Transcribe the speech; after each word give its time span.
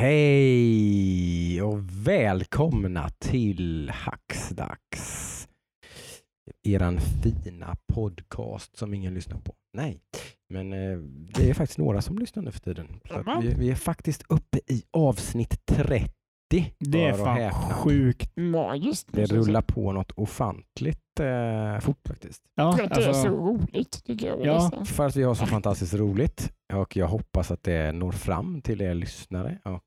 Hej 0.00 1.62
och 1.62 1.78
välkomna 2.06 3.08
till 3.08 3.90
Hacksdags. 3.94 5.48
Eran 6.68 7.00
fina 7.00 7.76
podcast 7.92 8.76
som 8.76 8.94
ingen 8.94 9.14
lyssnar 9.14 9.40
på. 9.40 9.54
Nej, 9.76 10.00
men 10.48 10.72
eh, 10.72 10.98
det 11.34 11.50
är 11.50 11.54
faktiskt 11.54 11.78
några 11.78 12.02
som 12.02 12.18
lyssnar 12.18 12.42
nu 12.42 12.50
för 12.50 12.60
tiden. 12.60 13.00
Så 13.08 13.40
vi, 13.40 13.54
vi 13.54 13.70
är 13.70 13.74
faktiskt 13.74 14.22
uppe 14.28 14.58
i 14.66 14.82
avsnitt 14.90 15.66
30. 15.66 16.12
Det 16.78 17.04
är 17.04 17.12
fan 17.12 17.36
häpna. 17.36 17.74
sjukt. 17.74 18.36
Magiskt. 18.36 19.08
Det 19.12 19.24
rullar 19.24 19.62
på 19.62 19.92
något 19.92 20.10
ofantligt 20.10 21.20
eh, 21.20 21.80
fort 21.80 22.08
faktiskt. 22.08 22.42
Ja, 22.54 22.72
För 22.72 22.84
att 22.84 22.94
det 22.94 23.00
är 23.00 23.02
så 23.02 23.08
alltså, 23.08 23.28
roligt 23.28 24.04
tycker 24.04 24.26
jag. 24.26 24.46
Ja. 24.46 24.84
För 24.84 25.06
att 25.06 25.16
vi 25.16 25.22
har 25.22 25.34
så 25.34 25.46
fantastiskt 25.46 25.94
roligt 25.94 26.52
och 26.72 26.96
jag 26.96 27.06
hoppas 27.06 27.50
att 27.50 27.62
det 27.62 27.92
når 27.92 28.12
fram 28.12 28.62
till 28.62 28.80
er 28.80 28.94
lyssnare. 28.94 29.58
Och, 29.64 29.82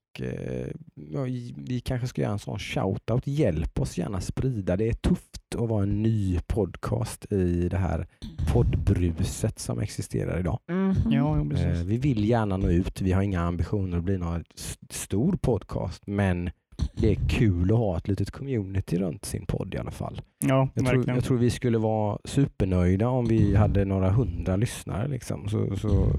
ja, 0.95 1.23
vi 1.57 1.81
kanske 1.85 2.07
ska 2.07 2.21
göra 2.21 2.31
en 2.31 2.39
sån 2.39 2.59
shoutout. 2.59 3.27
Hjälp 3.27 3.79
oss 3.79 3.97
gärna 3.97 4.21
sprida. 4.21 4.77
Det 4.77 4.87
är 4.87 4.93
tufft 4.93 5.55
att 5.55 5.69
vara 5.69 5.83
en 5.83 6.01
ny 6.03 6.39
podcast 6.47 7.31
i 7.31 7.69
det 7.69 7.77
här 7.77 8.07
poddbruset 8.53 9.59
som 9.59 9.79
existerar 9.79 10.39
idag. 10.39 10.59
Mhm. 10.67 11.11
ja, 11.11 11.39
Eh, 11.39 11.83
vi 11.83 11.97
vill 11.97 12.29
gärna 12.29 12.57
nå 12.57 12.69
ut. 12.69 13.01
Vi 13.01 13.11
har 13.11 13.21
inga 13.21 13.41
ambitioner 13.41 13.97
att 13.97 14.03
bli 14.03 14.17
någon 14.17 14.43
stor 14.89 15.33
podcast, 15.41 16.07
men 16.07 16.49
det 16.93 17.11
är 17.11 17.29
kul 17.29 17.71
att 17.71 17.77
ha 17.77 17.97
ett 17.97 18.07
litet 18.07 18.31
community 18.31 18.97
runt 18.97 19.25
sin 19.25 19.45
podd 19.45 19.73
i 19.73 19.77
alla 19.77 19.91
fall. 19.91 20.21
Ja, 20.45 20.69
Jag 20.73 20.85
tror, 20.85 21.09
jag 21.09 21.23
tror 21.23 21.37
vi 21.37 21.49
skulle 21.49 21.77
vara 21.77 22.17
supernöjda 22.25 23.07
om 23.07 23.25
vi 23.25 23.55
hade 23.55 23.85
några 23.85 24.11
hundra 24.11 24.55
lyssnare. 24.55 25.07
Liksom. 25.07 25.49
Så, 25.49 25.75
så, 25.75 26.11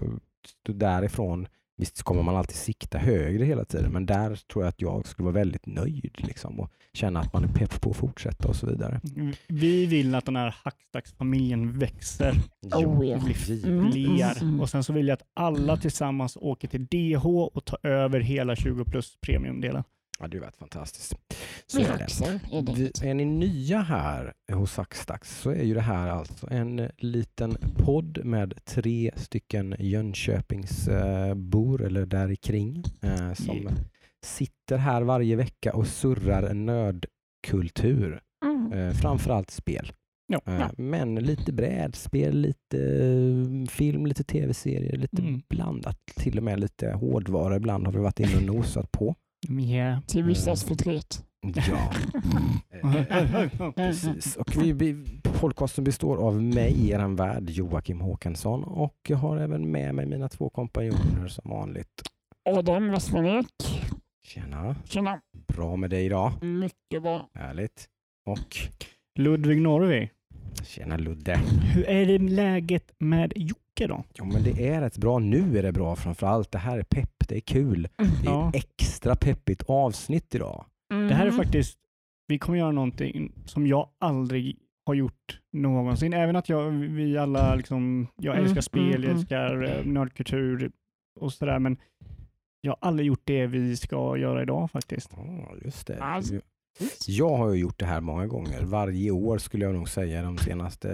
så 0.67 0.73
därifrån, 0.73 1.47
visst 1.77 2.03
kommer 2.03 2.23
man 2.23 2.37
alltid 2.37 2.57
sikta 2.57 2.99
högre 2.99 3.45
hela 3.45 3.65
tiden, 3.65 3.93
men 3.93 4.07
där 4.07 4.35
tror 4.53 4.65
jag 4.65 4.69
att 4.69 4.81
jag 4.81 5.07
skulle 5.07 5.25
vara 5.25 5.35
väldigt 5.35 5.67
nöjd 5.67 6.15
liksom, 6.17 6.61
och 6.61 6.71
känna 6.93 7.21
att 7.21 7.33
man 7.33 7.45
är 7.45 7.49
pepp 7.49 7.81
på 7.81 7.91
att 7.91 7.97
fortsätta 7.97 8.49
och 8.49 8.57
så 8.57 8.67
vidare. 8.67 9.01
Vi 9.49 9.87
vill 9.87 10.15
att 10.15 10.25
den 10.27 10.37
här 10.37 10.55
Hackstacks-familjen 10.65 11.79
växer 11.79 12.35
Oh, 12.63 12.85
och 12.85 12.97
blir 12.97 13.35
fler. 13.35 14.43
mm. 14.43 14.61
Och 14.61 14.71
sen 14.71 14.85
så 14.85 14.93
vill 14.93 15.09
jag 15.09 15.15
att 15.15 15.29
alla 15.35 15.77
tillsammans 15.77 16.37
åker 16.41 16.69
till 16.69 16.87
DH 16.87 17.27
och 17.27 17.65
tar 17.65 17.87
över 17.87 18.21
hela 18.21 18.57
20 18.57 18.85
plus 18.85 19.17
premiumdelen. 19.21 19.85
Det 20.29 20.37
har 20.37 20.45
varit 20.45 20.57
fantastiskt. 20.57 21.15
Så 21.67 21.79
är 21.81 21.99
det. 21.99 23.07
Är 23.09 23.15
ni 23.15 23.25
nya 23.25 23.81
här 23.81 24.33
hos 24.53 24.73
Saxdags 24.73 25.41
så 25.41 25.51
är 25.51 25.63
ju 25.63 25.75
det 25.75 25.81
här 25.81 26.09
alltså 26.09 26.49
en 26.51 26.89
liten 26.99 27.57
podd 27.77 28.25
med 28.25 28.55
tre 28.65 29.11
stycken 29.17 29.75
Jönköpingsbor 29.79 31.83
eller 31.83 32.07
där 32.07 32.35
kring 32.35 32.85
eh, 33.03 33.33
som 33.33 33.69
sitter 34.25 34.77
här 34.79 35.03
varje 35.03 35.37
vecka 35.37 35.73
och 35.75 35.87
surrar 35.87 36.55
nördkultur. 36.55 38.21
Mm. 38.45 38.73
Eh, 38.73 38.95
framförallt 38.95 39.51
spel. 39.51 39.93
Ja. 40.27 40.41
Eh. 40.47 40.67
Men 40.77 41.15
lite 41.15 41.53
brädspel, 41.53 42.37
lite 42.41 42.79
eh, 42.79 43.67
film, 43.71 44.07
lite 44.07 44.25
tv-serier, 44.25 44.97
lite 44.97 45.23
Mm. 45.23 45.43
blandat. 45.49 45.99
Till 46.17 46.39
och 46.39 46.45
med 46.45 46.61
lite 46.61 46.93
hårdvara 46.93 47.57
ibland 47.57 47.87
har 47.87 47.93
vi 47.93 47.99
varit 47.99 48.21
inne 48.21 48.37
och 48.37 48.43
nosat 48.57 48.93
på. 48.93 49.15
Yeah. 49.51 50.01
Till 50.01 50.25
vissas 50.25 50.65
förtret. 50.65 51.25
Ja. 51.55 51.93
Eh, 52.71 53.73
Precis. 53.77 54.37
Och 54.37 54.57
vi, 54.57 54.73
vi, 54.73 55.05
podcasten 55.41 55.85
består 55.85 56.17
av 56.17 56.43
mig, 56.43 56.91
er 56.91 57.17
värd 57.17 57.51
Joakim 57.51 58.01
Håkansson 58.01 58.65
och 58.65 58.97
jag 59.09 59.17
har 59.17 59.37
även 59.37 59.71
med 59.71 59.95
mig 59.95 60.07
mina 60.07 60.29
två 60.29 60.51
kompanjoner 60.51 61.29
som 61.29 61.51
vanligt. 61.51 62.03
Adam 62.51 62.91
Westmanek. 62.91 63.47
Tjena, 64.27 64.77
Tjena. 64.85 65.21
bra 65.49 65.77
med 65.77 65.91
dig 65.91 66.07
idag. 66.07 66.33
Mycket 66.45 67.03
bra. 67.03 67.29
Härligt. 67.35 67.89
Och 68.27 68.57
Ludvig 69.19 69.61
Norvi. 69.63 70.11
tjena 70.65 70.97
Ludde. 70.97 71.37
Hur 71.75 71.89
är 71.89 72.07
det 72.07 72.19
läget 72.19 72.93
med 72.99 73.33
Jocke 73.81 73.87
då? 73.93 74.05
Jo 74.15 74.25
men 74.25 74.43
det 74.43 74.69
är 74.69 74.81
rätt 74.81 74.99
bra. 74.99 75.19
Nu 75.19 75.59
är 75.59 75.63
det 75.63 75.73
bra 75.73 75.97
framförallt. 75.97 76.51
Det 76.53 76.59
här 76.59 76.79
är 76.79 76.83
pepp, 76.83 77.29
det 77.29 77.37
är 77.37 77.41
kul. 77.41 77.89
Det 77.97 78.05
är 78.05 78.09
Ja. 78.25 78.49
ett 78.49 78.55
extra 78.55 79.17
peppigt 79.17 79.63
avsnitt 79.69 80.35
idag. 80.35 80.65
Det 80.89 81.15
här 81.15 81.27
är 81.27 81.31
Mhm. 81.31 81.37
faktiskt, 81.37 81.79
vi 82.27 82.39
kommer 82.39 82.59
göra 82.59 82.73
någonting 82.73 83.33
som 83.47 83.67
jag 83.67 83.89
aldrig 83.99 84.59
har 84.87 84.95
gjort 84.95 85.41
någonsin. 85.53 86.13
Även 86.13 86.37
att 86.37 86.49
jag, 86.49 86.71
vi 86.71 87.19
alla, 87.19 87.55
liksom, 87.55 88.07
jag 88.17 88.35
Mm, 88.35 88.45
älskar 88.45 88.61
spel, 88.61 88.83
mm, 88.83 88.93
jag 89.03 89.05
mm. 89.05 89.17
älskar 89.17 89.63
eh, 89.79 89.85
nördkultur 89.85 90.71
och 91.21 91.33
sådär, 91.33 91.59
men 91.59 91.77
jag 92.61 92.71
har 92.73 92.89
aldrig 92.89 93.07
gjort 93.07 93.23
det 93.25 93.47
vi 93.47 93.77
ska 93.77 94.17
göra 94.17 94.43
idag 94.43 94.71
faktiskt. 94.71 95.11
Ja, 95.17 95.49
just 95.65 95.87
det. 95.87 96.03
Alltså. 96.03 96.35
Jag 97.07 97.37
har 97.37 97.51
ju 97.53 97.61
gjort 97.61 97.79
det 97.79 97.87
här 97.87 98.01
många 98.01 98.27
gånger. 98.27 98.63
Varje 98.63 99.11
år 99.11 99.39
skulle 99.39 99.65
jag 99.65 99.75
nog 99.75 99.89
säga 99.89 100.23
de 100.23 100.39
senaste, 100.39 100.89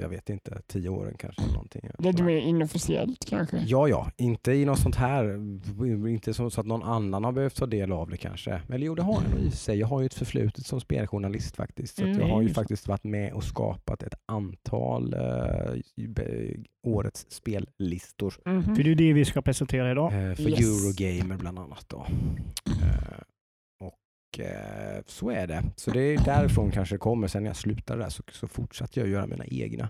jag 0.00 0.08
vet 0.08 0.30
inte, 0.30 0.60
tio 0.66 0.88
åren 0.88 1.14
kanske. 1.18 1.42
Någonting. 1.52 1.88
Det 1.98 2.12
du 2.12 2.24
är 2.32 2.38
inofficiellt 2.40 3.24
kanske? 3.24 3.56
Ja, 3.66 3.88
ja, 3.88 4.10
inte 4.16 4.52
i 4.52 4.64
något 4.64 4.78
sånt 4.78 4.96
här, 4.96 5.24
inte 6.08 6.34
så 6.34 6.46
att 6.46 6.66
någon 6.66 6.82
annan 6.82 7.24
har 7.24 7.32
behövt 7.32 7.56
ta 7.56 7.66
del 7.66 7.92
av 7.92 8.10
det 8.10 8.16
kanske. 8.16 8.60
Eller 8.68 8.86
jo, 8.86 8.94
det 8.94 9.02
har 9.02 9.12
jag 9.22 9.30
nog 9.30 9.40
i 9.40 9.50
sig. 9.50 9.78
Jag 9.78 9.86
har 9.86 10.00
ju 10.00 10.06
ett 10.06 10.14
förflutet 10.14 10.66
som 10.66 10.80
speljournalist 10.80 11.56
faktiskt. 11.56 11.96
Så 11.96 12.02
att 12.02 12.08
jag 12.08 12.16
Mm, 12.16 12.30
har 12.30 12.42
ju 12.42 12.48
faktiskt 12.48 12.88
varit 12.88 13.04
med 13.04 13.32
och 13.32 13.44
skapat 13.44 14.02
ett 14.02 14.14
antal 14.26 15.14
be- 16.08 16.54
årets 16.86 17.26
spellistor. 17.28 18.34
Mhm. 18.44 18.76
För 18.76 18.82
det 18.82 18.90
är 18.90 18.94
det 18.94 19.12
vi 19.12 19.24
ska 19.24 19.42
presentera 19.42 19.90
idag. 19.90 20.12
Eh, 20.12 20.34
för 20.34 20.48
Yes. 20.48 20.60
Eurogamer 20.60 21.36
bland 21.36 21.58
annat. 21.58 21.84
Då. 21.88 22.06
Eh, 22.66 23.18
och 24.32 24.40
eh, 24.40 25.02
så 25.06 25.30
är 25.30 25.46
det. 25.46 25.62
Så 25.76 25.90
det 25.90 26.00
är 26.00 26.24
därifrån 26.24 26.70
kanske 26.70 26.94
det 26.94 26.98
kommer. 26.98 27.28
Sen 27.28 27.42
när 27.42 27.50
jag 27.50 27.56
slutade 27.56 28.02
där 28.02 28.08
så, 28.10 28.22
så 28.32 28.48
fortsatte 28.48 29.00
jag 29.00 29.08
göra 29.08 29.26
mina 29.26 29.44
egna 29.46 29.88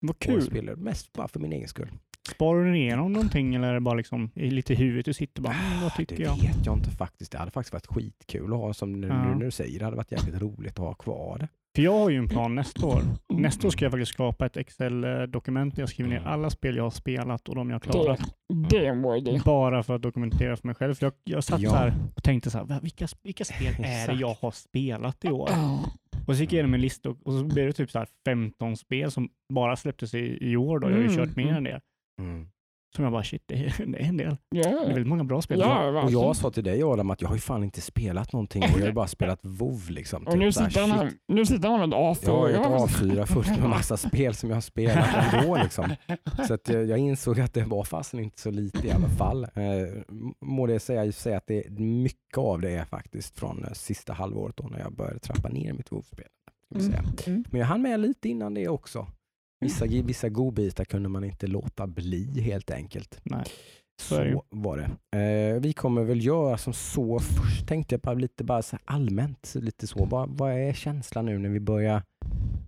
Vad 0.00 0.18
kul. 0.18 0.76
Mest 0.76 1.12
bara 1.12 1.28
för 1.28 1.40
min 1.40 1.52
egen 1.52 1.68
skull. 1.68 1.88
Sparar 2.34 2.64
du 2.64 2.78
igenom 2.78 3.12
någonting 3.12 3.54
eller 3.54 3.68
är 3.68 3.74
det 3.74 3.80
bara 3.80 3.94
liksom 3.94 4.30
i 4.34 4.50
lite 4.50 4.74
huvudet 4.74 5.04
du 5.04 5.12
sitter 5.12 5.42
bara, 5.42 5.54
mm, 5.54 5.82
vad 5.82 5.94
tycker 5.94 6.16
det 6.16 6.22
jag? 6.22 6.36
vet 6.36 6.66
jag 6.66 6.78
inte 6.78 6.90
faktiskt. 6.90 7.32
Det 7.32 7.38
hade 7.38 7.50
faktiskt 7.50 7.72
varit 7.72 7.86
skitkul 7.86 8.52
att 8.52 8.58
ha 8.58 8.74
som 8.74 9.00
nu, 9.00 9.06
Ja. 9.06 9.34
nu 9.34 9.44
du 9.44 9.50
säger 9.50 9.78
det. 9.78 9.84
hade 9.84 9.96
varit 9.96 10.12
jävligt 10.12 10.42
roligt 10.42 10.72
att 10.72 10.84
ha 10.84 10.94
kvar 10.94 11.38
det. 11.38 11.48
För 11.78 11.82
jag 11.82 11.98
har 11.98 12.10
ju 12.10 12.16
en 12.16 12.28
plan 12.28 12.54
nästa 12.54 12.86
år. 12.86 13.02
Nästa 13.32 13.66
år 13.66 13.70
ska 13.70 13.84
jag 13.84 13.92
faktiskt 13.92 14.12
skapa 14.12 14.46
ett 14.46 14.56
Excel-dokument 14.56 15.74
där 15.74 15.82
jag 15.82 15.88
skriver 15.88 16.10
ner 16.10 16.26
alla 16.26 16.50
spel 16.50 16.76
jag 16.76 16.82
har 16.82 16.90
spelat 16.90 17.48
och 17.48 17.54
de 17.54 17.70
jag 17.70 17.74
har 17.74 17.80
klarat. 17.80 18.20
Det, 18.70 18.78
det 18.78 18.94
bra 19.02 19.16
idé. 19.16 19.40
Bara 19.44 19.82
för 19.82 19.94
att 19.94 20.02
dokumentera 20.02 20.56
för 20.56 20.66
mig 20.68 20.74
själv. 20.74 20.94
För 20.94 21.06
jag, 21.06 21.12
jag 21.24 21.44
satt 21.44 21.60
Ja. 21.60 21.74
här 21.74 21.94
och 22.16 22.22
tänkte 22.22 22.50
så 22.50 22.58
här, 22.58 22.64
"Va, 22.64 22.78
vilka, 22.82 23.06
vilka 23.22 23.44
spel 23.44 23.74
är 23.84 24.06
det 24.06 24.20
jag 24.20 24.34
har 24.40 24.50
spelat 24.50 25.24
i 25.24 25.28
år? 25.28 25.48
Och 26.26 26.36
så 26.36 26.40
gick 26.42 26.52
jag 26.52 26.56
igenom 26.56 26.74
en 26.74 26.80
lista 26.80 27.10
och, 27.10 27.16
och 27.26 27.32
så 27.32 27.44
blev 27.44 27.66
det 27.66 27.72
typ 27.72 27.90
så 27.90 27.98
här 27.98 28.08
15 28.28 28.76
spel 28.76 29.10
som 29.10 29.28
bara 29.54 29.76
släpptes 29.76 30.14
i, 30.14 30.38
i 30.50 30.56
år. 30.56 30.78
Då. 30.78 30.86
Jag 30.90 30.94
har 30.94 31.00
ju 31.02 31.06
Mm, 31.08 31.16
kört 31.16 31.36
mer 31.36 31.44
mm. 31.44 31.56
än 31.56 31.64
det. 31.64 31.80
Mm. 32.20 32.48
Som 32.96 33.04
jag 33.04 33.12
bara, 33.12 33.22
shit, 33.24 33.42
det 33.46 33.54
är, 33.54 33.86
det 33.86 33.98
är 33.98 34.04
en 34.08 34.16
del. 34.16 34.36
Ja, 34.50 34.62
Det 34.62 34.68
är 34.68 34.86
väldigt 34.86 35.06
många 35.06 35.24
bra 35.24 35.42
spel. 35.42 35.58
ja 35.60 36.02
Och 36.02 36.10
jag 36.10 36.36
sa 36.36 36.50
till 36.50 36.64
dig 36.64 36.82
Adam 36.82 37.10
att 37.10 37.20
jag 37.22 37.28
har 37.28 37.34
ju 37.36 37.40
fan 37.40 37.64
inte 37.64 37.80
spelat 37.80 38.32
någonting. 38.32 38.62
Och 38.62 38.68
jag 38.68 38.78
har 38.80 38.86
ju 38.86 38.92
bara 38.92 39.06
spelat 39.06 39.40
WoW 39.42 39.90
liksom. 39.90 40.26
Och 40.26 40.38
nu 40.38 40.52
Typ 40.52 40.60
här, 40.60 40.68
sitter, 40.68 40.80
han, 40.80 40.90
här- 40.90 41.12
nu 41.28 41.46
sitter 41.46 41.68
han 41.68 41.80
med 41.80 41.88
ett 41.88 41.94
A4. 42.24 42.50
Jag 42.50 42.64
har 42.64 42.84
ett 42.86 42.90
A4 42.90 43.26
fullt 43.26 43.48
med 43.60 43.68
massa 43.70 43.96
spel 44.08 44.34
som 44.34 44.48
jag 44.48 44.56
har 44.56 44.60
spelat 44.60 45.34
ändå. 45.34 45.56
Liksom. 45.56 45.84
Så 46.46 46.54
att 46.54 46.68
jag, 46.68 46.86
jag 46.86 46.98
insåg 46.98 47.40
att 47.40 47.54
det 47.54 47.64
var 47.64 47.84
fasen 47.84 48.20
inte 48.20 48.40
så 48.40 48.50
lite 48.50 48.86
i 48.86 48.90
alla 48.90 49.08
fall. 49.08 49.44
Eh, 49.44 49.50
må 50.40 50.66
det 50.66 50.80
säga, 50.80 51.12
sig 51.12 51.34
att 51.34 51.46
det, 51.46 51.66
är- 51.66 51.70
mycket 51.70 52.38
av 52.38 52.60
det 52.60 52.70
är 52.70 52.84
faktiskt 52.84 53.38
från 53.38 53.64
eh, 53.64 53.72
sista 53.72 54.12
halvåret 54.12 54.56
då 54.56 54.64
när 54.68 54.78
jag 54.80 54.92
började 54.92 55.18
trappa 55.18 55.48
ner 55.48 55.72
mitt 55.72 55.92
WoW-spel. 55.92 56.26
säga. 56.80 56.98
Mm. 56.98 57.12
Mm. 57.26 57.44
Men 57.50 57.60
jag 57.60 57.66
hann 57.68 57.82
med 57.82 58.00
lite 58.00 58.28
innan 58.28 58.54
det 58.54 58.68
också. 58.68 59.06
Vissa, 59.60 59.86
vissa 59.86 60.28
godbitar 60.28 60.84
kunde 60.84 61.08
man 61.08 61.24
inte 61.24 61.46
låta 61.46 61.86
bli 61.86 62.40
helt 62.40 62.70
enkelt. 62.70 63.20
Nej. 63.22 63.44
Så 64.00 64.42
var 64.50 64.76
det. 64.76 65.18
Eh, 65.18 65.60
vi 65.60 65.72
kommer 65.72 66.04
väl 66.04 66.24
göra 66.24 66.58
som 66.58 66.72
så. 66.72 67.18
Först 67.18 67.68
tänkte 67.68 67.94
jag 67.94 68.00
bara 68.00 68.14
lite 68.14 68.44
bara 68.44 68.62
så 68.62 68.78
allmänt, 68.84 69.54
lite 69.54 69.86
så. 69.86 70.04
Vad, 70.04 70.28
vad 70.38 70.52
är 70.52 70.72
känslan 70.72 71.26
nu 71.26 71.38
när 71.38 71.48
vi 71.48 71.60
börjar? 71.60 72.02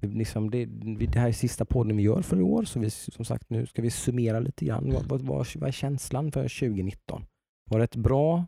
Liksom 0.01 0.51
det, 0.51 0.67
det 0.67 1.19
här 1.19 1.29
är 1.29 1.33
sista 1.33 1.65
podden 1.65 1.97
vi 1.97 2.03
gör 2.03 2.23
för 2.23 2.41
i 2.41 2.43
år, 2.43 2.65
så 2.65 2.81
vi, 2.81 2.91
som 2.91 3.25
sagt 3.25 3.51
nu 3.51 3.67
ska 3.67 3.83
vi 3.83 3.91
summera 3.91 4.41
lite 4.41 4.65
grann. 4.65 4.93
Vad, 4.93 5.05
vad, 5.05 5.23
vad, 5.23 5.47
vad 5.55 5.69
är 5.69 5.73
känslan 5.73 6.33
för 6.33 6.43
2019? 6.43 7.25
Var 7.71 7.79
det 7.79 7.85
ett 7.85 7.97
bra 7.97 8.45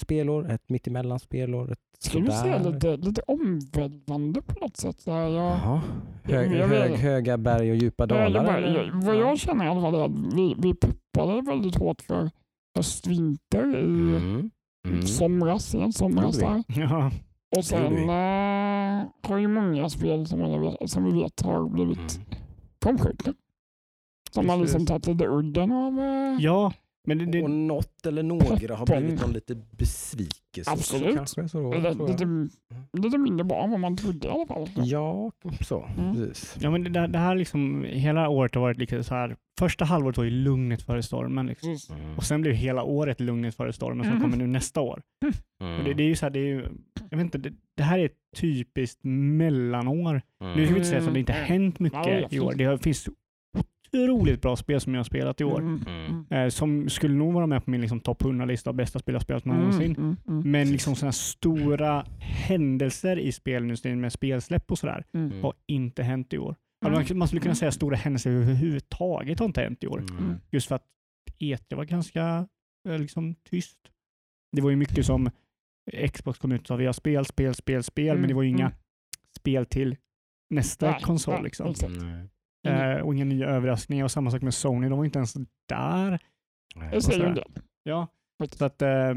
spelår, 0.00 0.50
ett 0.50 0.68
mittemellan 0.70 1.18
spelår, 1.18 1.72
ett 1.72 1.78
Skulle 1.98 2.26
du 2.26 2.32
säga 2.32 2.58
lite, 2.58 2.96
lite 2.96 3.22
omvälvande 3.26 4.42
på 4.42 4.60
något 4.60 4.76
sätt? 4.76 5.00
Så 5.00 5.12
här, 5.12 5.20
jag, 5.22 5.32
Jaha. 5.32 5.80
Hög, 6.24 6.52
Jag 6.52 6.68
vet- 6.68 6.80
hög, 6.90 6.98
höga 6.98 7.38
berg 7.38 7.70
och 7.70 7.76
djupa 7.76 8.06
dalar? 8.06 8.60
jag, 8.60 8.90
vad 8.92 9.16
jag 9.16 9.38
känner 9.38 9.64
i 9.64 9.68
alla 9.68 9.80
fall 9.80 9.94
är 9.94 10.04
att 10.04 10.34
vi, 10.36 10.54
vi 10.58 10.74
peppade 10.74 11.40
väldigt 11.42 11.76
hårt 11.76 12.02
för 12.02 12.30
höst-vinter 12.76 13.76
i 13.76 14.16
Mm. 14.16 14.50
Mm. 14.88 15.02
somras, 15.02 15.64
sen 15.70 15.92
somras 15.92 16.38
där. 16.38 16.62
Ja, 16.68 17.10
Och 17.56 17.64
sen 17.64 17.94
vi. 17.94 18.02
äh, 18.02 19.28
har 19.30 19.38
ju 19.38 19.48
många 19.48 19.88
spel 19.88 20.26
som, 20.26 20.40
jag 20.40 20.90
som 20.90 21.04
vi 21.04 21.22
vet 21.22 21.40
har 21.42 21.68
blivit 21.68 21.98
Mm. 22.16 22.38
framskjutna. 22.82 23.34
Som 24.30 24.48
har 24.48 24.56
liksom 24.56 24.86
tagit 24.86 25.06
lite 25.06 25.26
udden 25.26 25.72
av... 25.72 25.98
äh, 26.00 26.36
ja 26.44 26.72
Men 27.08 27.18
det, 27.18 27.24
det, 27.26 27.42
Och 27.42 27.50
något 27.50 28.06
eller 28.06 28.22
några 28.22 28.76
har 28.76 28.86
blivit 29.00 29.20
någon 29.20 29.32
lite 29.32 29.54
besvikelse. 29.54 30.70
Absolut. 30.70 31.28
Så 31.28 31.74
lite, 32.06 32.48
lite 32.92 33.18
mindre 33.18 33.44
bra 33.44 33.64
än 33.64 33.70
vad 33.70 33.80
man 33.80 33.96
trodde 33.96 34.28
i 34.28 34.30
alla 34.30 34.46
fall. 34.46 34.68
Ja, 34.74 35.32
så. 35.60 35.88
Mm. 35.98 36.14
Precis. 36.14 36.56
ja, 36.60 36.70
men 36.70 36.92
det, 36.92 37.06
det 37.06 37.18
här 37.18 37.34
liksom, 37.34 37.84
hela 37.84 38.28
året 38.28 38.54
har 38.54 38.62
varit 38.62 38.78
lite 38.78 39.04
så 39.04 39.14
här. 39.14 39.36
Första 39.58 39.84
halvåret 39.84 40.16
var 40.16 40.24
ju 40.24 40.30
lugnet 40.30 40.82
före 40.82 41.02
stormen. 41.02 41.46
Liksom. 41.46 41.76
Mm. 41.98 42.16
Och 42.16 42.24
sen 42.24 42.40
blev 42.40 42.54
hela 42.54 42.82
året 42.82 43.20
lugnet 43.20 43.54
före 43.54 43.72
stormen 43.72 44.04
som 44.04 44.12
Mhm. 44.14 44.22
kommer 44.22 44.36
nu 44.36 44.46
nästa 44.46 44.80
år. 44.80 45.02
Mm. 45.62 45.78
Och 45.78 45.84
det, 45.84 45.94
det 45.94 46.02
är 46.02 46.06
ju 46.08 46.16
så 46.16 46.26
här, 46.26 46.30
det 46.30 46.38
är 46.38 46.44
ju, 46.46 46.66
jag 47.10 47.18
vet 47.18 47.24
inte, 47.24 47.38
det, 47.38 47.52
det 47.76 47.82
här 47.82 47.98
är 47.98 48.04
ett 48.06 48.16
typiskt 48.36 49.00
mellanår. 49.04 50.22
Mm. 50.40 50.56
Nu 50.56 50.64
ska 50.64 50.74
vi 50.74 50.80
inte 50.80 50.90
säga 50.90 51.02
att 51.06 51.14
det 51.14 51.20
inte 51.20 51.32
Mm. 51.32 51.44
hänt 51.46 51.78
mycket 51.78 52.32
i 52.32 52.40
år. 52.40 52.54
Det 52.54 52.82
finns 52.82 53.08
otroligt 53.92 54.42
bra 54.42 54.56
spel 54.56 54.80
som 54.80 54.94
jag 54.94 54.98
har 54.98 55.04
spelat 55.04 55.40
i 55.40 55.44
år. 55.44 55.58
Mm, 55.60 55.84
Mm. 55.86 56.24
Eh, 56.30 56.48
som 56.48 56.88
skulle 56.88 57.14
nog 57.14 57.32
vara 57.34 57.46
med 57.46 57.64
på 57.64 57.70
min 57.70 57.80
liksom, 57.80 58.00
topp 58.00 58.22
100-lista 58.22 58.70
av 58.70 58.76
bästa 58.76 58.98
spel 58.98 59.12
jag 59.12 59.22
spelat 59.22 59.44
mm, 59.44 59.58
någonsin. 59.58 59.96
mm, 59.96 60.16
mm, 60.28 60.50
Men 60.50 60.72
liksom 60.72 60.96
sådana 60.96 61.12
stora 61.12 62.06
händelser 62.18 63.18
i 63.18 63.32
spelindustrin 63.32 64.00
med 64.00 64.12
spelsläpp 64.12 64.70
och 64.70 64.78
sådär 64.78 65.04
mm. 65.12 65.42
har 65.42 65.52
inte 65.66 66.02
hänt 66.02 66.32
i 66.32 66.38
år. 66.38 66.54
Mm. 66.84 66.94
Alltså 66.98 67.12
man, 67.14 67.18
man 67.18 67.28
skulle 67.28 67.40
kunna 67.40 67.54
säga 67.54 67.72
stora 67.72 67.96
händelser 67.96 68.30
överhuvudtaget 68.30 69.38
har 69.38 69.46
inte 69.46 69.60
hänt 69.60 69.84
i 69.84 69.86
år. 69.86 69.98
Mm. 69.98 70.34
Just 70.50 70.68
för 70.68 70.74
att 70.74 70.84
E3 71.38 71.74
var 71.76 71.84
ganska 71.84 72.48
eh, 72.88 72.98
liksom, 72.98 73.34
tyst. 73.34 73.78
Det 74.56 74.62
var 74.62 74.70
ju 74.70 74.76
mycket 74.76 75.06
som 75.06 75.30
Xbox 76.12 76.38
kom 76.38 76.52
ut 76.52 76.60
och 76.60 76.66
sa 76.66 76.76
vi 76.76 76.86
har 76.86 76.92
spel, 76.92 77.24
spel, 77.24 77.54
spel, 77.54 77.82
spel, 77.82 78.18
men 78.18 78.28
det 78.28 78.34
var 78.34 78.42
ju 78.42 78.48
inga 78.48 78.64
Mm. 78.66 78.76
spel 79.38 79.66
till 79.66 79.96
nästa 80.50 80.90
Nej, 80.90 81.00
konsol. 81.02 81.34
nej, 81.34 81.42
Liksom. 81.42 81.74
Nej. 82.64 82.96
Eh, 82.96 83.00
och 83.02 83.14
inga 83.14 83.24
nya 83.24 83.46
överraskningar. 83.48 84.04
Och 84.04 84.10
samma 84.10 84.30
sak 84.30 84.42
med 84.42 84.54
Sony, 84.54 84.88
de 84.88 84.98
var 84.98 85.04
inte 85.04 85.18
ens 85.18 85.34
där. 85.68 86.18
Det 86.92 87.02
säger 87.02 87.34
del. 87.34 87.44
Ja, 87.82 88.06
så 88.58 88.64
att, 88.64 88.82
eh, 88.82 89.14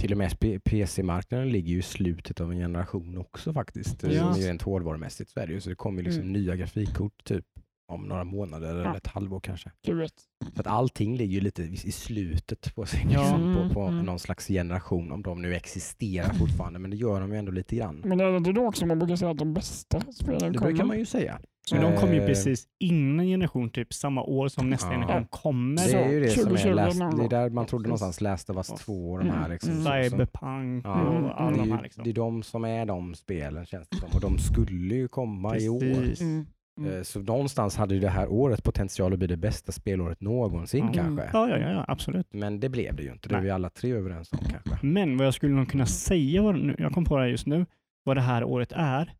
Till 0.00 0.12
och 0.12 0.18
med 0.18 0.40
PC-marknaden 0.64 1.48
ligger 1.52 1.72
ju 1.72 1.78
i 1.78 1.82
slutet 1.82 2.40
av 2.40 2.52
en 2.52 2.58
generation 2.58 3.18
också 3.18 3.52
faktiskt. 3.52 4.02
Ja. 4.02 4.10
Ja. 4.10 4.34
Rent 4.38 4.62
hårdvarumässigt 4.62 5.30
så 5.30 5.40
är 5.40 5.46
det 5.46 5.52
ju. 5.52 5.60
Så 5.60 5.68
det 5.70 5.76
kommer 5.76 5.98
ju 5.98 6.04
liksom 6.04 6.22
Mm. 6.22 6.32
nya 6.32 6.56
grafikkort 6.56 7.24
typ 7.24 7.44
om 7.92 8.02
några 8.02 8.24
månader 8.24 8.74
Ja. 8.74 8.80
eller 8.80 8.96
ett 8.96 9.06
halvår 9.06 9.40
kanske. 9.40 9.70
Q1. 9.86 10.08
Så 10.54 10.60
att 10.60 10.66
allting 10.66 11.16
ligger 11.16 11.34
ju 11.34 11.40
lite 11.40 11.62
i 11.62 11.76
slutet 11.92 12.74
på, 12.74 12.86
sin, 12.86 13.10
Ja. 13.10 13.20
liksom, 13.20 13.42
Mm, 13.52 13.68
på, 13.68 13.74
på 13.74 13.80
mm. 13.82 14.04
någon 14.04 14.18
slags 14.18 14.46
generation. 14.46 15.12
Om 15.12 15.22
de 15.22 15.42
nu 15.42 15.54
existerar 15.54 16.28
fortfarande. 16.34 16.78
Men 16.78 16.90
det 16.90 16.96
gör 16.96 17.20
de 17.20 17.32
ju 17.32 17.38
ändå 17.38 17.52
lite 17.52 17.76
grann. 17.76 18.02
Men 18.04 18.20
är 18.20 18.24
det 18.30 18.36
inte 18.36 18.52
då 18.52 18.66
också 18.66 18.86
man 18.86 18.98
brukar 18.98 19.16
säga 19.16 19.30
att 19.30 19.38
de 19.38 19.54
bästa 19.54 20.00
spelen 20.00 20.52
Det 20.52 20.58
kommer? 20.58 20.70
brukar 20.70 20.84
man 20.84 20.98
ju 20.98 21.06
säga. 21.06 21.40
Men 21.72 21.82
de 21.82 21.96
kom 22.00 22.12
ju 22.14 22.20
Eh, 22.20 22.26
precis 22.26 22.66
innan 22.80 23.26
generation, 23.26 23.70
typ 23.70 23.92
samma 23.92 24.22
år 24.22 24.48
som 24.48 24.70
nästa 24.70 24.86
Ja. 24.86 24.92
generation 24.92 25.26
kommer. 25.30 25.88
Det 25.88 25.98
är 25.98 26.10
ju 26.12 26.20
det 26.20 26.30
som 26.30 26.42
2020 26.44 26.68
är 26.68 26.74
någon 27.00 27.18
det 27.18 27.24
är 27.24 27.28
där 27.28 27.50
man 27.50 27.66
trodde 27.66 27.88
Precis. 27.88 28.00
någonstans 28.00 28.56
Us 28.56 28.68
Ja. 28.70 28.76
2 28.76 28.92
och 29.12 29.18
de 29.18 29.30
här 29.30 29.38
Mm, 29.38 29.50
liksom. 29.50 29.72
mm. 29.86 30.10
Cyberpunk 30.10 30.84
Ja, 30.86 31.00
och 31.02 31.16
Mm, 31.16 31.30
alla 31.36 31.50
det, 31.50 31.62
är 31.62 31.66
de 31.66 31.72
här. 31.72 31.82
Liksom. 31.82 32.04
det 32.04 32.10
är 32.10 32.14
de 32.14 32.42
som 32.42 32.64
är 32.64 32.86
de 32.86 33.14
spelen 33.14 33.66
känns 33.66 33.88
det 33.88 33.96
som. 33.96 34.08
Och 34.14 34.20
de 34.20 34.38
skulle 34.38 34.94
ju 34.94 35.08
komma 35.08 35.56
i 35.58 35.68
år. 35.68 35.80
Precis. 35.80 36.20
Mm. 36.20 36.46
Mm. 36.80 36.92
Eh, 36.96 37.02
Så 37.02 37.20
någonstans 37.20 37.76
hade 37.76 37.94
ju 37.94 38.00
det 38.00 38.08
här 38.08 38.28
året 38.32 38.62
potential 38.64 39.12
att 39.12 39.18
bli 39.18 39.28
det 39.28 39.36
bästa 39.36 39.72
spelåret 39.72 40.20
någonsin 40.20 40.84
Ja. 40.86 40.92
kanske. 40.92 41.30
Ja, 41.32 41.48
ja, 41.48 41.58
ja, 41.58 41.70
ja, 41.70 41.84
absolut. 41.88 42.26
Men 42.32 42.60
det 42.60 42.68
blev 42.68 42.96
det 42.96 43.02
ju 43.02 43.12
inte. 43.12 43.28
Det 43.28 43.34
är 43.36 43.40
vi 43.40 43.50
alla 43.50 43.70
tre 43.70 43.92
överens 43.92 44.32
om 44.32 44.38
kanske. 44.38 44.86
Men 44.86 45.16
vad 45.16 45.26
jag 45.26 45.34
skulle 45.34 45.54
nog 45.54 45.68
kunna 45.70 45.86
säga, 45.86 46.42
jag 46.78 46.92
kom 46.92 47.04
på 47.04 47.16
det 47.16 47.22
här 47.22 47.28
just 47.28 47.46
nu, 47.46 47.66
vad 48.04 48.16
det 48.16 48.20
här 48.20 48.44
året 48.44 48.72
är. 48.76 49.12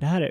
Det 0.00 0.06
här 0.06 0.20
är 0.22 0.30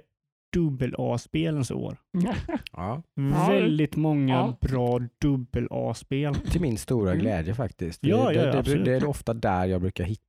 dubbel-A-spelens 0.54 1.72
år. 1.72 1.98
Ja, 2.74 3.04
Ja, 3.16 3.48
Väldigt 3.50 3.96
många 3.96 4.34
ja. 4.34 4.58
bra 4.62 5.00
dubbel-A-spel. 5.22 6.36
till 6.36 6.62
min 6.62 6.78
stora 6.78 7.12
Mm. 7.12 7.22
glädje 7.22 7.54
faktiskt. 7.56 8.00
Ja, 8.04 8.18
det, 8.30 8.34
ja, 8.36 8.46
det, 8.46 8.52
det, 8.52 8.60
absolut. 8.60 8.86
det 8.86 8.94
är 8.94 9.06
ofta 9.06 9.34
där 9.34 9.66
jag 9.66 9.82
brukar 9.82 10.04
hitta 10.04 10.24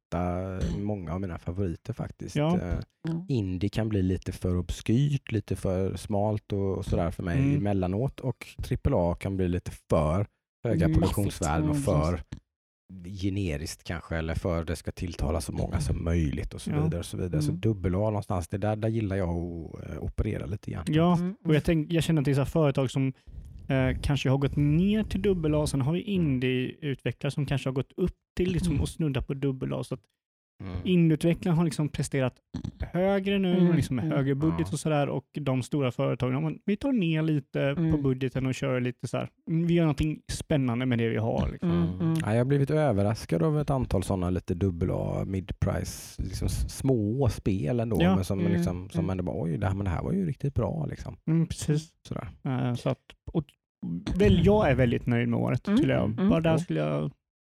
många 0.79 1.13
av 1.15 1.21
mina 1.21 1.39
favoriter 1.39 1.93
faktiskt. 1.93 2.37
Ja. 2.37 2.59
Eh, 2.61 2.75
Mm. 3.09 3.23
Indie 3.29 3.69
kan 3.71 3.89
bli 3.89 4.03
lite 4.03 4.33
för 4.33 4.57
obskyrt, 4.59 5.33
lite 5.33 5.57
för 5.57 5.97
smalt 5.97 6.53
och, 6.53 6.79
och 6.79 6.85
sådär 6.85 7.11
för 7.11 7.23
mig 7.23 7.39
Mm. 7.39 7.57
emellanåt. 7.57 8.21
Och 8.21 8.47
AAA 8.85 9.15
kan 9.15 9.37
bli 9.37 9.49
lite 9.49 9.71
för 9.91 10.27
höga 10.65 10.89
produktionsvärden 10.89 11.63
och 11.69 11.77
Mm, 11.77 11.83
för 11.83 12.23
generiskt 13.23 13.85
kanske 13.85 14.17
eller 14.17 14.35
för 14.35 14.65
det 14.65 14.77
ska 14.77 14.93
tilltala 14.93 15.41
så 15.41 15.53
många 15.53 15.81
som 15.81 16.05
möjligt 16.05 16.55
och 16.55 16.61
så 16.63 16.71
Ja. 16.71 16.83
vidare. 16.85 16.99
Och 16.99 17.07
så 17.07 17.17
vidare. 17.17 17.43
Så 17.43 17.49
Mm. 17.51 17.61
dubbel 17.61 17.95
A 17.95 17.99
någonstans, 17.99 18.49
det 18.49 18.59
där, 18.59 18.77
där 18.77 18.89
gillar 18.89 19.17
jag 19.17 19.29
att 19.29 19.91
eh, 19.91 20.03
operera 20.03 20.47
lite 20.47 20.71
grann. 20.71 20.85
Ja, 20.89 21.17
Mm. 21.17 21.35
och 21.45 21.55
jag, 21.55 21.65
tänk, 21.65 21.93
jag 21.93 22.05
känner 22.05 22.21
att 22.23 22.25
det 22.25 22.31
är 22.31 22.35
så 22.35 22.41
här 22.41 22.45
företag 22.47 22.91
som 22.91 23.13
eh, 23.69 24.01
kanske 24.03 24.31
har 24.31 24.39
gått 24.39 24.57
ner 24.57 25.05
till 25.05 25.23
dubbel-A. 25.23 25.67
Sen 25.67 25.81
har 25.81 25.93
vi 25.93 26.01
indie-utvecklare 26.01 27.31
som 27.31 27.47
kanske 27.47 27.69
har 27.69 27.75
gått 27.75 27.93
upp 27.97 28.15
till 28.37 28.53
liksom, 28.53 28.81
och 28.81 28.89
snuddar 28.89 29.21
på 29.23 29.35
dubbel-A. 29.35 29.85
Så 29.85 29.95
att 29.95 30.01
Mm. 30.63 30.77
indie-utvecklarna 30.85 31.57
har 31.57 31.65
liksom 31.65 31.89
presterat 31.89 32.35
högre 32.93 33.39
nu, 33.39 33.57
Mm, 33.59 33.77
liksom 33.77 33.97
med 33.97 34.05
mm. 34.05 34.17
högre 34.19 34.35
budget 34.35 34.73
och 34.73 34.79
sådär. 34.79 35.09
Och 35.09 35.25
de 35.41 35.63
stora 35.63 35.91
företagen, 35.93 36.59
vi 36.65 36.77
tar 36.77 36.93
ner 36.93 37.23
lite 37.23 37.73
på 37.75 37.81
Mm. 37.81 38.03
budgeten 38.03 38.47
och 38.47 38.55
kör 38.55 38.81
lite 38.81 39.09
så 39.09 39.17
här. 39.17 39.29
Vi 39.47 39.75
gör 39.75 39.83
någonting 39.85 40.21
spännande 40.33 40.87
med 40.87 40.99
det 40.99 41.09
vi 41.09 41.17
har. 41.17 41.49
Liksom. 41.53 41.71
Mm, 41.71 41.83
Mm. 41.89 42.01
mm. 42.01 42.15
Ja, 42.25 42.31
jag 42.33 42.39
har 42.41 42.45
blivit 42.45 42.71
överraskad 42.71 43.43
av 43.43 43.61
ett 43.61 43.71
antal 43.71 44.03
sådana 44.03 44.31
lite 44.31 44.55
dubbel 44.55 44.91
A, 44.93 45.25
mid-price, 45.27 46.23
liksom 46.23 46.49
små 46.49 47.29
spel 47.29 47.81
ändå. 47.81 47.97
Ja. 48.01 48.15
Men 48.15 48.25
som, 48.25 48.41
Mm, 48.41 48.53
liksom, 48.53 48.89
som 48.91 49.11
ändå 49.11 49.23
bara, 49.25 49.43
oj, 49.43 49.57
det 49.59 49.67
här, 49.67 49.75
men 49.75 49.85
det 49.85 49.91
här 49.91 50.03
var 50.03 50.13
ju 50.13 50.27
riktigt 50.27 50.55
bra. 50.55 50.87
Liksom. 50.87 51.17
Mm, 51.27 51.47
precis. 51.47 51.91
Sådär. 52.09 52.29
Eh, 52.45 52.75
så 52.75 52.89
att, 52.91 52.99
och, 53.33 53.45
väl, 54.19 54.47
jag 54.47 54.71
är 54.71 54.75
väldigt 54.75 55.07
nöjd 55.07 55.29
med 55.29 55.39
året. 55.41 55.67
Mm, 55.69 55.79
Skulle 55.79 55.93
jag. 55.93 56.05
mm, 56.11 56.29
Bara 56.29 56.41
där 56.41 56.59
skulle 56.59 56.81
jag 56.81 57.13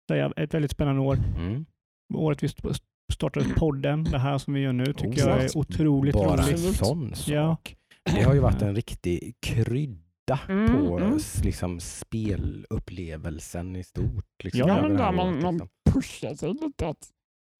säga. 0.10 0.32
Ett 0.36 0.54
väldigt 0.54 0.72
spännande 0.72 1.02
år. 1.02 1.18
Mm. 1.40 1.66
Året 2.14 2.44
vi 2.44 2.48
st- 2.48 2.70
startade 3.14 3.46
podden, 3.50 4.04
det 4.04 4.20
här 4.20 4.38
som 4.38 4.54
vi 4.54 4.60
gör 4.62 4.74
nu, 4.74 4.86
tycker 4.86 5.08
Oh, 5.26 5.30
jag 5.30 5.44
är 5.44 5.58
otroligt 5.58 6.14
Bara 6.14 6.32
en 6.32 6.38
roligt. 6.38 6.54
Absolut. 6.54 6.76
sån 6.76 7.14
Ja. 7.36 7.56
sak. 7.56 7.76
Det 8.16 8.22
har 8.22 8.34
ju 8.34 8.40
varit 8.40 8.62
en 8.62 8.76
riktig 8.76 9.36
krydda 9.40 10.40
Mm, 10.50 10.68
på 10.88 10.98
mm. 11.00 11.16
s- 11.18 11.42
liksom, 11.44 11.80
spelupplevelsen 11.80 13.76
i 13.76 13.84
stort. 13.84 14.26
Liksom, 14.44 14.60
Ja, 14.60 14.68
Ja, 14.68 14.82
men 14.82 14.98
där 14.98 15.12
man, 15.12 15.28
året, 15.34 15.44
man 15.44 15.54
liksom. 15.54 15.70
pushar 15.92 16.36
sig 16.36 16.50
lite 16.54 16.88
att 16.88 17.10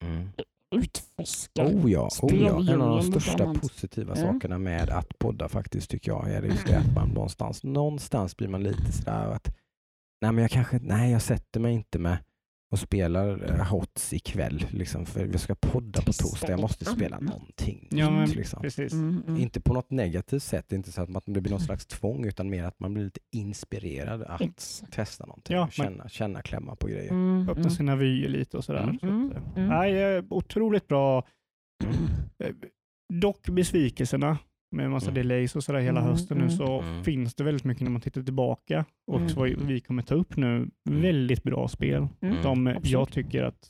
Mm. 0.04 0.30
utforska. 0.76 1.66
Oh 1.68 1.92
ja, 1.92 2.10
oh 2.22 2.36
ja, 2.36 2.74
en 2.74 2.82
av 2.82 2.98
de 2.98 3.02
största 3.04 3.54
positiva 3.54 4.16
Mm. 4.16 4.34
sakerna 4.34 4.58
med 4.58 4.90
att 4.90 5.20
podda 5.20 5.50
faktiskt 5.50 5.90
tycker 5.90 6.12
jag 6.12 6.32
är 6.32 6.42
just 6.44 6.68
det 6.68 6.78
att 6.78 6.94
man 6.96 7.10
någonstans, 7.10 7.64
någonstans 7.64 8.38
blir 8.38 8.48
man 8.48 8.64
lite 8.64 8.92
sådär 8.92 9.28
att 9.32 9.56
nej 10.22 10.32
men 10.32 10.38
jag 10.42 10.52
kanske, 10.52 10.80
nej 10.84 11.12
jag 11.12 11.22
sätter 11.22 11.60
mig 11.60 11.74
inte 11.74 12.00
med 12.00 12.18
och 12.76 12.80
spelar 12.80 13.52
eh, 13.60 13.66
HOTS 13.68 14.14
ikväll 14.14 14.66
liksom 14.70 15.06
för 15.06 15.26
vi 15.26 15.38
ska 15.38 15.56
podda 15.56 16.02
på 16.02 16.14
torsdag, 16.14 16.50
jag 16.50 16.60
måste 16.60 16.86
spela 16.86 17.20
någonting. 17.20 17.88
Ja, 17.92 18.10
men 18.10 18.30
liksom. 18.30 18.62
Precis. 18.62 18.94
Mm, 18.94 19.24
mm. 19.28 19.42
Inte 19.42 19.62
på 19.62 19.74
något 19.74 19.92
negativt 19.92 20.44
sätt, 20.44 20.72
inte 20.72 20.92
så 20.92 21.02
att 21.02 21.10
man- 21.10 21.22
det 21.26 21.42
blir 21.42 21.52
någon 21.52 21.60
slags 21.62 21.86
tvång 21.86 22.26
utan 22.26 22.50
mer 22.50 22.64
att 22.64 22.80
man 22.80 22.94
blir 22.94 23.04
lite 23.04 23.20
inspirerad 23.32 24.24
att 24.24 24.42
Exakt. 24.42 24.94
testa 24.94 25.26
någonting, 25.26 25.56
Ja, 25.56 25.64
och 25.64 25.72
känna, 25.74 26.10
känna 26.10 26.42
klämma 26.42 26.76
på 26.76 26.88
grejer. 26.88 27.12
Mm, 27.12 27.42
Öppna 27.50 27.62
mm. 27.62 27.70
sina 27.72 27.96
vyer 27.96 28.30
lite 28.30 28.58
och 28.58 28.64
sådär. 28.64 28.84
Mm. 28.84 29.00
Så 29.32 29.38
att, 29.38 29.58
Mm. 29.58 29.70
Nej, 29.70 30.16
eh, 30.18 30.24
otroligt 30.30 30.88
bra. 30.88 31.24
Mm. 31.84 31.96
Eh, 32.40 32.56
Dock 33.14 33.50
besvikelserna 33.50 34.38
med 34.76 34.92
massa 34.92 35.12
Mm. 35.12 35.16
delays 35.16 35.56
och 35.56 35.64
sådär 35.64 35.80
hela 35.80 36.00
Mm, 36.00 36.12
hösten 36.12 36.38
nu 36.38 36.44
mm. 36.44 36.56
så 36.58 36.82
Mm. 36.82 37.04
finns 37.04 37.36
det 37.36 37.44
väldigt 37.44 37.64
mycket 37.64 37.84
när 37.84 37.92
man 37.92 38.02
tittar 38.02 38.22
tillbaka 38.22 38.86
och 39.08 39.18
Mm. 39.18 39.30
så 39.30 39.40
vad 39.40 39.50
vi 39.50 39.80
kommer 39.80 40.02
ta 40.04 40.16
upp 40.16 40.38
nu. 40.38 40.70
Väldigt 40.90 41.44
bra 41.44 41.68
spel 41.68 42.08
Mm. 42.22 42.42
som 42.44 42.68
eh, 42.68 42.72
absolut. 42.76 42.92
jag 42.92 43.12
tycker 43.12 43.44
att 43.44 43.70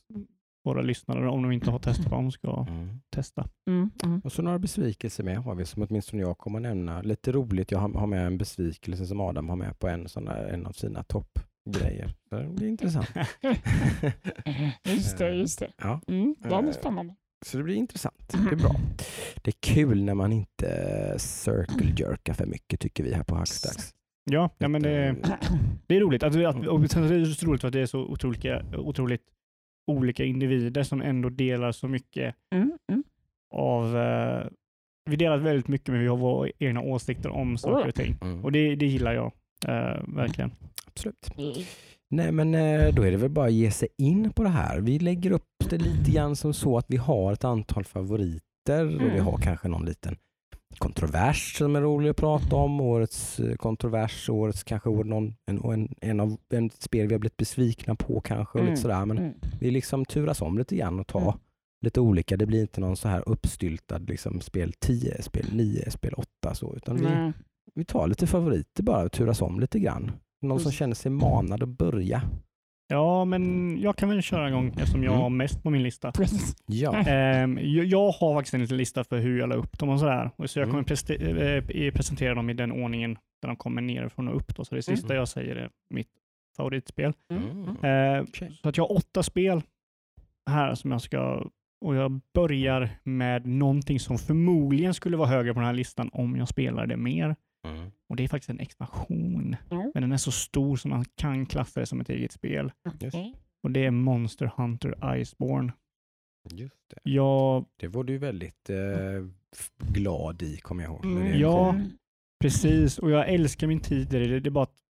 våra 0.66 0.82
lyssnare, 0.82 1.30
om 1.30 1.42
de 1.42 1.52
inte 1.52 1.72
har 1.72 1.80
testat 1.80 2.10
dem, 2.10 2.32
ska 2.32 2.66
Mm. 2.70 2.90
testa. 3.10 3.48
Mm, 3.70 3.90
mm. 4.04 4.20
Och 4.24 4.32
så 4.32 4.42
några 4.42 4.60
besvikelser 4.60 5.24
med 5.24 5.38
har 5.38 5.56
vi 5.56 5.66
som 5.66 5.84
åtminstone 5.90 6.22
jag 6.22 6.38
kommer 6.38 6.60
nämna. 6.60 7.02
Lite 7.02 7.32
roligt, 7.32 7.72
jag 7.72 7.80
har, 7.80 8.08
med 8.08 8.26
en 8.28 8.38
besvikelse 8.38 9.06
som 9.06 9.22
Adam 9.22 9.50
har 9.50 9.56
med 9.56 9.80
på 9.80 9.88
en, 9.88 10.08
sån 10.10 10.26
där, 10.26 10.48
en 10.48 10.66
av 10.66 10.72
sina 10.72 11.04
toppgrejer. 11.04 12.14
Det 12.32 12.50
blir 12.56 12.68
intressant. 12.68 13.10
Just 14.84 15.18
det, 15.18 15.36
just 15.36 15.60
det. 15.60 15.72
Ja, 15.78 16.02
Mm, 16.08 16.36
det 16.40 16.50
är 16.50 16.64
Eh, 16.64 16.72
spännande. 16.72 17.16
Så 17.46 17.58
det 17.58 17.64
blir 17.64 17.76
intressant. 17.76 18.28
Det 18.32 18.38
blir 18.38 18.56
bra. 18.58 18.76
Det 19.42 19.50
är 19.50 19.74
kul 19.74 20.04
när 20.04 20.14
man 20.14 20.34
inte 20.34 21.16
circle 21.20 21.94
jerkar 21.98 22.34
för 22.34 22.46
mycket 22.46 22.80
tycker 22.80 23.04
vi 23.04 23.14
här 23.14 23.24
på 23.24 23.36
Hackstacks. 23.36 23.94
Ja, 24.32 24.50
ja 24.58 24.68
men 24.68 24.82
det, 24.82 25.06
Eh, 25.08 25.16
det 25.88 25.96
är 25.96 26.00
roligt. 26.00 26.24
Att, 26.24 26.36
att, 26.36 26.68
och 26.68 26.92
sen 26.92 27.04
är 27.04 27.20
det 27.20 27.26
så 27.26 27.46
roligt 27.46 27.62
för 27.62 27.68
att 27.68 27.74
det 27.74 27.82
är 27.82 27.86
så 27.86 28.00
otroligt, 28.00 28.46
otroligt 28.78 29.22
olika 29.88 30.24
individer 30.24 30.84
som 30.84 31.02
ändå 31.02 31.30
delar 31.30 31.72
så 31.72 31.88
mycket 31.88 32.36
Mm, 32.56 32.78
mm. 32.92 33.04
av... 33.54 33.98
Eh, 33.98 34.48
vi 35.10 35.16
delar 35.16 35.38
väldigt 35.38 35.68
mycket 35.68 35.88
men 35.88 36.00
vi 36.02 36.08
har 36.08 36.18
våra 36.18 36.50
egna 36.60 36.82
åsikter 36.82 37.30
om 37.30 37.58
saker 37.58 37.88
och 37.88 37.96
ting. 37.96 38.18
Mm, 38.22 38.46
Och 38.46 38.52
det, 38.52 38.76
det 38.76 38.86
gillar 38.86 39.14
jag 39.14 39.32
eh, 39.68 40.04
verkligen. 40.08 40.52
absolut. 40.88 41.30
Mm. 42.12 42.26
Nej 42.26 42.32
men 42.32 42.56
eh, 42.56 42.96
då 42.96 43.02
är 43.04 43.12
det 43.12 43.18
väl 43.18 43.30
bara 43.30 43.46
att 43.46 43.54
ge 43.54 43.72
sig 43.72 43.88
in 43.98 44.30
på 44.32 44.44
det 44.44 44.50
här. 44.50 44.80
Vi 44.82 45.00
lägger 45.00 45.32
upp 45.32 45.44
det 45.70 45.78
lite 45.78 46.12
grann 46.12 46.36
som 46.36 46.54
så 46.54 46.78
att 46.78 46.86
vi 46.88 46.98
har 46.98 47.34
ett 47.34 47.44
antal 47.44 47.84
favoriter 47.84 48.86
och 48.86 49.02
vi 49.02 49.06
Mm. 49.10 49.26
har 49.26 49.38
kanske 49.38 49.68
någon 49.68 49.86
liten 49.86 50.16
kontrovers 50.78 51.58
som 51.58 51.76
är 51.76 51.82
rolig 51.82 52.10
att 52.10 52.18
prata 52.18 52.56
om. 52.56 52.82
Årets 52.82 53.40
eh, 53.40 53.56
kontrovers, 53.56 54.30
årets 54.30 54.64
kanske 54.64 54.90
någon, 54.90 55.36
en, 55.46 55.62
en, 55.72 55.96
en 56.02 56.20
av 56.20 56.38
en 56.50 56.70
spel 56.70 57.08
vi 57.08 57.14
har 57.14 57.20
blivit 57.20 57.38
besvikna 57.38 57.96
på 57.96 58.20
kanske. 58.22 58.58
Och 58.58 58.60
Mm. 58.64 58.72
lite 58.72 58.82
sådär. 58.82 59.06
Men 59.06 59.18
Mm. 59.18 59.34
vi 59.60 59.72
liksom 59.72 60.06
turas 60.06 60.42
om 60.42 60.58
lite 60.58 60.76
grann 60.76 61.00
och 61.00 61.08
ta 61.08 61.22
Mm. 61.22 61.34
lite 61.86 62.00
olika. 62.02 62.38
Det 62.38 62.46
blir 62.46 62.62
inte 62.62 62.82
någon 62.82 62.98
så 62.98 63.08
här 63.08 63.30
uppstyltad 63.30 63.98
liksom, 63.98 64.42
spel 64.42 64.74
10, 64.80 65.22
spel 65.22 65.46
9, 65.54 65.92
spel 65.92 66.14
8 66.14 66.56
så. 66.56 66.76
Utan 66.76 66.96
vi, 66.98 67.32
vi 67.76 67.86
tar 67.86 68.08
lite 68.08 68.28
favoriter 68.28 68.84
bara 68.84 69.04
och 69.06 69.12
turas 69.12 69.42
om 69.42 69.60
lite 69.60 69.80
grann. 69.80 70.12
Någon 70.48 70.60
som 70.60 70.66
Precis. 70.70 70.80
känner 70.80 70.96
sig 70.96 71.12
manad 71.12 71.64
att 71.64 71.70
börja. 71.70 72.22
Ja, 72.88 73.26
men 73.26 73.78
jag 73.82 73.96
kan 73.96 74.10
väl 74.10 74.22
köra 74.22 74.50
igång 74.50 74.68
eftersom 74.68 75.04
jag 75.04 75.12
Mm. 75.12 75.22
har 75.22 75.30
mest 75.30 75.64
på 75.64 75.70
min 75.70 75.84
lista. 75.84 76.12
Precis. 76.12 76.56
Ja. 76.66 76.96
Ehm, 77.08 77.60
jag, 77.62 77.86
jag 77.86 78.12
har 78.12 78.34
faktiskt 78.36 78.54
en 78.54 78.62
liten 78.62 78.78
lista 78.78 79.04
för 79.04 79.18
hur 79.20 79.40
jag 79.40 79.50
la 79.50 79.56
upp 79.56 79.80
dem 79.80 79.90
och 79.90 80.00
sådär. 80.00 80.32
Och 80.36 80.50
Så 80.50 80.60
jag 80.60 80.66
kommer 80.68 80.80
Mm. 80.80 80.86
preste- 80.86 81.16
eh, 81.88 81.94
presentera 81.94 82.36
dem 82.36 82.50
i 82.50 82.54
den 82.54 82.72
ordningen 82.72 83.18
där 83.42 83.48
de 83.48 83.56
kommer 83.56 83.82
nerifrån 83.82 84.28
och 84.28 84.36
upp. 84.36 84.56
Då. 84.56 84.66
Så 84.66 84.76
det 84.76 84.82
sista 84.82 85.08
Mm. 85.08 85.18
jag 85.18 85.28
säger 85.28 85.56
är 85.56 85.70
mitt 85.90 86.10
favoritspel. 86.58 87.14
Mm. 87.32 87.68
Eh, 88.18 88.24
Okej. 88.24 88.60
Så 88.64 88.70
att 88.70 88.78
jag 88.78 88.84
har 88.84 88.96
åtta 88.98 89.24
spel 89.24 89.62
här 90.50 90.76
som 90.76 90.92
jag 90.92 91.02
ska 91.02 91.46
och 91.86 91.96
jag 91.96 92.22
börjar 92.34 92.90
med 93.04 93.46
någonting 93.46 94.00
som 94.00 94.18
förmodligen 94.18 94.94
skulle 94.94 95.18
vara 95.18 95.28
högre 95.30 95.54
på 95.54 95.60
den 95.60 95.68
här 95.68 95.74
listan 95.74 96.10
om 96.14 96.36
jag 96.36 96.48
spelar 96.48 96.88
det 96.88 96.98
mer. 96.98 97.36
Mm. 97.66 97.92
Och 98.10 98.16
det 98.16 98.24
är 98.24 98.28
faktiskt 98.28 98.50
en 98.50 98.60
expansion. 98.60 99.56
Ja. 99.70 99.92
Men 99.94 100.04
den 100.04 100.12
är 100.12 100.18
så 100.18 100.32
stor 100.32 100.76
som 100.76 100.92
man 100.92 101.06
kan 101.16 101.46
klassa 101.46 101.80
det 101.80 101.86
som 101.86 102.02
ett 102.02 102.10
eget 102.10 102.32
spel. 102.32 102.72
Okej. 102.88 103.36
Och 103.64 103.72
det 103.72 103.86
är 103.86 103.92
Monster 103.92 104.52
Hunter 104.58 105.16
Iceborne. 105.18 105.74
Just 106.52 106.90
det. 106.90 107.12
Jag, 107.12 107.66
Det 107.78 107.88
var 107.88 108.04
du 108.04 108.18
väldigt 108.18 108.70
eh, 108.70 109.26
glad 109.78 110.42
i, 110.42 110.58
kommer 110.58 110.84
jag 110.84 110.92
ihåg. 110.92 111.06
Mm, 111.06 111.40
ja. 111.40 111.66
kom. 111.66 111.76
Mm. 111.76 111.92
precis, 112.42 113.00
och 113.00 113.12
jag 113.12 113.30
älskar 113.30 113.68
min 113.68 113.80
tid 113.80 114.14
i 114.14 114.28
det. 114.28 114.40
Det 114.40 114.50
är 114.50 114.52
bara 114.52 114.64
att, 114.64 114.82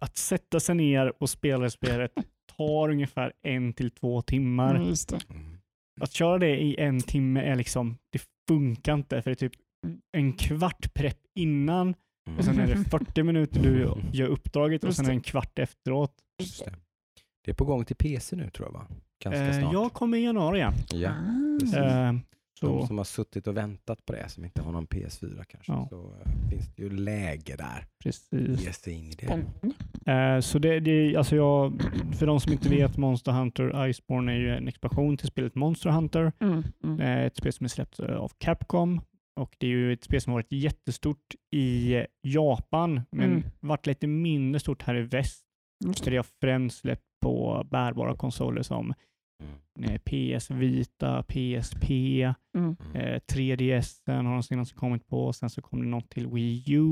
att 0.00 0.16
sätta 0.16 0.60
sig 0.60 0.74
ner 0.74 1.22
och 1.22 1.30
spela 1.30 1.62
det 1.62 1.70
spelet 1.70 2.12
tar 2.56 2.88
ungefär 2.90 3.32
en 3.42 3.72
till 3.72 3.90
två 3.90 4.22
timmar. 4.22 4.74
Mm, 4.74 4.88
just 4.88 5.08
det. 5.08 5.20
Mm. 5.30 5.58
Att 6.00 6.12
köra 6.12 6.38
det 6.38 6.56
i 6.56 6.76
en 6.80 7.00
timme 7.00 7.40
är 7.40 7.56
liksom, 7.56 7.98
det 8.10 8.22
funkar 8.48 8.94
inte 8.94 9.22
för 9.22 9.30
det 9.30 9.34
är 9.34 9.48
typ 9.48 9.52
Mm. 9.54 9.65
En 10.12 10.32
kvart 10.32 10.94
prepp 10.94 11.18
innan 11.34 11.94
Mm. 12.28 12.38
och 12.38 12.44
sen 12.44 12.58
är 12.58 12.66
det 12.66 12.84
40 12.84 13.22
minuter 13.22 13.62
du 13.62 13.90
gör 14.12 14.26
uppdraget 14.28 14.84
och 14.84 14.94
sen 14.94 15.04
är 15.04 15.08
det. 15.08 15.12
det 15.12 15.16
en 15.16 15.22
kvart 15.22 15.58
efteråt. 15.58 16.12
Det. 16.38 16.74
det 17.44 17.50
är 17.50 17.54
på 17.54 17.64
gång 17.64 17.84
till 17.84 17.96
PC 17.96 18.36
nu 18.36 18.50
tror 18.50 18.68
jag 18.68 18.72
va? 18.72 18.86
Ganska 19.24 19.46
Eh, 19.46 19.58
snart. 19.58 19.72
jag 19.72 19.92
kommer 19.92 20.18
i 20.18 20.24
januari 20.24 20.58
igen. 20.58 20.72
Ja. 20.92 21.10
Ah. 21.76 22.08
Eh, 22.08 22.14
De 22.60 22.86
som 22.86 22.98
har 22.98 23.04
suttit 23.04 23.46
och 23.46 23.56
väntat 23.56 24.06
på 24.06 24.12
det, 24.12 24.28
som 24.28 24.44
inte 24.44 24.62
har 24.62 24.72
någon 24.72 24.86
PS4 24.86 25.44
kanske, 25.48 25.72
Ja. 25.72 25.86
så 25.90 26.14
eh, 26.24 26.48
finns 26.50 26.74
det 26.76 26.82
ju 26.82 26.90
läge 26.90 27.56
där. 27.56 27.86
precis. 28.02 28.60
Ge 28.66 28.72
sig 28.72 28.92
in 28.92 29.04
i 29.10 29.14
det. 29.14 30.42
Så 30.42 30.58
det, 30.58 30.80
det, 30.80 31.16
alltså 31.16 31.36
jag, 31.36 31.82
för 32.18 32.26
de 32.26 32.40
som 32.40 32.52
inte 32.52 32.68
vet, 32.68 32.96
Monster 32.96 33.32
Hunter 33.32 33.86
Iceborne 33.88 34.32
är 34.32 34.36
ju 34.36 34.50
en 34.56 34.68
expansion 34.68 35.16
till 35.16 35.26
spelet 35.28 35.54
Monster 35.54 35.90
Hunter. 35.90 36.32
Mm. 36.40 36.62
Mm. 36.84 37.00
Ett 37.26 37.36
spel 37.36 37.52
som 37.52 37.64
är 37.64 37.68
släppt 37.68 38.00
av 38.00 38.32
Capcom. 38.38 39.00
Och 39.36 39.56
det 39.58 39.66
är 39.66 39.70
ju 39.70 39.92
ett 39.92 40.04
spel 40.04 40.20
som 40.20 40.30
har 40.32 40.38
varit 40.38 40.52
jättestort 40.52 41.34
i 41.50 41.94
eh, 41.94 42.04
Japan, 42.22 43.00
men 43.10 43.30
Mm. 43.30 43.42
varit 43.60 43.86
lite 43.86 44.06
mindre 44.06 44.60
stort 44.60 44.82
här 44.82 44.94
i 44.96 45.02
väst. 45.02 45.44
Just 45.84 45.98
Så 45.98 46.04
det. 46.04 46.10
det 46.10 46.16
har 46.16 46.26
främst 46.40 46.78
släppt 46.78 47.02
på 47.22 47.66
bärbara 47.70 48.16
konsoler 48.16 48.62
som 48.62 48.94
Mm. 49.78 49.90
eh, 49.90 49.98
PS 49.98 50.50
Vita, 50.50 51.22
PSP, 51.22 51.90
Mm. 52.56 52.76
Mm. 52.80 52.96
eh, 52.96 53.20
3DS 53.32 54.02
har 54.06 54.22
de 54.22 54.42
senaste 54.42 54.74
kommit 54.74 55.06
på. 55.06 55.32
Sen 55.32 55.50
så 55.50 55.62
kom 55.62 55.80
det 55.82 55.86
något 55.88 56.10
till 56.10 56.26
Wii 56.26 56.64
U, 56.74 56.84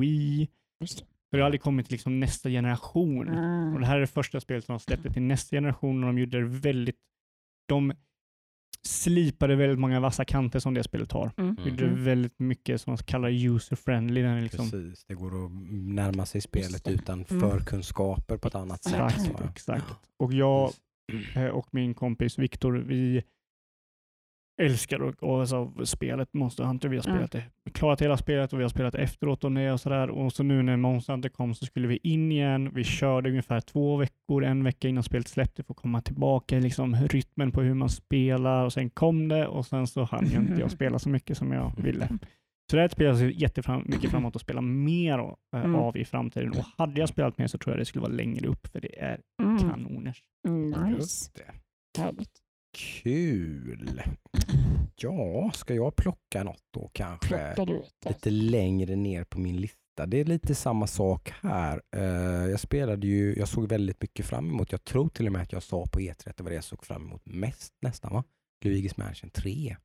Wii. 0.00 0.48
Just 0.80 0.98
det. 0.98 1.04
Så 1.04 1.36
det 1.36 1.38
har 1.38 1.44
aldrig 1.44 1.60
kommit 1.62 1.86
till 1.86 1.92
liksom 1.94 2.20
nästa 2.20 2.48
generation. 2.48 3.28
Mm. 3.28 3.74
Och 3.74 3.80
det 3.80 3.86
här 3.86 3.96
är 3.96 4.00
det 4.00 4.06
första 4.06 4.40
spelet 4.40 4.64
som 4.64 4.72
de 4.72 4.80
släppte 4.80 5.10
till 5.12 5.22
nästa 5.22 5.56
generation 5.56 6.04
och 6.04 6.06
de 6.14 6.18
gjorde 6.18 6.38
det 6.40 6.46
väldigt... 6.46 6.96
De 7.68 7.92
slipade 8.82 9.56
väldigt 9.56 9.78
många 9.78 10.00
vassa 10.00 10.24
kanter 10.24 10.58
som 10.58 10.74
det 10.74 10.82
spelet 10.82 11.12
har. 11.12 11.30
Mm. 11.36 11.50
Mm. 11.58 11.68
Gjorde 11.68 11.88
det 11.88 11.94
väldigt 11.94 12.38
mycket 12.38 12.80
som 12.80 12.96
de 12.96 13.02
kallar 13.02 13.28
user-friendly. 13.30 14.40
Liksom, 14.40 14.70
Precis, 14.70 15.04
det 15.08 15.14
går 15.14 15.44
att 15.44 15.50
närma 15.70 16.26
sig 16.26 16.40
spelet 16.40 16.88
utan 16.88 17.24
Mm. 17.30 17.40
förkunskaper 17.40 18.36
på 18.36 18.48
ett 18.48 18.54
annat 18.54 18.84
sätt. 18.84 18.92
exakt, 18.94 19.30
ja. 19.40 19.50
exakt. 19.50 19.84
Och 20.18 20.32
jag 20.32 20.70
eh, 21.34 21.44
och 21.46 21.66
min 21.70 21.94
kompis 21.94 22.38
Viktor, 22.38 22.72
vi 22.72 23.22
älskar 24.62 25.02
och, 25.02 25.22
och 25.22 25.40
alltså, 25.40 25.72
spelet 25.84 26.28
Monster 26.34 26.64
Hunter. 26.64 26.88
Vi 26.88 26.96
har 26.96 27.04
Mm. 27.08 27.16
spelat 27.16 27.32
det, 27.32 27.70
klarat 27.72 28.02
hela 28.02 28.16
spelet 28.16 28.52
och 28.52 28.58
vi 28.58 28.62
har 28.64 28.68
spelat 28.68 28.94
efteråt 28.94 29.44
och 29.44 29.52
det 29.52 29.72
och 29.72 29.80
sådär. 29.80 30.10
Och 30.10 30.32
så 30.32 30.42
nu 30.42 30.62
när 30.62 30.76
Monster 30.76 31.12
Hunter 31.12 31.28
kom 31.28 31.54
så 31.54 31.66
skulle 31.66 31.88
vi 31.88 31.96
in 32.02 32.32
igen. 32.32 32.70
Vi 32.74 32.84
körde 32.84 33.28
ungefär 33.30 33.60
två 33.60 33.96
veckor, 33.96 34.44
en 34.44 34.64
vecka 34.64 34.88
innan 34.88 35.02
spelet 35.02 35.28
släppte 35.28 35.62
för 35.62 35.72
att 35.72 35.76
komma 35.78 36.00
tillbaka 36.02 36.56
i 36.56 36.60
liksom 36.60 36.94
rytmen 36.96 37.52
på 37.52 37.62
hur 37.62 37.74
man 37.74 37.88
spelar 37.90 38.64
och 38.64 38.72
sen 38.72 38.90
kom 38.90 39.28
det 39.28 39.46
och 39.46 39.66
sen 39.66 39.86
så 39.86 40.02
hann 40.04 40.26
jag 40.32 40.42
inte 40.42 40.60
jag 40.60 40.70
spela 40.80 40.98
så 40.98 41.08
mycket 41.08 41.36
som 41.38 41.52
jag 41.52 41.72
ville. 41.76 42.08
Så 42.70 42.76
det 42.76 42.80
här 42.80 42.82
är 42.82 42.86
ett 42.86 42.92
spel 42.92 43.06
jag 43.06 43.18
ser 43.18 43.28
jättemycket 43.28 44.10
fram 44.10 44.22
emot 44.22 44.36
att 44.36 44.42
spela 44.42 44.60
mer 44.60 45.18
av, 45.18 45.36
eh, 45.56 45.60
Mm. 45.64 45.74
av 45.74 45.96
i 45.96 46.04
framtiden. 46.04 46.50
Och 46.50 46.64
hade 46.78 47.00
jag 47.00 47.08
spelat 47.08 47.38
mer 47.38 47.46
så 47.46 47.58
tror 47.58 47.72
jag 47.74 47.80
det 47.80 47.84
skulle 47.84 48.02
vara 48.02 48.12
längre 48.12 48.46
upp 48.48 48.66
för 48.66 48.80
det 48.80 49.00
är 49.00 49.20
Mm. 49.42 49.58
kanoners. 49.58 50.22
Mm. 50.48 50.70
Nice. 50.70 50.96
Just 50.98 51.34
det. 51.34 52.02
Härligt. 52.02 52.39
Kul. 52.72 54.02
Ja, 54.96 55.50
ska 55.54 55.74
jag 55.74 55.96
plocka 55.96 56.42
något 56.44 56.62
då 56.70 56.90
kanske? 56.92 57.54
Lite 58.08 58.30
längre 58.30 58.96
ner 58.96 59.24
på 59.24 59.40
min 59.40 59.56
lista. 59.56 60.06
Det 60.06 60.16
är 60.20 60.24
lite 60.24 60.54
samma 60.54 60.86
sak 60.86 61.32
här. 61.40 61.82
Eh, 61.96 62.02
jag 62.50 62.60
spelade 62.60 63.06
ju, 63.06 63.34
jag 63.38 63.48
såg 63.48 63.68
väldigt 63.68 64.02
mycket 64.02 64.26
fram 64.26 64.50
emot, 64.50 64.72
jag 64.72 64.84
tror 64.84 65.08
till 65.08 65.26
och 65.26 65.32
med 65.32 65.42
att 65.42 65.52
jag 65.52 65.62
sa 65.62 65.86
på 65.86 66.00
E3 66.00 66.30
att 66.30 66.36
det 66.36 66.42
var 66.42 66.50
det 66.50 66.54
jag 66.54 66.64
såg 66.64 66.84
fram 66.84 67.06
emot 67.06 67.22
mest 67.26 67.74
nästan 67.82 68.12
va? 68.12 68.24
Luigi's 68.64 68.94
Mansion 68.96 69.30
3. 69.30 69.76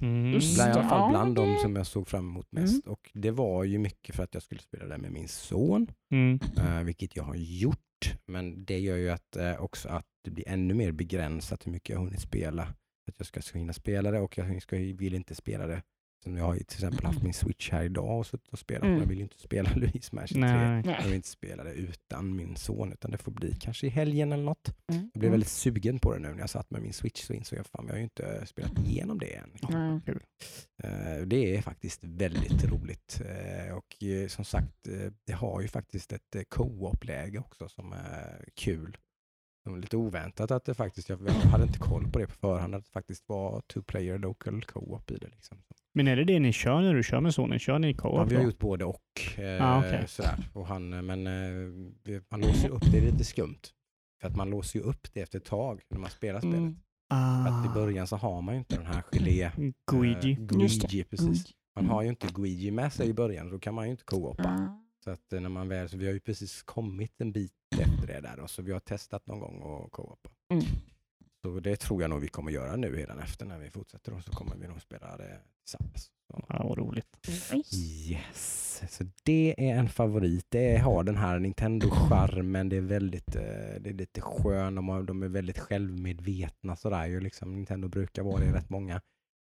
Mm. 0.00 0.30
Bland, 0.30 0.42
I 0.58 0.60
alla 0.78 0.88
fall 0.88 1.10
bland 1.10 1.34
de 1.34 1.56
som 1.58 1.76
jag 1.76 1.86
såg 1.86 2.08
fram 2.08 2.28
emot 2.28 2.52
mest. 2.52 2.86
Och 2.86 3.10
det 3.14 3.30
var 3.30 3.64
ju 3.64 3.78
mycket 3.78 4.14
för 4.14 4.22
att 4.22 4.34
jag 4.34 4.42
skulle 4.42 4.60
spela 4.60 4.84
det 4.86 4.98
med 4.98 5.12
min 5.12 5.28
son, 5.28 5.86
Mm. 6.12 6.40
eh, 6.58 6.82
vilket 6.82 7.16
jag 7.16 7.24
har 7.24 7.34
gjort. 7.34 7.78
Men 8.26 8.64
det 8.64 8.78
gör 8.78 8.96
ju 8.96 9.10
att, 9.10 9.36
eh, 9.36 9.62
också 9.62 9.88
att 9.88 10.06
det 10.24 10.30
blir 10.30 10.48
ännu 10.48 10.74
mer 10.74 10.92
begränsat 10.92 11.66
hur 11.66 11.72
mycket 11.72 11.88
jag 11.90 11.98
har 11.98 12.04
hunnit 12.04 12.20
spela. 12.20 12.62
Att 13.08 13.14
jag 13.16 13.26
ska, 13.44 13.58
hinna 13.58 13.72
spela 13.72 14.10
det 14.10 14.20
och 14.20 14.38
jag 14.38 14.62
ska, 14.62 14.76
vill 14.76 15.14
inte 15.14 15.34
spela 15.34 15.66
det. 15.66 15.82
Som 16.24 16.36
jag 16.36 16.44
har 16.44 16.54
till 16.54 16.64
exempel 16.64 17.06
haft 17.06 17.22
min 17.22 17.34
switch 17.34 17.70
här 17.70 17.84
idag 17.84 18.18
och 18.18 18.26
suttit 18.26 18.48
och 18.48 18.58
spelat. 18.58 18.82
Mm. 18.82 18.92
Men 18.92 19.00
jag 19.00 19.08
vill 19.08 19.18
ju 19.18 19.22
inte 19.22 19.38
spela 19.38 19.70
Luigi's 19.74 20.14
Mansion 20.14 20.42
3. 20.42 20.50
Nej. 20.50 20.82
Jag 20.98 21.04
vill 21.04 21.14
inte 21.14 21.28
spela 21.28 21.64
det 21.64 21.72
utan 21.72 22.36
min 22.36 22.56
son, 22.56 22.92
utan 22.92 23.10
det 23.10 23.18
får 23.18 23.32
bli 23.32 23.54
kanske 23.60 23.86
i 23.86 23.90
helgen 23.90 24.32
eller 24.32 24.44
något. 24.44 24.74
Mm. 24.92 25.10
Jag 25.14 25.20
blev 25.20 25.30
väldigt 25.30 25.48
sugen 25.48 25.98
på 25.98 26.12
det 26.14 26.18
nu 26.18 26.28
när 26.28 26.38
jag 26.40 26.50
satt 26.50 26.70
med 26.70 26.82
min 26.82 26.92
switch 26.92 27.22
så 27.22 27.32
insåg 27.32 27.58
jag 27.58 27.66
fan, 27.66 27.84
jag 27.86 27.92
har 27.92 27.98
ju 27.98 28.04
inte 28.04 28.46
spelat 28.46 28.78
igenom 28.78 29.18
det 29.18 29.34
än. 29.34 29.50
Mm. 29.68 30.00
Eh, 30.82 31.26
Det 31.26 31.56
är 31.56 31.62
faktiskt 31.62 32.00
väldigt 32.04 32.64
roligt 32.64 33.20
och 33.76 33.82
och 34.02 34.02
eh, 34.04 34.28
som 34.28 34.44
sagt, 34.44 34.88
eh, 34.88 35.12
det 35.26 35.32
har 35.32 35.60
ju 35.60 35.68
faktiskt 35.68 36.12
ett 36.12 36.36
eh, 36.36 36.42
co-op-läge 36.42 37.38
också 37.38 37.68
som 37.68 37.92
är 37.92 38.44
kul. 38.54 38.96
Lite 39.70 39.96
oväntat 39.96 40.50
att 40.50 40.64
det 40.64 40.74
faktiskt, 40.74 41.08
jag 41.08 41.18
hade 41.28 41.64
inte 41.64 41.78
koll 41.78 42.08
på 42.10 42.18
det 42.18 42.26
på 42.26 42.32
förhand, 42.34 42.74
att 42.74 42.84
det 42.84 42.90
faktiskt 42.90 43.24
var 43.28 43.60
two-player 43.60 44.18
local 44.18 44.62
co-op 44.64 45.10
i 45.10 45.16
det. 45.16 45.28
Liksom. 45.28 45.58
Men 45.94 46.08
är 46.08 46.16
det 46.16 46.24
det 46.24 46.40
ni 46.40 46.52
kör 46.52 46.80
när 46.80 46.94
du 46.94 47.02
kör 47.02 47.20
med 47.20 47.34
sonen? 47.34 47.58
Kör 47.58 47.78
ni 47.78 47.94
co-op 47.94 48.16
Ja, 48.18 48.24
vi 48.24 48.34
har 48.34 48.42
då? 48.42 48.48
gjort 48.48 48.58
både 48.58 48.84
och. 48.84 49.38
Eh, 49.38 49.64
Ah, 49.74 49.78
okej. 49.78 50.04
sådär. 50.08 50.34
och 50.52 50.66
han, 50.66 50.92
eh, 50.92 51.02
men 51.02 51.26
eh, 51.26 52.22
man 52.30 52.40
låser 52.40 52.68
upp, 52.68 52.82
det 52.92 52.98
är 52.98 53.02
lite 53.02 53.24
skumt. 53.24 53.60
För 54.20 54.28
att 54.28 54.36
man 54.36 54.50
låser 54.50 54.78
ju 54.78 54.84
upp 54.84 55.08
det 55.12 55.20
efter 55.20 55.38
ett 55.38 55.44
tag 55.44 55.80
när 55.90 55.98
man 55.98 56.10
spelar 56.10 56.40
spelet. 56.40 56.56
Mm. 56.58 56.76
För 57.44 57.50
att 57.52 57.66
i 57.66 57.68
Ah, 57.68 57.74
början 57.74 58.06
så 58.06 58.16
har 58.16 58.42
man 58.42 58.54
ju 58.54 58.58
inte 58.58 58.76
den 58.76 58.86
här 58.86 59.02
gelé... 59.12 59.50
Guigi. 59.90 60.32
Eh. 60.32 60.38
Guigi, 60.38 61.04
precis. 61.04 61.44
Man 61.76 61.86
har 61.86 62.02
ju 62.02 62.08
inte 62.08 62.26
Guigi 62.34 62.70
med 62.70 62.92
sig 62.92 63.08
i 63.08 63.14
början, 63.14 63.50
då 63.50 63.58
kan 63.58 63.74
man 63.74 63.84
ju 63.84 63.90
inte 63.90 64.04
co-opa. 64.04 64.78
Så 65.04 65.10
att 65.10 65.32
eh, 65.32 65.40
när 65.40 65.48
man 65.48 65.68
väl, 65.68 65.88
så 65.88 65.96
vi 65.96 66.06
har 66.06 66.12
ju 66.12 66.20
precis 66.20 66.62
kommit 66.62 67.20
en 67.20 67.32
bit 67.32 67.52
efter 67.80 68.06
det 68.06 68.20
där 68.20 68.40
och 68.40 68.50
så 68.50 68.62
vi 68.62 68.72
har 68.72 68.80
testat 68.80 69.26
någon 69.26 69.40
gång 69.40 69.62
och 69.62 69.92
co-opa. 69.92 70.30
Mm. 70.52 70.64
Så 71.42 71.60
det 71.60 71.76
tror 71.76 72.02
jag 72.02 72.10
nog 72.10 72.20
vi 72.20 72.28
kommer 72.28 72.52
göra 72.52 72.76
nu 72.76 72.96
redan 72.96 73.18
efter 73.18 73.46
när 73.46 73.58
vi 73.58 73.70
fortsätter 73.70 74.14
och 74.14 74.24
så 74.24 74.32
kommer 74.32 74.56
vi 74.56 74.68
nog 74.68 74.80
spela 74.80 75.16
det 75.16 75.38
tillsammans. 75.64 76.10
Så. 76.32 76.44
Ja, 76.48 76.64
vad 76.68 76.78
roligt. 76.78 77.28
Yes, 77.74 78.82
så 78.88 79.04
det 79.22 79.54
är 79.58 79.74
en 79.78 79.88
favorit. 79.88 80.46
Det 80.48 80.76
har 80.76 81.04
den 81.04 81.16
här 81.16 81.38
Nintendo-charmen. 81.38 82.68
Det 82.68 82.76
är 82.76 82.80
väldigt, 82.80 83.36
eh, 83.36 83.42
det 83.80 83.90
är 83.90 83.94
lite 83.94 84.20
skön. 84.20 84.74
De, 84.74 84.88
har, 84.88 85.02
de 85.02 85.22
är 85.22 85.28
väldigt 85.28 85.58
självmedvetna 85.58 86.76
sådär 86.76 87.06
ju 87.06 87.20
liksom. 87.20 87.54
Nintendo 87.54 87.88
brukar 87.88 88.22
vara 88.22 88.40
det 88.40 88.46
i 88.46 88.52
rätt 88.52 88.70
många 88.70 89.00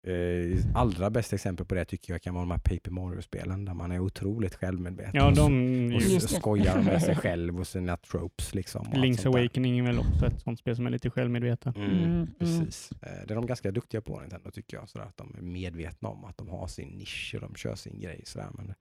Eh, 0.08 0.58
allra 0.76 1.10
bästa 1.10 1.36
exempel 1.36 1.66
på 1.66 1.76
det 1.76 1.86
tycker 1.86 2.14
jag 2.14 2.22
kan 2.22 2.34
vara 2.34 2.46
de 2.46 2.52
här 2.52 2.58
Paper 2.58 2.92
Mario-spelen 2.92 3.66
där 3.66 3.74
man 3.74 3.92
är 3.92 4.00
otroligt 4.00 4.56
självmedveten. 4.56 5.12
Ja, 5.14 5.28
och, 5.28 5.36
de... 5.36 5.92
och 5.96 6.02
s- 6.02 6.12
det. 6.22 6.28
skojar 6.36 6.82
med 6.82 7.02
sig 7.02 7.16
själv 7.22 7.60
och 7.60 7.68
sina 7.68 7.98
tropes. 7.98 8.56
Liksom, 8.56 8.88
och 8.88 8.94
Link's. 8.98 9.28
Awakening 9.28 9.80
är 9.80 9.84
väl 9.84 10.00
också 10.00 10.26
ett 10.26 10.42
sånt 10.42 10.60
spel 10.60 10.76
som 10.76 10.86
är 10.86 10.90
lite 10.90 11.10
självmedveten. 11.10 11.74
Mm, 11.76 11.90
Mm, 11.92 12.04
mm. 12.14 12.28
precis. 12.40 12.92
Eh, 13.02 13.28
Det 13.28 13.34
är 13.34 13.36
de 13.36 13.46
ganska 13.46 13.72
duktiga 13.72 14.02
på 14.02 14.20
Nintendo 14.20 14.52
tycker 14.52 14.78
jag. 14.78 14.90
Sådär, 14.90 15.06
att 15.06 15.18
de 15.18 15.36
är 15.38 15.42
medvetna 15.42 16.10
om 16.10 16.26
att 16.26 16.38
de 16.38 16.50
har 16.50 16.68
sin 16.68 16.90
nisch 16.90 17.32
och 17.36 17.42
de 17.42 17.56
kör 17.56 17.76
sin 17.76 18.00
grej. 18.00 18.22
Sådär. 18.26 18.48
Men, 18.54 18.74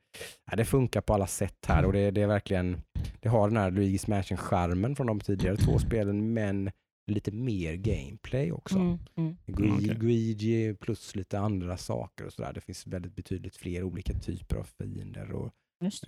ja, 0.51 0.57
det 0.57 0.65
funkar 0.65 1.01
på 1.01 1.15
alla 1.15 1.27
sätt 1.27 1.65
här 1.69 1.85
och 1.85 1.93
det, 1.93 2.11
det 2.11 2.23
är 2.23 2.27
verkligen, 2.27 2.83
det 3.21 3.29
har 3.29 3.49
den 3.49 3.57
här 3.57 3.71
Luigi's 3.71 4.11
Mansion-charmen 4.11 4.97
från 4.97 5.07
de 5.07 5.21
tidigare 5.21 5.57
två 5.57 5.79
spelen 5.79 6.33
men 6.33 6.71
lite 7.07 7.33
mer 7.33 7.75
gameplay 7.75 8.53
också. 8.53 8.77
Mm, 8.79 8.99
mm. 9.17 9.37
Gui- 9.47 9.73
Okej. 9.77 9.97
Luigi 10.01 10.75
plus 10.81 11.17
lite 11.17 11.39
andra 11.39 11.77
saker 11.77 12.27
och 12.27 12.33
sådär. 12.33 12.53
Det 12.53 12.61
finns 12.61 12.87
väldigt 12.87 13.17
betydligt 13.17 13.57
fler 13.57 13.83
olika 13.83 14.13
typer 14.13 14.57
av 14.57 14.65
fiender 14.79 15.33
och 15.33 15.53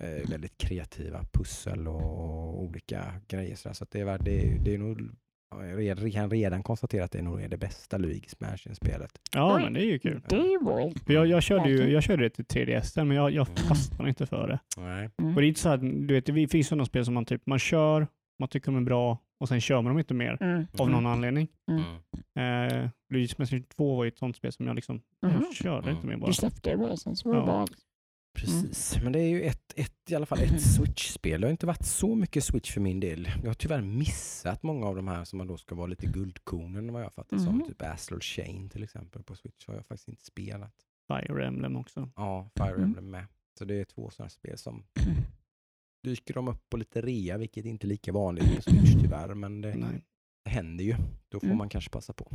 eh, 0.01 0.29
väldigt 0.29 0.57
kreativa 0.57 1.23
pussel 1.33 1.87
och 1.87 2.63
olika 2.63 3.03
grejer. 3.27 3.55
Sådär. 3.55 3.73
Så 3.73 3.83
att 3.83 3.91
det, 3.91 3.99
är, 3.99 4.05
värt- 4.05 4.25
det, 4.25 4.41
är- 4.47 4.59
det 4.59 4.73
är 4.73 4.77
nog, 4.77 5.01
ja, 5.55 5.65
jag 5.65 5.79
redan- 5.79 6.11
kan 6.11 6.29
redan 6.29 6.63
konstatera 6.63 7.03
att 7.03 7.11
det 7.11 7.21
nog 7.21 7.41
är 7.41 7.47
det 7.49 7.57
bästa 7.57 7.97
Luigi's 7.97 8.35
Mansion-spelet. 8.39 9.11
Ja, 9.33 9.59
men 9.63 9.73
det 9.73 9.79
är 9.79 9.85
ju 9.85 9.99
kul. 9.99 10.21
För 11.05 11.13
jag, 11.13 11.27
jag, 11.27 11.43
körde 11.43 11.69
ju, 11.69 11.91
jag 11.91 12.03
körde 12.03 12.23
det 12.23 12.29
till 12.29 12.45
3DS, 12.45 13.03
men 13.05 13.17
jag, 13.17 13.31
jag 13.31 13.47
Mm. 13.49 13.57
fastnade 13.67 14.09
inte 14.09 14.25
för 14.25 14.47
det. 14.47 14.59
Nej. 14.77 15.09
Mm. 15.21 15.35
Och 15.35 15.41
det 15.41 15.45
är 15.47 15.49
inte 15.49 15.59
så 15.59 15.69
att, 15.69 15.81
du 15.81 16.13
vet, 16.13 16.25
det 16.25 16.47
finns 16.47 16.67
sådana 16.67 16.85
spel 16.85 17.05
som 17.05 17.13
man 17.13 17.25
typ, 17.25 17.45
man 17.45 17.59
kör, 17.59 18.07
man 18.39 18.49
tycker 18.49 18.71
de 18.71 18.77
är 18.77 18.85
bra 18.85 19.17
och 19.39 19.47
sen 19.49 19.61
kör 19.61 19.81
man 19.81 19.85
dem 19.91 19.99
inte 19.99 20.13
mer 20.13 20.37
Mm. 20.43 20.65
av 20.79 20.89
någon 20.89 21.05
anledning. 21.05 21.47
Mm. 21.71 21.81
Eh, 22.35 22.89
Luigi's 23.13 23.35
Mansion 23.37 23.63
2 23.63 23.95
var 23.95 24.03
ju 24.03 24.07
ett 24.07 24.17
sånt 24.17 24.35
spel 24.35 24.51
som 24.51 24.67
jag 24.67 24.75
liksom, 24.75 25.01
Mhm. 25.21 25.33
jag 25.43 25.55
körde 25.55 25.91
inte 25.91 26.07
mer 26.07 26.17
bara. 26.17 26.27
Du 26.27 26.33
släppte 26.33 26.69
det 26.69 26.77
bara 26.77 26.97
sen 26.97 27.15
så 27.15 27.29
var 27.29 27.35
det 27.35 27.41
Ja. 27.41 27.45
bara... 27.45 27.67
Precis, 28.37 28.97
men 29.03 29.11
det 29.13 29.19
är 29.19 29.29
ju 29.29 29.41
ett, 29.41 29.73
ett, 29.75 29.93
i 30.11 30.15
alla 30.15 30.25
fall 30.25 30.39
ett 30.39 30.61
Switch-spel. 30.61 31.41
Det 31.41 31.47
har 31.47 31.51
inte 31.51 31.65
varit 31.65 31.85
så 31.85 32.15
mycket 32.15 32.43
Switch 32.43 32.71
för 32.73 32.81
min 32.81 32.99
del. 32.99 33.29
Jag 33.43 33.49
har 33.49 33.53
tyvärr 33.53 33.81
missat 33.81 34.63
många 34.63 34.85
av 34.87 34.95
de 34.95 35.07
här 35.07 35.23
som 35.23 35.37
man 35.37 35.47
då 35.47 35.57
ska 35.57 35.75
vara 35.75 35.87
lite 35.87 36.07
guldkornen 36.07 36.93
vad 36.93 37.01
jag 37.03 37.13
fattar 37.13 37.37
som. 37.37 37.55
Mhm. 37.55 37.65
Typ 37.67 37.81
Astral 37.81 38.21
Chain 38.21 38.69
till 38.69 38.83
exempel 38.83 39.23
på 39.23 39.35
Switch 39.35 39.67
har 39.67 39.73
jag 39.75 39.85
faktiskt 39.85 40.07
inte 40.09 40.23
spelat. 40.25 40.73
Fire 41.07 41.47
Emblem 41.47 41.75
också. 41.75 42.09
Ja, 42.15 42.49
Fire 42.57 42.69
Mm. 42.69 42.83
Emblem 42.83 43.09
med. 43.09 43.25
Så 43.57 43.65
det 43.65 43.75
är 43.75 43.85
två 43.85 44.09
sådana 44.09 44.29
spel 44.29 44.57
som 44.57 44.73
Mm. 44.73 45.17
dyker 46.03 46.33
de 46.33 46.47
upp 46.47 46.69
på 46.69 46.77
lite 46.77 47.01
rea, 47.01 47.37
vilket 47.37 47.65
inte 47.65 47.87
är 47.87 47.89
lika 47.89 48.11
vanligt 48.11 48.55
på 48.55 48.61
Switch 48.71 48.93
tyvärr. 49.01 49.33
Men 49.33 49.61
det, 49.61 49.75
Nej. 49.75 50.03
händer 50.45 50.83
ju. 50.83 50.95
Då 51.29 51.39
får 51.39 51.47
Mm. 51.47 51.57
man 51.57 51.69
kanske 51.69 51.89
passa 51.91 52.13
på. 52.13 52.31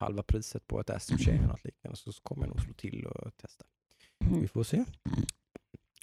Halva 0.00 0.22
priset 0.22 0.66
på 0.66 0.80
ett 0.80 0.90
Chain 1.18 1.38
eller 1.38 1.48
något 1.48 1.64
liknande 1.64 1.96
så 1.96 2.12
kommer 2.22 2.42
jag 2.46 2.48
nog 2.56 2.60
slå 2.64 2.74
till 2.74 3.06
och 3.06 3.36
testa. 3.36 3.64
Vi 4.18 4.34
Mm. 4.36 4.48
får 4.48 4.62
se. 4.62 4.84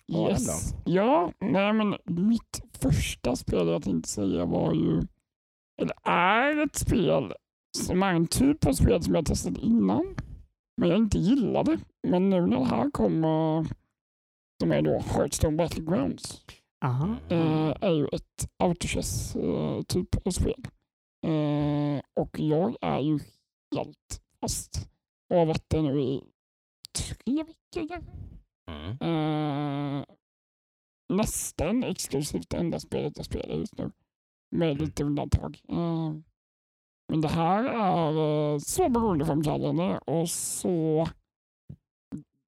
Yes. 0.08 0.74
Ja, 0.86 1.34
nej 1.40 1.74
men 1.74 1.98
mitt 2.06 2.62
första 2.82 3.36
spel 3.36 3.68
jag 3.68 3.84
tänkte 3.84 4.10
säga 4.10 4.46
var 4.46 4.74
ju, 4.74 5.02
eller 5.82 5.96
är 6.10 6.64
ett 6.66 6.76
spel 6.76 7.34
som 7.78 8.04
är 8.04 8.14
en 8.14 8.28
typ 8.28 8.66
av 8.66 8.74
spel 8.74 9.04
som 9.04 9.16
jag 9.16 9.26
testat 9.26 9.58
innan, 9.58 10.16
men 10.78 10.90
jag 10.90 10.98
inte 10.98 11.18
gillade. 11.18 11.80
Men 12.08 12.30
nu 12.30 12.42
när 12.48 12.58
det 12.60 12.66
här 12.66 12.92
kommer, 12.92 13.66
som 14.62 14.72
är 14.72 14.82
då 14.82 15.00
Hearthstone 15.00 15.58
Battlegrounds, 15.58 16.46
Aha. 16.82 17.16
eh, 17.30 17.74
är 17.82 17.92
ju 17.92 18.08
ett 18.08 18.50
autochess 18.58 19.36
eh, 19.36 19.82
typ 19.82 20.28
av 20.28 20.32
spel. 20.32 20.68
Eh, 21.26 22.02
och 22.14 22.40
jag 22.40 22.76
är 22.82 23.00
ju 23.00 23.20
helt 23.76 24.22
fast 24.42 24.90
och 25.30 25.38
har 25.38 25.46
varit 25.46 25.70
det 25.70 25.82
nu 25.82 26.02
i 26.02 26.24
tre 26.94 27.44
veckor. 27.44 28.04
Mm. 28.68 28.98
Eh, 29.02 30.06
nästan 31.10 31.84
exklusivt 31.84 32.50
det 32.50 32.58
enda 32.58 32.80
spelet 32.80 33.18
jag 33.18 33.26
spelar 33.26 33.56
just 33.56 33.78
nu. 33.78 33.92
Med 34.56 34.82
lite 34.82 35.04
undantag. 35.04 35.62
Eh, 35.70 36.14
men 37.08 37.22
det 37.22 37.28
här 37.28 37.64
är 37.64 38.54
eh, 38.54 38.60
så 38.60 38.90
beroendeframkallande 38.90 39.98
och 39.98 40.30
så 40.30 41.08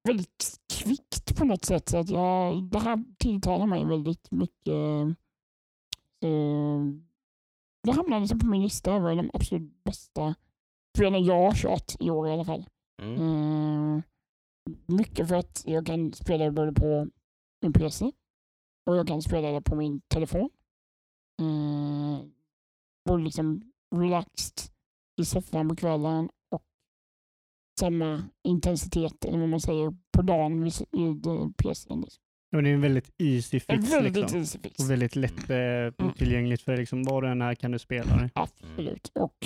väldigt 0.04 0.60
kvickt 0.72 1.36
på 1.36 1.44
något 1.44 1.64
sätt. 1.64 1.88
Så 1.88 1.98
att 1.98 2.10
jag, 2.10 2.62
det 2.62 2.78
här 2.78 3.04
tilltalar 3.18 3.66
mig 3.66 3.84
väldigt 3.84 4.30
mycket. 4.30 4.74
Så 6.22 6.92
det 7.84 7.92
hamnade 7.92 8.28
så 8.28 8.38
på 8.38 8.46
min 8.46 8.62
lista 8.62 8.92
över 8.92 9.16
de 9.16 9.30
absolut 9.32 9.84
bästa 9.84 10.34
spelen 10.96 11.24
jag 11.24 11.42
har 11.44 11.54
kört 11.54 11.92
i 12.00 12.10
år 12.10 12.28
i 12.28 12.32
alla 12.32 12.44
fall. 12.44 12.64
Mm. 13.02 13.18
Eh, 13.18 14.02
mycket 14.86 15.28
för 15.28 15.36
att 15.36 15.62
jag 15.66 15.86
kan 15.86 16.12
spela 16.12 16.44
det 16.44 16.50
både 16.50 16.72
på 16.72 17.08
min 17.62 17.72
PC 17.72 18.12
och 18.86 18.96
jag 18.96 19.08
kan 19.08 19.22
spela 19.22 19.50
det 19.50 19.62
på 19.62 19.74
min 19.74 20.00
telefon. 20.00 20.50
Uh, 21.42 22.20
och 23.10 23.18
liksom 23.18 23.72
relaxed 23.96 24.70
i 25.16 25.24
soffan 25.24 25.68
på 25.68 25.76
kvällen 25.76 26.30
samma 27.80 28.22
intensitet, 28.44 29.24
eller 29.24 29.38
vad 29.38 29.48
man 29.48 29.60
säger, 29.60 29.94
på 30.12 30.22
dagen 30.22 30.64
vid, 30.64 30.72
PCn. 31.56 32.00
Liksom. 32.00 32.22
Ja, 32.50 32.56
men 32.56 32.64
det 32.64 32.70
är 32.70 32.74
en 32.74 32.80
väldigt 32.80 33.14
easy 33.18 33.60
fix 33.60 33.92
väldigt 33.92 34.16
liksom. 34.16 34.38
easy 34.38 34.58
fix. 34.58 34.78
Och 34.78 34.90
väldigt 34.90 35.16
lätt 35.16 35.50
eh, 35.50 36.10
tillgängligt 36.16 36.62
för 36.62 36.76
liksom, 36.76 37.02
var 37.02 37.22
du 37.22 37.28
än 37.28 37.42
är 37.42 37.54
kan 37.54 37.70
du 37.70 37.78
spela 37.78 38.16
det. 38.16 38.30
Absolut. 38.34 39.12
Och 39.14 39.36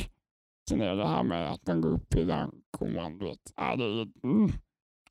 sen 0.69 0.81
är 0.81 0.97
det 0.97 1.09
här 1.09 1.23
med 1.23 1.51
att 1.51 1.67
man 1.67 1.81
går 1.81 1.91
upp 1.91 2.15
i 2.15 2.25
den 2.25 2.51
kommand. 2.71 3.23
Vet. 3.23 3.53
Ja, 3.57 3.77
det, 3.77 3.85
är, 3.85 4.09
mm, 4.25 4.51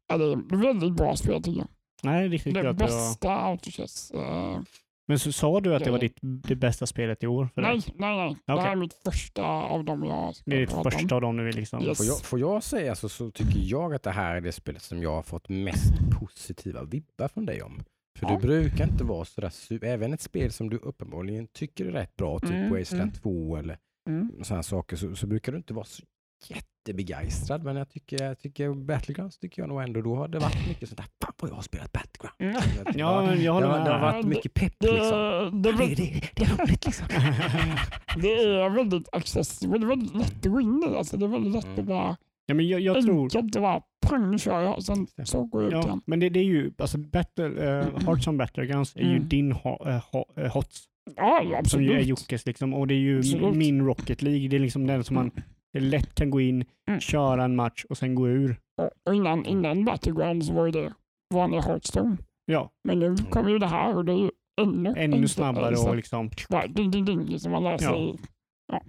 ja, 0.07 0.17
det 0.17 0.25
är 0.25 0.57
väldigt 0.57 0.93
bra 0.93 1.15
spel 1.15 1.43
tycker 1.43 1.59
jag. 1.59 1.67
Nej, 2.03 2.27
riktigt 2.29 2.53
Det. 2.53 2.61
Det 2.61 2.67
var... 2.67 2.73
bästa 2.73 3.31
autochess. 3.31 4.11
eh, 4.11 4.59
Men 5.07 5.19
så 5.19 5.31
sa 5.31 5.59
du 5.59 5.75
att 5.75 5.83
det 5.83 5.91
var 5.91 5.99
ditt 5.99 6.17
det 6.21 6.55
bästa 6.55 6.85
spelet 6.85 7.23
i 7.23 7.27
år? 7.27 7.49
För 7.55 7.61
nej, 7.61 7.79
dig? 7.79 7.93
nej, 7.97 8.17
nej. 8.17 8.37
Det 8.45 8.61
här 8.61 8.71
är 8.71 8.75
mitt 8.75 8.93
första 9.05 9.43
av 9.43 9.83
dem 9.85 10.03
jag 10.03 10.35
ska 10.35 10.51
Det 10.51 10.55
är 10.57 10.59
ditt 10.59 10.71
första 10.93 11.15
av 11.15 11.21
dem 11.21 11.37
du 11.37 11.43
vill 11.43 11.55
liksom... 11.55 11.83
Yes. 11.83 11.97
Får 11.97 12.05
jag, 12.05 12.21
får 12.21 12.39
jag 12.39 12.63
säga 12.63 12.95
så, 12.95 13.09
så 13.09 13.31
tycker 13.31 13.59
jag 13.59 13.93
att 13.93 14.03
det 14.03 14.11
här 14.11 14.35
är 14.35 14.41
det 14.41 14.51
spelet 14.51 14.81
som 14.81 15.01
jag 15.01 15.11
har 15.15 15.21
fått 15.23 15.49
mest 15.49 15.93
positiva 16.19 16.83
vibbar 16.83 17.27
från 17.27 17.45
dig 17.45 17.61
om. 17.63 17.83
För 18.19 18.25
Ja. 18.25 18.35
du 18.35 18.47
brukar 18.47 18.87
inte 18.87 19.03
vara 19.03 19.25
sådär, 19.25 19.49
su- 19.49 19.85
även 19.85 20.13
ett 20.13 20.21
spel 20.21 20.51
som 20.51 20.69
du 20.69 20.77
uppenbarligen 20.77 21.47
tycker 21.47 21.85
är 21.85 21.91
rätt 21.91 22.15
bra, 22.15 22.39
typ 22.39 22.49
Mm, 22.49 22.73
Wasteland 22.79 23.09
mm. 23.11 23.21
2 23.21 23.55
eller 23.57 23.77
Mm. 24.09 24.31
sådana 24.43 24.63
saker, 24.63 24.95
så, 24.95 25.15
så 25.15 25.27
brukar 25.27 25.51
du 25.51 25.57
inte 25.57 25.73
vara 25.73 25.85
så 25.85 26.03
jättebegeistrad. 26.47 27.63
Men 27.63 27.75
jag 27.75 27.89
tycker, 27.89 28.23
jag 28.23 28.39
tycker 28.39 28.73
Battlegrounds 28.73 29.37
tycker 29.37 29.61
jag 29.61 29.69
nog 29.69 29.81
ändå, 29.83 30.01
då 30.01 30.15
har 30.15 30.27
det 30.27 30.39
varit 30.39 30.67
mycket 30.67 30.89
sånt 30.89 30.97
där, 30.97 31.05
fan 31.23 31.33
vad 31.41 31.51
jag 31.51 31.55
har 31.55 31.61
spelat 31.61 31.91
Battlegrounds. 31.91 32.77
Mm. 32.77 32.99
Ja, 32.99 33.21
men 33.21 33.43
jag 33.43 33.61
det, 33.61 33.67
håller 33.67 33.67
har, 33.79 33.85
det 33.85 33.91
har 33.91 33.99
varit 34.13 34.25
mycket 34.25 34.53
pepp 34.53 34.73
Det, 34.79 34.91
liksom. 34.91 35.61
det, 35.61 35.71
Det, 35.71 35.83
är 35.83 35.95
det, 35.95 36.21
det 36.35 36.43
är 36.43 36.57
roligt 36.57 36.85
liksom. 36.85 37.07
det 38.21 38.33
är 38.33 38.69
väldigt 38.69 39.09
accessible. 39.11 39.77
Det 39.77 39.85
är 39.85 39.87
väldigt 39.87 40.15
lätt 40.15 40.45
att 40.45 40.51
gå 40.51 40.61
in 40.61 40.83
i. 40.93 40.97
Alltså, 40.97 41.17
det 41.17 41.25
är 41.25 41.29
väldigt 41.29 41.53
lätt 41.53 41.65
Mm. 41.65 41.79
att 41.79 41.85
bara 41.85 42.17
ja, 42.45 42.53
men 42.55 42.67
jag, 42.67 42.81
jag 42.81 43.03
tror... 43.05 43.23
enkelt 43.23 43.55
att 43.55 43.61
bara 43.61 43.81
pang 44.07 44.39
kör 44.39 44.61
jag 44.61 44.75
och 44.75 44.83
sen 44.83 45.07
så 45.23 45.43
går 45.43 45.61
jag 45.63 45.67
ut 45.67 45.73
Ja, 45.73 45.83
igen. 45.83 46.01
men 46.05 46.19
det, 46.19 46.29
det 46.29 46.39
är 46.39 46.43
ju, 46.43 46.71
alltså 46.77 46.97
Battle, 46.97 47.45
uh, 47.47 47.99
Hearthstone 48.05 48.37
Battlegrounds 48.37 48.95
är 48.95 49.01
ju 49.01 49.15
Mm. 49.15 49.27
din 49.29 49.51
ho, 49.51 49.87
eh, 49.89 50.03
ho, 50.11 50.25
eh, 50.35 50.51
HOTS. 50.53 50.83
Ja, 51.15 51.39
Som 51.39 51.47
ju 51.49 51.53
är 51.53 51.59
absolut. 51.59 52.07
Jockes 52.07 52.45
liksom. 52.45 52.73
Och 52.73 52.87
det 52.87 52.93
är 52.93 52.99
ju 52.99 53.19
Absolut. 53.19 53.55
min 53.55 53.85
Rocket 53.85 54.21
League. 54.21 54.47
Det 54.47 54.55
är 54.55 54.59
liksom 54.59 54.87
den 54.87 55.03
som 55.03 55.15
man 55.15 55.31
lätt 55.79 56.15
kan 56.15 56.29
gå 56.29 56.41
in, 56.41 56.65
Mm. 56.87 56.99
köra 56.99 57.43
en 57.43 57.55
match 57.55 57.85
och 57.89 57.97
sen 57.97 58.15
gå 58.15 58.27
ur. 58.27 58.59
Och- 59.05 59.15
innan, 59.15 59.45
innan 59.45 59.85
Battlegrounds 59.85 60.49
var 60.49 60.65
ju 60.65 60.71
det 60.71 60.93
vanliga 61.33 61.61
Hearthstone. 61.61 62.17
Ja, 62.45 62.69
Men 62.83 62.99
nu 62.99 63.15
kommer 63.29 63.49
ju 63.49 63.59
det 63.59 63.67
här 63.67 63.95
och 63.95 64.05
det 64.05 64.11
är 64.11 64.17
ju 64.17 64.29
ännu, 64.61 64.93
ännu 64.97 65.27
snabbare 65.27 65.75
och 65.75 65.95
liksom, 65.95 66.29
bara 66.49 66.67
Ding, 66.67 66.91
ding, 66.91 67.05
ding, 67.05 67.25
liksom 67.25 67.51
man 67.51 67.63
lär 67.63 67.71
Ja. 67.71 67.77
sig. 67.77 68.15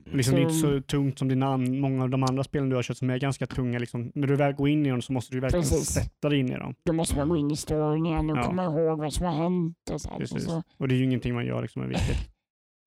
liksom 0.05 0.35
det 0.35 0.41
är 0.41 0.43
inte 0.43 0.55
Så- 0.55 0.81
tungt 0.83 1.19
som 1.19 1.29
dina, 1.29 1.57
många 1.57 2.03
av 2.03 2.11
de 2.11 2.23
andra 2.23 2.45
spelen 2.45 2.69
du 2.69 2.77
har 2.77 2.83
kört 2.83 2.97
som 2.97 3.11
är 3.11 3.19
ganska 3.19 3.47
tunga. 3.47 3.79
Liksom. 3.79 4.13
När 4.15 4.27
du 4.27 4.37
väl 4.37 4.53
går 4.53 4.69
in 4.69 4.87
i 4.87 4.91
dem 4.91 5.03
så 5.03 5.13
måste 5.13 5.35
du 5.35 5.41
verkligen 5.41 5.63
Precis. 5.63 5.89
sätta 5.89 6.29
dig 6.29 6.39
in 6.39 6.49
i 6.49 6.55
dem. 6.59 6.75
Då 6.85 6.93
måste 6.93 7.17
man 7.17 7.29
gå 7.29 7.37
in 7.37 7.51
i 7.51 7.57
storyn 7.57 8.07
igen 8.07 8.31
och 8.31 8.39
Ja. 8.39 8.43
komma 8.43 8.65
ihåg 8.65 8.99
vad 8.99 9.13
som 9.13 9.27
har 9.27 9.33
hänt. 9.33 9.77
Och 9.93 10.01
så, 10.01 10.11
och 10.11 10.29
så. 10.29 10.63
Och 10.77 10.89
det 10.89 10.95
är 10.95 10.97
ju 10.97 11.05
ingenting 11.05 11.35
man 11.35 11.47
gör 11.47 11.63
liksom 11.63 11.83
är 11.83 11.87
viktigt. 11.87 12.31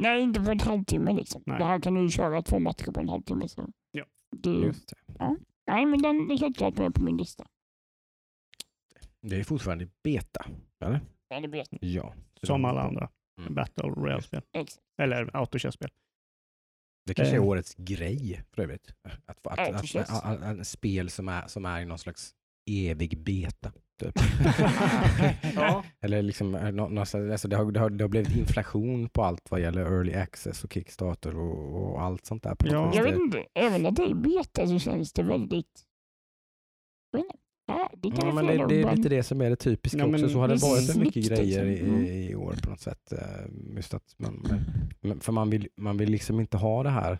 Nej, 0.02 0.22
inte 0.22 0.42
på 0.42 0.52
en 0.52 0.60
halvtimme 0.60 1.14
liksom. 1.14 1.44
Nej. 1.46 1.58
Det 1.60 1.66
här 1.66 1.80
kan 1.80 1.94
du 1.94 2.02
ju 2.02 2.10
köra 2.10 2.42
två 2.42 2.60
matcher 2.60 2.92
på 2.92 3.00
en 3.00 3.10
halvtimme. 3.10 3.48
Så. 3.48 3.70
Ja. 3.92 4.06
Det, 4.36 4.50
Just 4.50 4.90
det. 4.90 5.36
nej, 5.68 5.86
men 5.86 6.02
den 6.02 6.32
är 6.32 6.38
helt 6.38 6.58
klart 6.58 6.78
med 6.78 6.96
på 6.96 7.04
min 7.04 7.18
lista. 7.18 7.48
det 9.22 9.36
är 9.36 9.44
fortfarande 9.44 9.88
beta, 10.04 10.46
eller? 10.86 11.02
Ja, 11.30 11.40
det 11.40 11.48
vet 11.48 11.68
jag. 11.72 11.84
Ja. 11.84 12.14
Som 12.44 12.66
alla 12.66 12.82
andra 12.82 13.10
Mm. 13.40 13.54
Battle 13.56 13.84
Royale-spel. 13.90 14.42
Eller 15.02 15.36
autochess-spel. 15.38 15.90
Det 17.06 17.14
kanske 17.14 17.36
är 17.36 17.40
Eh. 17.40 17.46
årets 17.48 17.76
grej 17.76 18.42
för 18.52 18.62
övrigt. 18.62 18.94
Att, 19.26 19.40
få- 19.42 19.50
att, 19.50 19.58
Ja, 19.58 19.74
att, 19.76 19.82
förstås. 19.82 20.10
att, 20.10 20.26
att, 20.26 20.60
att, 20.60 20.68
spel 20.68 21.10
som 21.10 21.28
är, 21.28 21.48
som 21.48 21.66
är 21.66 21.82
i 21.82 21.86
någon 21.86 21.98
slags 22.00 22.36
evig 22.72 23.18
beta. 23.24 23.72
Typ. 24.02 24.14
Ja. 25.56 25.84
Eller 26.02 26.22
liksom, 26.22 26.52
någonstans- 26.52 27.32
alltså 27.32 27.48
det, 27.48 27.56
har, 27.56 27.72
det, 27.72 27.80
har, 27.80 27.90
det 27.90 28.04
har 28.04 28.10
blivit 28.10 28.36
inflation 28.38 29.10
på 29.10 29.24
allt 29.24 29.52
vad 29.52 29.62
gäller 29.62 29.82
early 29.82 30.14
access 30.14 30.64
och 30.64 30.74
Kickstarter 30.74 31.38
och, 31.38 31.76
och 31.92 32.02
allt 32.02 32.26
sånt 32.26 32.44
där. 32.44 32.56
På 32.56 32.66
något 32.66 32.74
Ja. 32.74 32.92
Jag 32.96 33.06
Det- 33.06 33.12
vet 33.12 33.20
inte, 33.20 33.46
även 33.54 33.84
när 33.84 33.92
det 33.92 34.04
är 34.04 34.14
beta 34.14 34.68
så 34.68 34.80
känns 34.80 35.14
det 35.14 35.24
väldigt 35.24 35.86
Ja, 37.68 37.90
det 37.98 38.12
kan 38.12 38.28
Ja, 38.28 38.34
men 38.34 38.46
det, 38.48 38.68
det 38.68 38.82
är 38.82 38.96
lite 38.96 39.10
det 39.10 39.24
som 39.24 39.42
är 39.42 39.50
det 39.50 39.56
typiska 39.56 39.98
Ja, 39.98 40.06
också. 40.06 40.30
Så 40.30 40.40
har 40.40 40.48
det 40.48 40.54
det 40.56 40.62
varit 40.62 40.84
så 40.92 41.00
mycket 41.00 41.28
grejer 41.28 41.66
i, 41.66 41.70
liksom. 41.72 41.90
Mm. 41.96 42.06
i 42.06 42.36
år 42.36 42.56
på 42.64 42.70
något 42.70 42.80
sätt. 42.80 43.12
eh, 43.12 43.76
Just 43.76 43.94
att 43.94 44.14
man, 44.18 44.48
men- 45.02 45.20
för 45.20 45.32
man 45.32 45.50
vill, 45.50 45.68
man 45.78 45.98
vill 45.98 46.10
liksom 46.12 46.40
inte 46.40 46.58
ha 46.58 46.84
det 46.84 46.90
här 46.90 47.20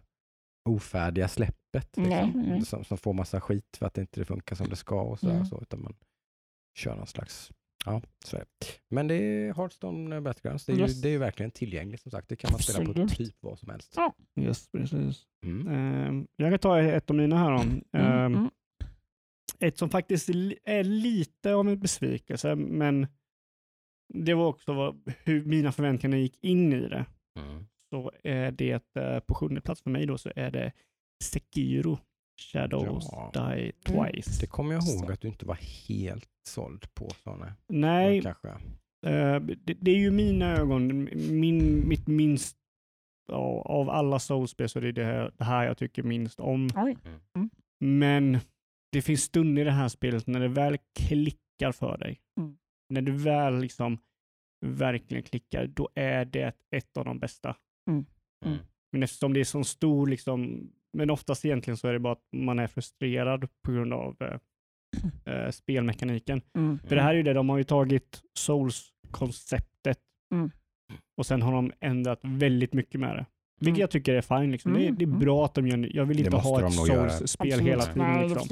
ofärdiga 0.70 1.28
släppet 1.28 1.58
liksom, 1.98 2.04
Nej, 2.10 2.32
nej. 2.36 2.66
Som, 2.66 2.84
som 2.84 2.98
får 2.98 3.14
massa 3.14 3.42
skit 3.42 3.78
för 3.78 3.86
att 3.86 3.94
det 3.94 4.02
inte 4.02 4.26
funkar 4.26 4.56
som 4.56 4.70
det 4.70 4.76
ska 4.76 5.02
och 5.02 5.20
sådär, 5.20 5.34
Mm. 5.34 5.46
så, 5.46 5.62
utan 5.62 5.82
man 5.82 5.94
kör 6.78 6.96
någon 6.96 7.08
slags 7.08 7.52
Ja, 7.86 8.02
så 8.26 8.36
är 8.38 8.40
det. 8.40 8.68
Men 8.90 9.08
det 9.08 9.16
är 9.16 9.54
Hearthstone 9.54 10.22
Battlegrounds. 10.22 10.66
Det 10.66 10.72
är, 10.74 10.78
Yes. 10.80 10.98
ju, 10.98 11.02
det 11.02 11.08
är 11.08 11.12
ju 11.12 11.18
verkligen 11.18 11.52
tillgängligt 11.52 12.02
som 12.02 12.12
sagt. 12.12 12.30
Det 12.30 12.36
kan 12.36 12.52
man 12.52 12.60
spela 12.60 12.86
på 12.86 12.92
Absolut. 12.92 13.18
typ 13.18 13.36
vad 13.40 13.60
som 13.60 13.70
helst. 13.70 13.96
Yes, 14.40 14.70
precis. 14.72 15.26
Mm. 15.46 15.68
Ehm, 15.68 16.28
jag 16.36 16.52
kan 16.52 16.60
ta 16.60 16.80
ett 16.82 17.10
av 17.10 17.16
mina 17.16 17.38
här. 17.38 17.62
Mm, 17.62 17.84
Ehm, 17.94 18.34
mm. 18.36 18.50
Ett 19.60 19.78
som 19.78 19.90
faktiskt 19.90 20.30
är 20.64 20.84
lite 20.84 21.54
av 21.54 21.68
en 21.70 21.80
besvikelse, 21.80 22.56
men 22.56 23.08
det 24.14 24.34
var 24.34 24.48
också 24.48 24.74
vad, 24.74 25.14
hur 25.24 25.46
mina 25.46 25.72
förväntningar 25.72 26.18
gick 26.18 26.44
in 26.44 26.74
i 26.74 26.90
det. 26.90 27.06
Mm. 27.40 27.66
Så 27.90 28.12
är 28.24 28.52
det 28.52 28.96
eh, 28.96 29.20
på 29.20 29.34
sjunde 29.34 29.62
plats 29.62 29.82
för 29.82 29.90
mig 29.90 30.06
då 30.06 30.18
så 30.18 30.32
är 30.36 30.52
det 30.52 30.72
Sekiro 31.24 32.00
Shadows 32.38 33.10
Ja. 33.12 33.32
Die 33.34 33.72
Twice. 33.72 34.42
Det 34.42 34.48
kommer 34.48 34.74
jag 34.74 34.84
ihåg 34.84 35.12
att 35.12 35.22
du 35.22 35.28
inte 35.28 35.46
var 35.46 35.58
helt 35.88 36.30
såld 36.48 36.94
på. 36.94 37.10
Såna. 37.24 37.54
Nej, 37.68 38.22
Kanske. 38.22 38.50
eh, 39.06 39.40
det, 39.40 39.74
det 39.74 39.92
är 39.92 39.98
ju 39.98 40.12
mina 40.12 40.58
ögon, 40.58 41.10
min, 41.40 41.88
mitt 41.88 42.08
minst 42.08 42.58
ja, 43.32 43.62
av 43.66 43.90
alla 43.90 44.20
Souls-spel 44.20 44.70
så 44.70 44.80
är 44.80 44.84
det 44.84 44.92
det 44.92 45.04
här, 45.04 45.32
det 45.38 45.44
här 45.44 45.66
jag 45.66 45.78
tycker 45.78 46.04
minst 46.04 46.40
om. 46.40 46.70
Oj. 46.76 46.98
Men 47.80 48.40
det 48.92 49.02
finns 49.02 49.22
stunder 49.24 49.62
i 49.62 49.66
det 49.66 49.72
här 49.72 49.88
spelet 49.88 50.28
när 50.28 50.40
det 50.40 50.48
väl 50.48 50.78
klickar 51.00 51.72
för 51.72 51.98
dig. 51.98 52.22
Mm. 52.40 52.58
När 52.90 53.02
du 53.02 53.12
väl 53.12 53.60
liksom 53.60 53.98
verkligen 54.66 55.24
klickar, 55.24 55.68
då 55.68 55.90
är 55.96 56.26
det 56.26 56.54
ett 56.76 56.98
av 56.98 57.06
de 57.06 57.20
bästa. 57.20 57.56
Mm. 57.90 58.06
Mm. 58.46 58.58
Men 58.92 59.04
eftersom 59.04 59.34
det 59.34 59.40
är 59.40 59.44
så 59.44 59.64
stor, 59.64 60.08
liksom, 60.08 60.72
men 60.94 61.10
oftast 61.10 61.46
egentligen 61.46 61.78
så 61.78 61.88
är 61.88 61.94
det 61.94 62.00
bara 62.00 62.14
att 62.14 62.26
man 62.36 62.60
är 62.60 62.68
frustrerad 62.68 63.48
på 63.66 63.72
grund 63.72 63.94
av 63.94 64.16
eh, 64.20 64.38
eh, 65.34 65.50
spelmekaniken. 65.52 66.42
Mm. 66.58 66.80
För 66.80 66.96
det 66.96 67.02
här 67.02 67.10
är 67.10 67.18
ju 67.18 67.24
det, 67.24 67.34
de 67.34 67.50
har 67.50 67.58
ju 67.58 67.64
tagit 67.64 68.22
Souls-konceptet 68.40 70.00
Mm. 70.34 70.52
och 71.18 71.26
sen 71.26 71.42
har 71.42 71.52
de 71.54 71.72
ändrat 71.80 72.20
väldigt 72.24 72.74
mycket 72.74 73.00
med 73.00 73.16
det. 73.16 73.26
Vilket 73.60 73.70
Mm. 73.78 73.80
jag 73.82 73.92
tycker 73.92 74.14
är 74.14 74.22
fine. 74.22 74.52
Liksom. 74.52 74.74
Det, 74.74 74.80
är- 74.80 74.84
Mm, 74.88 74.96
det 74.98 75.04
är 75.04 75.08
mm. 75.08 75.20
bra 75.20 75.46
att 75.46 75.54
de 75.54 75.68
gör 75.68 75.96
Jag 75.96 76.06
vill 76.06 76.18
Det 76.18 76.24
inte 76.24 76.38
ha 76.38 76.68
ett. 76.68 76.74
Souls-spel 76.74 77.48
Absolut. 77.54 77.68
hela 77.72 77.84
tiden. 77.84 78.08
Nej, 78.14 78.22
det 78.24 78.34
liksom. 78.36 78.48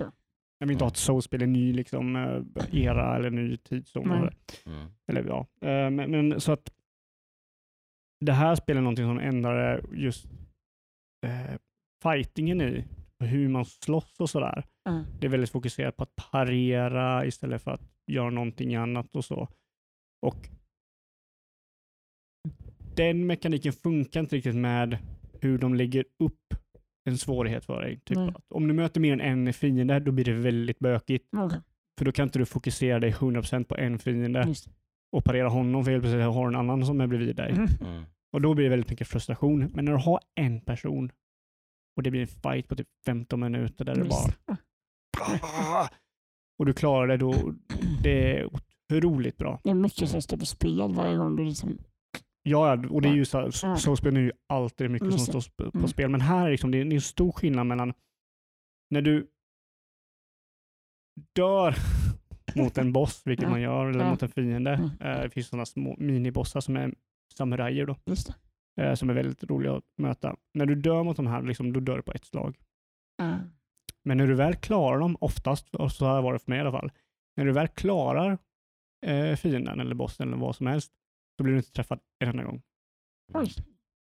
jag. 0.59 0.67
Vill 0.67 0.71
inte 0.71 0.83
ha 0.83 0.89
ett 0.89 0.97
Souls-spel 0.97 1.41
i 1.43 1.47
ny 1.47 1.73
liksom, 1.73 2.15
eh, 2.15 2.41
era 2.81 3.15
eller 3.15 3.29
ny 3.29 3.57
tidszon. 3.57 4.07
Nej. 4.07 4.17
eller- 4.17 4.33
Mm. 4.65 4.89
Eller, 5.07 5.23
ja. 5.23 5.47
Eh, 5.61 5.89
men, 5.89 6.11
men 6.11 6.41
så 6.41 6.51
att 6.51 6.71
det 8.25 8.31
här 8.33 8.55
spelet 8.55 8.77
är 8.77 8.81
någonting 8.83 9.05
som 9.05 9.19
ändrar 9.19 9.85
just 9.93 10.25
eh, 11.25 11.55
fightingen 12.03 12.61
i, 12.61 12.85
och 13.19 13.27
hur 13.27 13.49
man 13.49 13.65
slåss 13.65 14.19
och 14.19 14.29
sådär. 14.29 14.65
Mm. 14.89 15.05
Det 15.19 15.27
är 15.27 15.31
väldigt 15.31 15.49
fokuserat 15.49 15.97
på 15.97 16.03
att 16.03 16.15
parera 16.31 17.25
istället 17.25 17.61
för 17.61 17.71
att 17.71 17.81
göra 18.07 18.29
någonting 18.29 18.75
annat 18.75 19.15
och 19.15 19.25
så. 19.25 19.47
Och 20.21 20.49
den 22.95 23.27
mekaniken 23.27 23.73
funkar 23.73 24.19
inte 24.19 24.35
riktigt 24.35 24.55
med 24.55 24.97
hur 25.41 25.57
de 25.57 25.75
lägger 25.75 26.05
upp 26.23 26.53
en 27.09 27.17
svårighet 27.17 27.65
för 27.65 27.81
dig. 27.81 27.99
Typ 27.99 28.17
att 28.17 28.51
om 28.51 28.67
du 28.67 28.73
möter 28.73 29.01
mer 29.01 29.21
än 29.21 29.47
en 29.47 29.53
fiende, 29.53 29.99
då 29.99 30.11
blir 30.11 30.25
det 30.25 30.33
väldigt 30.33 30.79
bökigt. 30.79 31.27
Okej, 31.37 31.59
För 31.97 32.05
då 32.05 32.11
kan 32.11 32.23
inte 32.23 32.39
du 32.39 32.45
fokusera 32.45 32.99
dig 32.99 33.11
100% 33.11 33.63
på 33.63 33.77
en 33.77 33.99
fiende 33.99 34.43
just 34.47 34.69
och 35.11 35.23
parera 35.23 35.49
honom 35.49 35.83
för 35.83 35.91
helt 35.91 36.03
plötsligt 36.03 36.25
har 36.25 36.49
du 36.49 36.55
en 36.55 36.59
annan 36.59 36.85
som 36.85 37.01
är 37.01 37.07
bredvid 37.07 37.35
dig. 37.35 37.51
Mm. 37.51 37.67
Mm. 37.81 38.03
Och 38.33 38.41
då 38.41 38.53
blir 38.53 38.63
det 38.63 38.69
väldigt 38.69 38.89
mycket 38.89 39.07
frustration. 39.07 39.71
Men 39.73 39.85
när 39.85 39.91
du 39.91 39.97
har 39.97 40.19
en 40.35 40.61
person 40.61 41.11
och 41.97 42.03
det 42.03 42.11
blir 42.11 42.21
en 42.21 42.27
fight 42.27 42.67
på 42.67 42.75
typ 42.75 42.87
15 43.05 43.39
minuter 43.39 43.85
där 43.85 43.95
du 43.95 44.03
bara 44.03 44.25
Just. 44.25 44.37
och 46.59 46.65
du 46.65 46.73
klarar 46.73 47.07
det 47.07 47.17
då, 47.17 47.53
det 48.03 48.37
är 48.39 48.49
otroligt 48.93 49.37
bra. 49.37 49.59
Det 49.63 49.69
är 49.69 49.73
mycket 49.73 50.09
som 50.09 50.21
står 50.21 50.37
på 50.37 50.45
spel 50.45 50.93
varje 50.93 51.17
gång 51.17 51.35
du 51.35 51.45
liksom... 51.45 51.77
Ja, 52.43 52.75
ja, 52.75 52.89
och 52.89 53.01
det 53.01 53.09
är 53.09 53.13
ju 53.13 53.25
så, 53.25 53.51
så 53.77 53.95
spel 53.95 54.17
ju 54.17 54.31
alltid 54.47 54.91
mycket 54.91 55.09
som 55.11 55.19
står 55.19 55.43
det. 55.57 55.71
på 55.71 55.77
Mm. 55.77 55.87
spel. 55.87 56.09
Men 56.09 56.21
här 56.21 56.45
är 56.47 56.51
liksom, 56.51 56.71
det 56.71 56.77
är 56.77 56.85
det 56.85 56.95
en 56.95 57.01
stor 57.01 57.31
skillnad 57.31 57.65
mellan 57.67 57.93
när 58.89 59.01
du 59.01 59.27
dör 61.35 61.75
mot 62.55 62.77
en 62.77 62.93
boss, 62.93 63.21
vilket 63.25 63.49
man 63.49 63.61
gör, 63.61 63.85
eller 63.85 64.09
mot 64.09 64.23
en 64.23 64.29
fiende. 64.29 64.71
Mm. 64.73 64.89
Eh, 65.17 65.21
Det 65.23 65.29
finns 65.29 65.47
sådana 65.47 65.65
små 65.65 65.95
minibossar 65.99 66.61
som 66.61 66.75
är 66.77 66.93
samurajer 67.37 67.85
då, 67.85 67.95
Just 68.05 68.27
det. 68.27 68.33
Eh, 68.79 68.93
som 68.93 69.09
är 69.09 69.13
väldigt 69.13 69.43
roliga 69.43 69.75
att 69.75 69.83
möta. 69.97 70.35
När 70.53 70.65
du 70.65 70.75
dör 70.75 71.03
mot 71.03 71.17
de 71.17 71.27
här, 71.27 71.41
liksom, 71.41 71.73
då 71.73 71.79
dör 71.79 71.97
du 71.97 72.03
på 72.03 72.11
ett 72.11 72.25
slag. 72.25 72.57
Mm. 73.21 73.39
Men 74.03 74.17
när 74.17 74.27
du 74.27 74.35
väl 74.35 74.55
klarar 74.55 74.99
dem, 74.99 75.17
oftast, 75.21 75.75
och 75.75 75.91
så 75.91 76.05
har 76.05 76.15
det 76.15 76.21
varit 76.21 76.41
för 76.41 76.51
mig 76.51 76.57
i 76.57 76.61
alla 76.61 76.71
fall, 76.71 76.91
när 77.37 77.45
du 77.45 77.51
väl 77.51 77.67
klarar 77.67 78.37
eh, 79.05 79.35
fienden 79.35 79.79
eller 79.79 79.95
bossen 79.95 80.27
eller 80.27 80.37
vad 80.37 80.55
som 80.55 80.67
helst, 80.67 80.91
då 81.37 81.43
blir 81.43 81.53
du 81.53 81.59
inte 81.59 81.71
träffad 81.71 81.99
en 82.19 82.29
enda 82.29 82.43
gång. 82.43 82.61
Oj. 83.33 83.51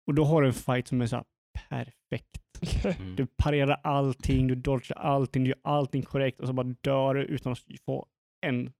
Och 0.07 0.13
då 0.13 0.23
har 0.23 0.41
du 0.41 0.47
en 0.47 0.53
fight 0.53 0.87
som 0.87 1.01
är 1.01 1.07
så 1.07 1.15
här 1.15 1.25
perfekt. 1.53 2.37
Mm. 2.85 3.15
Du 3.15 3.27
parerar 3.37 3.79
allting, 3.83 4.47
du 4.47 4.55
dodgar 4.55 4.97
allting, 4.97 5.43
du 5.43 5.49
gör 5.49 5.59
allting 5.63 6.01
korrekt 6.01 6.39
och 6.39 6.47
så 6.47 6.53
bara 6.53 6.75
dör 6.81 7.13
du 7.13 7.23
utan 7.23 7.51
att 7.51 7.59
få 7.85 8.07
en, 8.45 8.73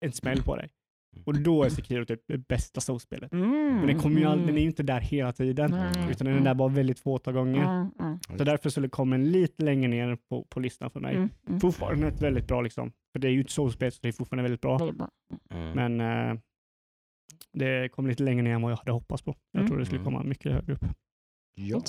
en 0.00 0.12
smäll 0.12 0.42
på 0.42 0.56
dig. 0.56 0.70
Och 1.24 1.42
då 1.42 1.64
är 1.64 1.68
Sekiro 1.68 2.04
typ 2.04 2.20
det 2.28 2.38
bästa 2.38 2.80
Souls-spelet. 2.80 3.32
Mm. 3.32 3.76
Men 3.76 3.86
den, 3.86 3.98
kommer 3.98 4.20
ju 4.20 4.26
all, 4.26 4.34
mm. 4.34 4.46
den 4.46 4.56
är 4.56 4.60
ju 4.60 4.66
inte 4.66 4.82
där 4.82 5.00
hela 5.00 5.32
tiden, 5.32 5.70
Nej. 5.70 6.10
utan 6.10 6.26
den 6.26 6.36
är 6.36 6.40
där 6.40 6.54
bara 6.54 6.68
väldigt 6.68 6.98
fåtal 6.98 7.34
gånger. 7.34 7.64
Mm, 7.64 7.90
mm, 8.00 8.18
Så 8.38 8.44
därför 8.44 8.70
så 8.70 8.88
kommer 8.88 9.18
den 9.18 9.30
lite 9.32 9.64
längre 9.64 9.88
ner 9.88 10.18
på, 10.28 10.44
på 10.44 10.60
listan 10.60 10.90
för 10.90 11.00
mig. 11.00 11.14
mm, 11.16 11.30
mm. 11.48 11.60
Fortfarande 11.60 12.06
ett 12.08 12.22
väldigt 12.22 12.46
bra 12.46 12.60
liksom. 12.60 12.92
För 13.12 13.18
det 13.18 13.28
är 13.28 13.32
ju 13.32 13.40
ett 13.40 13.50
soulspel 13.50 13.92
så 13.92 13.98
det 14.02 14.08
är 14.08 14.12
fortfarande 14.12 14.42
väldigt 14.42 14.60
bra. 14.60 14.92
Mm. 15.50 15.70
Men 15.96 16.00
eh, 16.30 16.40
det 17.52 17.88
kom 17.88 18.06
lite 18.06 18.22
längre 18.22 18.42
ner 18.42 18.54
än 18.54 18.62
vad 18.62 18.72
jag 18.72 18.76
hade 18.76 18.92
hoppats 18.92 19.22
på. 19.22 19.34
Jag 19.52 19.60
Mm. 19.60 19.68
tror 19.70 19.78
det 19.78 19.84
skulle 19.86 20.00
Mm. 20.00 20.12
komma 20.12 20.22
mycket 20.24 20.52
högre 20.52 20.72
upp. 20.72 20.84
Ja. 21.54 21.80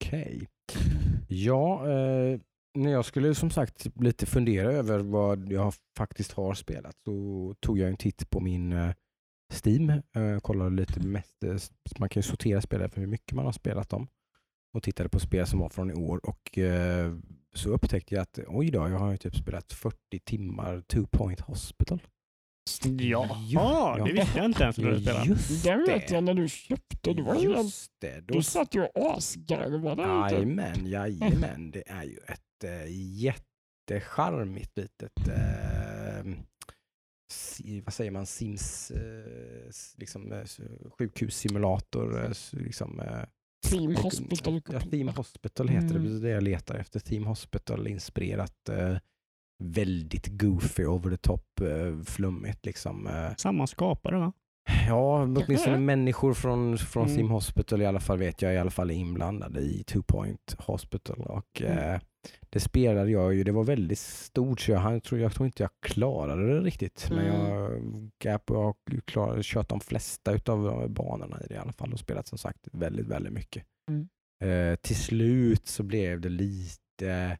Okej. 0.00 0.48
Ja, 1.28 1.88
eh, 1.90 2.40
när 2.74 2.90
jag 2.92 3.04
skulle 3.04 3.34
som 3.34 3.50
sagt 3.50 3.86
lite 4.00 4.26
fundera 4.26 4.72
över 4.72 4.98
vad 4.98 5.52
jag 5.52 5.74
faktiskt 5.96 6.32
har 6.32 6.54
spelat 6.54 6.96
så 7.04 7.54
tog 7.60 7.78
jag 7.78 7.88
en 7.88 7.96
titt 7.96 8.30
på 8.30 8.40
min 8.40 8.72
eh, 8.72 8.90
Steam. 9.64 9.90
Eh, 9.90 10.38
kollade 10.42 10.70
lite 10.76 11.00
mest, 11.00 11.44
eh, 11.44 11.56
man 11.98 12.08
kan 12.08 12.20
ju 12.20 12.28
sortera 12.28 12.60
spel 12.60 12.80
efter 12.82 13.00
hur 13.00 13.06
mycket 13.06 13.32
man 13.32 13.44
har 13.44 13.52
spelat 13.52 13.88
dem. 13.88 14.08
Och 14.74 14.82
tittade 14.82 15.08
på 15.08 15.20
spel 15.20 15.46
som 15.46 15.58
var 15.58 15.68
från 15.68 15.90
i 15.90 15.94
år 15.94 16.20
och 16.26 16.58
eh, 16.58 17.14
så 17.54 17.68
upptäckte 17.70 18.14
jag 18.14 18.22
att 18.22 18.38
oj 18.46 18.70
då, 18.70 18.78
jag 18.88 18.98
har 18.98 19.10
ju 19.10 19.16
typ 19.16 19.36
spelat 19.36 19.72
40 19.72 19.96
timmar 20.24 20.80
Two 20.80 21.06
Point 21.10 21.40
Hospital. 21.40 22.02
Ja, 23.00 23.38
Ja, 23.48 24.04
det 24.06 24.12
visste 24.12 24.38
jag 24.38 24.44
inte 24.46 24.62
ens 24.62 24.78
när 24.78 24.90
du 24.90 25.00
spelade. 25.00 25.26
Just 25.28 25.64
Den 25.64 25.78
vet 25.86 26.08
det. 26.08 26.14
jag 26.14 26.24
när 26.24 26.34
du 26.34 26.48
köpte. 26.48 27.12
Du 27.12 27.22
var 27.22 27.34
ju. 27.34 27.48
Just 27.48 27.92
det. 28.00 28.20
Då 28.20 28.34
Du 28.34 28.42
satt 28.42 28.74
ju 28.74 28.82
och 28.82 29.16
asgarvade. 29.16 30.02
Jajamän, 30.02 30.86
jajamän. 30.86 31.70
Det 31.70 31.82
är 31.86 32.04
ju 32.04 32.18
ett 32.28 32.40
äh, 32.64 32.86
jättecharmigt 32.88 34.76
litet, 34.78 35.28
äh, 35.28 36.24
si, 37.32 37.80
vad 37.80 37.94
säger 37.94 38.10
man, 38.10 38.26
Sims, 38.26 38.90
äh, 38.90 39.70
liksom, 39.98 40.32
äh, 40.32 40.44
sjukhussimulator. 40.98 42.24
Äh, 42.24 42.32
liksom, 42.52 43.00
äh, 43.00 43.24
Team 43.66 43.96
Hospital. 43.96 44.60
Ja, 44.72 44.80
Team 44.80 45.08
Hospital 45.08 45.68
heter 45.68 45.88
det, 45.88 45.94
Mm. 45.98 46.10
det 46.10 46.16
är 46.18 46.20
det 46.20 46.28
jag 46.28 46.42
letar 46.42 46.74
efter. 46.74 47.00
Team 47.00 47.26
Hospital 47.26 47.86
inspirerat, 47.86 48.70
väldigt 49.64 50.26
goofy, 50.26 50.84
over 50.84 51.10
the 51.10 51.16
top, 51.16 51.44
flummigt 52.06 52.66
liksom. 52.66 53.08
Samma 53.38 53.66
skapare 53.66 54.18
va? 54.18 54.32
Ja, 54.88 55.22
åtminstone 55.22 55.78
människor 55.78 56.34
från, 56.34 56.78
från 56.78 57.04
Mm. 57.04 57.16
Sim 57.16 57.30
Hospital 57.30 57.82
i 57.82 57.86
alla 57.86 58.00
fall 58.00 58.18
vet 58.18 58.42
jag 58.42 58.54
i 58.54 58.58
alla 58.58 58.70
fall 58.70 58.90
är 58.90 58.94
inblandade 58.94 59.60
i 59.60 59.84
Two 59.86 60.02
Point 60.02 60.54
Hospital. 60.58 61.20
Och, 61.22 61.62
Mm. 61.62 61.78
eh, 61.94 62.00
det 62.50 62.60
spelade 62.60 63.10
jag 63.10 63.34
ju, 63.34 63.44
det 63.44 63.52
var 63.52 63.64
väldigt 63.64 63.98
stort 63.98 64.60
så 64.60 64.70
jag, 64.70 64.78
han, 64.78 65.00
tror, 65.00 65.20
jag 65.20 65.32
tror 65.34 65.46
inte 65.46 65.62
jag 65.62 65.70
klarade 65.82 66.54
det 66.54 66.60
riktigt. 66.60 67.06
Men 67.10 67.26
Mm. 67.26 67.50
jag, 67.50 67.82
gap, 68.24 68.42
jag 68.46 68.62
har 68.62 68.74
klar, 69.04 69.42
kört 69.42 69.68
de 69.68 69.80
flesta 69.80 70.32
av 70.46 70.88
banorna 70.90 71.40
i 71.44 71.46
det 71.48 71.54
i 71.54 71.58
alla 71.58 71.72
fall 71.72 71.92
och 71.92 71.98
spelat 71.98 72.26
som 72.26 72.38
sagt 72.38 72.68
väldigt, 72.72 73.06
väldigt 73.06 73.32
mycket. 73.32 73.64
Mm. 73.90 74.08
Eh, 74.44 74.76
till 74.76 74.96
slut 74.96 75.66
så 75.66 75.82
blev 75.82 76.20
det 76.20 76.28
lite 76.28 77.38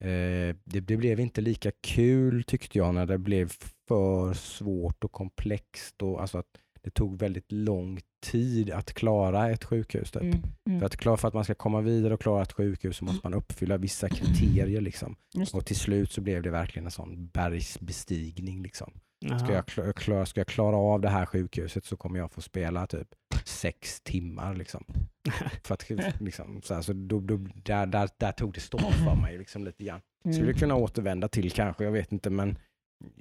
Eh, 0.00 0.56
det, 0.64 0.80
det 0.80 0.96
blev 0.96 1.20
inte 1.20 1.40
lika 1.40 1.70
kul 1.80 2.44
tyckte 2.44 2.78
jag 2.78 2.94
när 2.94 3.06
det 3.06 3.18
blev 3.18 3.52
för 3.88 4.34
svårt 4.34 5.04
och 5.04 5.12
komplext. 5.12 6.02
Och, 6.02 6.20
alltså 6.20 6.38
att 6.38 6.46
det 6.82 6.90
tog 6.90 7.18
väldigt 7.18 7.52
lång 7.52 8.00
tid 8.20 8.70
att 8.70 8.92
klara 8.92 9.50
ett 9.50 9.64
sjukhus. 9.64 10.10
Typ. 10.10 10.22
Mm, 10.22 10.42
mm. 10.66 10.78
För, 10.78 10.86
att 10.86 10.96
klara, 10.96 11.16
för 11.16 11.28
att 11.28 11.34
man 11.34 11.44
ska 11.44 11.54
komma 11.54 11.80
vidare 11.80 12.14
och 12.14 12.20
klara 12.20 12.42
ett 12.42 12.52
sjukhus 12.52 12.96
så 12.96 13.04
måste 13.04 13.20
man 13.22 13.34
uppfylla 13.34 13.76
vissa 13.76 14.08
kriterier. 14.08 14.80
Liksom. 14.80 15.16
Och 15.52 15.66
till 15.66 15.76
slut 15.76 16.12
så 16.12 16.20
blev 16.20 16.42
det 16.42 16.50
verkligen 16.50 16.86
en 16.86 16.90
sån 16.90 17.26
bergsbestigning. 17.26 18.62
Liksom. 18.62 18.92
Ska, 19.20 19.52
jag 19.52 19.64
kla- 19.64 19.92
klara, 19.92 20.26
ska 20.26 20.40
jag 20.40 20.46
klara 20.46 20.76
av 20.76 21.00
det 21.00 21.08
här 21.08 21.26
sjukhuset 21.26 21.84
så 21.84 21.96
kommer 21.96 22.18
jag 22.18 22.32
få 22.32 22.40
spela 22.40 22.86
typ 22.86 23.08
sex 23.44 24.00
timmar. 24.00 24.54
Liksom. 24.54 24.84
För 25.64 25.74
att, 25.74 25.90
liksom, 26.20 26.62
så 26.62 26.74
här, 26.74 26.82
så 26.82 26.92
då, 26.92 27.20
då, 27.20 27.36
där, 27.54 27.86
där, 27.86 28.08
där 28.16 28.32
tog 28.32 28.52
det 28.54 28.60
stopp 28.60 28.80
för 28.92 29.14
mig 29.22 29.38
liksom, 29.38 29.64
lite 29.64 29.84
grann. 29.84 30.00
Skulle 30.20 30.42
Mm. 30.44 30.54
kunna 30.58 30.74
återvända 30.74 31.28
till 31.28 31.50
kanske, 31.52 31.84
jag 31.84 31.92
vet 31.92 32.12
inte. 32.12 32.30
Men 32.30 32.58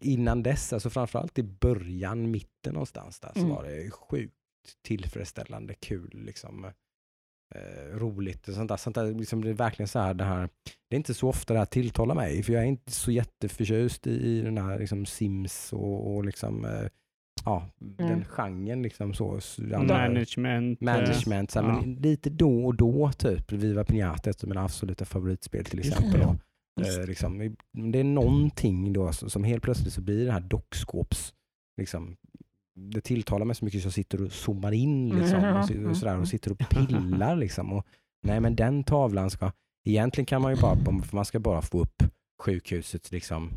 innan 0.01 0.43
dess, 0.43 0.73
alltså 0.73 0.89
framförallt 0.89 1.39
i 1.39 1.43
början, 1.43 2.31
mitten 2.31 2.73
någonstans 2.73 3.19
där, 3.19 3.31
så 3.33 3.39
Mm. 3.39 3.51
var 3.51 3.63
det 3.63 3.91
sjukt 3.91 4.33
tillfredsställande, 4.85 5.73
kul. 5.73 6.09
Liksom, 6.25 6.67
eh, 7.55 7.97
roligt 7.97 8.47
och 8.47 8.53
sånt 8.53 8.69
där. 8.69 8.77
Sånt 8.77 8.95
där 8.95 9.13
liksom, 9.13 9.43
det 9.43 9.49
är 9.49 9.53
verkligen 9.53 9.87
så 9.87 9.99
här, 9.99 10.13
det 10.13 10.23
här, 10.23 10.49
det 10.89 10.95
är 10.95 10.97
inte 10.97 11.13
så 11.13 11.29
ofta 11.29 11.53
det 11.53 11.59
här 11.59 11.65
tilltalar 11.65 12.15
mig, 12.15 12.43
för 12.43 12.53
jag 12.53 12.61
är 12.63 12.67
inte 12.67 12.91
så 12.91 13.11
jätteförtjust 13.11 14.07
i, 14.07 14.11
i 14.11 14.41
den 14.41 14.57
här 14.57 14.79
liksom, 14.79 15.05
Sims 15.05 15.73
och, 15.73 16.15
och 16.15 16.25
liksom, 16.25 16.65
eh, 16.65 16.87
ja, 17.45 17.69
den 17.79 18.07
Mm. 18.09 18.25
genren. 18.25 18.81
Liksom, 18.83 19.13
så, 19.13 19.39
så, 19.41 19.61
Management. 19.61 20.81
eh, 20.81 20.85
management, 20.85 21.51
så 21.51 21.61
här, 21.61 21.67
ja. 21.67 21.81
men 21.81 21.95
lite 21.95 22.29
då 22.29 22.65
och 22.65 22.75
då 22.75 23.11
typ. 23.11 23.51
Viva 23.51 23.83
Pinata 23.83 24.29
är 24.29 24.31
ett 24.31 24.43
av 24.43 24.49
mina 24.49 24.63
absoluta 24.63 25.05
favoritspel 25.05 25.65
till 25.65 25.79
exempel. 25.79 26.19
Då. 26.21 26.35
Just 26.81 26.99
Eh, 26.99 27.05
liksom, 27.05 27.55
det 27.91 27.99
är 27.99 28.03
någonting 28.03 28.93
då 28.93 29.11
som 29.13 29.29
som 29.29 29.43
helt 29.43 29.63
plötsligt 29.63 29.93
så 29.93 30.01
blir 30.01 30.25
det 30.25 30.31
här 30.31 30.39
dockskåps, 30.39 31.33
liksom, 31.77 32.15
det 32.79 33.01
tilltalar 33.01 33.45
mig 33.45 33.55
så 33.55 33.65
mycket 33.65 33.81
så 33.81 33.85
jag 33.85 33.93
sitter 33.93 34.21
och 34.25 34.31
zoomar 34.31 34.71
in 34.71 35.09
liksom, 35.09 35.43
och, 35.43 35.89
och, 35.89 35.97
sådär, 35.97 36.19
och 36.19 36.27
sitter 36.27 36.51
och 36.51 36.57
pillar. 36.69 37.35
Liksom, 37.35 37.73
och, 37.73 37.85
nej 38.23 38.39
men 38.39 38.55
den 38.55 38.83
tavlan 38.83 39.29
ska, 39.29 39.51
egentligen 39.85 40.25
kan 40.25 40.41
man 40.41 40.55
ju 40.55 40.61
bara, 40.61 40.77
man 41.11 41.25
ska 41.25 41.39
bara 41.39 41.61
få 41.61 41.81
upp 41.81 42.03
sjukhusets 42.41 43.11
liksom, 43.11 43.49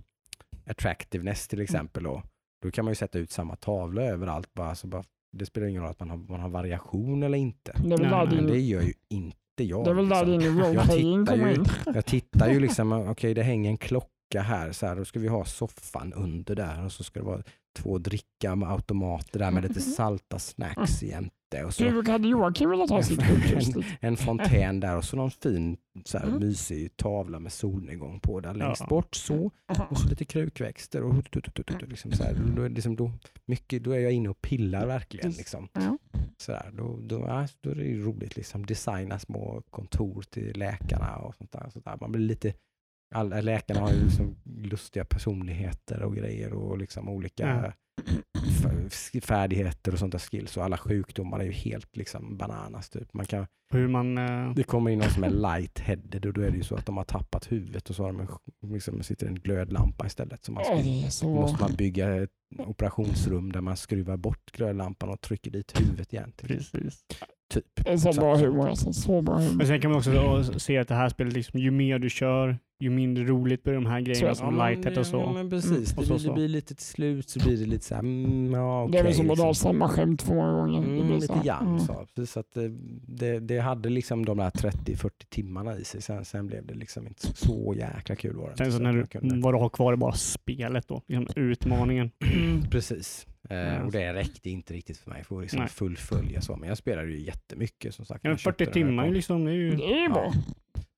attractiveness 0.67 1.49
till 1.49 1.61
exempel. 1.61 2.03
Då. 2.03 2.23
då 2.63 2.71
kan 2.71 2.85
man 2.85 2.91
ju 2.93 2.97
sätta 2.97 3.19
ut 3.19 3.31
samma 3.31 3.57
tavla 3.57 4.03
överallt. 4.03 4.55
Bara, 4.55 4.75
så 4.75 4.87
bara, 4.87 5.05
det 5.33 5.47
spelar 5.47 5.67
ingen 5.67 5.83
roll 5.83 5.91
att 5.91 6.01
man 6.01 6.11
har, 6.11 6.17
man 6.17 6.41
har 6.41 6.49
variation 6.49 7.23
eller 7.23 7.39
inte. 7.39 7.73
Det 7.85 7.97
där 7.97 7.99
men 8.27 8.37
Men 8.37 8.47
det 8.47 8.53
din, 8.53 8.67
gör 8.69 8.83
ju 8.83 8.93
inte 9.09 9.65
jag. 9.65 9.85
det 9.85 9.91
är 9.91 9.95
väl 9.95 10.09
där 10.09 10.27
liksom. 10.27 10.55
din 10.55 10.59
Jag 10.59 10.69
roleplaying 10.77 11.25
tittar 11.27 11.37
kommer 11.37 11.49
ju- 11.51 11.55
in. 11.55 11.65
Jag 11.95 12.07
tittar 12.07 12.51
ju 12.51 12.61
liksom, 12.61 12.93
okej 12.93 13.35
det 13.35 13.43
hänger 13.43 13.71
en 13.71 13.79
klocka 13.79 14.09
här, 14.43 14.73
så 14.73 14.87
här, 14.87 14.97
då 14.97 15.05
ska 15.05 15.19
vi 15.21 15.29
ha 15.29 15.45
soffan 15.45 16.13
under 16.13 16.55
där 16.55 16.85
och 16.85 16.93
så 16.93 17.05
ska 17.05 17.21
det 17.21 17.27
vara 17.27 17.43
två 17.75 17.99
dricka 17.99 18.57
med 18.57 18.71
automater 18.71 19.39
där 19.39 19.51
med 19.51 19.63
lite 19.63 19.81
salta 19.81 20.39
snacks 20.39 21.03
jämte. 21.03 21.65
Och 21.67 21.75
så 21.75 22.03
hade 22.11 22.29
Joakim 22.29 22.71
velat 22.71 22.91
ha 22.91 23.03
sitt 23.03 23.21
en 24.01 24.17
fontän 24.17 24.81
där 24.81 24.97
och 24.97 25.05
så 25.05 25.17
någon 25.17 25.31
fin 25.31 25.77
så 26.05 26.19
här, 26.19 26.27
Mm. 26.27 26.39
mysig 26.39 26.97
tavla 26.97 27.39
med 27.39 27.53
solnedgång 27.53 28.21
på 28.21 28.41
där 28.41 28.55
längst 28.55 28.89
bort 28.89 29.15
så. 29.15 29.51
Och 29.91 29.99
så 29.99 30.09
lite 30.09 30.25
krukväxter 30.25 31.03
och 31.03 31.15
liksom 31.89 32.13
så 32.13 32.23
här, 32.25 32.35
då, 32.57 32.69
liksom, 32.69 32.97
då, 32.97 33.13
mycket, 33.47 33.85
då 33.85 33.91
är 33.91 33.99
jag 33.99 34.13
inne 34.13 34.29
och 34.29 34.41
pillar 34.43 34.87
verkligen. 34.87 35.31
Liksom. 35.31 35.69
Så 36.37 36.53
där, 36.53 36.71
då, 36.73 36.99
då, 37.03 37.19
då 37.61 37.71
är 37.71 37.75
det 37.75 37.95
roligt 37.95 38.37
liksom 38.37 38.67
designa 38.67 39.19
små 39.19 39.63
kontor 39.71 40.23
till 40.31 40.59
läkarna 40.59 41.17
och 41.17 41.35
sånt 41.35 41.53
där. 41.53 41.71
Så 41.73 41.81
där. 41.81 41.97
Man 42.01 42.13
blir 42.13 42.23
lite, 42.27 42.55
alla 43.13 43.41
läkarna 43.41 43.81
har 43.81 43.91
ju 43.93 44.05
liksom 44.05 44.37
lustiga 44.45 45.05
personligheter 45.05 46.03
och 46.03 46.17
grejer 46.17 46.53
och 46.53 46.79
liksom 46.79 47.09
olika 47.09 47.73
f- 48.87 49.25
färdigheter 49.25 49.93
och 49.93 49.99
sånt 49.99 50.13
där 50.13 50.19
skills 50.19 50.57
och 50.57 50.65
alla 50.65 50.79
sjukdomar 50.79 51.41
är 51.41 51.45
ju 51.45 51.53
helt 51.53 51.97
liksom 51.97 52.37
bananas 52.37 52.91
typ. 52.91 53.15
Man 53.15 53.27
kan, 53.27 53.47
Hur 53.73 53.89
man... 53.89 54.19
eh, 54.19 54.55
det 54.55 54.63
kommer 54.63 54.91
in 54.91 54.99
någon 54.99 55.11
som 55.11 55.25
är 55.25 55.31
light-headed 55.31 56.27
och 56.27 56.33
då 56.33 56.41
är 56.41 56.51
det 56.51 56.57
ju 56.57 56.63
så 56.63 56.75
att 56.77 56.87
de 56.87 56.97
har 56.97 57.05
tappat 57.05 57.53
huvudet 57.53 57.91
och 57.91 57.97
så 57.97 58.03
har 58.05 58.13
de 58.13 58.75
liksom, 58.75 59.03
sitter 59.03 59.27
en 59.27 59.35
glödlampa 59.35 60.07
istället. 60.07 60.45
Så 60.45 60.53
man 60.53 60.65
ska, 60.65 60.75
så... 61.11 61.29
måste 61.35 61.61
man 61.63 61.75
bygga 61.75 62.23
ett 62.23 62.31
operationsrum 62.59 63.53
där 63.53 63.61
man 63.61 63.77
skruvar 63.77 64.17
bort 64.17 64.53
glödlampan 64.53 65.09
och 65.09 65.21
trycker 65.21 65.51
dit 65.51 65.81
huvudet 65.81 66.13
igen. 66.13 66.33
Typ. 66.37 66.49
Precis. 66.49 67.05
Typ. 67.53 67.65
Det 67.85 67.91
är 67.91 67.97
så 67.97 68.13
Så- 68.13 68.21
bra 68.21 68.37
humor. 68.37 68.69
Alltså, 68.69 68.93
så 68.93 69.23
bra 69.23 69.35
humor. 69.39 69.55
Men 69.57 69.67
sen 69.67 69.81
kan 69.81 69.91
man 69.91 69.99
också 69.99 70.59
se 70.59 70.79
att 70.79 70.89
det 70.89 70.95
här 70.95 71.09
spelet, 71.09 71.33
liksom, 71.33 71.61
ju 71.61 71.71
mer 71.71 71.99
du 71.99 72.11
kör, 72.11 72.59
ju 72.81 72.91
mindre 72.91 73.25
roligt 73.25 73.63
blir 73.63 73.75
de 73.75 73.87
här 73.87 74.01
grejerna 74.01 74.35
Så- 74.35 74.39
som 74.45 74.55
men 74.57 74.69
lighthead 74.71 74.99
och 74.99 75.07
så. 75.07 75.17
Ja, 75.17 75.33
men 75.33 75.51
precis. 75.51 75.71
Mm, 75.71 75.81
och 75.97 76.03
det, 76.03 76.07
så- 76.07 76.13
blir, 76.15 76.19
så. 76.19 76.29
det 76.29 76.35
blir 76.35 76.49
lite 76.49 76.75
till 76.75 76.85
slut 76.87 77.29
så 77.31 77.39
blir 77.41 77.57
det 77.57 77.67
lite 77.67 77.85
så 77.85 77.95
här, 77.95 78.01
mm, 78.03 78.53
ja, 78.53 78.89
det 78.93 78.99
är 78.99 79.03
väl 79.05 79.15
som 79.15 79.31
att 79.31 79.39
dra 79.39 79.47
liksom. 79.49 79.55
samma 79.73 79.89
skämt 79.89 80.21
två 80.21 80.35
gånger. 80.35 80.81
Det 80.81 80.87
Mm, 80.87 81.07
blir 81.07 81.15
lite 81.15 81.27
så 81.27 81.43
grann 81.45 81.67
mm. 81.67 81.81
så. 81.81 82.07
Precis 82.15 82.37
att 82.37 82.53
det, 82.55 82.69
det, 83.07 83.39
det 83.41 83.59
hade 83.59 83.89
liksom 83.89 84.25
de 84.25 84.37
där 84.39 84.51
30-40 84.51 85.11
timmarna 85.29 85.77
i 85.79 85.85
sig. 85.85 86.03
Sen, 86.03 86.25
sen 86.25 86.47
blev 86.47 86.67
det 86.67 86.75
liksom 86.75 87.07
inte 87.07 87.27
så, 87.27 87.33
så 87.35 87.75
jäkla 87.77 88.17
kul 88.17 88.37
var 88.37 88.51
det 88.51 88.57
Sen 88.57 88.67
så 88.73 88.77
Så 88.79 88.83
när 88.83 88.93
du, 88.93 89.41
vad 89.41 89.55
du 89.55 89.59
har 89.59 89.69
kvar 89.69 89.93
är 89.93 89.97
bara 89.97 90.13
spelet 90.13 90.89
då. 90.89 91.03
Liksom 91.07 91.27
utmaningen. 91.37 92.11
Precis. 92.71 93.27
Ja. 93.55 93.83
och 93.83 93.93
det 93.93 94.15
räckte 94.15 94.51
inte 94.51 94.75
riktigt 94.75 94.99
för 94.99 95.11
mig 95.11 95.25
för 95.25 95.37
att 95.37 95.43
liksom 95.43 95.61
Nej. 95.61 95.69
fullfölja 95.69 96.41
så. 96.41 96.57
Men 96.57 96.69
jag 96.69 96.79
spelade 96.79 97.11
ju 97.11 97.21
jättemycket 97.21 97.95
som 97.95 98.05
sagt. 98.05 98.25
Ja, 98.25 98.31
jag 98.31 98.39
köpte 98.39 98.65
40 98.65 98.79
det 98.79 98.85
när 98.85 98.87
det 98.87 98.93
timmar 98.93 99.15
liksom, 99.15 99.45
det 99.45 99.51
är 99.51 99.55
ju... 99.55 99.77
Det 99.77 100.05
är 100.05 100.09
bra. 100.09 100.33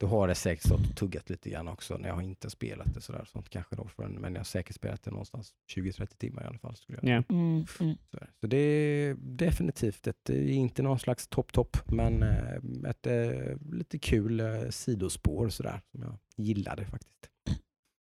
Då 0.00 0.06
har 0.06 0.28
det 0.28 0.34
säkert 0.34 0.66
stått 0.66 0.90
och 0.90 0.96
tuggat 0.96 1.30
lite 1.30 1.50
grann 1.50 1.68
också 1.68 1.96
när 1.96 2.08
jag 2.08 2.22
inte 2.22 2.50
spelat 2.50 2.94
det 2.94 3.00
sådär. 3.00 3.24
Sånt 3.24 3.48
kanske 3.48 3.76
då 3.76 3.88
för 3.88 4.02
en, 4.02 4.12
men 4.12 4.32
jag 4.32 4.40
har 4.40 4.44
säkert 4.44 4.76
spelat 4.76 5.02
det 5.02 5.10
någonstans 5.10 5.52
20-30 5.76 6.06
timmar 6.18 6.42
i 6.42 6.46
alla 6.46 6.58
fall. 6.58 6.76
Skulle 6.76 6.98
jag. 7.02 7.08
Ja. 7.08 7.34
Mm, 7.34 7.66
mm. 7.80 7.96
Så, 8.10 8.18
så 8.40 8.46
det 8.46 8.56
är 8.56 9.14
definitivt 9.14 10.06
ett, 10.06 10.16
det 10.22 10.34
är 10.34 10.48
inte 10.48 10.82
någon 10.82 10.98
slags 10.98 11.28
topp-topp, 11.28 11.76
men 11.86 12.22
eh, 12.22 12.90
ett 12.90 13.06
eh, 13.06 13.56
lite 13.72 13.98
kul 13.98 14.42
sidospår 14.70 15.48
sådär 15.48 15.80
som 15.90 16.02
jag 16.02 16.18
gillade 16.36 16.84
faktiskt. 16.84 17.30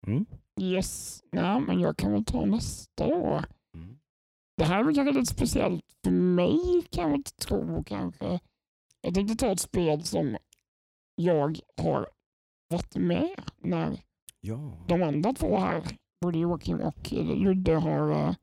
Mm. 0.06 0.26
Yes. 0.60 1.22
Ja, 1.30 1.58
men 1.58 1.80
jag 1.80 1.96
kan 1.96 2.12
väl 2.12 2.24
ta 2.24 2.44
nästa 2.44 3.06
då. 3.06 3.42
Det 4.58 4.64
här 4.64 4.78
är 4.90 4.94
kanske 4.94 5.12
lite 5.20 5.34
speciellt 5.34 5.84
för 6.04 6.10
mig 6.10 6.58
kan 6.90 7.04
jag 7.10 7.14
inte 7.18 7.30
tro 7.36 7.84
kanske. 7.84 8.40
Jag 9.00 9.14
tänkte 9.14 9.36
ta 9.36 9.52
ett 9.52 9.60
spel 9.60 10.02
som 10.04 10.36
jag 11.14 11.58
har 11.82 12.08
varit 12.70 12.96
med 12.96 13.30
när 13.58 14.00
Ja. 14.40 14.84
de 14.88 15.02
andra 15.02 15.32
två 15.32 15.56
här, 15.58 15.82
både 16.20 16.38
Joakim 16.38 16.80
och 16.80 17.12
Ludde 17.12 17.74
har, 17.74 18.10
eh, 18.10 18.34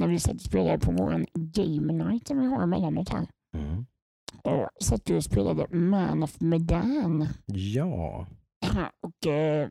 när 0.00 0.08
vi 0.08 0.20
satt 0.20 0.34
och 0.34 0.40
spelade 0.40 0.78
på 0.78 0.92
vår 0.92 1.26
game 1.34 1.92
night 1.92 2.26
som 2.28 2.38
vi 2.40 2.46
har 2.46 2.62
emellanåt 2.62 3.08
här. 3.08 3.28
Mm. 3.56 3.86
Och 4.42 4.68
satt 4.82 5.10
vi 5.10 5.18
och 5.18 5.24
spelade 5.24 5.76
Man 5.76 6.22
of 6.22 6.40
Medan. 6.40 7.28
Ja. 7.46 8.26
Och 9.00 9.26
eh, 9.26 9.68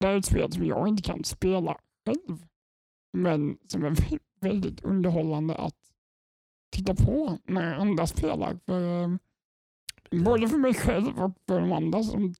det 0.00 0.06
är 0.06 0.16
ett 0.16 0.24
spel 0.26 0.52
som 0.52 0.64
jag 0.66 0.88
inte 0.88 1.02
kan 1.02 1.24
spela 1.24 1.76
själv. 2.06 2.46
Men 3.12 3.58
som 3.68 3.84
är 3.84 3.90
vä- 3.90 4.18
väldigt 4.40 4.84
underhållande 4.84 5.54
att 5.54 5.76
titta 6.72 6.94
på 6.94 7.38
när 7.44 7.74
andra 7.74 8.06
spelar. 8.06 8.58
För, 8.66 9.02
eh, 9.02 9.08
både 10.24 10.48
för 10.48 10.58
mig 10.58 10.74
själv 10.74 11.18
och 11.22 11.32
för 11.48 11.60
de 11.60 11.72
andra 11.72 12.02
som 12.02 12.34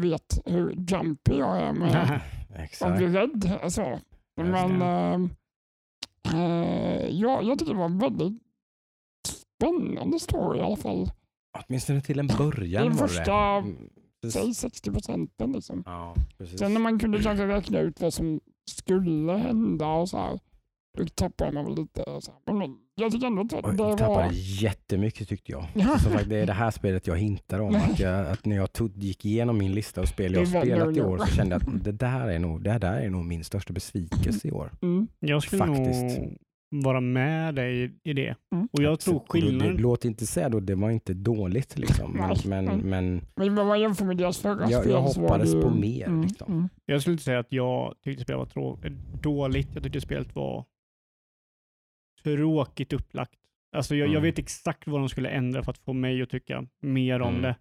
vet 0.00 0.42
hur 0.44 0.70
jumpy 0.90 1.34
jag 1.38 1.58
är 1.62 1.72
med 1.72 2.20
att 2.80 2.96
bli 2.96 3.06
rädd. 3.08 3.58
Alltså. 3.62 4.00
Men 4.36 4.82
eh, 4.82 5.30
eh, 6.34 7.06
ja, 7.08 7.42
jag 7.42 7.58
tycker 7.58 7.72
det 7.72 7.78
var 7.78 7.84
en 7.84 7.98
väldigt 7.98 8.42
spännande 9.28 10.18
story 10.20 10.58
i 10.58 10.62
alla 10.62 10.76
fall. 10.76 11.10
Åtminstone 11.58 12.00
till 12.00 12.18
en 12.18 12.26
början 12.26 12.84
Den 12.84 12.96
var 12.96 13.08
första, 13.08 13.32
det. 13.32 13.58
Mm. 13.58 13.90
Säg 14.32 14.54
60 14.54 14.92
procenten 14.92 15.52
liksom. 15.52 15.82
Ja, 15.86 16.14
precis. 16.38 16.58
Sen 16.58 16.72
när 16.74 16.80
man 16.80 16.98
kunde 16.98 17.22
kanske 17.22 17.46
räkna 17.46 17.78
ut 17.80 18.00
vad 18.00 18.14
som 18.14 18.40
skulle 18.70 19.32
hända 19.32 19.86
och 19.86 20.08
så 20.08 20.16
här, 20.16 20.38
då 20.98 21.06
tappade 21.06 21.52
man 21.52 21.64
väl 21.64 21.74
lite. 21.76 22.04
Så 22.20 22.32
här. 22.46 22.54
Men 22.54 22.76
jag 22.94 23.12
tycker 23.12 23.26
ändå 23.26 23.42
att 23.42 23.48
det 23.48 23.56
jag 23.64 23.72
var... 23.72 23.98
tappade 23.98 24.34
jättemycket 24.34 25.28
tyckte 25.28 25.52
jag. 25.52 25.66
Ja. 25.74 25.98
Som 25.98 26.12
sagt, 26.12 26.28
det 26.28 26.36
är 26.36 26.46
det 26.46 26.52
här 26.52 26.70
spelet 26.70 27.06
jag 27.06 27.16
hintar 27.16 27.60
om. 27.60 27.74
Att, 27.74 27.98
jag, 27.98 28.26
att 28.26 28.44
när 28.44 28.56
jag 28.56 28.72
tog, 28.72 28.96
gick 28.96 29.24
igenom 29.24 29.58
min 29.58 29.72
lista 29.74 30.00
av 30.00 30.04
spel 30.04 30.34
jag 30.34 30.48
spelat 30.48 30.96
i 30.96 31.00
år 31.00 31.18
så 31.18 31.26
kände 31.26 31.54
jag 31.54 31.62
att 31.62 31.84
det 31.84 31.92
där 31.92 32.28
är 32.28 32.38
nog, 32.38 32.62
det 32.62 32.78
där 32.78 33.00
är 33.00 33.10
nog 33.10 33.24
min 33.24 33.44
största 33.44 33.72
besvikelse 33.72 34.48
i 34.48 34.50
år. 34.50 34.72
Mm. 34.82 35.08
Jag 35.18 35.42
skulle 35.42 35.66
Faktiskt. 35.66 36.18
nog 36.18 36.36
vara 36.72 37.00
med 37.00 37.54
dig 37.54 37.92
i 38.04 38.12
det. 38.12 38.34
Mm. 38.54 38.68
Och 38.72 38.82
jag 38.82 39.00
tror 39.00 39.24
skillnaden... 39.28 39.76
låt 39.76 40.04
inte 40.04 40.26
säga 40.26 40.48
då, 40.48 40.60
det 40.60 40.74
var 40.74 40.90
inte 40.90 41.14
dåligt 41.14 41.78
liksom. 41.78 42.12
Men, 42.12 42.28
Nej, 42.44 42.62
men, 42.66 42.78
men 42.90 43.20
Men 43.36 43.58
om 43.58 43.66
man 43.68 43.80
jämför 43.80 44.04
med 44.04 44.16
deras 44.16 44.38
förra 44.38 44.70
Jag- 44.70 44.80
spel 44.80 44.92
jag 44.92 45.00
hoppades 45.02 45.52
det 45.54 45.60
på 45.62 45.70
mer, 45.70 46.06
Mm, 46.06 46.22
liksom. 46.22 46.52
mm. 46.52 46.68
Jag 46.86 47.00
skulle 47.00 47.12
inte 47.12 47.24
säga 47.24 47.38
att 47.38 47.52
jag 47.52 47.94
tyckte 48.04 48.22
spelet 48.24 48.38
var 48.38 48.46
trå- 48.46 48.78
dåligt. 49.22 49.68
Jag 49.74 49.82
tyckte 49.82 50.00
spelet 50.00 50.34
var 50.34 50.64
tråkigt 52.22 52.92
upplagt. 52.92 53.34
Alltså 53.76 53.94
jag, 53.94 54.06
jag 54.06 54.10
Mm. 54.10 54.22
vet 54.22 54.38
exakt 54.38 54.86
vad 54.88 55.00
de 55.00 55.08
skulle 55.08 55.28
ändra 55.28 55.62
för 55.62 55.70
att 55.70 55.78
få 55.78 55.92
mig 55.92 56.22
att 56.22 56.30
tycka 56.30 56.66
mer 56.80 57.20
om 57.20 57.28
Mm. 57.28 57.42
det. 57.42 57.56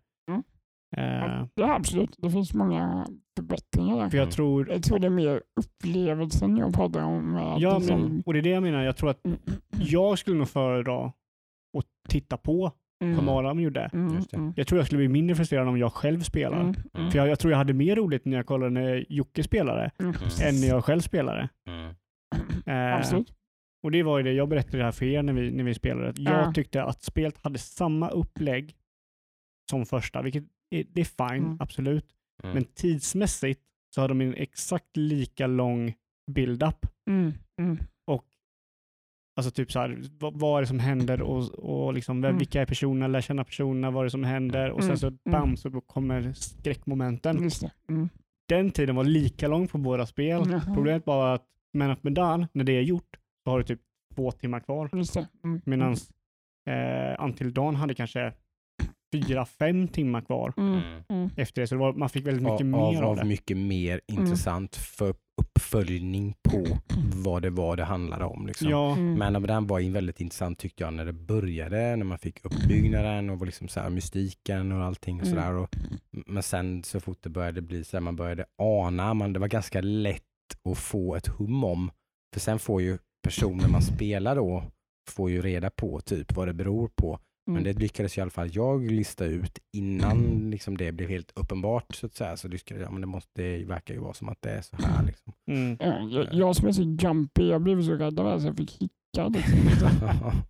Eh, 0.97 1.45
Ja, 1.55 1.73
absolut. 1.75 2.15
Det 2.17 2.29
finns 2.31 2.53
många 2.53 3.07
förbättringar 3.37 3.97
där. 3.97 4.09
för 4.09 4.17
jag 4.17 4.31
tror... 4.31 4.69
Jag 4.71 4.83
tror 4.83 4.99
det 4.99 5.07
är 5.07 5.11
mer 5.11 5.41
upplevelsen 5.59 6.57
jag 6.57 6.73
pratar 6.73 7.03
om. 7.03 7.33
Ja, 7.59 7.77
liksom- 7.77 8.01
men, 8.01 8.23
och 8.25 8.33
det 8.33 8.39
är 8.39 8.43
det 8.43 8.49
jag 8.49 8.63
menar. 8.63 8.83
Jag 8.83 8.97
tror 8.97 9.09
att 9.09 9.25
Mm, 9.25 9.39
Jag 9.79 10.19
skulle 10.19 10.37
nog 10.37 10.47
föredra 10.49 11.05
att 11.77 11.85
titta 12.09 12.37
på 12.37 12.71
Mm. 13.03 13.17
som 13.17 13.29
Adam 13.29 13.59
gjorde. 13.59 13.89
Mm, 13.93 14.23
mm, 14.33 14.53
Jag 14.55 14.67
tror 14.67 14.79
jag 14.79 14.85
skulle 14.85 14.97
bli 14.97 15.07
mindre 15.07 15.35
frustrerad 15.35 15.67
om 15.67 15.77
jag 15.77 15.93
själv 15.93 16.19
spelar. 16.19 16.61
mm, 16.61 16.75
Mm. 16.93 17.11
För 17.11 17.17
jag, 17.17 17.27
jag 17.27 17.39
tror 17.39 17.51
jag 17.51 17.57
hade 17.57 17.73
mer 17.73 17.95
roligt 17.95 18.25
när 18.25 18.37
jag 18.37 18.45
kollade 18.45 18.69
när 18.71 19.05
Jocke 19.09 19.43
spelade 19.43 19.91
mm. 19.99 20.13
än 20.43 20.61
när 20.61 20.67
jag 20.67 20.85
själv 20.85 20.99
spelade. 21.01 21.49
Mm. 21.67 21.95
Eh, 22.65 22.95
Absolut. 22.97 23.33
och 23.83 23.91
det 23.91 24.03
var 24.03 24.17
ju 24.17 24.23
det, 24.23 24.33
jag 24.33 24.49
berättade 24.49 24.77
det 24.77 24.83
här 24.83 24.91
för 24.91 25.05
er 25.05 25.23
när 25.23 25.33
vi, 25.33 25.51
när 25.51 25.63
vi 25.63 25.73
spelade. 25.73 26.13
Jag 26.21 26.33
Ja. 26.47 26.53
tyckte 26.53 26.83
att 26.83 27.01
spelet 27.03 27.37
hade 27.43 27.59
samma 27.59 28.09
upplägg 28.09 28.75
som 29.71 29.85
första, 29.85 30.21
vilket 30.21 30.43
det 30.69 31.01
är 31.01 31.29
fine, 31.29 31.43
Mm. 31.45 31.57
absolut. 31.59 32.05
Mm. 32.43 32.53
Men 32.53 32.63
tidsmässigt 32.65 33.61
så 33.95 34.01
har 34.01 34.07
de 34.07 34.21
en 34.21 34.33
exakt 34.33 34.97
lika 34.97 35.47
lång 35.47 35.93
build-up. 36.31 36.85
Mm, 37.09 37.33
mm, 37.61 37.77
Alltså 39.35 39.51
typ 39.51 39.71
så 39.71 39.79
här, 39.79 40.01
vad, 40.19 40.39
vad 40.39 40.57
är 40.57 40.61
det 40.61 40.67
som 40.67 40.79
händer 40.79 41.21
och, 41.21 41.49
och 41.49 41.93
liksom, 41.93 42.21
vem- 42.21 42.29
Mm. 42.29 42.37
vilka 42.39 42.61
är 42.61 42.65
personerna, 42.65 43.07
lär 43.07 43.21
känna 43.21 43.43
personerna, 43.43 43.91
vad 43.91 44.01
är 44.01 44.03
det 44.05 44.09
som 44.11 44.23
händer 44.23 44.71
och 44.71 44.83
sen 44.83 44.97
så 44.97 45.11
bam 45.31 45.57
så 45.57 45.81
kommer 45.81 46.33
skräckmomenten. 46.33 47.43
Just 47.43 47.61
det. 47.61 47.71
Mm. 47.89 48.09
Den 48.47 48.71
tiden 48.71 48.95
var 48.95 49.03
lika 49.03 49.47
lång 49.47 49.67
på 49.67 49.77
båda 49.77 50.05
spel. 50.05 50.61
Problemet 50.75 51.05
var 51.05 51.35
att 51.35 51.45
Man 51.73 51.91
of 51.91 51.99
Medan, 52.03 52.47
när 52.53 52.63
det 52.63 52.71
är 52.77 52.81
gjort, 52.81 53.17
så 53.43 53.49
har 53.51 53.57
du 53.57 53.63
typ 53.63 53.81
två 54.15 54.31
timmar 54.31 54.59
kvar. 54.59 54.89
Mm. 55.43 55.61
Medan 55.65 55.95
eh, 56.65 57.23
Until 57.25 57.53
Dawn 57.53 57.75
hade 57.75 57.93
kanske 57.95 58.33
fyra, 59.11 59.45
fem 59.45 59.87
timmar 59.87 60.21
kvar 60.21 60.53
Mm. 60.57 60.73
Mm. 60.73 61.01
Mm. 61.09 61.29
efter 61.37 61.61
det. 61.61 61.67
Så 61.67 61.75
det 61.75 61.79
var, 61.79 61.93
man 61.93 62.09
fick 62.09 62.27
väldigt 62.27 62.43
mycket 62.43 62.59
av, 62.61 62.65
mer 62.93 63.01
av 63.01 63.09
av 63.09 63.15
det. 63.15 63.25
mycket 63.25 63.57
mer 63.57 64.01
intressant 64.07 64.75
för 64.75 65.13
uppföljning 65.41 66.35
på 66.49 66.65
vad 67.23 67.41
det 67.41 67.49
var 67.49 67.75
det 67.77 67.83
handlade 67.83 68.25
om. 68.25 68.47
Liksom. 68.47 68.69
Ja, 68.69 68.91
Mm. 68.91 69.13
Men 69.33 69.43
den 69.43 69.67
var 69.67 69.79
ju 69.79 69.91
väldigt 69.91 70.21
intressant 70.21 70.59
tyckte 70.59 70.83
jag 70.83 70.93
när 70.93 71.05
det 71.05 71.13
började, 71.13 71.95
när 71.95 72.05
man 72.05 72.17
fick 72.17 72.45
uppbyggnaden 72.45 73.29
och 73.29 73.45
liksom 73.45 73.67
så 73.67 73.79
här 73.79 73.89
mystiken 73.89 74.71
och 74.71 74.83
allting. 74.83 75.21
Och 75.21 75.27
Mm. 75.27 75.39
så 75.39 75.45
där. 75.45 75.53
Och, 75.57 75.69
men 76.11 76.43
sen 76.43 76.83
så 76.83 76.99
fort 76.99 77.17
det 77.21 77.29
började 77.29 77.61
bli 77.61 77.83
så 77.83 77.97
här, 77.97 78.01
man 78.01 78.15
började 78.15 78.45
ana, 78.57 79.13
man, 79.13 79.33
det 79.33 79.39
var 79.39 79.47
ganska 79.47 79.81
lätt 79.81 80.23
att 80.69 80.77
få 80.77 81.15
ett 81.15 81.27
hum 81.27 81.63
om. 81.63 81.91
För 82.33 82.39
sen 82.39 82.59
får 82.59 82.81
ju 82.81 82.97
personen 83.23 83.71
man 83.71 83.81
spelar 83.81 84.35
då, 84.35 84.63
får 85.09 85.29
ju 85.31 85.41
reda 85.41 85.69
på 85.69 85.99
typ 86.01 86.35
vad 86.35 86.47
det 86.47 86.53
beror 86.53 86.89
på. 86.95 87.19
Men 87.49 87.61
Mm. 87.61 87.73
det 87.73 87.79
lyckades 87.79 88.17
i 88.17 88.21
alla 88.21 88.29
fall 88.31 88.49
jag 88.51 88.91
lista 88.91 89.25
ut 89.25 89.59
innan 89.73 90.49
liksom 90.49 90.77
det 90.77 90.91
blev 90.91 91.09
helt 91.09 91.31
uppenbart 91.35 91.95
så 91.95 92.05
att 92.05 92.13
säga. 92.15 92.37
Så 92.37 92.47
lyckades 92.47 92.81
jag, 92.83 92.91
men 92.91 93.01
det, 93.01 93.07
måste, 93.07 93.29
det 93.41 93.65
verkar 93.65 93.93
ju 93.93 93.99
vara 93.99 94.13
som 94.13 94.29
att 94.29 94.41
det 94.41 94.49
är 94.49 94.61
så 94.61 94.75
här. 94.79 95.05
Liksom. 95.05 95.33
mm. 95.47 95.77
Ja, 95.79 95.99
jag, 96.09 96.33
jag 96.33 96.55
som 96.55 96.67
är 96.67 96.71
så 96.71 96.81
jumpy, 96.81 97.49
jag 97.49 97.61
blev 97.61 97.83
så 97.83 97.91
rädd 97.93 98.19
av 98.19 98.25
det 98.25 98.31
här 98.31 98.39
så 98.39 98.47
jag 98.47 98.57
fick 98.57 98.71
hicka. 98.71 99.27
Liksom. 99.27 99.89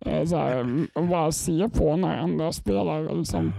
Eh, 0.00 0.24
så 0.24 0.36
här, 0.36 0.60
mm, 0.60 0.88
och 0.94 1.06
bara 1.06 1.32
se 1.32 1.68
på 1.68 1.96
när 1.96 2.16
andra 2.18 2.52
spelare 2.52 3.16
liksom 3.16 3.52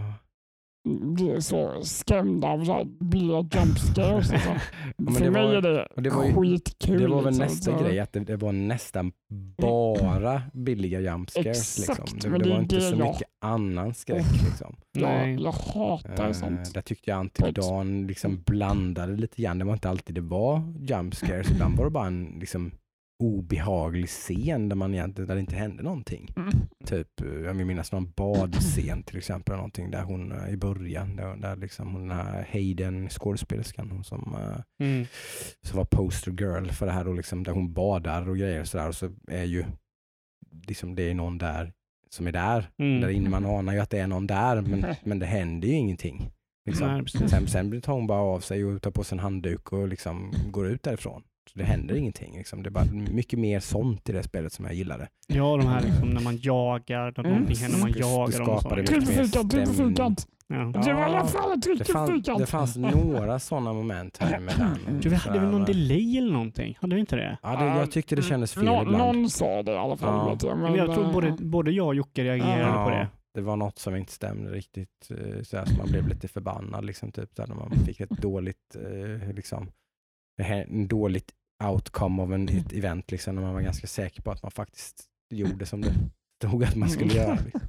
blir 0.89 1.39
så 1.39 1.81
skrämda 1.83 2.47
av 2.47 2.65
så 2.65 2.73
här 2.73 2.85
billiga 2.85 3.37
jumpscares. 3.37 4.31
och 4.33 4.39
så. 4.39 4.49
men 4.97 5.13
För 5.13 5.25
det 5.25 5.31
mig 5.31 5.43
var- 5.45 5.53
är 5.53 5.61
det, 5.61 5.87
det 6.01 6.09
var 6.09 6.25
ju- 6.25 6.33
skitkul. 6.33 7.01
Det 7.01 7.07
var 7.07 7.21
väl 7.21 7.25
liksom, 7.25 7.45
nästa 7.45 7.77
så. 7.77 7.83
grej, 7.83 7.99
att 7.99 8.13
det, 8.13 8.19
det 8.19 8.37
var 8.37 8.51
nästan 8.51 9.11
bara 9.57 10.41
billiga 10.53 10.99
jumpscares. 11.01 11.77
Liksom. 11.77 11.93
Exakt, 12.03 12.21
Det, 12.21 12.29
men 12.29 12.39
det 12.39 12.45
det 12.45 12.53
var 12.53 12.61
inte 12.61 12.75
det 12.75 12.81
så 12.81 12.95
jag- 12.95 13.07
mycket 13.07 13.27
annan 13.41 13.93
skräck. 13.93 14.25
Liksom. 14.45 14.75
Jag, 14.91 15.39
jag 15.41 15.51
hatar 15.51 16.27
Eh, 16.27 16.31
sånt. 16.33 16.73
där 16.73 16.81
tyckte 16.81 17.11
jag 17.11 17.19
Until 17.19 17.53
Dawn 17.53 18.07
liksom 18.07 18.43
blandade 18.45 19.15
lite 19.15 19.41
grann. 19.41 19.59
Det 19.59 19.65
var 19.65 19.73
inte 19.73 19.89
alltid 19.89 20.15
det 20.15 20.21
var 20.21 20.73
jumpscares. 20.79 21.51
Ibland 21.51 21.77
var 21.77 21.85
det 21.85 21.91
bara 21.91 22.07
en 22.07 22.25
liksom, 22.39 22.71
obehaglig 23.21 24.09
scen 24.09 24.69
där, 24.69 24.75
man 24.75 24.93
egentligen, 24.93 25.27
där 25.27 25.35
det 25.35 25.41
inte 25.41 25.55
hände 25.55 25.83
någonting. 25.83 26.33
Mm. 26.35 26.51
Typ, 26.85 27.21
eh, 27.21 27.27
jag 27.27 27.53
vill 27.53 27.65
minnas 27.65 27.91
någon 27.91 28.11
badscen 28.11 29.03
till 29.03 29.17
exempel, 29.17 29.55
någonting 29.55 29.91
där 29.91 30.03
hon 30.03 30.31
eh, 30.31 30.49
i 30.49 30.57
början, 30.57 31.15
där, 31.15 31.35
där 31.35 31.55
liksom 31.55 31.93
hon 31.93 32.07
den 32.07 32.17
här 32.17 32.47
Hayden, 32.51 33.09
skådespelerskan, 33.09 33.91
hon 33.91 34.03
som, 34.03 34.35
eh, 34.35 34.87
Mm. 34.87 35.05
som 35.61 35.77
var 35.77 35.85
poster 35.85 36.31
girl 36.31 36.67
för 36.67 36.85
det 36.85 36.91
här 36.91 37.07
och 37.07 37.15
liksom, 37.15 37.43
där 37.43 37.51
hon 37.51 37.73
badar 37.73 38.29
och 38.29 38.37
grejer 38.37 38.61
och 38.61 38.67
sådär. 38.67 38.87
Och 38.87 38.95
så 38.95 39.09
är 39.27 39.43
ju 39.43 39.65
liksom, 40.67 40.95
det 40.95 41.09
är 41.09 41.13
någon 41.13 41.37
där 41.37 41.73
som 42.09 42.27
är 42.27 42.31
där. 42.31 42.69
Mm. 42.79 43.01
Där 43.01 43.09
inne 43.09 43.29
man 43.29 43.45
anar 43.45 43.73
ju 43.73 43.79
att 43.79 43.89
det 43.89 43.99
är 43.99 44.07
någon 44.07 44.27
där, 44.27 44.61
men, 44.61 44.85
men 45.03 45.19
det 45.19 45.25
händer 45.25 45.67
ju 45.67 45.73
ingenting. 45.73 46.31
Liksom. 46.65 46.87
Nej. 46.87 47.29
Sen, 47.29 47.47
sen 47.47 47.81
tar 47.81 47.93
hon 47.93 48.07
bara 48.07 48.21
av 48.21 48.39
sig 48.39 48.65
och 48.65 48.81
tar 48.81 48.91
på 48.91 49.03
sig 49.03 49.15
en 49.15 49.19
handduk 49.19 49.73
och 49.73 49.87
liksom 49.87 50.33
går 50.51 50.67
ut 50.67 50.83
därifrån. 50.83 51.23
Det 51.55 51.63
händer 51.63 51.95
ingenting. 51.95 52.37
Liksom. 52.37 52.63
Det 52.63 52.69
är 52.69 52.71
bara 52.71 52.85
mycket 52.91 53.39
mer 53.39 53.59
sånt 53.59 54.09
i 54.09 54.11
det 54.11 54.23
spelet 54.23 54.53
som 54.53 54.65
jag 54.65 54.73
gillade. 54.73 55.07
Ja, 55.27 55.57
de 55.57 55.67
här 55.67 55.81
liksom 55.81 56.09
när 56.09 56.21
man 56.21 56.37
jagar, 56.41 57.13
när 57.17 57.19
Mm. 57.19 57.31
någonting 57.31 57.57
händer, 57.57 57.79
man 57.79 57.91
Det- 57.91 57.99
jagar 57.99 58.23
och 58.25 58.33
skapade 58.33 58.81
mycket 58.81 58.97
mer 59.17 59.23
stämning. 59.23 60.05
Ja. 60.47 60.57
Det 60.57 60.93
var 60.93 61.01
i 61.01 61.03
alla 61.03 61.25
fall 61.25 61.61
fann, 61.85 62.21
det 62.37 62.45
fanns 62.45 62.75
några 62.77 63.39
sådana 63.39 63.73
moment 63.73 64.17
här 64.17 64.39
med 64.39 64.53
den. 64.57 64.99
Du, 65.01 65.09
vi 65.09 65.15
hade 65.15 65.39
väl 65.39 65.49
någon 65.49 65.65
delay 65.65 66.17
eller 66.17 66.31
någonting? 66.31 66.77
Hade 66.81 66.95
vi 66.95 66.99
inte 67.01 67.15
det? 67.15 67.37
Ja, 67.43 67.55
det, 67.55 67.65
jag 67.65 67.91
tyckte 67.91 68.15
det 68.15 68.21
kändes 68.21 68.53
fel 68.53 68.63
Nå- 68.63 68.81
ibland. 68.81 68.97
Någon 69.17 69.29
sa 69.29 69.63
det 69.63 69.71
i 69.71 69.75
alla 69.77 69.97
fall. 69.97 70.37
Ja. 70.43 70.55
Men 70.55 70.75
jag 70.75 70.93
tror 70.93 71.05
eh, 71.05 71.11
både, 71.13 71.31
både 71.39 71.71
jag 71.71 71.87
och 71.87 71.95
Jocke 71.95 72.23
reagerade 72.23 72.61
Ja. 72.61 72.83
på 72.85 72.89
det. 72.89 73.07
det 73.33 73.41
var 73.41 73.55
något 73.55 73.79
som 73.79 73.95
inte 73.95 74.11
stämde 74.11 74.51
riktigt. 74.51 75.11
eh, 75.11 75.41
Så, 75.43 75.63
så 75.65 75.77
man 75.77 75.87
blev 75.87 76.07
lite 76.07 76.27
förbannad. 76.27 76.85
Liksom, 76.85 77.11
typ, 77.11 77.35
där, 77.35 77.47
när 77.47 77.55
man 77.55 77.71
fick 77.85 77.99
ett 77.99 78.09
dåligt, 78.09 78.75
eh, 78.75 79.33
liksom, 79.35 79.71
en 80.67 80.87
dåligt 80.87 81.31
outcome 81.69 82.21
av 82.21 82.33
en, 82.33 82.49
ett 82.49 82.73
event. 82.73 83.11
Liksom, 83.11 83.35
när 83.35 83.41
man 83.41 83.53
var 83.53 83.61
ganska 83.61 83.87
säker 83.87 84.21
på 84.21 84.31
att 84.31 84.43
man 84.43 84.51
faktiskt 84.51 85.03
gjorde 85.29 85.65
som 85.65 85.81
det 85.81 85.93
stod 86.43 86.63
att 86.63 86.75
man 86.75 86.89
skulle 86.89 87.13
göra. 87.13 87.37
Liksom. 87.45 87.61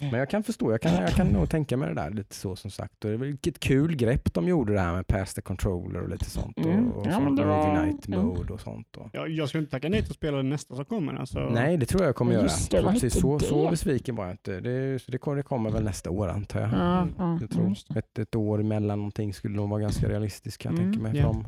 Men 0.00 0.18
jag 0.20 0.30
kan 0.30 0.42
förstå, 0.42 0.70
jag 0.70 0.80
kan, 0.80 0.94
jag 0.94 1.10
kan 1.10 1.26
nog 1.26 1.50
tänka 1.50 1.76
mig 1.76 1.88
det 1.88 1.94
där 1.94 2.10
lite 2.10 2.34
så 2.34 2.56
som 2.56 2.70
sagt. 2.70 3.04
Och 3.04 3.10
det 3.10 3.16
var 3.16 3.26
vilket 3.26 3.60
kul 3.60 3.96
grepp 3.96 4.34
de 4.34 4.48
gjorde 4.48 4.72
det 4.72 4.80
här 4.80 4.92
med 4.94 5.06
pass 5.06 5.34
the 5.34 5.42
controller 5.42 6.00
och 6.02 6.08
lite 6.08 6.24
sånt. 6.30 6.58
Mm. 6.58 6.88
Och, 6.92 7.00
och 7.00 7.06
Ja, 7.06 7.12
sånt, 7.12 7.40
var- 7.40 7.60
Overnight 7.70 8.08
mm. 8.08 8.20
mode 8.26 8.52
och 8.52 8.60
sånt. 8.60 8.96
Och. 8.96 9.10
Jag, 9.12 9.28
jag 9.30 9.48
skulle 9.48 9.60
inte 9.62 9.70
tacka 9.70 9.88
nej 9.88 10.02
till 10.02 10.10
att 10.10 10.16
spela 10.16 10.36
det 10.36 10.42
nästa 10.42 10.76
som 10.76 10.84
kommer. 10.84 11.14
Alltså. 11.14 11.38
Nej, 11.40 11.76
det 11.76 11.86
tror 11.86 12.04
jag 12.04 12.14
kommer 12.16 12.28
Men 12.32 12.34
göra. 12.40 12.44
just 12.52 12.70
det, 12.70 12.82
Precis, 12.82 13.20
så, 13.20 13.38
så 13.38 13.70
besviken 13.70 14.16
var 14.16 14.24
jag 14.24 14.32
inte. 14.34 14.60
Det, 14.60 15.06
det, 15.06 15.18
kommer, 15.18 15.36
det 15.36 15.42
kommer 15.42 15.70
väl 15.70 15.84
nästa 15.84 16.10
år 16.10 16.28
antar 16.28 16.60
jag. 16.60 16.70
Ja, 16.72 17.08
ja, 17.18 17.38
Jag 17.40 17.50
tror 17.50 17.68
just 17.68 17.96
ett, 17.96 18.18
ett 18.18 18.34
år 18.34 18.60
emellan 18.60 18.98
någonting 18.98 19.34
skulle 19.34 19.56
nog 19.56 19.68
vara 19.70 19.80
ganska 19.80 20.08
realistiskt 20.08 20.62
kan 20.62 20.72
jag 20.74 20.82
Mm, 20.82 20.92
tänka 20.92 21.08
mig. 21.08 21.16
ja. 21.22 21.32
Från, 21.32 21.46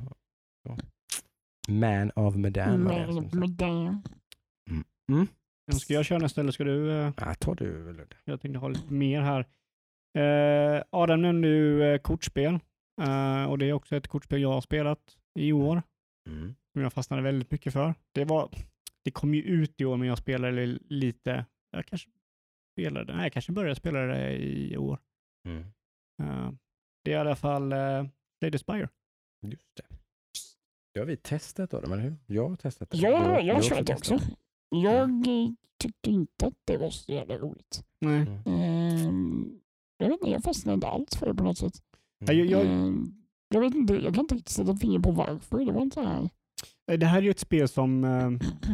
så. 0.66 0.82
Man 1.68 2.10
of 2.16 2.34
Medan 2.36 2.84
var 2.84 2.98
det. 3.06 3.12
Som 3.12 3.14
Med, 3.14 3.30
sagt. 3.30 3.34
med 3.34 3.50
det. 5.66 5.78
Ska 5.78 5.94
jag 5.94 6.04
köra 6.04 6.18
nästa 6.18 6.40
eller 6.40 6.52
ska 6.52 6.64
du? 6.64 6.90
eh, 6.92 7.12
Ja, 7.16 7.34
tar 7.34 7.54
du 7.54 7.92
det. 7.92 8.06
Jag 8.24 8.40
tänkte 8.40 8.58
ha 8.58 8.68
lite 8.68 8.92
mer 8.92 9.20
här. 9.20 9.46
Eh, 10.18 10.82
Adam 10.90 11.22
nämnde 11.22 11.48
ju 11.48 11.82
eh, 11.82 11.98
kortspel. 11.98 12.58
Och 13.48 13.58
det 13.58 13.66
är 13.68 13.72
också 13.72 13.96
ett 13.96 14.08
kortspel 14.08 14.42
jag 14.42 14.52
har 14.52 14.60
spelat 14.60 15.16
i 15.38 15.52
år. 15.52 15.82
Mm. 16.28 16.54
Som 16.72 16.82
jag 16.82 16.92
fastnade 16.92 17.22
väldigt 17.22 17.50
mycket 17.50 17.72
för. 17.72 17.94
Det, 18.12 18.24
var, 18.24 18.50
det 19.04 19.10
kom 19.10 19.34
ju 19.34 19.42
ut 19.42 19.80
i 19.80 19.84
år 19.84 19.96
men 19.96 20.08
jag 20.08 20.18
spelade 20.18 20.66
lite. 20.88 21.46
Jag 21.70 21.86
kanske 21.86 22.08
spelade, 22.74 23.12
nej 23.16 23.22
jag 23.22 23.32
kanske 23.32 23.52
började 23.52 23.74
spela 23.74 23.98
det 23.98 24.36
i 24.36 24.76
år. 24.76 24.98
Mm. 25.48 25.64
Det 27.04 27.12
är 27.12 27.16
i 27.16 27.20
alla 27.20 27.36
fall 27.36 27.72
uh, 27.72 28.06
Lady 28.40 28.58
Spire. 28.58 28.88
Just 29.42 29.76
det. 29.76 29.97
Har 30.98 31.06
vi 31.06 31.16
testat 31.16 31.70
då, 31.70 31.78
eller 31.78 31.96
hur? 31.98 32.16
Jag 32.26 32.48
har 32.48 32.56
testat 32.56 32.90
det. 32.90 32.96
Ja, 32.98 33.10
Du- 33.40 33.46
jag 33.46 33.54
har 33.54 33.58
också 33.60 33.74
kört 33.74 33.86
det 33.86 33.94
testat 33.94 34.20
också. 34.22 34.30
Jag 34.70 35.10
tyckte 35.78 36.10
inte 36.10 36.46
att 36.46 36.54
det 36.64 36.76
var 36.76 36.90
så 36.90 37.12
jävla 37.12 37.38
roligt. 37.38 37.84
Nej. 38.00 38.26
Mm. 38.46 38.60
Ehm, 38.60 39.60
jag 39.98 40.08
vet 40.08 40.20
inte, 40.20 40.30
jag 40.30 40.42
fastnade 40.42 40.74
inte 40.74 40.86
alls 40.86 41.16
för 41.16 41.26
det 41.26 41.34
på 41.34 41.44
något 41.44 41.58
sätt. 41.58 41.82
Ja, 42.18 42.32
Jag, 42.32 42.46
jag, 42.46 42.66
Ehm, 42.66 43.14
jag 43.48 43.60
vet 43.60 43.74
inte, 43.74 43.94
jag 43.94 44.14
kan 44.14 44.20
inte 44.24 44.34
riktigt 44.34 44.48
sätta 44.54 44.76
fingret 44.76 45.02
på 45.02 45.10
varför. 45.10 45.64
Det 45.64 45.72
var 45.72 45.82
inte 45.82 45.94
så 45.94 46.02
här. 46.02 46.28
det 46.96 47.06
här 47.06 47.18
är 47.18 47.22
ju 47.22 47.30
ett 47.30 47.38
spel 47.38 47.68
som, 47.68 48.00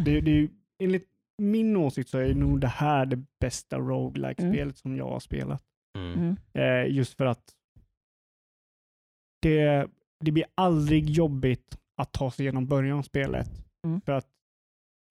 det, 0.04 0.20
det 0.20 0.30
är 0.30 0.48
enligt 0.78 1.08
min 1.38 1.76
åsikt 1.76 2.08
så 2.10 2.18
är 2.18 2.34
nog 2.34 2.60
det 2.60 2.66
här 2.66 3.06
det 3.06 3.24
bästa 3.40 3.78
roguelike-spelet 3.78 4.78
som 4.78 4.96
jag 4.96 5.08
har 5.08 5.20
spelat. 5.20 5.62
Mm. 5.98 6.12
Mm. 6.12 6.36
Eh, 6.52 6.96
just 6.96 7.14
för 7.16 7.24
att 7.26 7.54
det, 9.42 9.86
det 10.20 10.30
blir 10.32 10.44
aldrig 10.54 11.10
jobbigt 11.10 11.78
att 11.96 12.12
ta 12.12 12.30
sig 12.30 12.44
igenom 12.44 12.66
början 12.66 12.98
av 12.98 13.02
spelet. 13.02 13.48
Mm. 13.86 14.00
För 14.00 14.12
att 14.12 14.26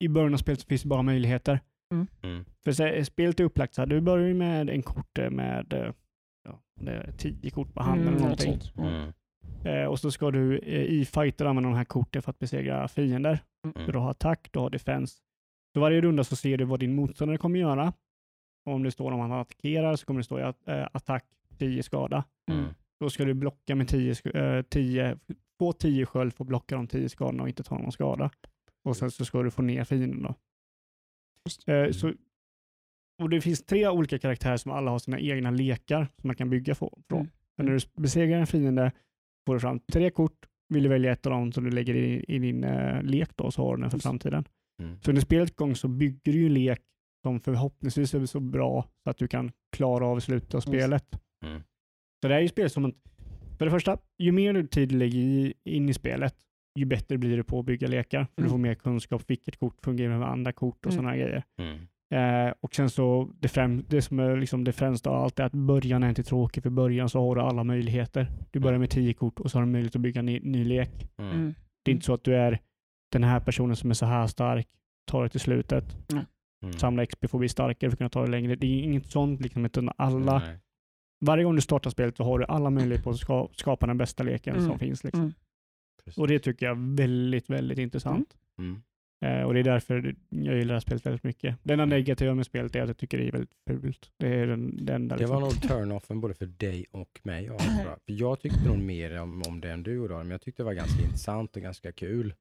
i 0.04 0.08
början 0.08 0.34
av 0.34 0.38
spelet 0.38 0.60
så 0.62 0.68
finns 0.68 0.82
det 0.82 0.88
bara 0.90 1.02
möjligheter. 1.02 1.60
Mm. 2.24 2.46
För 2.64 2.72
så, 2.72 3.06
spelet 3.06 3.40
är 3.40 3.44
upplagt 3.44 3.74
så 3.74 3.82
här, 3.82 3.88
du 3.88 4.02
börjar 4.02 4.28
ju 4.28 4.34
med 4.34 4.70
en 4.70 4.82
kort 4.84 5.18
eh, 5.20 5.30
med 5.30 5.74
eh, 5.74 5.94
ja, 6.46 6.60
det 6.82 6.92
är 6.92 7.12
tio 7.12 7.50
kort 7.52 7.74
på 7.74 7.84
handen 7.84 8.08
Mm, 8.08 8.14
eller 8.16 8.24
någonting. 8.24 8.60
Mm. 8.78 8.94
Mm. 8.94 9.12
Eh, 9.84 9.86
och 9.86 10.00
så 10.00 10.12
ska 10.12 10.32
du 10.32 10.58
eh, 10.60 10.84
i 10.84 11.06
fighter 11.06 11.46
använda 11.46 11.70
de 11.70 11.76
här 11.76 11.86
korten 11.86 12.22
för 12.22 12.30
att 12.30 12.40
besegra 12.40 12.88
fiender. 12.88 13.40
Mm. 13.66 13.86
Så 13.86 13.92
du 13.92 13.98
har 14.00 14.12
attack, 14.12 14.48
du 14.52 14.60
har 14.60 14.70
defense. 14.70 15.18
Så 15.74 15.80
varje 15.82 16.02
runda 16.02 16.24
så 16.24 16.36
ser 16.36 16.58
du 16.58 16.66
vad 16.66 16.80
din 16.80 16.96
motståndare 16.96 17.38
kommer 17.38 17.60
göra. 17.60 17.94
Och 18.66 18.74
om 18.74 18.84
det 18.84 18.92
står 18.92 19.12
om 19.12 19.20
han 19.20 19.32
attackerar 19.32 19.96
så 19.96 20.06
kommer 20.06 20.20
det 20.20 20.24
stå 20.24 20.38
eh, 20.40 20.88
attack 20.94 21.26
10 21.58 21.84
skada. 21.84 22.24
Mm. 22.52 22.66
Då 23.00 23.10
ska 23.10 23.26
du 23.26 23.34
blocka 23.34 23.76
med 23.76 23.88
10, 23.88 24.14
sk- 24.14 24.38
eh, 24.58 24.62
10 24.62 25.18
få 25.64 25.74
10 25.74 26.06
sköld 26.06 26.34
för 26.34 26.44
att 26.44 26.48
blocka 26.48 26.76
de 26.76 26.88
10 26.88 27.10
skadorna 27.10 27.44
och 27.44 27.50
inte 27.50 27.64
ta 27.64 27.78
någon 27.78 27.92
skada. 27.92 28.32
Och 28.84 28.98
sen 28.98 29.12
så 29.12 29.26
ska 29.26 29.44
du 29.44 29.52
få 29.52 29.62
ner 29.62 29.84
fienden 29.84 30.22
då. 30.24 30.36
Eh, 31.74 31.92
så, 31.92 32.14
och 33.22 33.30
det 33.30 33.42
finns 33.42 33.66
tre 33.66 33.88
olika 33.88 34.20
karaktärer 34.20 34.58
som 34.58 34.72
alla 34.72 34.92
har 34.92 35.00
sina 35.00 35.20
egna 35.20 35.52
lekar 35.52 36.08
som 36.22 36.28
man 36.28 36.36
kan 36.36 36.50
bygga 36.50 36.76
från. 36.76 37.04
Mm. 37.14 37.28
Så 37.56 37.64
när 37.64 37.72
du 37.72 38.02
besegrar 38.02 38.40
en 38.40 38.48
fiende 38.48 38.92
får 39.48 39.54
du 39.54 39.60
fram 39.60 39.80
tre 39.80 40.10
kort. 40.10 40.46
Vill 40.70 40.84
du 40.84 40.90
välja 40.90 41.12
ett 41.12 41.26
av 41.26 41.32
dem 41.32 41.52
som 41.52 41.64
du 41.64 41.72
lägger 41.72 41.96
i, 41.96 42.26
i 42.28 42.40
din 42.40 42.64
eh, 42.64 43.04
lek 43.04 43.30
då, 43.36 43.52
så 43.52 43.62
har 43.62 43.76
du 43.76 43.82
den 43.82 43.92
för 43.92 44.00
framtiden. 44.00 44.46
Mm. 44.82 45.02
Så 45.02 45.12
under 45.12 45.22
spelets 45.22 45.56
gång 45.56 45.76
så 45.76 45.88
bygger 45.88 46.32
du 46.32 46.40
ju 46.40 46.46
en 46.46 46.54
lek 46.54 46.82
som 47.26 47.40
förhoppningsvis 47.40 48.14
är 48.14 48.26
så 48.26 48.40
bra 48.40 48.88
så 49.04 49.10
att 49.10 49.18
du 49.18 49.28
kan 49.28 49.52
klara 49.76 50.08
av 50.08 50.20
slutet 50.20 50.54
av 50.56 50.60
spelet. 50.60 51.20
Mm. 51.46 51.62
Så 52.22 52.28
det 52.28 52.34
här 52.34 52.40
är 52.40 52.42
ju 52.42 52.50
spel 52.50 52.70
som 52.70 52.86
att, 52.86 52.96
för 53.64 53.66
det 53.66 53.72
första, 53.72 53.98
ju 54.20 54.32
mer 54.32 54.54
du 54.54 54.68
tid 54.68 54.92
lägger 54.92 55.18
i, 55.20 55.54
in 55.64 55.90
i 55.90 55.94
spelet, 55.94 56.36
ju 56.80 56.86
bättre 56.86 57.18
blir 57.18 57.38
du 57.38 57.44
på 57.44 57.60
att 57.60 57.66
bygga 57.66 57.88
lekar. 57.88 58.20
För 58.26 58.32
Du 58.36 58.42
Mm. 58.42 58.52
får 58.52 58.58
mer 58.58 58.76
kunskap, 58.76 59.24
vilket 59.28 59.58
kort 59.60 59.78
fungerar 59.84 60.20
med 60.20 60.30
andra 60.30 60.52
kort 60.52 60.86
och 60.86 60.92
Mm. 60.92 60.96
sådana 60.96 61.18
grejer. 61.18 61.44
Mm. 61.62 61.78
Eh, 62.48 62.54
och 62.60 62.76
sen 62.76 62.90
så, 62.90 63.30
det, 63.40 63.48
främ, 63.48 63.86
det 63.90 64.02
som 64.02 64.20
är 64.20 64.38
liksom 64.38 64.64
det 64.64 64.72
främsta 64.72 65.10
av 65.10 65.24
allt 65.24 65.40
är 65.40 65.44
att 65.44 65.52
början 65.54 66.04
är 66.04 66.10
inte 66.10 66.24
tråkig. 66.24 66.64
För 66.64 66.70
början 66.70 67.10
så 67.10 67.20
har 67.28 67.36
du 67.36 67.42
alla 67.42 67.64
möjligheter. 67.64 68.28
Du 68.52 68.60
börjar 68.60 68.80
med 68.80 68.90
tio 68.90 69.14
kort 69.14 69.40
och 69.40 69.52
så 69.52 69.58
har 69.58 69.66
du 69.66 69.72
möjlighet 69.72 69.96
att 69.96 70.02
bygga 70.02 70.20
en 70.20 70.26
ny, 70.26 70.40
ny 70.40 70.64
lek. 70.64 71.10
Mm. 71.18 71.32
Mm. 71.32 71.54
Det 71.84 71.92
är 71.92 71.94
inte 71.94 72.06
så 72.06 72.14
att 72.14 72.24
du 72.24 72.36
är 72.36 72.60
den 73.12 73.24
här 73.24 73.40
personen 73.40 73.76
som 73.76 73.90
är 73.90 73.94
så 73.94 74.06
här 74.06 74.28
stark, 74.28 74.68
tar 75.12 75.24
det 75.24 75.30
till 75.30 75.40
slutet, 75.40 75.98
Mm. 76.12 76.74
samlar 76.74 77.06
XP 77.06 77.28
får 77.28 77.40
bli 77.40 77.50
starkare 77.50 77.90
för 77.90 77.96
att 77.96 77.98
kunna 77.98 78.10
ta 78.10 78.22
det 78.26 78.32
längre. 78.32 78.56
Det 78.56 78.68
är 78.68 78.84
inget 78.84 79.06
sånt 79.06 79.42
liksom, 79.42 79.66
utan 79.66 79.90
alla, 79.98 80.40
Nej. 80.40 80.58
Varje 81.26 81.44
gång 81.44 81.56
du 81.56 81.62
startar 81.62 81.90
spelet 81.90 82.18
så 82.18 82.24
har 82.24 82.40
du 82.40 82.46
alla 82.46 82.70
möjligheter 82.70 83.04
på 83.04 83.10
att 83.10 83.18
ska, 83.18 83.50
skapa 83.54 83.88
den 83.88 83.98
bästa 83.98 84.24
leken 84.24 84.56
Mm. 84.56 84.68
som 84.68 84.80
finns. 84.80 85.04
Liksom. 85.04 85.22
Mm. 85.22 85.34
Och 86.18 86.28
det 86.28 86.40
tycker 86.40 86.66
jag 86.66 86.78
är 86.78 86.96
väldigt, 86.96 87.50
väldigt 87.50 87.78
intressant. 87.80 88.38
Mm. 88.58 88.82
Eh, 89.26 89.42
och 89.44 89.54
det 89.54 89.60
är 89.60 89.64
därför 89.64 90.16
jag 90.30 90.56
gillar 90.58 90.66
det 90.68 90.74
här 90.74 90.80
spelet 90.80 91.06
väldigt 91.06 91.24
mycket. 91.24 91.56
Det 91.64 91.74
enda 91.74 91.86
negativa 91.86 92.34
med 92.36 92.46
spelet 92.46 92.76
är 92.76 92.82
att 92.82 92.88
jag 92.88 92.98
tycker 92.98 93.18
det 93.18 93.28
är 93.28 93.32
väldigt 93.32 93.54
fult. 93.68 94.12
Det 94.18 94.28
är 94.28 94.48
den, 94.48 94.86
den 94.86 95.08
där 95.08 95.16
Det 95.18 95.22
liksom. 95.22 95.36
var 95.36 95.42
nog 95.42 95.52
turn-offen 95.62 96.22
både 96.22 96.34
för 96.34 96.46
dig 96.46 96.86
och 96.92 97.20
mig. 97.24 97.46
Jag. 97.46 97.62
För 97.62 98.00
jag 98.06 98.40
tyckte 98.40 98.68
nog 98.70 98.80
mer 98.80 99.22
om, 99.22 99.42
om 99.48 99.62
det 99.62 99.72
än 99.72 99.84
du 99.84 99.94
gjorde, 99.94 100.14
men 100.18 100.32
jag 100.32 100.42
tyckte 100.42 100.64
det 100.64 100.66
var 100.66 100.74
ganska 100.74 101.04
intressant 101.04 101.56
och 101.56 101.62
ganska 101.62 101.92
kul. 101.92 102.34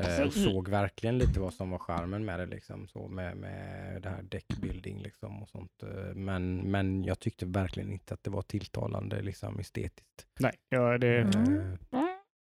Eh, 0.00 0.06
och 0.16 0.22
Alltså, 0.22 0.40
såg 0.40 0.68
verkligen 0.68 1.18
lite 1.18 1.40
vad 1.40 1.54
som 1.54 1.70
var 1.70 1.78
charmen 1.78 2.24
med 2.24 2.38
det, 2.38 2.46
liksom, 2.46 2.88
så 2.88 3.08
med, 3.08 3.36
med 3.36 4.02
det 4.02 4.08
här 4.08 4.22
deckbuilding 4.22 4.98
liksom, 5.02 5.42
och 5.42 5.48
sånt. 5.48 5.82
Eh, 5.82 6.14
Men, 6.14 6.56
men 6.70 7.04
jag 7.04 7.20
tyckte 7.20 7.46
verkligen 7.46 7.92
inte 7.92 8.14
att 8.14 8.24
det 8.24 8.30
var 8.30 8.42
tilltalande 8.42 9.22
liksom, 9.22 9.58
estetiskt. 9.58 10.26
Nej, 10.40 10.52
ja, 10.68 10.98
det, 10.98 11.20
Mm. 11.20 11.58
Eh, 11.58 11.76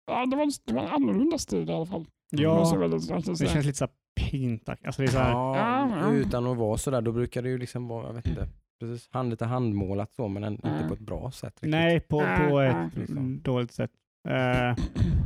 Ja, 0.07 0.25
det, 0.25 0.35
var, 0.35 0.51
det 0.65 0.73
var 0.73 0.81
en 0.83 0.91
annorlunda 0.91 1.37
stil 1.37 1.69
i 1.69 1.73
alla 1.73 1.85
fall. 1.85 2.05
ja, 2.29 2.89
det 2.89 3.35
säga. 3.35 3.49
känns 3.49 3.65
lite 3.65 3.77
så 3.77 3.85
här 3.85 3.93
pintaktigt. 4.29 4.85
Alltså 4.87 5.01
det 5.01 5.07
är 5.07 5.11
så 5.11 5.17
här, 5.19 5.31
Ja, 5.31 6.11
utan 6.13 6.47
att 6.47 6.57
vara 6.57 6.77
sådär, 6.77 7.01
då 7.01 7.11
brukar 7.11 7.41
det 7.41 7.49
ju 7.49 7.57
liksom 7.57 7.87
vara, 7.87 8.07
jag 8.07 8.13
vet 8.13 8.27
inte, 8.27 8.47
precis, 8.79 9.09
hand, 9.11 9.29
lite 9.29 9.45
handmålat 9.45 10.13
så, 10.13 10.27
men 10.27 10.43
en, 10.43 10.53
inte 10.53 10.67
Mm. 10.67 10.87
på 10.87 10.93
ett 10.93 10.99
bra 10.99 11.31
sätt. 11.31 11.53
Riktigt. 11.53 11.69
nej, 11.69 11.99
på, 11.99 12.19
på 12.49 12.59
ett 12.59 12.95
liksom. 12.95 13.41
dåligt 13.41 13.71
sätt. 13.71 13.91
Eh, 14.29 14.75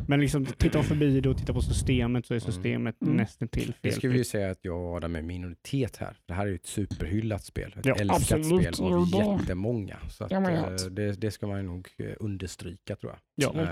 men 0.08 0.20
liksom 0.20 0.46
tittar 0.46 0.80
man 0.80 0.84
förbi 0.84 1.22
det 1.22 1.30
och 1.30 1.38
tittar 1.38 1.54
på 1.54 1.62
systemet 1.62 2.26
så 2.26 2.34
är 2.34 2.36
Mm. 2.38 2.54
systemet 2.54 3.02
Mm. 3.02 3.16
nästan 3.18 3.48
till 3.48 3.74
Det 3.82 3.90
fel. 3.90 3.98
ska 3.98 4.10
vi 4.10 4.18
ju 4.18 4.24
säga 4.24 4.52
att 4.52 4.60
jag 4.66 4.78
och 4.82 4.96
Adam 4.96 5.16
är 5.16 5.22
minoritet 5.22 5.98
här. 5.98 6.18
Det 6.26 6.34
här 6.34 6.44
är 6.46 6.50
ju 6.50 6.56
ett 6.56 6.66
superhyllat 6.66 7.44
spel. 7.44 7.74
Ett 7.78 7.86
Ja, 7.86 7.96
älskat 8.00 8.16
absolut. 8.40 8.76
spel 8.76 8.86
av 8.94 9.10
det- 9.12 9.42
jättemånga. 9.42 9.98
Så 10.10 10.24
att, 10.24 10.32
Ja, 10.32 10.52
eh, 10.52 10.76
det, 10.92 11.22
det 11.22 11.32
ska 11.32 11.48
man 11.48 11.66
nog 11.66 11.90
eh, 11.98 12.06
understryka 12.20 12.96
tror 12.96 13.12
jag. 13.12 13.20
Ja, 13.36 13.68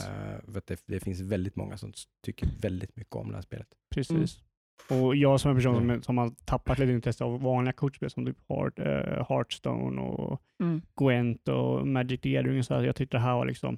för 0.52 0.58
att 0.58 0.68
det, 0.68 0.84
det 0.86 1.00
finns 1.00 1.22
väldigt 1.22 1.56
många 1.56 1.78
som 1.78 1.94
tycker 2.26 2.48
väldigt 2.62 2.96
mycket 2.96 3.16
om 3.16 3.28
det 3.30 3.36
här 3.36 3.42
spelet. 3.42 3.68
precis. 3.96 4.40
Och 4.90 5.16
jag 5.16 5.40
som 5.40 5.52
en 5.52 5.58
person 5.58 5.76
Mm. 5.76 5.96
som, 5.96 6.04
som 6.04 6.18
har 6.18 6.32
tappat 6.46 6.80
lite 6.80 6.92
intresse 6.92 7.24
av 7.24 7.42
vanliga 7.42 7.74
kortspel 7.74 8.10
som 8.10 8.26
typ 8.26 8.38
Heart, 8.50 8.80
eh, 8.80 9.26
Hearthstone 9.30 10.02
och 10.02 10.42
Mm. 10.64 10.82
Gwent 11.00 11.48
och 11.48 11.88
Magic 11.88 12.22
the 12.22 12.32
Gathering 12.32 12.60
och 12.60 12.66
så 12.66 12.74
här. 12.76 12.84
Jag 12.84 12.96
tyckte 12.96 13.18
det 13.18 13.22
här 13.22 13.34
var 13.34 13.46
liksom 13.46 13.78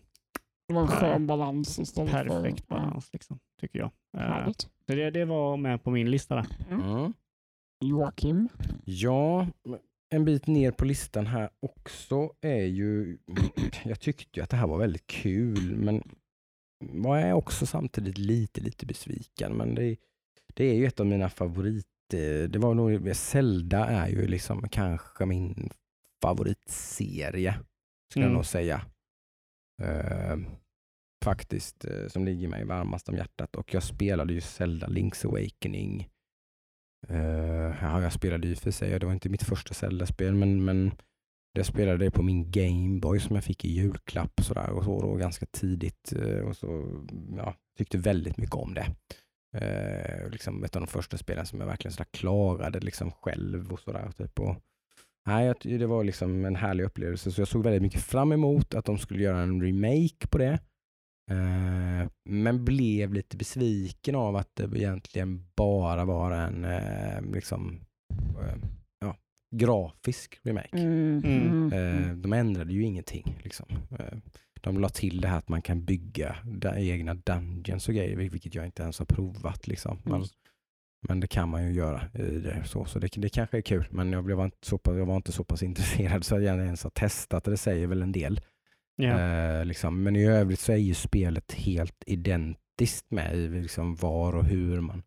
Det 0.68 0.74
var 0.74 0.82
en 0.82 0.88
skön 0.88 1.28
balans 1.28 1.80
istället 1.80 2.12
perfekt 2.12 2.60
för... 2.68 2.76
balans, 2.76 3.10
liksom, 3.14 3.40
tycker 3.62 3.80
jag. 3.80 3.92
Ja, 4.12 4.40
Eh, 4.46 4.52
så 4.88 4.96
det, 4.96 5.12
det 5.12 5.26
var 5.26 5.58
med 5.58 5.84
på 5.84 5.92
min 5.92 6.12
lista 6.12 6.36
där. 6.36 6.46
Mm. 6.72 7.14
Joakim. 7.86 8.50
Ja, 8.86 9.48
en 10.10 10.26
bit 10.26 10.48
ner 10.48 10.72
på 10.72 10.86
listan 10.86 11.28
här 11.28 11.50
också 11.60 12.32
är 12.42 12.66
ju, 12.66 13.18
jag 13.84 14.00
tyckte 14.00 14.40
ju 14.40 14.44
att 14.44 14.50
det 14.50 14.58
här 14.58 14.68
var 14.68 14.78
väldigt 14.78 15.08
kul, 15.08 15.76
men 15.76 16.04
var 16.80 17.18
jag 17.18 17.38
också 17.38 17.66
samtidigt 17.66 18.18
lite, 18.18 18.62
lite 18.62 18.86
besviken. 18.86 19.54
Men 19.54 19.76
det, 19.76 19.96
det 20.54 20.66
är 20.66 20.74
ju 20.74 20.86
ett 20.86 21.00
av 21.00 21.06
mina 21.06 21.30
favorit, 21.30 21.86
eh, 22.14 22.50
det 22.50 22.60
var 22.60 22.74
nog, 22.74 23.16
Zelda 23.16 23.86
är 23.86 24.08
ju 24.08 24.28
liksom 24.28 24.70
kanske 24.70 25.26
min 25.26 25.70
favoritserie, 26.22 27.60
skulle 28.12 28.26
Mm. 28.26 28.34
jag 28.34 28.38
nog 28.38 28.46
säga. 28.46 28.82
Eh, 29.82 30.38
faktiskt, 31.24 31.86
eh, 31.86 32.08
som 32.08 32.26
ligger 32.26 32.48
mig 32.48 32.66
varmast 32.66 33.10
om 33.10 33.16
hjärtat. 33.16 33.56
Och 33.56 33.74
jag 33.74 33.84
spelade 33.84 34.34
ju 34.34 34.42
Zelda 34.42 34.88
Link's 34.88 35.26
Awakening 35.28 36.10
Uh, 37.10 37.76
ja, 37.82 38.02
jag 38.02 38.14
spelade 38.14 38.48
ju 38.48 38.56
för 38.56 38.72
sig, 38.72 39.00
det 39.00 39.06
var 39.06 39.14
inte 39.14 39.30
mitt 39.30 39.44
första 39.44 39.74
Zelda-spel, 39.74 40.36
men, 40.36 40.66
men 40.66 40.92
jag 41.54 41.66
spelade 41.66 41.98
det 41.98 42.12
på 42.12 42.22
min 42.22 42.52
Gameboy 42.52 43.20
som 43.20 43.36
jag 43.36 43.44
fick 43.44 43.66
i 43.66 43.70
julklapp 43.70 44.42
sådär, 44.42 44.70
och 44.70 44.84
så 44.84 45.02
då, 45.02 45.16
ganska 45.16 45.46
tidigt. 45.46 46.14
eh, 46.14 46.40
och 46.40 46.58
så, 46.58 47.02
ja, 47.38 47.56
Tyckte 47.78 47.98
väldigt 47.98 48.38
mycket 48.38 48.56
om 48.56 48.74
det. 48.74 48.96
Uh, 49.56 50.30
liksom 50.30 50.64
ett 50.64 50.76
av 50.76 50.82
de 50.82 50.88
första 50.88 51.18
spelen 51.18 51.46
som 51.46 51.60
jag 51.60 51.68
verkligen 51.68 51.92
sådär 51.92 52.10
klarade 52.12 52.80
liksom 52.80 53.12
själv. 53.12 53.74
och 53.74 53.80
sådär, 53.80 54.12
typ. 54.18 54.40
och, 54.40 54.56
nej, 55.26 55.54
Det 55.64 55.86
var 55.86 56.04
liksom 56.04 56.46
en 56.46 56.56
härlig 56.56 56.84
upplevelse, 56.84 57.32
så 57.32 57.42
jag 57.42 57.48
såg 57.48 57.64
väldigt 57.64 57.82
mycket 57.82 58.02
fram 58.02 58.32
emot 58.32 58.74
att 58.74 58.86
de 58.86 58.98
skulle 58.98 59.24
göra 59.24 59.40
en 59.42 59.62
remake 59.62 60.28
på 60.30 60.38
det. 60.38 60.60
Eh, 61.32 62.10
men 62.30 62.66
blev 62.66 63.14
lite 63.14 63.38
besviken 63.38 64.16
av 64.16 64.36
att 64.36 64.50
det 64.56 64.64
egentligen 64.78 65.46
bara 65.56 66.06
var 66.06 66.32
en 66.32 66.66
eh, 66.66 67.22
liksom, 67.34 67.80
eh, 68.42 68.56
ja, 69.00 69.16
grafisk 69.56 70.40
remake. 70.44 70.78
Mm. 70.78 71.22
Mm. 71.26 71.74
Eh, 71.74 72.16
de 72.16 72.34
ändrade 72.34 72.74
ju 72.74 72.84
ingenting. 72.84 73.38
Liksom. 73.44 73.66
De 74.62 74.78
la 74.80 74.90
till 74.90 75.22
det 75.22 75.28
här 75.28 75.38
att 75.38 75.50
man 75.50 75.62
kan 75.62 75.86
bygga 75.86 76.36
egna 76.76 77.14
dungeons 77.14 77.88
och 77.88 77.94
grejer, 77.96 78.18
vil- 78.18 78.30
vilket 78.32 78.56
jag 78.56 78.66
inte 78.66 78.84
ens 78.84 79.00
har 79.00 79.06
provat. 79.06 79.68
Liksom. 79.68 79.98
Man, 80.04 80.16
Mm. 80.16 80.28
Men 81.08 81.20
det 81.20 81.28
kan 81.28 81.50
man 81.50 81.68
ju 81.68 81.74
göra. 81.74 82.02
I 82.14 82.22
det, 82.22 82.64
så, 82.66 82.86
så 82.86 83.00
det, 83.00 83.10
det 83.16 83.30
kanske 83.30 83.58
är 83.58 83.62
kul, 83.62 83.88
men 83.90 84.12
jag, 84.12 84.24
blev 84.24 84.40
inte 84.40 84.58
så 84.68 84.78
pass, 84.78 84.98
jag 84.98 85.06
var 85.06 85.16
inte 85.16 85.32
så 85.32 85.44
pass 85.44 85.64
intresserad 85.70 86.24
så 86.24 86.40
jag 86.40 86.58
ens 86.58 86.84
har 86.84 86.90
testat 86.90 87.44
det. 87.44 87.52
Det 87.52 87.58
säger 87.58 87.88
väl 87.88 88.02
en 88.02 88.12
del. 88.12 88.42
Ja. 88.96 89.20
Eh, 89.20 89.66
liksom. 89.66 90.04
Men 90.04 90.16
i 90.16 90.26
övrigt 90.26 90.60
så 90.60 90.72
är 90.72 90.78
ju 90.78 90.94
spelet 90.94 91.54
helt 91.54 92.04
identiskt 92.06 93.12
med 93.12 93.36
i 93.36 93.48
liksom 93.48 93.96
var 93.96 94.36
och 94.36 94.46
hur 94.46 94.82
man... 94.82 95.04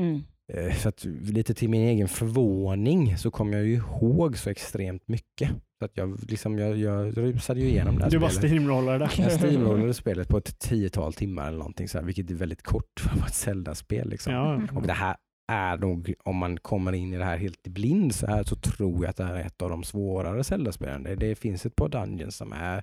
Mm. 0.00 0.22
Eh, 0.52 0.74
så 0.74 0.88
att 0.88 1.04
lite 1.04 1.54
till 1.54 1.68
min 1.68 1.82
egen 1.82 2.08
förvåning 2.08 3.18
så 3.18 3.30
kom 3.30 3.52
jag 3.52 3.64
ju 3.66 3.74
ihåg 3.74 4.38
så 4.38 4.50
extremt 4.50 5.08
mycket. 5.08 5.50
Så 5.78 5.84
att 5.84 5.96
jag, 5.96 6.18
liksom, 6.28 6.58
jag, 6.58 6.76
jag 6.76 7.18
rusade 7.18 7.60
ju 7.60 7.66
igenom 7.66 7.96
det 7.96 8.04
här 8.04 8.10
Du 8.10 8.18
bara 8.18 8.30
steamrollade 8.30 8.98
där. 8.98 9.12
Jag 9.18 9.32
steamrollade 9.32 9.94
spelet 10.04 10.28
på 10.28 10.38
ett 10.38 10.58
tiotal 10.58 11.12
timmar 11.12 11.48
eller 11.48 11.58
någonting 11.58 11.88
så 11.88 11.98
här, 11.98 12.04
vilket 12.04 12.30
är 12.30 12.34
väldigt 12.34 12.62
kort 12.62 13.00
för 13.00 13.10
att 13.10 13.16
vara 13.16 13.26
ett 13.26 13.34
Zelda-spel. 13.34 14.08
Liksom. 14.08 14.32
Ja. 14.32 14.62
Och 14.74 14.82
det 14.82 14.92
här 14.92 15.16
är 15.50 15.78
nog, 15.78 16.14
om 16.24 16.36
man 16.36 16.56
kommer 16.56 16.92
in 16.92 17.14
i 17.14 17.18
det 17.18 17.24
här 17.24 17.36
helt 17.36 17.66
i 17.66 17.70
blind 17.70 18.14
så 18.14 18.26
här 18.26 18.42
så 18.42 18.56
tror 18.56 19.04
jag 19.04 19.10
att 19.10 19.16
det 19.16 19.24
här 19.24 19.34
är 19.34 19.44
ett 19.44 19.62
av 19.62 19.70
de 19.70 19.84
svårare 19.84 20.44
Zelda-spelen. 20.44 21.02
Det, 21.02 21.14
det 21.14 21.34
finns 21.34 21.66
ett 21.66 21.76
par 21.76 21.88
dungeons 21.88 22.36
som 22.36 22.52
är 22.52 22.82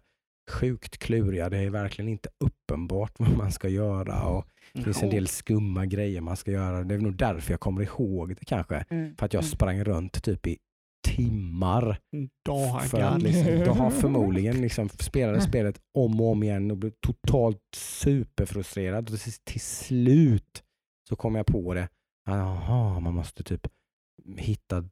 sjukt 0.51 0.97
kluriga. 0.97 1.49
Det 1.49 1.57
är 1.57 1.69
verkligen 1.69 2.09
inte 2.09 2.29
uppenbart 2.39 3.11
vad 3.17 3.37
man 3.37 3.51
ska 3.51 3.69
göra 3.69 4.23
och 4.23 4.47
det 4.73 4.81
finns 4.81 5.03
en 5.03 5.09
del 5.09 5.27
skumma 5.27 5.85
grejer 5.85 6.21
man 6.21 6.37
ska 6.37 6.51
göra. 6.51 6.83
Det 6.83 6.95
är 6.95 6.99
nog 6.99 7.17
därför 7.17 7.53
jag 7.53 7.59
kommer 7.59 7.81
ihåg 7.81 8.35
det 8.35 8.45
kanske. 8.45 8.85
Mm. 8.89 9.15
För 9.15 9.25
att 9.25 9.33
jag 9.33 9.43
sprang 9.43 9.83
runt 9.83 10.23
typ 10.23 10.47
i 10.47 10.57
timmar 11.07 11.99
för 12.11 12.97
Dagar. 12.97 13.15
att 13.15 13.21
liksom, 13.21 13.59
då 13.65 13.71
har 13.71 13.89
förmodligen 14.01 14.61
liksom 14.61 14.89
spelade 14.89 15.41
spelet 15.41 15.79
om 15.93 16.21
och 16.21 16.31
om 16.31 16.43
igen 16.43 16.71
och 16.71 16.77
blev 16.77 16.91
totalt 17.05 17.61
superfrustrerad. 17.75 19.09
Och 19.13 19.19
till, 19.19 19.33
till 19.33 19.61
slut 19.61 20.63
så 21.09 21.15
kom 21.15 21.35
jag 21.35 21.45
på 21.45 21.73
det. 21.73 21.89
Jaha, 22.27 22.99
man 22.99 23.13
måste 23.13 23.43
typ 23.43 23.67
hitta 24.37 24.83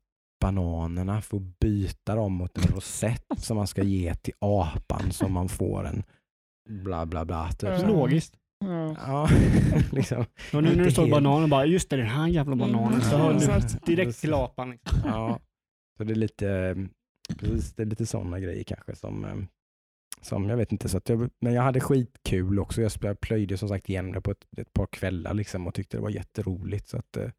bananerna 0.42 1.22
för 1.22 1.38
att 1.38 1.60
byta 1.60 2.16
dem 2.16 2.34
mot 2.34 2.58
en 2.58 2.64
rosett 2.64 3.26
som 3.38 3.58
man 3.58 3.68
ska 3.68 3.84
ge 3.84 4.16
till 4.16 4.34
apan 4.40 5.12
som 5.12 5.34
man 5.34 5.50
får 5.50 5.88
en 5.88 6.04
bla 6.70 7.06
bla 7.06 7.26
bla. 7.26 7.52
Typ. 7.52 7.64
Mm. 7.70 7.80
så. 7.80 7.88
Logiskt. 7.88 8.36
Ja. 8.60 8.96
Ja, 8.98 9.30
liksom. 9.92 10.26
Och 10.54 10.64
nu 10.64 10.76
när 10.76 10.90
står 10.90 11.02
helt. 11.02 11.14
bananen 11.14 11.50
bara, 11.50 11.66
just 11.66 11.90
det, 11.90 11.98
den 11.98 12.08
här 12.08 12.28
jävla 12.28 12.56
bananen. 12.56 12.94
Mm. 12.94 13.02
Så 13.02 13.12
Ja, 13.12 13.18
hör 13.18 13.34
du 13.34 13.80
direkt 13.96 14.20
till 14.20 14.34
apan. 14.34 14.72
Liksom. 14.72 15.00
Ja, 15.06 15.40
så 15.98 16.04
det 16.04 16.14
är 16.14 16.16
lite, 16.16 16.76
precis, 17.40 17.74
det 17.74 17.84
är 17.84 17.88
lite 17.88 18.06
sådana 18.06 18.40
grejer 18.40 18.64
kanske 18.64 18.96
som, 18.96 19.26
eh, 19.26 19.36
som 20.22 20.50
jag 20.50 20.58
vet 20.58 20.72
inte. 20.72 20.90
Så 20.90 20.98
att 20.98 21.10
jag, 21.10 21.30
men 21.40 21.54
jag 21.54 21.62
hade 21.62 21.80
skitkul 21.80 22.60
också. 22.60 22.82
Jag 22.82 23.20
plöjde 23.20 23.58
som 23.58 23.70
sagt 23.70 23.90
igenom 23.90 24.12
det 24.12 24.22
på 24.22 24.32
ett, 24.32 24.46
ett 24.58 24.74
par 24.74 24.88
kvällar 24.88 25.34
liksom 25.34 25.68
och 25.68 25.74
tyckte 25.74 25.98
det 25.98 26.02
var 26.02 26.10
jätteroligt. 26.10 26.88
Så 26.88 26.98
att, 26.98 27.18
eh, 27.18 27.30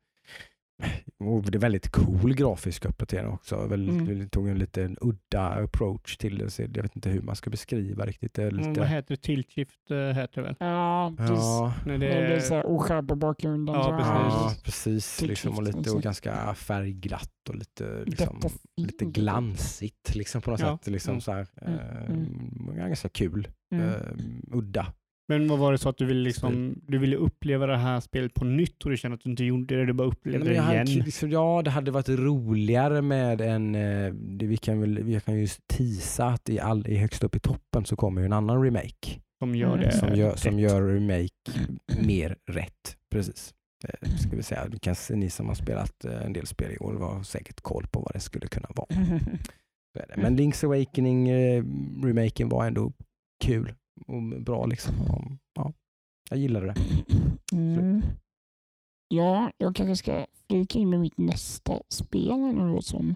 det 1.50 1.54
är 1.54 1.58
väldigt 1.58 1.88
cool 1.90 2.34
grafisk 2.34 2.84
uppdatering 2.84 3.28
också. 3.28 3.66
Väldigt, 3.66 3.94
Mm. 4.00 4.18
Det 4.18 4.28
tog 4.28 4.48
en 4.48 4.58
lite 4.58 4.96
udda 5.00 5.40
approach 5.64 6.16
till 6.16 6.38
det. 6.38 6.50
Så 6.50 6.62
jag 6.62 6.82
vet 6.82 6.96
inte 6.96 7.08
hur 7.10 7.22
man 7.22 7.36
ska 7.36 7.50
beskriva 7.50 8.06
riktigt. 8.06 8.34
Det 8.34 8.42
är 8.42 8.48
Mm, 8.50 8.68
lite, 8.68 8.80
vad 8.80 8.88
heter 8.88 9.14
det? 9.16 9.22
Tilt 9.22 9.50
shift 9.52 9.90
eh, 9.90 9.96
heter 9.96 10.30
det 10.34 10.42
väl? 10.42 10.56
Ja, 10.60 11.14
precis. 11.16 11.36
ja, 11.36 11.74
När 11.86 11.98
Det 11.98 12.06
det 12.06 12.12
är 12.36 12.40
så 12.40 12.54
är, 12.54 12.58
här 12.58 12.66
oskärpt 12.66 13.08
på 13.08 13.14
bakgrunden. 13.16 13.74
Ja, 13.74 13.82
så 13.84 13.92
här. 13.92 14.24
ja 14.24 14.52
precis. 14.64 14.64
precis. 14.64 15.22
Liksom, 15.28 15.56
och 15.56 15.62
lite 15.62 15.78
och 15.78 15.86
så. 15.86 15.98
ganska 15.98 16.54
färgglatt 16.54 17.48
och 17.48 17.54
lite, 17.54 18.02
liksom, 18.06 18.40
lite 18.76 19.04
glansigt 19.04 20.14
liksom, 20.14 20.42
på 20.42 20.50
något 20.50 20.60
Ja. 20.60 20.78
sätt. 20.78 20.86
Liksom, 20.92 21.10
Mm. 21.12 21.20
så 21.20 21.32
här, 21.32 21.46
Mm. 21.62 22.68
eh, 22.70 22.74
Ganska 22.76 23.08
kul. 23.08 23.48
Mm. 23.74 23.88
Eh, 23.88 24.00
udda. 24.52 24.86
Men 25.28 25.48
vad 25.48 25.58
var 25.58 25.72
det 25.72 25.78
så 25.78 25.88
att 25.88 25.96
du 25.98 26.06
ville, 26.06 26.20
liksom, 26.20 26.74
du 26.86 26.98
ville 26.98 27.16
uppleva 27.16 27.66
det 27.66 27.76
här 27.76 28.00
spelet 28.00 28.34
på 28.34 28.44
nytt 28.44 28.84
och 28.84 28.90
du 28.90 28.96
kände 28.96 29.14
att 29.14 29.20
du 29.20 29.30
inte 29.30 29.44
gjorde 29.44 29.76
det, 29.76 29.86
du 29.86 29.92
bara 29.92 30.04
Nej, 30.08 30.12
upplevde 30.12 30.38
men 30.44 30.54
jag 30.54 30.64
det 30.64 30.66
hade, 30.78 30.90
igen? 30.90 31.04
liksom, 31.04 31.30
ja, 31.30 31.62
det 31.64 31.70
hade 31.70 31.90
varit 31.90 32.08
roligare 32.08 33.02
med 33.02 33.40
en... 33.40 33.74
Eh, 33.74 34.12
det, 34.14 34.46
vi, 34.46 34.56
kan 34.56 34.80
väl, 34.80 35.02
vi 35.02 35.20
kan 35.20 35.38
ju 35.38 35.46
tisa 35.66 36.26
att 36.26 36.48
i, 36.48 36.60
all, 36.60 36.86
i 36.88 36.96
högst 36.96 37.24
upp 37.24 37.36
i 37.36 37.40
toppen 37.40 37.84
så 37.84 37.96
kommer 37.96 38.20
ju 38.20 38.24
en 38.24 38.32
annan 38.32 38.62
remake. 38.64 39.20
Som 39.38 39.54
gör 39.54 39.72
Mm. 39.72 39.80
det 39.80 39.92
Som 39.92 40.14
gör, 40.14 40.36
som 40.36 40.58
gör 40.58 40.82
remake 40.82 41.68
mer 42.06 42.36
rätt. 42.50 42.96
Precis. 43.10 43.54
Eh, 43.88 44.08
ska 44.16 44.36
vi 44.36 44.42
säga. 44.42 44.68
Du 44.68 44.78
kan 44.78 44.94
se, 44.94 45.16
ni 45.16 45.30
som 45.30 45.46
har 45.48 45.54
spelat 45.54 46.04
eh, 46.04 46.26
en 46.26 46.32
del 46.32 46.46
spel 46.46 46.72
i 46.72 46.78
år 46.78 46.94
har 46.94 47.22
säkert 47.22 47.60
koll 47.60 47.86
på 47.90 48.00
vad 48.00 48.12
det 48.14 48.20
skulle 48.20 48.46
kunna 48.46 48.68
vara. 48.76 48.88
Men 50.16 50.38
Link's 50.38 50.64
Awakening 50.64 51.28
eh, 51.28 51.64
remaken 52.04 52.48
var 52.48 52.66
ändå 52.66 52.92
kul 53.44 53.74
och 54.06 54.22
bra 54.42 54.66
liksom. 54.66 54.94
Och, 55.00 55.32
Ja, 55.54 55.72
jag 56.30 56.38
gillade 56.38 56.66
det. 56.66 56.74
Mm. 57.56 58.02
Ja, 59.08 59.50
jag 59.58 59.76
kanske 59.76 59.96
ska 59.96 60.26
flika 60.48 60.78
in 60.78 60.90
med 60.90 61.00
mitt 61.00 61.18
nästa 61.18 61.80
spel 61.88 62.78
som 62.82 63.14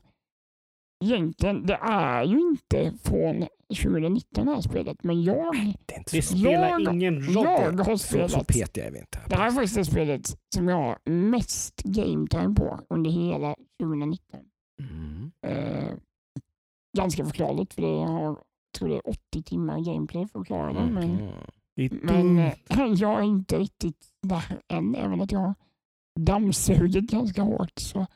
egentligen, 1.04 1.66
det 1.66 1.74
är 1.82 2.24
ju 2.24 2.38
inte 2.40 2.92
från 3.02 3.46
2019 3.82 4.46
det 4.46 4.52
här 4.54 4.60
spelet, 4.60 5.04
men 5.04 5.22
jag, 5.22 5.54
Det 5.86 5.94
är 5.94 5.98
inte 5.98 6.16
Det 6.16 6.22
så, 6.22 6.38
spelar 6.38 6.68
Jag- 6.80 6.94
ingen 6.94 7.22
roll. 7.22 7.34
jag 7.44 7.72
har 7.72 7.84
så, 7.84 7.98
så 7.98 8.28
spelat. 8.28 8.46
petiga 8.46 8.86
är 8.86 8.90
vi 8.90 8.98
inte. 8.98 9.18
Det 9.28 9.36
här 9.36 9.46
är 9.46 9.50
faktiskt 9.50 9.74
det 9.74 9.84
spelet 9.84 10.26
som 10.54 10.68
jag 10.68 10.76
har 10.76 10.98
mest 11.10 11.82
game 11.82 12.26
time 12.28 12.54
på 12.54 12.80
under 12.88 13.10
hela 13.10 13.54
2019. 13.82 14.40
Mm. 14.82 15.30
Eh, 15.46 15.94
ganska 16.96 17.24
förklarligt 17.24 17.74
för 17.74 17.82
det 17.82 17.88
har, 18.12 18.38
tror 18.78 18.88
det 18.88 18.94
är 18.94 19.08
80 19.08 19.42
timmar 19.42 19.80
gameplay 19.80 20.26
för 20.26 20.40
att 20.40 20.46
klara 20.46 20.72
det. 20.72 20.86
Men, 20.86 21.20
är 21.76 21.90
men 22.02 22.38
eh, 22.38 22.52
jag 22.96 23.18
är 23.18 23.22
inte 23.24 23.58
riktigt 23.58 24.06
där 24.22 24.44
än, 24.72 24.94
även 24.94 25.20
att 25.20 25.32
jag 25.32 25.38
har 25.40 25.54
dammsugit 26.20 27.10
ganska 27.10 27.42
hårt. 27.42 27.78
Så, 27.78 28.06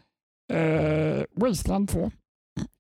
eh, 0.52 1.22
Wasteland 1.36 1.88
2. 1.88 2.10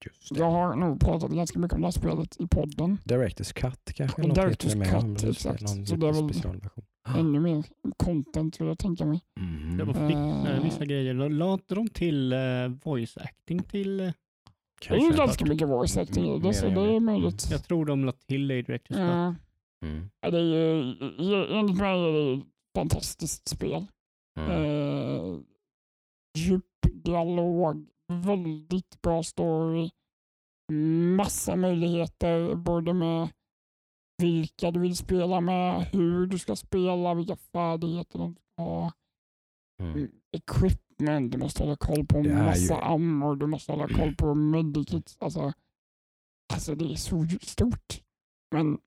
Just 0.04 0.34
det. 0.34 0.40
Jag 0.40 0.50
har 0.50 0.76
nog 0.76 1.00
pratat 1.00 1.30
ganska 1.30 1.58
mycket 1.58 1.74
om 1.74 1.80
det 1.80 1.86
här 1.86 1.92
spelet 1.92 2.40
i 2.40 2.46
podden. 2.48 2.98
Directors 3.04 3.52
cut 3.52 3.92
kanske? 3.94 4.22
Director's 4.22 4.84
cut, 4.84 5.24
om 5.24 5.30
exakt. 5.30 5.88
Så 5.88 5.96
det 5.96 6.08
är 6.08 6.12
väl- 6.12 6.28
specialversion. 6.34 6.84
Ännu 7.18 7.40
mer 7.40 7.64
content 7.96 8.60
vill 8.60 8.68
jag 8.68 8.78
tänka 8.78 9.04
mig. 9.06 9.20
Mhm. 9.40 9.78
Jag 9.78 9.86
fick 9.88 10.16
Eh. 10.16 10.56
eh, 10.56 10.62
vissa 10.64 10.84
grejer. 10.84 11.14
Lade 11.14 11.62
de 11.74 11.88
till 11.88 12.32
eh, 12.32 12.38
voice 12.84 13.16
acting 13.16 13.62
till... 13.62 14.00
eh, 14.00 14.12
Det 14.88 14.94
är 14.94 15.10
ju 15.10 15.16
ganska 15.16 15.44
att- 15.44 15.48
mycket 15.48 15.68
voice 15.68 15.96
acting 15.96 16.24
i 16.24 16.38
det, 16.38 16.54
så 16.54 16.66
det 16.68 16.80
är 16.80 17.00
möjligt. 17.00 17.50
Jag 17.50 17.64
tror 17.64 17.86
de 17.86 18.04
lade 18.04 18.18
till 18.18 18.48
det 18.48 18.58
i 18.58 18.62
Directors. 18.62 18.96
Ja. 18.96 19.34
Mm. 19.84 20.10
Ja, 20.20 20.30
det 20.30 20.38
är 20.38 20.42
ju, 20.42 21.58
enligt 21.58 21.78
mig 21.78 22.08
är 22.08 22.12
det 22.12 22.32
ett 22.40 22.46
fantastiskt 22.76 23.48
spel. 23.48 23.86
Mm. 24.38 24.50
Eh, 24.50 25.38
djup 26.38 26.64
dialog, 26.92 27.86
väldigt 28.12 29.02
bra 29.02 29.22
story, 29.22 29.90
massa 31.16 31.56
möjligheter 31.56 32.54
både 32.54 32.92
med 32.92 33.28
vilka 34.22 34.70
du 34.70 34.80
vill 34.80 34.96
spela 34.96 35.40
med, 35.40 35.82
hur 35.92 36.26
du 36.26 36.38
ska 36.38 36.56
spela, 36.56 37.14
vilka 37.14 37.36
färdigheter 37.36 38.18
de 38.18 38.34
ska 38.34 38.62
ha, 38.62 38.92
Mm. 39.82 40.10
Equipment, 40.98 41.32
du 41.32 41.38
måste 41.38 41.62
hålla 41.62 41.76
koll 41.76 42.06
på 42.06 42.18
är 42.18 42.44
massa 42.44 42.74
ju- 42.74 42.80
ammor, 42.80 43.36
du 43.36 43.46
måste 43.46 43.72
hålla 43.72 43.88
koll 43.88 44.14
på 44.14 44.34
medikits. 44.34 45.16
Alltså, 45.20 45.52
alltså 46.52 46.74
det 46.74 46.84
är 46.92 46.96
så 46.96 47.26
stort. 47.42 48.00
Men 48.54 48.78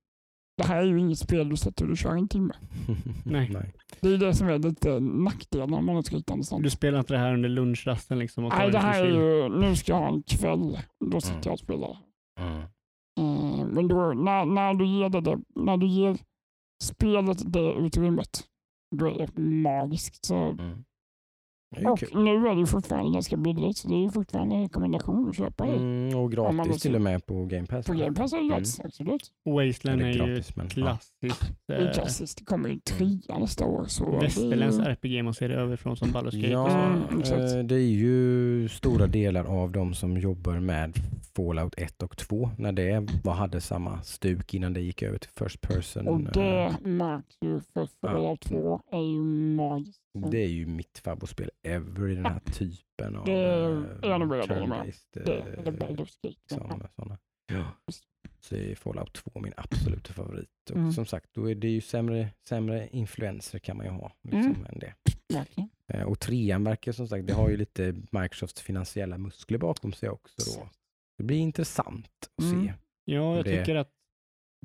det 0.58 0.64
här 0.68 0.78
är 0.78 0.84
ju 0.86 0.99
inget 0.99 1.20
spel 1.20 1.49
du 1.49 1.58
sätter 1.58 1.91
och 1.91 1.97
kör 1.97 2.16
en 2.16 2.28
timme. 2.28 2.53
Nej. 3.26 3.49
Nej. 3.53 3.74
Det 4.01 4.08
är 4.14 4.18
det 4.18 4.34
som 4.34 4.47
är 4.47 4.60
lite 4.60 4.99
nackdelen 4.99 5.74
om 5.74 5.86
man 5.86 6.03
ska 6.03 6.16
hitta 6.16 6.34
en 6.34 6.43
sån. 6.43 6.62
Du 6.62 6.70
spelar 6.70 6.99
inte 6.99 7.14
det 7.14 7.20
här 7.20 7.34
under 7.34 7.49
lunchrasten 7.49 8.20
liksom? 8.20 8.45
Och 8.45 8.53
Nej, 8.58 8.72
det 8.72 8.80
här 8.80 9.03
är 9.05 9.10
ju, 9.10 9.49
nu 9.49 9.76
ska 9.76 9.91
jag 9.91 9.99
ha 9.99 10.08
en 10.08 10.24
kväll. 10.24 10.80
Då 11.05 11.22
sitter 11.22 11.34
Mm. 11.36 11.41
jag 11.45 11.53
och 11.53 11.60
spelar. 11.60 11.97
Mm. 12.39 12.62
Eh, 13.20 13.66
men 13.68 13.88
då, 13.88 14.14
när, 14.14 14.45
när, 14.45 14.74
du 14.74 14.86
ger 14.88 15.10
det, 15.10 15.22
det, 15.22 15.39
när 15.55 15.78
du 15.78 15.88
ger 15.88 16.18
spelet 16.84 17.53
det 17.53 17.74
utrymmet, 17.74 18.43
då 18.95 19.05
är 19.08 19.28
det 19.34 19.41
magiskt. 19.41 20.26
Så, 20.26 20.36
Mm. 20.36 20.84
Är 21.76 21.91
och 21.91 21.99
kul. 21.99 22.09
nu 22.24 22.47
är 22.47 22.53
det 22.53 22.59
ju 22.59 22.65
fortfarande 22.65 23.11
ganska 23.13 23.38
billigt, 23.38 23.78
så 23.78 23.88
det 23.88 23.95
är 23.95 24.01
ju 24.03 24.09
fortfarande 24.11 24.55
en 24.55 24.61
rekommendation 24.61 25.30
att 25.30 25.36
köpa 25.38 25.65
det. 25.65 25.72
Mm, 25.76 26.18
och 26.20 26.32
gratis 26.32 26.82
till 26.82 26.95
och 26.95 27.01
med 27.01 27.26
på 27.26 27.45
Game 27.45 27.65
Pass. 27.68 27.86
På 27.86 27.93
Game 27.93 28.13
Pass 28.15 28.34
är 28.34 28.38
det 28.38 28.43
Mm. 28.43 28.55
gratis, 28.57 28.80
absolut. 28.86 29.32
Wasteland 29.45 30.01
Eller 30.01 30.24
är 30.24 30.28
ju 30.36 30.43
men, 30.55 30.65
ja. 30.65 30.70
klassiskt. 30.70 31.51
Det 31.68 31.74
är 31.74 31.88
Eh, 31.88 31.93
klassiskt. 31.93 32.38
Det 32.38 32.45
kommer 32.45 32.70
ju 32.70 32.80
trea 32.80 33.38
nästa 33.39 33.65
år. 33.65 33.86
Så 33.88 34.15
är 34.15 34.22
Västerländsk 34.22 34.80
ju- 34.80 34.86
RPG 34.86 35.24
man 35.24 35.34
ser 35.34 35.49
det 35.49 35.55
överifrån 35.55 35.97
som 35.97 36.09
Baldur's 36.09 36.41
Gate. 36.41 36.57
och 36.57 36.72
så. 36.72 37.34
Ja, 37.34 37.41
Mm, 37.43 37.57
eh, 37.59 37.65
det 37.65 37.76
är 37.76 37.80
ju 37.80 38.70
stora 38.70 39.07
delar 39.07 39.43
av 39.43 39.72
de 39.72 39.93
som 39.93 40.18
jobbar 40.18 40.59
med 40.59 40.93
Fallout 41.36 41.74
1 41.78 42.03
och 42.03 42.18
2 42.18 42.49
när 42.57 42.72
det 42.72 43.07
var, 43.24 43.34
hade 43.34 43.61
samma 43.61 44.01
stuk 44.01 44.53
innan 44.53 44.74
det 44.74 44.82
gick 44.82 45.01
över 45.03 45.18
till 45.18 45.30
First 45.39 45.61
Person. 45.61 46.07
Och 46.07 46.20
eh, 46.38 46.72
det 46.82 46.89
märks 46.89 47.36
ju 47.41 47.59
för 47.74 47.88
Fallout 48.01 48.41
2 48.41 48.82
är 48.91 48.99
ju 49.11 49.22
magiskt. 49.55 50.01
Det 50.22 50.38
är 50.38 50.47
ju 50.47 50.65
mitt 50.65 50.99
favoritspel 50.99 51.51
ever 51.63 52.09
i 52.09 52.15
den 52.15 52.26
här 52.26 52.39
typen 52.39 53.15
av 53.15 53.26
Det 53.26 53.32
är 53.34 53.70
eh, 54.03 54.28
mer 54.28 54.51
än 54.51 54.70
med. 54.70 54.93
Det 55.13 55.34
eh, 55.34 55.45
är 55.45 56.53
sådana, 56.53 56.89
sådana. 56.95 57.18
Ja. 57.53 57.72
Så 58.39 58.55
är 58.55 58.76
Fallout 58.76 59.13
2 59.13 59.39
min 59.39 59.53
absoluta 59.57 60.13
favorit. 60.13 60.49
Och 60.70 60.76
Mm. 60.78 60.91
som 60.91 61.05
sagt, 61.05 61.30
då 61.34 61.49
är 61.51 61.55
det 61.55 61.68
ju 61.68 61.82
sämre, 61.82 62.30
sämre 62.47 62.89
influenser 62.91 63.59
kan 63.59 63.78
man 63.78 63.86
ju 63.86 63.91
ha. 63.91 64.11
Liksom, 64.24 64.41
Mm. 64.41 64.65
än 64.65 64.80
det. 64.80 64.93
Verkligen. 65.34 65.70
Eh, 65.93 66.01
Och 66.03 66.20
trean 66.20 66.63
verkar 66.63 66.91
som 66.91 67.07
sagt, 67.07 67.28
det 67.28 67.34
har 67.34 67.49
ju 67.49 67.57
lite 67.57 67.95
Microsofts 68.11 68.61
finansiella 68.61 69.18
muskler 69.18 69.57
bakom 69.57 69.93
sig 69.93 70.09
också. 70.09 70.59
Då. 70.59 70.70
Det 71.18 71.24
blir 71.24 71.38
intressant 71.38 72.30
att 72.38 72.43
Mm. 72.43 72.65
se. 72.68 72.74
Ja, 73.05 73.36
jag 73.36 73.45
Det- 73.45 73.59
tycker 73.59 73.76
att 73.76 73.91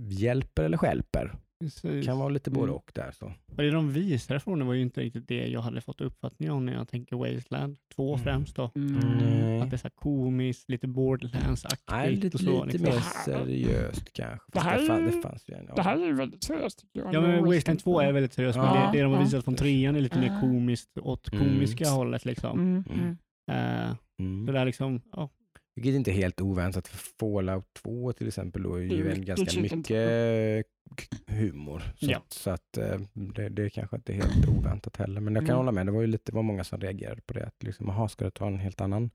Hjälper 0.00 0.64
eller 0.64 0.76
skälper? 0.78 1.34
Precis. 1.62 2.06
Kan 2.06 2.18
vara 2.18 2.28
lite 2.28 2.50
både 2.50 2.64
Mm. 2.64 2.76
och 2.76 2.90
där. 2.94 3.10
Så. 3.12 3.26
Och 3.26 3.56
det 3.62 3.70
de 3.70 3.92
visade 3.92 4.40
från 4.40 4.58
det 4.58 4.64
var 4.64 4.74
ju 4.74 4.82
inte 4.82 5.00
riktigt 5.00 5.28
det 5.28 5.46
jag 5.46 5.60
hade 5.60 5.80
fått 5.80 6.00
uppfattning 6.00 6.50
om 6.50 6.66
när 6.66 6.72
jag 6.72 6.88
tänker 6.88 7.16
Wasteland 7.16 7.76
2 7.94 8.08
Mm. 8.14 8.24
främst 8.24 8.56
då. 8.56 8.70
Nej. 8.74 9.60
Att 9.60 9.70
det 9.70 9.76
är 9.76 9.78
så 9.78 9.82
här 9.84 9.90
komiskt, 9.94 10.68
lite 10.70 10.86
Nej, 10.86 10.94
Borderlands-aktigt 10.94 12.24
lite, 12.24 12.36
och 12.36 12.40
så. 12.40 12.64
lite 12.64 12.78
liksom. 12.78 12.94
mer 12.94 13.00
seriöst 13.24 14.12
kanske. 14.12 14.46
Det 14.52 14.60
här 14.60 14.80
det, 14.80 14.86
fan, 14.86 15.04
det 15.04 15.12
fanns 15.22 15.48
ju 15.48 15.54
en. 15.54 15.64
Ja. 15.68 15.74
Det 15.74 15.82
här 15.82 15.96
är 16.02 16.06
ju 16.06 16.12
väldigt 16.14 16.44
seriöst 16.44 16.78
tycker 16.80 17.00
jag. 17.00 17.14
Ja, 17.14 17.20
men 17.20 17.44
Wasteland 17.44 17.80
2 17.80 18.00
är 18.00 18.12
väldigt 18.12 18.32
seriöst, 18.32 18.58
men 18.58 18.66
Ja, 18.66 18.90
det, 18.92 18.98
det 18.98 19.02
de 19.02 19.12
har 19.12 19.18
ja. 19.18 19.24
visat 19.24 19.44
från 19.44 19.54
trean 19.54 19.96
är 19.96 20.00
lite 20.00 20.18
mer 20.20 20.26
Ja. 20.26 20.40
komiskt 20.40 20.98
åt 20.98 21.32
Mm. 21.32 21.44
komiska 21.48 21.88
hållet 21.88 22.24
liksom. 22.24 22.60
Mm, 22.60 22.84
Mm. 22.90 23.16
mm. 23.50 23.96
Mm. 24.20 24.46
det 24.46 24.52
där 24.52 24.64
liksom, 24.64 25.00
ja. 25.12 25.30
Vilket 25.74 25.94
inte 25.94 26.10
är 26.10 26.12
helt 26.12 26.40
oväntat 26.40 26.88
för 26.88 26.98
Fallout 27.20 27.64
2 27.82 28.12
till 28.12 28.28
exempel 28.28 28.62
då 28.62 28.74
är 28.74 28.80
ju 28.82 29.00
är 29.10 29.16
mycket 29.16 29.26
ganska 29.36 29.60
mycket 29.60 30.66
humor. 31.26 31.82
Så, 31.96 32.06
Ja. 32.10 32.16
att, 32.18 32.32
så 32.32 32.50
att 32.50 32.76
eh, 32.78 33.00
det, 33.12 33.48
det 33.48 33.62
är 33.64 33.68
kanske 33.68 33.96
inte 33.96 34.12
helt 34.12 34.48
oväntat 34.48 34.96
heller. 34.96 35.20
Men 35.20 35.34
jag 35.34 35.42
kan 35.42 35.50
Mm. 35.50 35.56
hålla 35.56 35.72
med, 35.72 35.86
det 35.86 35.92
var 35.92 36.00
ju 36.00 36.06
lite, 36.06 36.32
var 36.34 36.42
många 36.42 36.64
som 36.64 36.80
reagerade 36.80 37.20
på 37.26 37.32
det. 37.34 37.46
Att 37.46 37.62
liksom, 37.62 37.88
aha, 37.90 38.08
ska 38.08 38.24
det 38.24 38.30
ta 38.30 38.46
en 38.46 38.58
helt 38.58 38.80
annan 38.80 39.10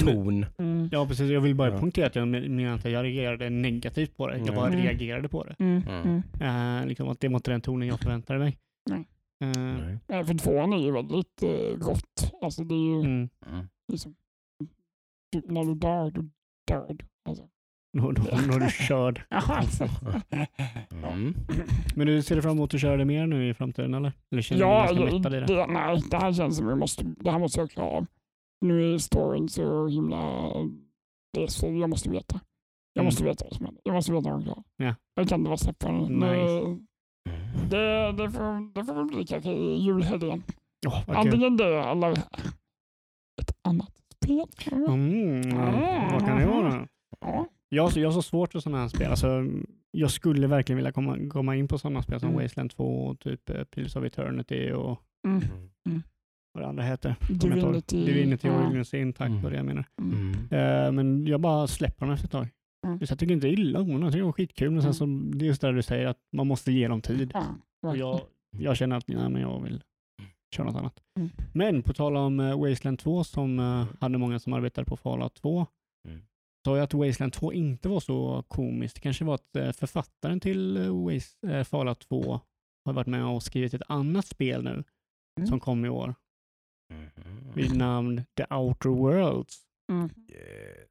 ton? 0.00 0.46
Mm. 0.58 0.88
Ja, 0.92 1.06
precis. 1.06 1.30
Jag 1.30 1.40
vill 1.40 1.54
bara 1.54 1.70
Ja. 1.72 1.78
poängtera 1.78 2.06
att 2.06 2.16
jag 2.16 2.28
men- 2.28 2.56
menar 2.56 2.74
inte 2.74 2.88
att 2.88 2.92
jag 2.94 3.04
reagerade 3.04 3.50
negativt 3.50 4.16
på 4.16 4.26
det. 4.26 4.38
Jag 4.38 4.54
bara 4.54 4.68
Mm. 4.68 4.80
reagerade 4.82 5.28
på 5.28 5.44
det. 5.44 5.56
Mm. 5.58 5.82
Mm. 5.88 6.22
Mm. 6.40 6.80
Eh, 6.80 6.86
liksom 6.86 7.08
att 7.08 7.20
det 7.20 7.28
var 7.28 7.36
inte 7.36 7.50
den 7.50 7.60
tonen 7.60 7.88
jag 7.88 8.00
förväntade 8.00 8.38
mig. 8.38 8.58
Nej. 8.90 9.04
Eh, 9.44 9.48
Nej. 9.62 9.98
Ja, 10.06 10.24
för 10.24 10.34
tvåan 10.34 10.72
är 10.72 10.78
ju 10.78 10.90
väldigt 10.92 11.42
eh, 11.42 11.48
rått. 11.86 12.32
Alltså 12.42 12.64
det 12.64 12.74
är 12.74 12.86
ju 12.86 13.00
mm. 13.00 13.28
Mm. 13.52 13.66
liksom, 13.92 14.14
typ 15.32 15.50
när 15.50 15.64
du 15.64 15.74
dör, 15.74 16.10
då 16.10 16.22
dör 16.68 16.86
du. 16.94 17.04
Alltså. 17.28 17.48
Då, 17.98 18.12
då, 18.12 18.22
då 18.22 18.30
är 18.54 18.60
du 18.60 18.70
körd. 18.70 19.22
Alltså. 19.30 19.88
Mm. 21.12 21.34
Men 21.96 22.06
du 22.06 22.22
ser 22.22 22.40
fram 22.40 22.52
emot 22.52 22.74
att 22.74 22.80
köra 22.80 22.96
det 22.96 23.04
mer 23.04 23.26
nu 23.26 23.48
i 23.48 23.54
framtiden 23.54 23.94
eller? 23.94 24.12
Eller 24.30 24.42
känner 24.42 24.60
du 24.62 24.66
Ja, 24.68 24.86
dig 24.86 24.96
ganska 24.96 25.04
det, 25.04 25.16
mättad 25.18 25.34
i 25.34 25.40
det? 25.40 25.46
det, 25.46 25.66
nej, 25.66 26.02
det 26.10 26.16
här 26.16 26.32
känns 26.32 26.56
som 26.56 26.68
jag 26.68 26.78
måste, 26.78 27.04
det 27.20 27.30
här 27.30 27.38
måste 27.38 27.60
jag 27.60 27.70
klara 27.70 27.88
av. 27.88 28.06
Nu 28.60 28.94
är 28.94 28.98
storyn 28.98 29.48
så 29.48 29.86
himla, 29.88 30.18
det 31.32 31.42
är 31.42 31.46
så, 31.46 31.66
jag 31.66 31.90
måste 31.90 32.10
veta. 32.10 32.40
Jag 32.92 33.02
Mm. 33.02 33.04
måste 33.06 33.24
veta 33.24 33.44
vad 33.44 33.54
som 33.56 33.64
händer. 33.66 33.82
Jag 33.84 33.94
måste 33.94 34.12
veta 34.12 34.30
vad 34.30 34.38
jag 34.38 34.44
klarar. 34.44 34.62
Ja. 34.76 34.94
Jag 35.14 35.28
kan 35.28 35.38
inte 35.40 35.48
vara 35.48 35.58
släppa 35.58 35.92
den. 35.92 36.02
Nice. 36.04 36.78
Det, 37.70 38.12
det, 38.12 38.30
får, 38.30 38.74
det 38.74 38.84
får 38.84 39.04
bli 39.04 39.26
kanske 39.26 39.50
i 39.52 39.76
julhelgen. 39.82 40.42
Vad 40.86 41.06
kul. 41.06 41.16
Antingen 41.16 41.56
det 41.56 41.78
eller 41.84 42.10
ett 43.42 43.56
Mm, 44.88 45.42
vad 46.12 46.26
kan 46.26 46.38
det 46.38 46.46
vara? 46.46 46.88
Ja. 47.20 47.46
Jag, 47.68 47.82
har 47.82 47.90
så- 47.90 48.00
jag 48.00 48.08
har 48.08 48.12
så 48.12 48.22
svårt 48.22 48.52
för 48.52 48.60
sådana 48.60 48.80
här 48.82 48.88
spel. 48.88 49.10
Alltså, 49.10 49.44
jag 49.90 50.10
skulle 50.10 50.46
verkligen 50.46 50.76
vilja 50.76 50.92
komma, 50.92 51.18
komma 51.30 51.56
in 51.56 51.68
på 51.68 51.78
sådana 51.78 52.02
spel 52.02 52.20
som 52.20 52.28
Mm. 52.28 52.42
Wasteland 52.42 52.70
2 52.70 52.84
och 53.06 53.18
typ 53.20 53.50
eh, 53.50 53.64
Pillars 53.64 53.96
of 53.96 54.04
Eternity 54.04 54.70
och 54.72 55.00
Mm. 55.26 55.42
vad 56.54 56.64
det 56.64 56.68
andra 56.68 56.82
heter. 56.84 57.14
Divinity. 57.28 58.04
Divinity 58.06 58.48
Ja. 58.48 58.66
Origins 58.66 58.94
Intact 58.94 59.28
Mm. 59.30 59.42
var 59.42 59.50
det 59.50 59.56
jag 59.56 59.66
menar. 59.66 59.84
Mm. 60.00 60.32
Mm. 60.50 60.86
Eh, 60.86 60.92
men 60.92 61.26
jag 61.26 61.40
bara 61.40 61.66
släpper 61.66 62.06
dem 62.06 62.14
efter 62.14 62.26
ett 62.26 62.32
tag. 62.32 62.48
Mm. 62.86 62.98
Så 62.98 63.12
jag 63.12 63.18
tycker 63.18 63.34
inte 63.34 63.48
illa 63.48 63.80
om 63.80 63.88
dem, 63.88 64.02
jag 64.02 64.12
tycker 64.12 64.22
de 64.22 64.28
är 64.28 64.32
skitkul. 64.32 64.70
Men 64.70 64.82
sen 64.82 64.94
så, 64.94 65.06
det 65.06 65.44
är 65.44 65.46
just 65.46 65.60
det 65.60 65.72
du 65.72 65.82
säger 65.82 66.06
att 66.06 66.18
man 66.32 66.46
måste 66.46 66.72
ge 66.72 66.88
dem 66.88 67.00
tid. 67.00 67.30
Ja, 67.34 67.44
Och 67.88 67.96
jag, 67.96 68.20
jag 68.58 68.76
känner 68.76 68.96
att 68.96 69.08
nej, 69.08 69.28
men 69.30 69.42
jag 69.42 69.60
vill 69.62 69.82
köra 70.52 70.66
något 70.66 70.76
annat. 70.76 71.00
Mm. 71.18 71.30
Men 71.54 71.82
på 71.82 71.92
tal 71.92 72.16
om 72.16 72.40
eh, 72.40 72.60
Wasteland 72.60 72.98
2 72.98 73.24
som 73.24 73.58
eh, 73.58 73.86
hade 74.00 74.18
många 74.18 74.38
som 74.38 74.52
arbetade 74.52 74.84
på 74.84 74.96
Fallout 74.96 75.34
2 75.34 75.66
Mm. 76.08 76.20
sa 76.66 76.76
jag 76.76 76.84
att 76.84 76.94
Wasteland 76.94 77.32
2 77.32 77.52
inte 77.52 77.88
var 77.88 78.00
så 78.00 78.44
komiskt. 78.48 78.94
Det 78.94 79.00
kanske 79.00 79.24
var 79.24 79.34
att 79.34 79.56
eh, 79.56 79.72
författaren 79.72 80.40
till 80.40 80.90
Waste, 80.90 81.64
Fallout 81.64 82.00
2 82.08 82.40
har 82.84 82.92
varit 82.92 83.06
med 83.06 83.24
och 83.26 83.42
skrivit 83.42 83.74
ett 83.74 83.82
annat 83.88 84.26
spel 84.26 84.64
nu 84.64 84.84
Mm. 85.40 85.46
som 85.48 85.60
kom 85.60 85.84
i 85.84 85.88
år 85.88 86.14
Mhm. 86.92 87.52
vid 87.54 87.76
namn 87.76 88.22
The 88.36 88.54
Outer 88.54 88.88
Worlds. 88.88 89.60
Mm. 89.92 90.10
Yes. 90.28 90.88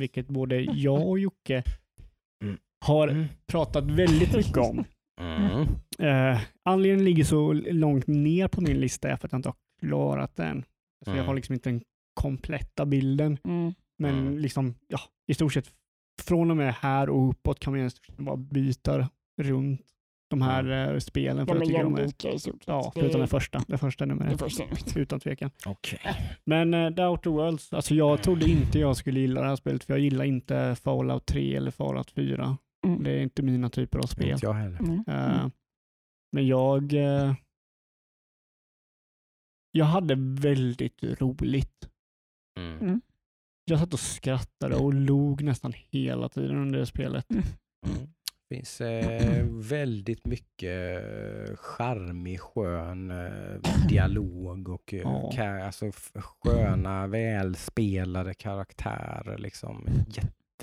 Vilket 0.00 0.28
både 0.28 0.60
jag 0.60 1.08
och 1.08 1.18
Jocke 1.18 1.62
Mm. 2.44 2.58
har 2.86 3.08
Mm. 3.08 3.26
pratat 3.46 3.84
väldigt 3.84 4.36
mycket 4.36 4.56
om. 4.56 4.84
Mm. 5.20 5.66
Eh, 5.98 6.40
anledningen 6.64 7.04
ligger 7.04 7.24
så 7.24 7.52
långt 7.52 8.06
ner 8.06 8.48
på 8.48 8.60
min 8.60 8.80
lista 8.80 9.08
är 9.08 9.16
för 9.16 9.26
att 9.28 9.32
jag 9.32 9.38
inte 9.38 9.48
har 9.48 9.56
klarat 9.80 10.36
den. 10.36 10.62
Så 11.04 11.10
jag 11.10 11.14
Mm. 11.14 11.26
har 11.26 11.34
liksom 11.34 11.52
inte 11.52 11.68
den 11.70 11.82
kompletta 12.20 12.86
bilden. 12.86 13.38
Mm. 13.44 13.74
Men 13.98 14.18
Mm. 14.18 14.38
liksom, 14.38 14.74
ja, 14.88 14.98
i 15.26 15.34
stort 15.34 15.52
sett 15.52 15.72
från 16.22 16.50
och 16.50 16.56
med 16.56 16.74
här 16.74 17.10
och 17.10 17.28
uppåt 17.30 17.60
kan 17.60 17.72
man 17.76 17.86
i 17.86 17.90
stort 17.90 18.06
sett 18.06 18.16
bara 18.16 18.36
byta 18.36 19.08
runt 19.42 19.80
de 20.30 20.42
här 20.42 20.92
eh, 20.92 20.98
spelen. 20.98 21.46
För 21.46 21.54
De 21.54 21.58
jag 21.60 21.66
tycker 21.68 21.82
de 21.82 21.94
är, 21.94 21.98
jämlika 21.98 22.30
i 22.32 22.38
stort 22.38 22.54
sett. 22.54 22.62
ja, 22.66 22.92
Det 22.94 23.00
förutom 23.00 23.20
det 23.20 23.26
första. 23.26 23.62
Det 23.68 23.78
första 23.78 24.06
det 24.06 24.14
numret. 24.14 24.96
Utan 24.96 25.20
tvekan. 25.20 25.50
Okej. 25.66 26.00
Men 26.44 26.74
uh, 26.74 26.94
The 26.94 27.02
Outer 27.04 27.30
Worlds, 27.30 27.72
alltså 27.72 27.94
jag 27.94 28.22
trodde 28.22 28.50
inte 28.50 28.78
jag 28.78 28.96
skulle 28.96 29.20
gilla 29.20 29.40
det 29.42 29.48
här 29.48 29.56
spelet 29.56 29.84
för 29.84 29.92
jag 29.94 30.00
gillar 30.00 30.24
inte 30.24 30.76
Fallout 30.82 31.26
3 31.26 31.56
eller 31.56 31.70
Fallout 31.70 32.10
4. 32.10 32.56
Mm. 32.86 33.02
Det 33.02 33.10
är 33.10 33.22
inte 33.22 33.42
mina 33.42 33.70
typer 33.70 33.98
av 33.98 34.06
spel. 34.06 34.30
Inte 34.30 34.46
jag 34.46 34.52
heller. 34.52 34.78
Mm. 34.78 35.04
Eh, 35.08 35.48
Men 36.32 36.46
jag 36.46 36.92
eh, 36.92 37.34
jag 39.72 39.84
hade 39.86 40.14
väldigt 40.18 41.02
roligt. 41.02 41.88
Mm. 42.60 42.78
Mm. 42.80 43.00
Jag 43.64 43.78
satt 43.80 43.92
och 43.94 44.00
skrattade 44.00 44.76
och 44.76 44.94
log 44.94 45.42
nästan 45.42 45.72
hela 45.90 46.28
tiden 46.28 46.56
under 46.56 46.78
det 46.78 46.86
spelet. 46.86 47.30
Mm. 47.30 47.44
Det 48.48 48.56
finns 48.56 48.80
eh, 48.80 49.46
väldigt 49.48 50.26
mycket 50.26 51.02
eh, 51.04 51.56
charmig, 51.56 52.40
skön 52.40 53.10
eh, 53.10 53.60
dialog 53.88 54.68
och 54.68 54.94
eh, 54.94 55.00
Ja. 55.00 55.30
ka- 55.34 55.64
alltså, 55.66 55.90
sköna, 56.14 57.06
välspelade 57.06 58.34
karaktärer. 58.34 59.38
Liksom. 59.38 59.86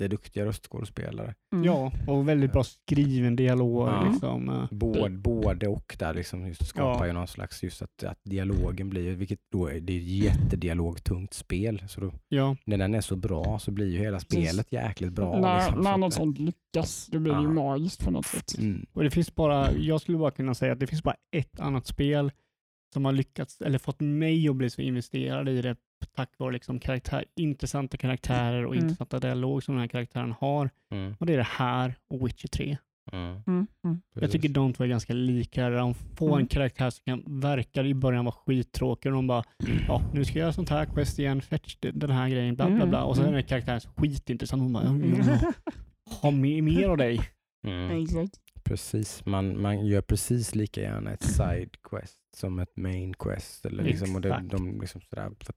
Jätteduktiga 0.00 0.44
röstskådespelare. 0.44 1.34
Mm. 1.52 1.64
Ja, 1.64 1.92
och 2.06 2.28
väldigt 2.28 2.52
bra 2.52 2.64
skriven 2.64 3.36
dialog. 3.36 3.88
Ja. 3.88 4.08
Liksom. 4.10 4.48
eh. 4.48 4.66
Både, 4.70 5.10
både 5.10 5.68
och 5.68 5.96
där 5.98 6.14
liksom 6.14 6.46
just 6.46 6.66
skapar 6.66 7.00
Ja. 7.04 7.06
ju 7.06 7.12
någon 7.12 7.26
slags, 7.28 7.62
just 7.62 7.82
att, 7.82 8.04
att 8.04 8.18
dialogen 8.24 8.90
blir, 8.90 9.14
vilket 9.14 9.38
då 9.52 9.66
är, 9.66 9.80
det 9.80 9.92
är 9.92 9.96
ett 9.98 10.06
jättedialogtungt 10.06 11.34
spel. 11.34 11.84
Så 11.88 12.00
då, 12.00 12.12
Ja, 12.28 12.56
när 12.64 12.78
den 12.78 12.94
är 12.94 13.00
så 13.00 13.16
bra 13.16 13.58
så 13.58 13.70
blir 13.70 13.86
ju 13.90 13.98
hela 13.98 14.20
spelet 14.20 14.72
jäkligt 14.72 15.12
bra. 15.12 15.40
när 15.40 15.56
liksom, 15.56 15.80
när 15.80 15.92
så 15.92 15.98
något 15.98 16.14
sånt 16.14 16.38
lyckas, 16.38 17.06
då 17.12 17.18
blir 17.18 17.32
det 17.32 17.40
ju 17.40 17.46
Ja. 17.46 17.52
magiskt 17.52 18.04
på 18.04 18.10
något 18.10 18.26
sätt. 18.26 18.58
Mm. 18.58 18.86
och 18.92 19.02
det 19.02 19.10
finns 19.10 19.34
bara, 19.34 19.72
jag 19.72 20.00
skulle 20.00 20.18
bara 20.18 20.30
kunna 20.30 20.54
säga 20.54 20.72
att 20.72 20.80
det 20.80 20.86
finns 20.86 21.02
bara 21.02 21.16
ett 21.36 21.60
annat 21.60 21.86
spel 21.86 22.32
som 22.92 23.04
har 23.04 23.12
lyckats, 23.12 23.60
eller 23.60 23.78
fått 23.78 24.00
mig 24.00 24.48
att 24.48 24.56
bli 24.56 24.70
så 24.70 24.80
investerad 24.82 25.48
i 25.48 25.62
det 25.62 25.76
tack 26.04 26.30
vare 26.38 26.52
liksom 26.52 26.80
karaktär, 26.80 27.24
intressanta 27.36 27.96
karaktärer 27.96 28.66
och 28.66 28.72
Mm. 28.74 28.84
intressanta 28.84 29.18
dialog 29.18 29.62
som 29.62 29.74
den 29.74 29.80
här 29.80 29.88
karaktären 29.88 30.34
har. 30.40 30.70
Mm. 30.92 31.14
Och 31.20 31.26
det 31.26 31.32
är 31.32 31.36
det 31.36 31.42
här 31.50 31.94
och 32.10 32.26
Witcher 32.26 32.48
3. 32.48 32.76
Mm. 33.12 33.42
Mm. 33.46 33.66
Mm. 33.84 34.00
Jag 34.14 34.30
tycker 34.30 34.48
de 34.48 34.72
två 34.72 34.84
är 34.84 34.88
ganska 34.88 35.12
lika. 35.12 35.70
De 35.70 35.94
får 35.94 36.28
en 36.28 36.34
Mm. 36.34 36.46
karaktär 36.46 36.90
som 36.90 37.04
kan, 37.04 37.40
verkar 37.40 37.84
i 37.86 37.94
början 37.94 38.24
vara 38.24 38.34
skittråkig 38.46 39.12
och 39.12 39.16
de 39.16 39.26
bara, 39.26 39.44
ja 39.88 40.02
nu 40.14 40.24
ska 40.24 40.38
jag 40.38 40.42
göra 40.44 40.52
sånt 40.52 40.68
här 40.68 40.84
quest 40.86 41.18
igen, 41.18 41.42
fetch 41.42 41.76
den 41.80 42.10
här 42.10 42.28
grejen, 42.28 42.54
bla 42.56 42.70
bla 42.70 42.86
bla. 42.86 43.04
Och 43.04 43.16
sen 43.16 43.26
är 43.26 43.32
den 43.32 43.42
karaktären 43.44 43.80
skitintressant. 43.80 44.62
Hon 44.62 44.72
bara, 44.72 44.84
jag 44.84 44.92
vill 44.98 45.24
ha, 46.22 46.30
mer, 46.30 46.62
mer 46.62 46.88
av 46.88 46.96
dig. 46.96 47.20
Mm. 47.66 48.02
Exakt. 48.02 48.40
Precis, 48.64 49.26
man, 49.26 49.62
man 49.62 49.86
gör 49.86 50.00
precis 50.00 50.54
lika 50.54 50.80
gärna 50.80 51.12
ett 51.12 51.22
side 51.22 51.70
quest 51.82 52.18
som 52.36 52.58
ett 52.58 52.76
main 52.76 53.14
quest. 53.14 53.66
Eller 53.66 53.84
liksom, 53.84 54.14
och 54.14 54.20
det, 54.20 54.42
de, 54.50 54.80
liksom 54.80 55.00
sådär, 55.00 55.30
för 55.40 55.52
att 55.52 55.56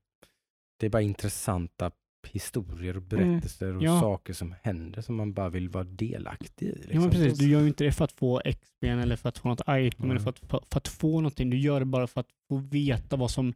det 0.78 0.86
är 0.86 0.90
bara 0.90 1.02
intressanta 1.02 1.92
historier 2.28 2.96
och 2.98 3.02
berättelser 3.04 3.76
och 3.76 3.84
Ja. 3.84 4.00
saker 4.02 4.34
som 4.34 4.56
händer 4.64 5.02
som 5.02 5.16
man 5.16 5.34
bara 5.34 5.50
vill 5.50 5.70
vara 5.70 5.84
delaktig 5.84 6.66
i. 6.68 6.72
Liksom. 6.76 6.92
Ja 6.94 7.00
men 7.02 7.10
precis, 7.10 7.38
du 7.40 7.50
gör 7.50 7.62
ju 7.62 7.68
inte 7.68 7.84
det 7.84 7.92
för 7.92 8.06
att 8.06 8.12
få 8.12 8.42
XP 8.46 8.84
eller 8.84 9.16
för 9.16 9.30
att 9.30 9.38
få 9.38 9.48
något 9.50 9.62
item 9.70 10.04
eller 10.12 10.12
Mm. 10.12 10.24
för 10.24 10.30
att, 10.30 10.40
för, 10.40 10.64
för 10.72 10.78
att 10.78 10.88
få 10.88 11.08
någonting. 11.22 11.50
Du 11.50 11.58
gör 11.60 11.80
det 11.80 11.86
bara 11.86 12.08
för 12.08 12.22
att 12.22 12.30
få 12.50 12.58
veta 12.58 13.16
vad 13.16 13.32
som 13.32 13.54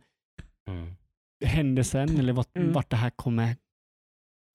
Mm. 0.69 0.93
händer 1.45 1.84
sen 1.84 2.19
eller 2.19 2.34
vart, 2.34 2.57
Mm. 2.57 2.74
vart 2.74 2.89
det 2.89 2.95
här 2.95 3.09
kommer 3.09 3.55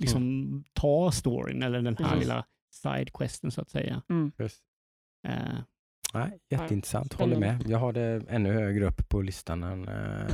liksom 0.03 0.65
ta 0.73 1.13
storyn 1.13 1.63
eller 1.63 1.83
den 1.83 1.97
här 1.97 2.05
Precis. 2.05 2.21
lilla 2.21 2.45
sidequesten 2.75 3.51
så 3.51 3.61
att 3.61 3.71
säga. 3.71 4.03
Mm. 4.09 4.33
Eh, 5.29 5.59
Nej, 6.15 6.39
jätteintressant, 6.51 7.13
håller 7.13 7.39
med. 7.39 7.65
Jag 7.69 7.79
har 7.79 7.93
det 7.93 8.23
ännu 8.29 8.53
högre 8.53 8.87
upp 8.87 9.09
på 9.09 9.23
listan 9.23 9.63
än 9.63 9.89
eh, 9.89 10.27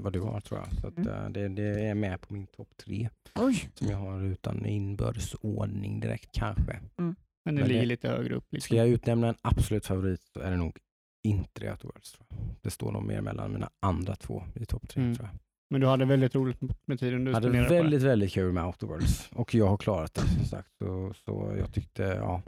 vad 0.00 0.12
du 0.12 0.20
har 0.20 0.40
tror 0.40 0.60
jag. 0.60 0.80
Så 0.80 0.86
att, 0.86 0.96
Mm. 0.98 1.08
eh, 1.08 1.28
det, 1.30 1.48
det 1.48 1.80
är 1.86 1.94
med 1.94 2.20
på 2.20 2.34
min 2.34 2.46
topp 2.46 2.68
tre 2.76 3.08
Oj. 3.34 3.70
som 3.74 3.88
jag 3.88 3.96
har 3.98 4.22
utan 4.22 4.66
inbördesordning 4.66 6.00
direkt 6.00 6.32
kanske. 6.32 6.80
men 6.96 7.14
det 7.44 7.52
Men 7.60 7.68
ligger 7.68 7.80
det- 7.80 7.86
lite 7.86 8.08
högre 8.08 8.34
upp. 8.34 8.44
Liksom. 8.50 8.66
Ska 8.66 8.76
jag 8.76 8.88
utnämna 8.88 9.28
en 9.28 9.34
absolut 9.42 9.86
favorit 9.86 10.22
så 10.32 10.40
är 10.40 10.50
det 10.50 10.56
nog 10.56 10.76
inte 11.24 11.70
Outer 11.70 11.88
Worlds. 11.88 12.12
Tror 12.12 12.26
jag. 12.30 12.38
Det 12.62 12.70
står 12.70 12.92
nog 12.92 13.02
mer 13.04 13.20
mellan 13.20 13.52
mina 13.52 13.70
andra 13.80 14.16
två 14.16 14.42
i 14.54 14.66
topp 14.66 14.88
tre 14.88 15.02
Mm. 15.02 15.14
tror 15.16 15.28
jag. 15.32 15.38
Men 15.72 15.80
du 15.80 15.86
hade 15.86 16.04
väldigt 16.04 16.34
roligt 16.34 16.58
med 16.86 16.98
tiden 17.00 17.24
du 17.24 17.30
Jag 17.30 17.34
hade 17.34 17.52
det. 17.52 17.68
väldigt, 17.68 18.02
väldigt 18.02 18.32
kul 18.32 18.52
med 18.52 18.64
Outer 18.64 18.86
Worlds 18.86 19.28
och 19.32 19.54
jag 19.54 19.66
har 19.66 19.76
klarat 19.76 20.14
det 20.14 20.20
som 20.20 20.44
sagt. 20.44 20.68
Så, 20.78 21.12
så 21.24 21.54
jag 21.58 21.72
tyckte, 21.74 22.02
ja, 22.02 22.42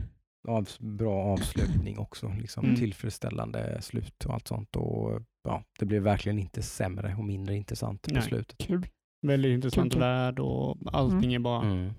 av, 0.48 0.68
bra 0.78 1.22
avslutning 1.22 1.98
också. 1.98 2.32
Liksom, 2.40 2.64
Mm. 2.64 2.76
Tillfredsställande 2.76 3.82
slut 3.82 4.24
och 4.24 4.34
allt 4.34 4.48
sånt. 4.48 4.76
Och, 4.76 5.22
ja, 5.44 5.64
det 5.78 5.86
blev 5.86 6.02
verkligen 6.02 6.38
inte 6.38 6.62
sämre 6.62 7.14
och 7.18 7.24
mindre 7.24 7.56
intressant 7.56 8.02
på 8.02 8.14
Nej. 8.14 8.22
slutet. 8.22 8.58
Kul. 8.58 8.86
Väldigt 9.26 9.50
intressant 9.54 9.92
Kul, 9.92 10.00
värld 10.00 10.38
och 10.38 10.76
allting 10.92 11.34
är 11.34 11.38
bara... 11.38 11.90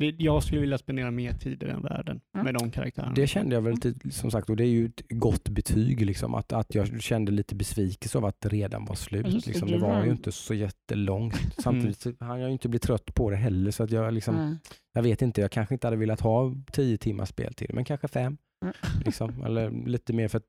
Mm. 0.00 0.14
Jag 0.18 0.42
skulle 0.42 0.60
vilja 0.60 0.78
spendera 0.78 1.10
mer 1.10 1.32
tid 1.32 1.62
i 1.62 1.66
den 1.66 1.82
världen 1.82 2.20
Mm. 2.34 2.44
med 2.44 2.54
de 2.54 2.70
karaktärerna. 2.70 3.12
Det 3.14 3.26
kände 3.26 3.54
jag 3.54 3.62
väl 3.62 3.74
lite, 3.74 4.10
som 4.10 4.30
sagt, 4.30 4.50
och 4.50 4.56
det 4.56 4.64
är 4.64 4.68
ju 4.68 4.86
ett 4.86 5.02
gott 5.08 5.48
betyg, 5.48 6.06
liksom, 6.06 6.34
att, 6.34 6.52
att 6.52 6.74
jag 6.74 7.02
kände 7.02 7.32
lite 7.32 7.54
besvikelse 7.54 8.18
av 8.18 8.24
att 8.24 8.40
det 8.40 8.48
redan 8.48 8.84
var 8.84 8.94
slut. 8.94 9.26
Just 9.26 9.46
det, 9.46 9.50
liksom. 9.52 9.70
det 9.70 9.78
var 9.78 10.04
ju 10.04 10.10
inte 10.10 10.32
så 10.32 10.54
jättelångt. 10.54 11.34
Samtidigt 11.58 12.00
så 12.00 12.12
hann 12.20 12.40
jag 12.40 12.46
ju 12.48 12.52
inte 12.52 12.68
bli 12.68 12.78
trött 12.78 13.14
på 13.14 13.30
det 13.30 13.36
heller, 13.36 13.70
så 13.70 13.82
att 13.82 13.90
jag, 13.90 14.14
liksom, 14.14 14.34
Mm. 14.36 14.56
jag 14.92 15.02
vet 15.02 15.22
inte, 15.22 15.40
jag 15.40 15.50
kanske 15.50 15.74
inte 15.74 15.86
hade 15.86 15.96
velat 15.96 16.20
ha 16.20 16.54
tio 16.72 16.98
timmars 16.98 17.28
speltid, 17.28 17.70
men 17.74 17.84
kanske 17.84 18.08
fem. 18.08 18.36
Mm. 18.64 18.74
Liksom. 19.04 19.42
Eller 19.44 19.70
lite 19.86 20.12
mer 20.12 20.28
för 20.28 20.38
att 20.38 20.44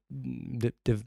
det, 0.61 0.71
det, 0.83 1.03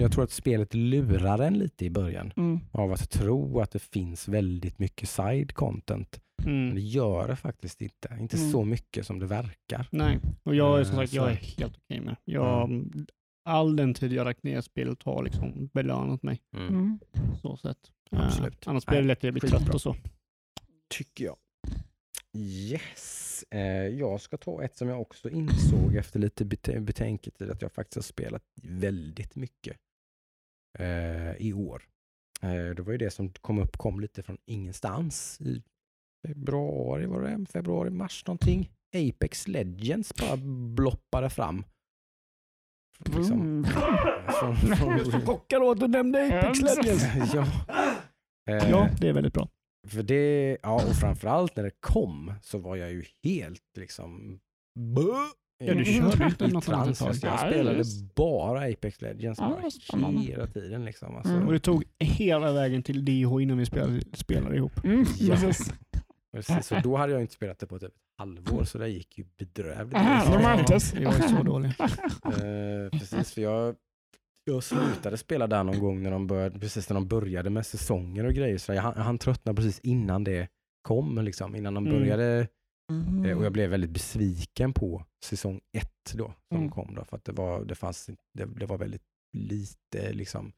jag 0.00 0.12
tror 0.12 0.24
att 0.24 0.30
spelet 0.30 0.74
lurar 0.74 1.38
en 1.38 1.54
lite 1.58 1.84
i 1.84 1.90
början 1.90 2.32
Mm. 2.36 2.60
av 2.72 2.92
att 2.92 3.10
tro 3.10 3.60
att 3.60 3.70
det 3.70 3.78
finns 3.82 4.28
väldigt 4.28 4.78
mycket 4.78 5.08
side 5.08 5.54
content. 5.54 6.20
Men 6.44 6.48
Mm. 6.62 6.74
det 6.74 6.80
gör 6.80 7.28
det 7.28 7.36
faktiskt 7.36 7.82
inte. 7.82 8.16
Inte 8.20 8.36
Mm. 8.36 8.50
så 8.50 8.64
mycket 8.64 9.06
som 9.06 9.18
det 9.18 9.26
verkar. 9.26 9.88
Nej, 9.92 10.18
och 10.42 10.54
jag 10.54 10.80
är 10.80 10.84
som 10.84 10.94
Eh, 10.94 10.98
sagt, 11.00 11.12
jag 11.12 11.30
är 11.30 11.36
så- 11.36 11.60
helt 11.62 11.76
okej 11.76 12.00
med. 12.00 12.16
Jag, 12.24 12.84
All 13.44 13.76
den 13.76 13.94
tid 13.94 14.12
jag 14.12 14.24
lagt 14.24 14.42
ner 14.42 14.60
spelet 14.60 15.02
har 15.02 15.22
liksom 15.24 15.66
belönat 15.74 16.22
mig. 16.22 16.40
Mm. 16.56 16.68
Mm. 16.68 16.98
Så 17.42 17.56
sätt. 17.56 17.78
Eh, 18.12 18.26
Absolut. 18.26 18.66
annars 18.66 18.86
blir 18.86 18.98
det 18.98 19.04
lätt 19.06 19.18
att 19.18 19.24
jag 19.24 19.32
blir 19.34 19.40
skitbra. 19.40 19.58
trött 19.60 19.74
och 19.74 19.80
så. 19.80 19.96
Tycker 20.88 21.24
jag. 21.24 21.36
Yes. 22.36 23.44
Eh, 23.50 23.60
jag 23.86 24.20
ska 24.20 24.36
ta 24.36 24.62
ett 24.64 24.76
som 24.76 24.88
jag 24.88 25.00
också 25.00 25.30
insåg 25.30 25.96
efter 25.96 26.20
lite 26.20 26.44
betänketid 26.80 27.50
att 27.50 27.62
jag 27.62 27.72
faktiskt 27.72 27.96
har 27.96 28.02
spelat 28.02 28.42
väldigt 28.62 29.36
mycket 29.36 29.76
eh, 30.78 31.32
i 31.36 31.52
år. 31.52 31.82
Eh, 32.42 32.74
det 32.74 32.82
var 32.82 32.92
ju 32.92 32.98
det 32.98 33.10
som 33.10 33.30
kom 33.32 33.58
upp, 33.58 33.76
kom 33.76 34.00
lite 34.00 34.22
från 34.22 34.38
ingenstans 34.46 35.40
i 35.40 35.62
februari, 36.26 37.06
var 37.06 37.22
det 37.22 37.46
februari, 37.52 37.90
mars 37.90 38.24
någonting. 38.26 38.70
Apex 38.96 39.48
Legends 39.48 40.14
bara 40.14 40.36
bloppade 40.76 41.30
fram. 41.30 41.64
Liksom, 43.04 43.40
Mm. 43.40 43.64
från, 44.40 44.56
från, 44.56 45.20
chockad 45.26 45.62
av 45.62 45.68
att 45.68 45.80
du 45.80 45.88
nämnde 45.88 46.38
Apex 46.40 46.60
Legends. 46.60 47.04
ja. 47.34 47.46
Eh, 48.50 48.70
Ja, 48.70 48.88
det 49.00 49.08
är 49.08 49.12
väldigt 49.12 49.32
bra. 49.34 49.48
För 49.88 50.02
det, 50.02 50.56
ja 50.62 50.74
och 50.74 50.96
framförallt 50.96 51.56
när 51.56 51.64
det 51.64 51.72
kom 51.80 52.32
så 52.42 52.58
var 52.58 52.76
jag 52.76 52.92
ju 52.92 53.04
helt 53.24 53.62
liksom 53.78 54.38
Bö! 54.78 55.02
Ja, 55.64 55.74
du 55.74 55.84
körde 55.84 56.24
inte 56.26 56.44
i 56.44 56.48
något 56.48 56.68
annat. 56.68 57.00
Jag 57.00 57.16
spelade 57.16 57.76
just. 57.78 58.14
bara 58.14 58.60
Apex 58.72 59.00
Legends 59.02 59.40
Ja, 59.40 60.08
hela 60.20 60.46
tiden. 60.46 60.84
Liksom. 60.84 61.16
Alltså, 61.16 61.32
Mm. 61.32 61.46
Och 61.46 61.52
det 61.52 61.58
tog 61.58 61.84
hela 61.98 62.52
vägen 62.52 62.82
till 62.82 63.04
DH 63.04 63.42
innan 63.42 63.58
vi 63.58 63.66
spelade, 63.66 64.00
spelade 64.12 64.56
ihop. 64.56 64.84
Mm, 64.84 65.04
Ja. 65.18 65.36
Precis. 66.36 66.66
Så 66.66 66.80
då 66.82 66.96
hade 66.96 67.12
jag 67.12 67.20
inte 67.20 67.34
spelat 67.34 67.58
det 67.58 67.66
på 67.66 67.78
typ 67.78 67.88
ett 67.88 67.94
halvår 68.18 68.64
så 68.64 68.78
det 68.78 68.88
gick 68.88 69.18
ju 69.18 69.24
bedrövligt. 69.38 69.96
Inte- 70.60 71.02
Jag 71.02 71.12
var 71.12 71.18
ju 71.18 71.28
så 71.36 71.42
dålig. 71.42 71.68
Eh, 72.24 72.90
precis, 72.98 73.32
för 73.34 73.42
jag, 73.42 73.76
jag 74.44 74.62
slutade 74.64 75.16
spela 75.16 75.46
där 75.46 75.64
någon 75.64 75.78
gång 75.80 76.02
när 76.02 76.10
de 76.10 76.26
började, 76.26 76.58
precis 76.58 76.88
när 76.88 76.94
de 76.94 77.08
började 77.08 77.50
med 77.50 77.66
säsonger 77.66 78.24
och 78.24 78.32
grejer. 78.34 78.58
Så 78.58 78.72
jag, 78.72 78.82
hann- 78.82 78.92
jag 78.96 79.02
hann 79.04 79.18
tröttna 79.18 79.54
precis 79.54 79.80
innan 79.80 80.24
det 80.24 80.48
kom, 80.82 81.18
liksom, 81.24 81.56
innan 81.56 81.74
de 81.74 81.86
Mm. 81.86 81.98
började. 81.98 82.48
Mm. 82.92 83.24
Eh, 83.24 83.38
och 83.38 83.44
jag 83.44 83.52
blev 83.52 83.70
väldigt 83.70 83.90
besviken 83.90 84.72
på 84.72 85.04
säsong 85.24 85.60
ett 85.76 86.12
då, 86.14 86.34
som 86.48 86.58
Mm. 86.58 86.70
kom. 86.70 86.94
Då, 86.94 87.04
för 87.04 87.16
att 87.16 87.24
det 87.24 87.32
var, 87.32 87.64
det 87.64 87.74
fanns, 87.74 88.06
det, 88.34 88.44
det 88.44 88.66
var 88.66 88.78
väldigt 88.78 89.02
lite 89.32 90.12
liksom. 90.12 90.52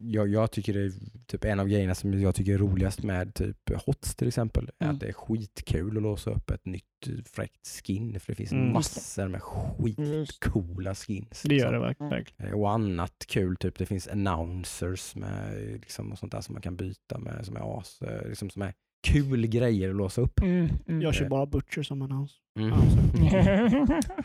Jag, 0.00 0.28
jag 0.28 0.50
tycker 0.50 0.72
det 0.74 0.80
är 0.84 0.92
typ 1.26 1.44
en 1.44 1.60
av 1.60 1.68
grejerna 1.68 1.94
som 1.94 2.20
jag 2.20 2.34
tycker 2.34 2.54
är 2.54 2.58
roligast 2.58 3.02
med 3.02 3.34
typ 3.34 3.70
HOTS 3.86 4.16
till 4.16 4.28
exempel, 4.28 4.70
är 4.78 4.84
Mm. 4.84 4.94
att 4.94 5.00
det 5.00 5.08
är 5.08 5.12
skitkul 5.12 5.96
att 5.96 6.02
låsa 6.02 6.30
upp 6.30 6.50
ett 6.50 6.66
nytt 6.66 6.84
eh, 7.06 7.12
fräckt 7.24 7.66
skin. 7.84 8.20
För 8.20 8.32
det 8.32 8.36
finns 8.36 8.52
Mm. 8.52 8.72
massor 8.72 9.28
med 9.28 9.42
skitcoola 9.42 10.94
skins. 10.94 11.42
Det 11.42 11.54
gör 11.54 11.72
liksom. 11.72 11.72
det 11.72 11.78
verk- 11.78 12.10
verkligen. 12.12 12.52
Eh, 12.52 12.58
Och 12.60 12.70
annat 12.70 13.24
kul, 13.28 13.56
typ 13.56 13.78
det 13.78 13.86
finns 13.86 14.08
announcers 14.08 15.14
med, 15.14 15.56
eh, 15.68 15.72
liksom, 15.80 16.12
och 16.12 16.18
sånt 16.18 16.32
där 16.32 16.40
som 16.40 16.52
man 16.52 16.62
kan 16.62 16.76
byta 16.76 17.18
med, 17.18 17.46
som 17.46 17.56
är 17.56 17.78
as, 17.80 18.02
eh, 18.02 18.28
liksom, 18.28 18.50
som 18.50 18.62
är 18.62 18.74
kul 19.06 19.46
grejer 19.46 19.90
att 19.90 19.96
låsa 19.96 20.20
upp. 20.20 20.40
Mm, 20.40 20.68
mm. 20.88 21.02
Jag 21.02 21.14
kör 21.14 21.28
bara 21.28 21.46
Butcher 21.46 21.82
som 21.82 22.02
annons. 22.02 22.40
Mm. 22.58 22.72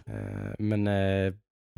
Eh, 0.06 0.54
Men 0.60 0.88
eh, 0.88 1.34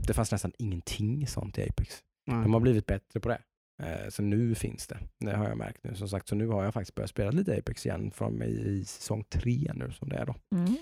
det 0.07 0.13
fanns 0.13 0.31
nästan 0.31 0.51
ingenting 0.57 1.27
sånt 1.27 1.57
i 1.57 1.63
Apex. 1.69 1.95
Nej. 2.27 2.41
De 2.43 2.53
har 2.53 2.59
blivit 2.59 2.85
bättre 2.85 3.19
på 3.19 3.29
det. 3.29 3.41
Eh, 3.81 4.09
Så 4.09 4.21
nu 4.23 4.55
finns 4.55 4.87
det. 4.87 4.97
Det 5.19 5.35
har 5.35 5.47
jag 5.49 5.57
märkt 5.57 5.83
nu. 5.83 5.95
Som 5.95 6.09
sagt, 6.09 6.27
så 6.27 6.35
nu 6.35 6.47
har 6.47 6.63
jag 6.63 6.73
faktiskt 6.73 6.95
börjat 6.95 7.09
spela 7.09 7.31
lite 7.31 7.57
Apex 7.57 7.85
igen 7.85 8.11
från 8.11 8.41
i, 8.43 8.45
i 8.45 8.85
säsong 8.85 9.23
tre 9.29 9.71
nu 9.75 9.91
som 9.91 10.09
det 10.09 10.15
är 10.15 10.25
då. 10.25 10.35
Mm. 10.55 10.75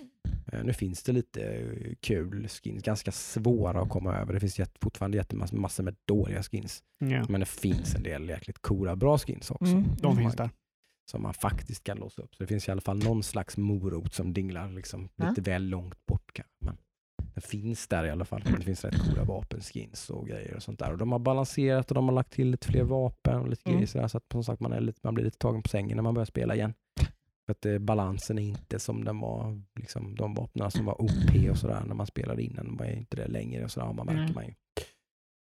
Eh, 0.51 0.63
Nu 0.63 0.73
finns 0.73 1.03
det 1.03 1.11
lite 1.11 1.41
eh, 1.43 1.93
kul 2.01 2.47
skins, 2.47 2.83
ganska 2.83 3.11
svåra 3.11 3.81
att 3.81 3.89
komma 3.89 4.15
över. 4.17 4.33
Det 4.33 4.39
finns 4.39 4.59
jätt, 4.59 4.77
fortfarande 4.81 5.17
jättemassor 5.17 5.57
massor 5.57 5.83
med 5.83 5.95
dåliga 6.07 6.43
skins. 6.43 6.83
Ja. 6.99 7.25
Men 7.29 7.39
det 7.39 7.45
finns 7.45 7.95
en 7.95 8.03
del 8.03 8.29
jäkligt 8.29 8.59
coola, 8.61 8.95
bra 8.95 9.17
skins 9.17 9.51
också. 9.51 9.71
Mm. 9.73 9.83
De 10.01 10.11
Mm. 10.11 10.23
finns 10.23 10.35
där. 10.35 10.49
Som 11.11 11.21
man 11.21 11.33
faktiskt 11.33 11.83
kan 11.83 11.97
låsa 11.97 12.21
upp. 12.21 12.35
Så 12.35 12.43
det 12.43 12.47
finns 12.47 12.67
i 12.67 12.71
alla 12.71 12.81
fall 12.81 12.97
någon 13.03 13.23
slags 13.23 13.57
morot 13.57 14.13
som 14.13 14.33
dinglar 14.33 14.69
liksom, 14.71 15.09
Ja. 15.15 15.29
lite 15.29 15.41
väl 15.41 15.63
långt 15.69 16.05
bort. 16.05 16.39
Men 16.61 16.77
den 17.41 17.49
finns 17.49 17.87
där 17.87 18.05
i 18.05 18.09
alla 18.09 18.25
fall. 18.25 18.41
Det 18.57 18.63
finns 18.63 18.85
rätt 18.85 18.99
coola 18.99 19.23
vapenskins 19.23 20.09
och 20.09 20.27
grejer 20.27 20.55
och 20.55 20.63
sånt 20.63 20.79
där. 20.79 20.91
Och 20.91 20.97
de 20.97 21.11
har 21.11 21.19
balanserat 21.19 21.91
och 21.91 21.95
de 21.95 22.05
har 22.07 22.15
lagt 22.15 22.31
till 22.31 22.49
lite 22.51 22.67
fler 22.67 22.83
vapen 22.83 23.39
och 23.39 23.49
lite 23.49 23.69
Mm. 23.69 23.77
grejer 23.77 23.87
sådär. 23.87 24.07
Så 24.07 24.17
att 24.17 24.23
som 24.31 24.43
sagt 24.43 24.59
man, 24.59 24.73
är 24.73 24.79
lite, 24.81 24.99
man 25.03 25.13
blir 25.13 25.25
lite 25.25 25.37
tagen 25.37 25.61
på 25.63 25.69
sängen 25.69 25.95
när 25.95 26.03
man 26.03 26.13
börjar 26.13 26.25
spela 26.25 26.55
igen. 26.55 26.73
För 27.45 27.51
att 27.51 27.65
eh, 27.65 27.77
balansen 27.77 28.39
är 28.39 28.43
inte 28.43 28.79
som 28.79 29.03
den 29.03 29.19
var, 29.19 29.61
liksom, 29.75 30.15
de 30.15 30.33
vapnen 30.33 30.71
som 30.71 30.85
var 30.85 31.01
OP 31.01 31.49
och 31.51 31.57
sådär 31.57 31.83
när 31.87 31.95
man 31.95 32.07
spelade 32.07 32.43
innan. 32.43 32.65
De 32.65 32.77
var 32.77 32.85
inte 32.85 33.17
det 33.17 33.27
längre 33.27 33.63
och 33.63 33.71
sådär, 33.71 33.93
man 33.93 34.05
märker 34.05 34.21
Mm. 34.21 34.33
man 34.35 34.45
ju. 34.45 34.53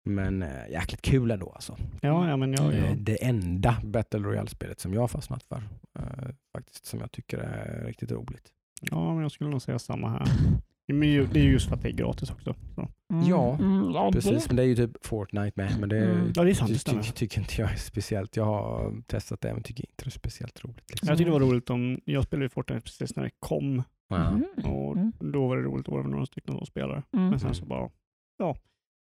Men 0.04 0.42
äh, 0.42 0.70
jäkligt 0.70 1.02
kul 1.02 1.30
ändå 1.30 1.50
alltså. 1.50 1.76
Ja, 2.00 2.28
ja, 2.28 2.36
men 2.36 2.52
jag, 2.52 2.72
Eh, 2.74 2.86
jag, 2.86 2.98
Det 2.98 3.24
enda 3.24 3.76
Battle 3.84 4.20
Royale-spelet 4.20 4.80
som 4.80 4.94
jag 4.94 5.00
har 5.00 5.08
fastnat 5.08 5.42
för. 5.42 5.62
eh, 5.98 6.28
faktiskt, 6.52 6.86
som 6.86 7.00
jag 7.00 7.12
tycker 7.12 7.38
är 7.38 7.84
riktigt 7.86 8.10
roligt. 8.12 8.52
ja, 8.80 9.14
men 9.14 9.22
jag 9.22 9.32
skulle 9.32 9.50
nog 9.50 9.62
säga 9.62 9.78
samma 9.78 10.08
här. 10.10 10.26
Men 10.88 11.08
ju- 11.08 11.26
det 11.26 11.40
är 11.40 11.44
ju 11.44 11.50
just 11.52 11.68
för 11.68 11.74
att 11.76 11.82
det 11.82 11.88
är 11.88 11.92
gratis 11.92 12.30
också. 12.30 12.54
Så. 12.74 12.88
Mm. 13.12 13.28
Ja, 13.28 13.54
Mm, 13.60 13.90
ja, 13.94 14.10
Precis, 14.12 14.46
men 14.46 14.56
det 14.56 14.62
är 14.62 14.66
ju 14.66 14.76
typ 14.76 15.06
Fortnite 15.06 15.52
med. 15.54 15.80
Men 15.80 15.88
det 15.88 15.98
Mm. 16.04 16.32
Ja, 16.34 16.44
det 16.44 16.50
är 16.50 16.54
sant, 16.54 16.70
ty, 16.70 16.78
stämmer. 16.78 17.02
ty, 17.02 17.10
tycker 17.12 17.40
inte 17.40 17.60
jag 17.60 17.72
är 17.72 17.76
speciellt. 17.76 18.36
Jag 18.36 18.44
har 18.44 19.02
testat 19.06 19.40
det 19.40 19.54
men 19.54 19.62
tycker 19.62 19.84
inte 19.84 20.04
det 20.04 20.08
är 20.08 20.10
speciellt 20.10 20.64
roligt. 20.64 20.90
Liksom. 20.90 21.08
Jag 21.08 21.18
tyckte 21.18 21.28
det 21.32 21.38
var 21.38 21.46
roligt 21.46 21.70
om, 21.70 22.00
jag 22.04 22.24
spelade 22.24 22.44
ju 22.44 22.48
Fortnite 22.48 22.80
precis 22.80 23.16
när 23.16 23.22
det 23.24 23.30
kom. 23.38 23.82
Mm. 24.14 24.44
och 24.64 24.96
Mm. 24.96 25.12
då 25.18 25.48
var 25.48 25.56
det 25.56 25.62
roligt, 25.62 25.86
då 25.86 25.92
var 25.92 26.02
det 26.02 26.08
några 26.08 26.26
stycken 26.26 26.54
som 26.56 26.66
spelade. 26.66 27.02
Mm. 27.12 27.28
Men 27.30 27.40
sen 27.40 27.54
så 27.54 27.64
bara, 27.64 27.90
ja, 28.38 28.56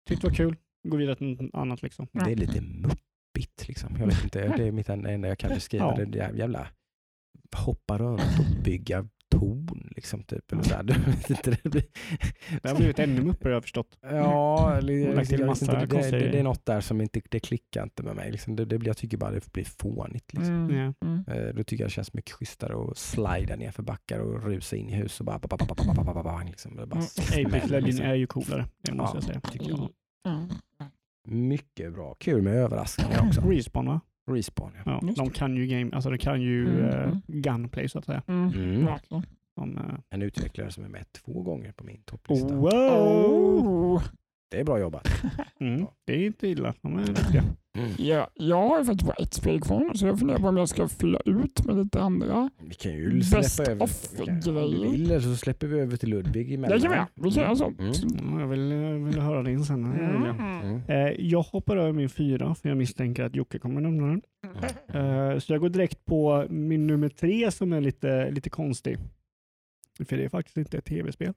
tyckte 0.08 0.26
det 0.26 0.30
var 0.30 0.36
kul. 0.36 0.56
Gå 0.88 0.96
vidare 0.96 1.16
till 1.16 1.26
något 1.26 1.54
annat 1.54 1.82
liksom. 1.82 2.06
Det 2.12 2.32
är 2.32 2.36
lite 2.36 2.60
muppigt 2.60 3.68
liksom. 3.68 3.96
Jag 3.98 4.06
vet 4.06 4.24
inte, 4.24 4.48
det 4.56 4.64
är 4.68 4.72
mitt 4.72 4.88
enda 4.88 5.28
jag 5.28 5.38
kan 5.38 5.50
beskriva. 5.50 5.94
Ja. 5.98 6.04
Det 6.04 6.30
jävla 6.38 6.66
hoppa 7.56 7.98
runt 7.98 8.20
och 8.38 8.64
bygga 8.64 9.08
ton. 9.28 9.92
Liksom, 9.96 10.22
typ, 10.22 10.52
eller 10.52 10.62
så 10.62 10.82
det 12.62 12.68
har 12.68 12.76
blivit 12.76 12.98
ännu 12.98 13.22
muppigare 13.22 13.50
har 13.50 13.56
jag 13.56 13.62
förstått. 13.62 13.98
Ja, 14.02 14.76
eller, 14.76 14.94
jag, 14.94 15.16
det, 15.16 15.36
det, 15.36 16.10
det, 16.10 16.30
det, 16.30 16.38
är 16.38 16.42
något 16.42 16.66
där 16.66 16.80
som 16.80 17.00
inte 17.00 17.20
det 17.30 17.40
klickar 17.40 17.82
inte 17.82 18.02
med 18.02 18.16
mig. 18.16 18.30
Liksom. 18.30 18.56
Det, 18.56 18.64
det, 18.64 18.86
jag 18.86 18.96
tycker 18.96 19.16
bara 19.16 19.30
det 19.30 19.52
blir 19.52 19.64
fånigt. 19.64 20.32
Liksom. 20.32 20.54
Mm, 20.54 20.94
mm. 21.04 21.24
Eh, 21.28 21.54
då 21.54 21.64
tycker 21.64 21.84
jag 21.84 21.88
det 21.88 21.94
känns 21.94 22.12
mycket 22.12 22.32
schysstare 22.32 22.90
att 22.90 22.98
slida 22.98 23.56
ner 23.56 23.70
för 23.70 23.82
backar 23.82 24.18
och 24.18 24.42
rusa 24.42 24.76
in 24.76 24.88
i 24.88 24.94
hus 24.94 25.20
och 25.20 25.26
bara... 25.26 25.38
Ba, 25.38 25.48
ba, 25.48 26.22
ba, 26.22 26.42
liksom. 26.46 26.78
mm. 26.78 27.50
Legend 27.50 27.86
liksom. 27.86 28.06
är 28.06 28.14
ju 28.14 28.26
coolare, 28.26 28.68
det 28.80 28.92
måste 28.92 29.16
ja, 29.16 29.20
jag 29.20 29.24
säga. 29.24 29.40
Tycker 29.40 29.70
jag. 29.70 29.90
Mm. 30.26 30.48
Mycket 31.48 31.92
bra. 31.92 32.14
Kul 32.14 32.42
med 32.42 32.54
överraskningar 32.54 33.26
också. 33.28 33.40
Respawn 33.40 33.86
va? 33.86 34.00
Respawn 34.28 34.72
ja. 34.84 35.00
Ja, 35.02 35.12
de 35.16 35.30
kan 35.30 35.56
ju 35.56 35.66
game, 35.66 35.90
alltså 35.94 36.10
de 36.10 36.18
kan 36.18 36.42
ju 36.42 36.68
Mm, 36.68 36.90
mm. 36.90 37.20
gunplay 37.26 37.88
så 37.88 37.98
att 37.98 38.04
säga. 38.04 38.22
Mm. 38.26 38.48
Mm. 38.48 38.86
De, 39.56 39.76
eh, 39.78 39.82
En 40.10 40.22
utvecklare 40.22 40.70
som 40.70 40.84
är 40.84 40.88
med 40.88 41.04
två 41.12 41.42
gånger 41.42 41.72
på 41.72 41.84
min 41.84 42.02
topplista. 42.04 42.54
wow! 42.54 44.02
Det 44.50 44.60
är 44.60 44.64
bra 44.64 44.78
jobbat. 44.80 45.08
Mm, 45.60 45.86
det 46.04 46.12
är 46.12 46.26
inte 46.26 46.48
illa, 46.48 46.74
de 46.82 46.98
är 46.98 47.06
duktiga. 47.06 47.44
Mm. 47.78 47.90
Ja, 47.98 48.30
jag 48.34 48.68
har 48.68 48.78
ju 48.78 48.84
faktiskt 48.84 49.06
bara 49.06 49.22
ett 49.22 49.34
spel 49.34 49.60
kvar 49.60 49.94
så 49.94 50.06
jag 50.06 50.18
funderar 50.18 50.38
på 50.38 50.48
om 50.48 50.56
jag 50.56 50.68
ska 50.68 50.88
fylla 50.88 51.20
ut 51.24 51.64
med 51.64 51.76
lite 51.76 52.00
andra. 52.00 52.50
Vi 52.62 52.74
kan 52.74 52.92
ju 52.92 53.18
Best 53.18 53.54
släppa 53.54 53.70
över. 53.70 53.82
of 53.84 54.12
vi 54.18 54.50
Om 54.50 54.92
vill 54.92 55.22
så 55.22 55.36
släpper 55.36 55.66
vi 55.66 55.80
över 55.80 55.96
till 55.96 56.08
Ludvig 56.08 56.52
emellan. 56.54 56.78
Jajamän, 56.78 57.06
vi 57.14 57.30
kan 57.30 57.42
göra 57.42 57.56
så. 57.56 57.66
Mm. 57.66 57.92
Ja, 58.34 58.40
jag 58.40 58.46
vill, 58.48 58.70
jag 58.70 58.98
vill 58.98 59.18
höra 59.20 59.42
din 59.42 59.64
sen. 59.64 59.82
Jag. 59.98 60.36
Mm. 60.64 60.80
Eh, 60.88 61.26
jag 61.26 61.42
hoppar 61.42 61.76
över 61.76 61.92
min 61.92 62.08
fyra 62.08 62.54
för 62.54 62.68
jag 62.68 62.78
misstänker 62.78 63.24
att 63.24 63.36
Jocke 63.36 63.58
kommer 63.58 63.80
nämna 63.80 64.06
den. 64.06 64.22
Eh, 64.88 65.38
så 65.38 65.52
jag 65.52 65.60
går 65.60 65.68
direkt 65.68 66.04
på 66.04 66.46
min 66.50 66.86
nummer 66.86 67.08
tre 67.08 67.50
som 67.50 67.72
är 67.72 67.80
lite, 67.80 68.30
lite 68.30 68.50
konstig. 68.50 68.98
För 70.08 70.16
det 70.16 70.24
är 70.24 70.28
faktiskt 70.28 70.56
inte 70.56 70.78
ett 70.78 70.84
tv-spel. 70.84 71.34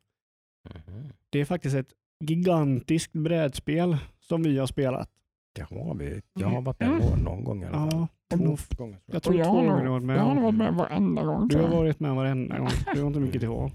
Mhm. 0.87 1.09
Det 1.29 1.39
är 1.39 1.45
faktiskt 1.45 1.75
ett 1.75 1.93
gigantiskt 2.21 3.13
brädspel 3.13 3.97
som 4.19 4.43
vi 4.43 4.57
har 4.57 4.67
spelat. 4.67 5.09
Det 5.55 5.61
har 5.61 5.95
vi. 5.95 6.21
Jag 6.39 6.47
har 6.47 6.61
varit 6.61 6.79
med 6.79 6.89
någon, 6.89 7.19
någon 7.19 7.43
gång 7.43 7.61
fall. 7.61 7.89
Ja, 7.91 8.07
Två 8.37 8.37
gånger 8.43 8.57
tror 8.57 8.89
jag 8.89 9.15
jag. 9.15 9.23
tror 9.23 9.35
jag 9.35 9.45
två 9.47 9.51
har 9.53 9.63
gånger 9.65 9.83
har 9.83 9.89
varit 9.89 10.03
med. 10.03 10.17
Jag 10.17 10.23
har 10.23 10.41
varit 10.41 10.55
med 10.57 10.73
varenda 10.73 11.23
gång. 11.23 11.47
Du 11.47 11.57
har 11.57 11.67
varit 11.67 11.99
med 11.99 12.15
varenda 12.15 12.57
gång. 12.59 12.69
Du 12.95 12.99
har 13.01 13.07
inte 13.07 13.19
mycket 13.19 13.41
till 13.41 13.49
val. 13.49 13.71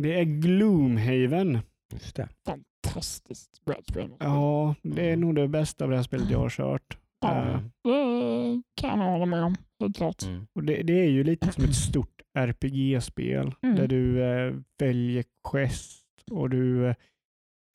Det 0.00 0.20
är 0.20 0.24
Gloomhaven. 0.24 1.58
Just 1.92 2.16
det. 2.16 2.28
fantastiskt 2.46 3.64
brädspel. 3.64 4.10
Ja, 4.18 4.74
det 4.82 5.10
är 5.10 5.16
nog 5.16 5.34
det 5.34 5.48
bästa 5.48 5.86
brädspelet 5.86 6.30
jag 6.30 6.38
har 6.38 6.50
kört. 6.50 6.98
Ja. 7.20 7.42
Eh, 7.50 7.60
Det 7.84 8.62
kan 8.80 9.00
jag 9.00 9.10
hålla 9.12 9.26
med 9.26 9.42
om, 9.44 9.54
helt 9.80 9.96
klart. 9.96 10.22
Mm. 10.22 10.46
Och 10.54 10.62
det, 10.64 10.82
det 10.82 11.00
är 11.00 11.08
ju 11.10 11.24
lite 11.24 11.52
som 11.52 11.64
ett 11.64 11.74
stort 11.74 12.22
RPG-spel 12.38 13.54
Mm. 13.62 13.76
där 13.76 13.86
du 13.88 14.22
eh, 14.22 14.54
väljer 14.78 15.24
quest 15.50 16.05
och 16.30 16.50
du 16.50 16.88
eh, 16.88 16.94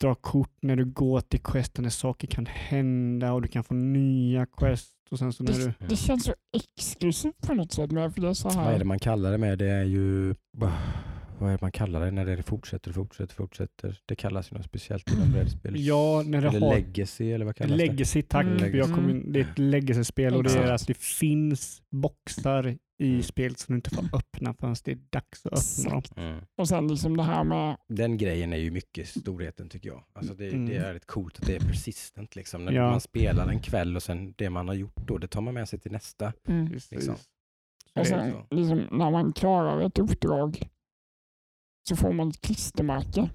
drar 0.02 0.16
kort 0.16 0.54
när 0.62 0.76
du 0.76 0.86
går 0.86 1.22
till 1.22 1.40
questen 1.40 1.84
när 1.84 1.90
saker 1.90 2.28
kan 2.28 2.46
hända 2.46 3.34
och 3.34 3.42
du 3.42 3.48
kan 3.48 3.64
få 3.64 3.74
nya 3.74 4.46
quest 4.46 4.94
och 5.12 5.20
sen 5.20 5.34
så 5.34 5.44
när 5.44 5.54
du... 5.54 5.66
Det, 5.66 5.74
det 5.90 5.96
känns 5.96 6.24
så 6.24 6.34
exklusivt 6.78 7.48
på 7.48 7.54
något 7.54 7.72
sätt 7.72 7.92
med 7.92 8.14
för 8.14 8.22
det 8.22 8.28
är 8.28 8.34
så 8.34 8.48
Vad 8.50 8.58
är 8.58 8.62
här. 8.62 8.80
det 8.80 8.86
man 8.86 9.00
kallar 9.00 9.32
det 9.32 9.38
med? 9.38 9.58
Det 9.60 9.70
är 9.70 9.84
ju... 9.84 10.36
Vad 10.52 11.50
är 11.50 11.52
det 11.52 11.62
man 11.62 11.72
kallar 11.72 12.06
det 12.06 12.12
när 12.12 12.26
det 12.26 12.44
fortsätter, 12.44 12.92
fortsätter, 12.92 13.36
fortsätter? 13.36 14.00
Det 14.06 14.16
kallas 14.16 14.52
ju 14.52 14.58
något 14.58 14.66
speciellt 14.66 15.12
inom 15.14 15.32
brädspel. 15.32 15.74
Ja, 15.86 16.24
när 16.26 16.42
det 16.42 16.48
Eller 16.48 16.60
har... 16.60 16.76
legacy 16.76 17.32
eller 17.32 17.46
vad 17.46 17.56
kallas 17.56 17.72
det? 17.72 17.78
Legacy, 17.78 18.22
tack. 18.22 18.46
Mm. 18.46 18.60
för 18.60 18.78
Jag 18.78 18.94
kom 18.94 19.10
in, 19.10 19.32
det 19.32 19.40
är 19.40 19.44
ett 19.44 19.60
legacy-spel 19.60 20.36
och 20.36 20.44
det 20.44 20.54
är 20.54 20.72
att 20.72 20.88
det 20.88 20.98
finns 20.98 21.82
boxar 21.92 22.78
i 23.02 23.10
Mm. 23.10 23.24
spelet 23.24 23.60
som 23.60 23.74
du 23.74 23.78
inte 23.78 23.90
får 23.90 24.06
öppna 24.18 24.54
förrän 24.54 24.76
det 24.84 24.92
är 24.92 25.00
dags 25.10 25.46
att 25.46 25.54
öppna 25.54 25.92
dem. 25.92 26.04
Mm. 26.18 26.46
Och 26.58 26.68
sen 26.68 26.88
liksom 26.88 27.18
det 27.18 27.24
här 27.24 27.44
med 27.44 27.78
Den 27.88 28.18
grejen 28.18 28.54
är 28.54 28.58
ju 28.58 28.72
mycket 28.72 29.08
storheten 29.08 29.70
tycker 29.70 29.90
jag. 29.90 30.04
Alltså 30.14 30.34
det, 30.34 30.48
Mm. 30.48 30.66
det 30.66 30.76
är 30.76 30.94
rätt 30.94 31.06
coolt 31.08 31.40
att 31.40 31.46
det 31.46 31.56
är 31.56 31.60
persistent. 31.60 32.36
Liksom. 32.36 32.66
När 32.66 32.72
Ja. 32.72 32.92
man 32.92 33.02
spelar 33.02 33.48
en 33.48 33.60
kväll 33.60 33.96
och 33.96 34.04
sen 34.04 34.34
det 34.38 34.50
man 34.50 34.68
har 34.68 34.76
gjort 34.76 35.08
då, 35.08 35.18
det 35.18 35.28
tar 35.28 35.42
man 35.42 35.54
med 35.54 35.70
sig 35.70 35.80
till 35.80 35.92
nästa. 35.92 36.34
mm. 36.48 36.68
Liksom. 36.92 37.16
Och 37.96 38.08
sen 38.08 38.32
så. 38.32 38.56
liksom, 38.56 38.78
när 38.92 39.12
man 39.12 39.34
klarar 39.34 39.82
ett 39.82 40.00
uppdrag 40.00 40.70
så 41.90 41.96
får 41.96 42.14
man 42.14 42.30
ett 42.30 42.42
klistermärke. 42.42 43.30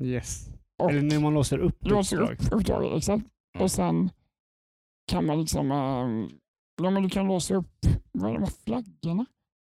Yes. 0.00 0.48
Och 0.78 0.90
Eller 0.90 1.02
när 1.02 1.20
man 1.20 1.34
låser 1.34 1.58
upp 1.58 1.76
låser 1.86 2.16
uppdrag. 2.20 2.32
upp 2.40 2.52
uppdraget. 2.52 2.96
Exakt. 2.96 3.24
Mm. 3.54 3.64
Och 3.64 3.70
sen 3.70 4.10
kan 5.08 5.26
man 5.26 5.40
liksom, 5.40 5.70
ehm, 5.72 6.28
Ja, 6.82 6.90
men 6.90 7.02
du 7.02 7.08
kan 7.08 7.26
låsa 7.26 7.54
upp 7.54 7.86
vad 8.12 8.30
är 8.30 8.34
de 8.34 8.42
här 8.42 8.52
flaggorna. 8.64 9.26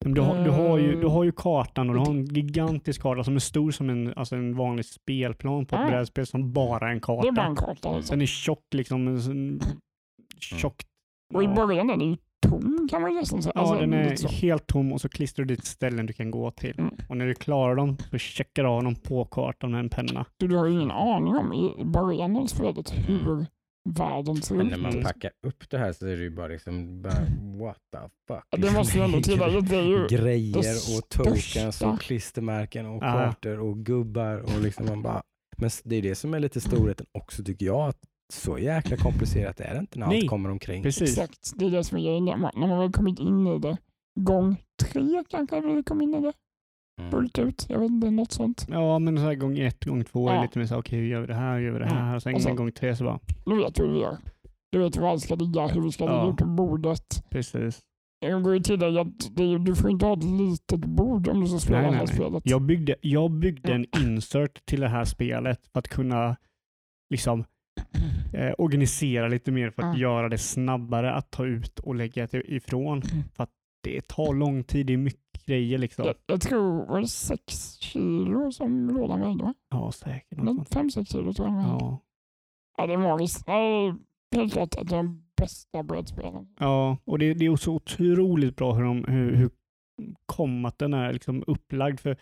Men 0.05 0.13
du, 0.13 0.21
har, 0.21 0.43
du, 0.43 0.49
har 0.49 0.77
ju, 0.77 0.91
du 1.01 1.05
Eh. 1.07 1.11
har 1.13 1.23
ju 1.23 1.31
kartan 1.31 1.89
och 1.89 1.95
du 1.95 1.99
har 2.01 2.09
en 2.11 2.25
gigantisk 2.25 3.01
karta 3.01 3.23
som 3.23 3.35
är 3.35 3.39
stor 3.39 3.71
som 3.71 3.89
en, 3.89 4.13
alltså 4.15 4.35
en 4.35 4.55
vanlig 4.55 4.85
spelplan 4.85 5.65
på 5.65 5.75
ett 5.75 5.81
Ah. 5.81 5.87
brädspel 5.87 6.25
som 6.25 6.53
bara 6.53 6.91
en 6.91 6.99
Det 6.99 7.03
är 7.27 7.31
bara 7.31 7.31
karta. 7.31 7.41
en 7.45 7.55
karta. 7.55 7.89
Alltså. 7.89 8.13
Den 8.13 8.21
är 8.21 8.25
tjock 8.25 8.65
liksom. 8.75 9.07
en 9.07 9.21
sån- 9.21 9.59
Tjockt. 10.39 10.87
Och 11.33 11.43
i 11.43 11.45
Ja. 11.45 11.53
början 11.55 11.89
är 11.89 11.97
den 11.97 12.09
ju 12.11 12.17
tom 12.47 12.87
kan 12.91 13.01
man 13.01 13.11
ju 13.13 13.19
nästan 13.19 13.41
säga. 13.41 13.51
Ja, 13.55 13.61
Alltså, 13.61 13.75
den 13.79 13.93
är 13.93 14.27
helt 14.41 14.67
tom 14.67 14.93
och 14.93 15.01
så 15.01 15.09
klistrar 15.09 15.45
du 15.45 15.55
dit 15.55 15.65
ställen 15.65 16.05
du 16.05 16.13
kan 16.13 16.31
gå 16.31 16.51
till. 16.51 16.79
Mm. 16.79 16.93
Och 17.09 17.17
när 17.17 17.25
du 17.25 17.35
klarar 17.35 17.75
dem 17.75 17.97
så 18.11 18.17
checkar 18.17 18.63
du 18.63 18.69
av 18.69 18.83
dem 18.83 18.95
på 18.95 19.25
kartan 19.25 19.71
med 19.71 19.79
en 19.79 19.89
penna. 19.89 20.25
Så 20.41 20.47
du 20.47 20.55
har 20.57 20.65
ju 20.65 20.73
ingen 20.73 20.91
aning 20.91 21.35
om 21.35 21.53
i 21.53 21.85
början 21.85 22.35
av 22.37 22.45
spelet 22.45 22.91
hur 23.09 23.45
världen 23.85 24.41
ser 24.41 24.55
Men 24.55 24.67
när 24.67 24.77
man 24.77 25.03
packar 25.03 25.31
upp 25.47 25.69
det 25.69 25.77
här 25.77 25.93
så 25.93 26.07
är 26.07 26.17
det 26.17 26.23
ju 26.23 26.29
bara 26.29 26.47
liksom, 26.47 27.01
bara, 27.01 27.13
what 27.65 27.77
the 27.91 27.99
fuck. 28.27 28.43
Ja, 28.49 28.57
Det 28.57 28.71
måste 28.71 28.97
jag 28.97 29.05
ändå 29.05 29.21
tillägga. 29.21 29.61
Det 29.61 29.75
är 29.75 29.83
ju 29.83 30.07
Grejer 30.17 30.75
och 30.97 31.09
tokens 31.09 31.81
och 31.81 32.01
klistermärken 32.01 32.85
och 32.85 33.01
kartor 33.01 33.59
och 33.59 33.77
gubbar 33.77 34.37
och 34.37 34.61
liksom 34.61 34.85
man 34.85 35.01
bara, 35.01 35.23
men 35.57 35.69
det 35.83 35.95
är 35.95 36.01
det 36.01 36.15
som 36.15 36.33
är 36.33 36.39
lite 36.39 36.61
storheten 36.61 37.05
också 37.11 37.43
tycker 37.43 37.65
jag, 37.65 37.89
att 37.89 37.99
så 38.33 38.59
jäkla 38.59 38.97
komplicerat 38.97 39.59
är 39.59 39.73
det 39.73 39.79
inte 39.79 39.99
när 39.99 40.07
Nej, 40.07 40.19
allt 40.19 40.29
kommer 40.29 40.49
omkring. 40.49 40.83
Precis. 40.83 41.09
exakt 41.09 41.51
det 41.55 41.65
är 41.65 41.69
det 41.69 41.83
som 41.83 41.97
är 41.97 42.01
grejen. 42.01 42.25
När 42.25 42.67
man, 42.67 42.79
väl 42.79 42.91
kommit 42.91 43.19
in 43.19 43.47
i 43.47 43.59
det. 43.59 43.77
Gång 44.19 44.57
tre 44.81 45.23
kanske 45.29 45.61
vi 45.61 45.83
kom 45.83 46.01
in 46.01 46.13
i 46.13 46.21
det. 46.21 46.33
Fullt 47.11 47.39
ut. 47.39 47.65
Jag 47.69 47.79
vet 47.79 47.89
inte, 47.91 48.11
något 48.11 48.31
sånt. 48.31 48.65
Ja, 48.69 48.99
men 48.99 49.17
så 49.17 49.23
här 49.23 49.35
gång 49.35 49.59
ett, 49.59 49.85
gång 49.85 50.03
två 50.03 50.29
är 50.29 50.35
Ja. 50.35 50.41
lite 50.41 50.59
mer 50.59 50.65
så 50.65 50.77
okej, 50.77 50.99
hur 50.99 51.07
gör 51.07 51.21
vi 51.21 51.27
det 51.27 51.33
här, 51.33 51.55
hur 51.57 51.65
gör 51.65 51.73
vi 51.73 51.79
det 51.79 51.85
Mm. 51.85 51.97
här? 51.97 52.15
Och 52.15 52.23
sen 52.23 52.35
Och 52.35 52.41
så- 52.41 52.53
gång 52.53 52.71
tre 52.71 52.95
så 52.95 53.03
bara, 53.03 53.19
Nu 53.45 53.55
vet 53.57 53.79
hur 53.79 53.87
vi 53.93 53.99
gör. 53.99 54.17
Du 54.71 54.79
vet 54.79 54.97
var 54.97 55.09
allt 55.09 55.21
ska 55.21 55.35
ligga, 55.35 55.67
hur 55.67 55.81
vi 55.81 55.91
ska 55.91 56.03
Ja. 56.05 56.23
ligga 56.23 56.35
på 56.35 56.45
bordet. 56.45 57.23
precis. 57.29 57.79
Jag 58.19 58.43
går 58.43 58.53
ju 58.53 58.59
tillägga 58.59 59.01
att 59.01 59.35
det, 59.35 59.43
är- 59.43 59.59
du 59.59 59.75
får 59.75 59.89
inte 59.89 60.05
ha 60.05 60.13
ett 60.17 60.23
litet 60.23 60.79
bord 60.85 61.27
om 61.27 61.41
du 61.41 61.47
ska 61.47 61.59
spela 61.59 61.81
Nej, 61.81 61.91
det 61.91 61.97
här 61.97 62.05
nej. 62.05 62.15
spelet. 62.15 62.43
Jag 62.45 62.61
byggde, 62.61 62.95
jag 63.01 63.31
byggde 63.31 63.73
en 63.73 63.85
insert 64.01 64.65
till 64.65 64.79
det 64.79 64.87
här 64.87 65.05
spelet 65.05 65.59
för 65.73 65.79
att 65.79 65.87
kunna 65.87 66.35
liksom 67.09 67.43
eh, 68.33 68.53
organisera 68.57 69.27
lite 69.27 69.51
mer 69.51 69.69
för 69.69 69.81
att 69.83 69.97
Ja. 69.97 70.01
göra 70.01 70.29
det 70.29 70.37
snabbare 70.37 71.13
att 71.13 71.31
ta 71.31 71.45
ut 71.45 71.79
och 71.79 71.95
lägga 71.95 72.27
det 72.27 72.51
ifrån. 72.53 73.01
Mm. 73.01 73.23
För 73.35 73.43
att 73.43 73.49
det 73.83 74.07
tar 74.07 74.33
lång 74.33 74.63
tid, 74.63 74.85
det 74.87 74.93
är 74.93 74.97
mycket 74.97 75.21
grejer 75.45 75.77
liksom. 75.77 76.05
Jag, 76.05 76.15
jag 76.25 76.41
tror, 76.41 76.85
var 76.85 77.01
det 77.01 77.07
sex 77.07 77.77
kilo 77.79 78.51
som 78.51 78.89
lådan 78.89 79.21
vägde? 79.21 79.43
va? 79.43 79.53
Ja, 79.69 79.91
säkert. 79.91 80.39
Fem, 80.73 80.89
sex 80.91 81.11
kilo 81.11 81.33
tror 81.33 81.47
jag 81.47 81.57
den. 81.57 81.63
Ja. 81.63 82.01
Ja, 82.77 82.87
det 82.87 82.93
är 82.93 82.97
magiskt. 82.97 83.47
Helt 84.35 84.53
klart 84.53 84.75
att 84.75 84.87
de 84.87 85.25
bästa 85.37 85.83
brädspelen. 85.83 86.55
ja, 86.59 86.97
och 87.05 87.19
det, 87.19 87.33
det 87.33 87.45
är 87.45 87.55
så 87.55 87.73
otroligt 87.73 88.55
bra 88.55 88.73
hur, 88.73 88.83
de, 88.83 89.03
hur, 89.05 89.35
hur 89.35 89.49
kommaten 90.25 90.93
är 90.93 91.13
liksom 91.13 91.43
upplagd. 91.47 91.99
För 91.99 92.17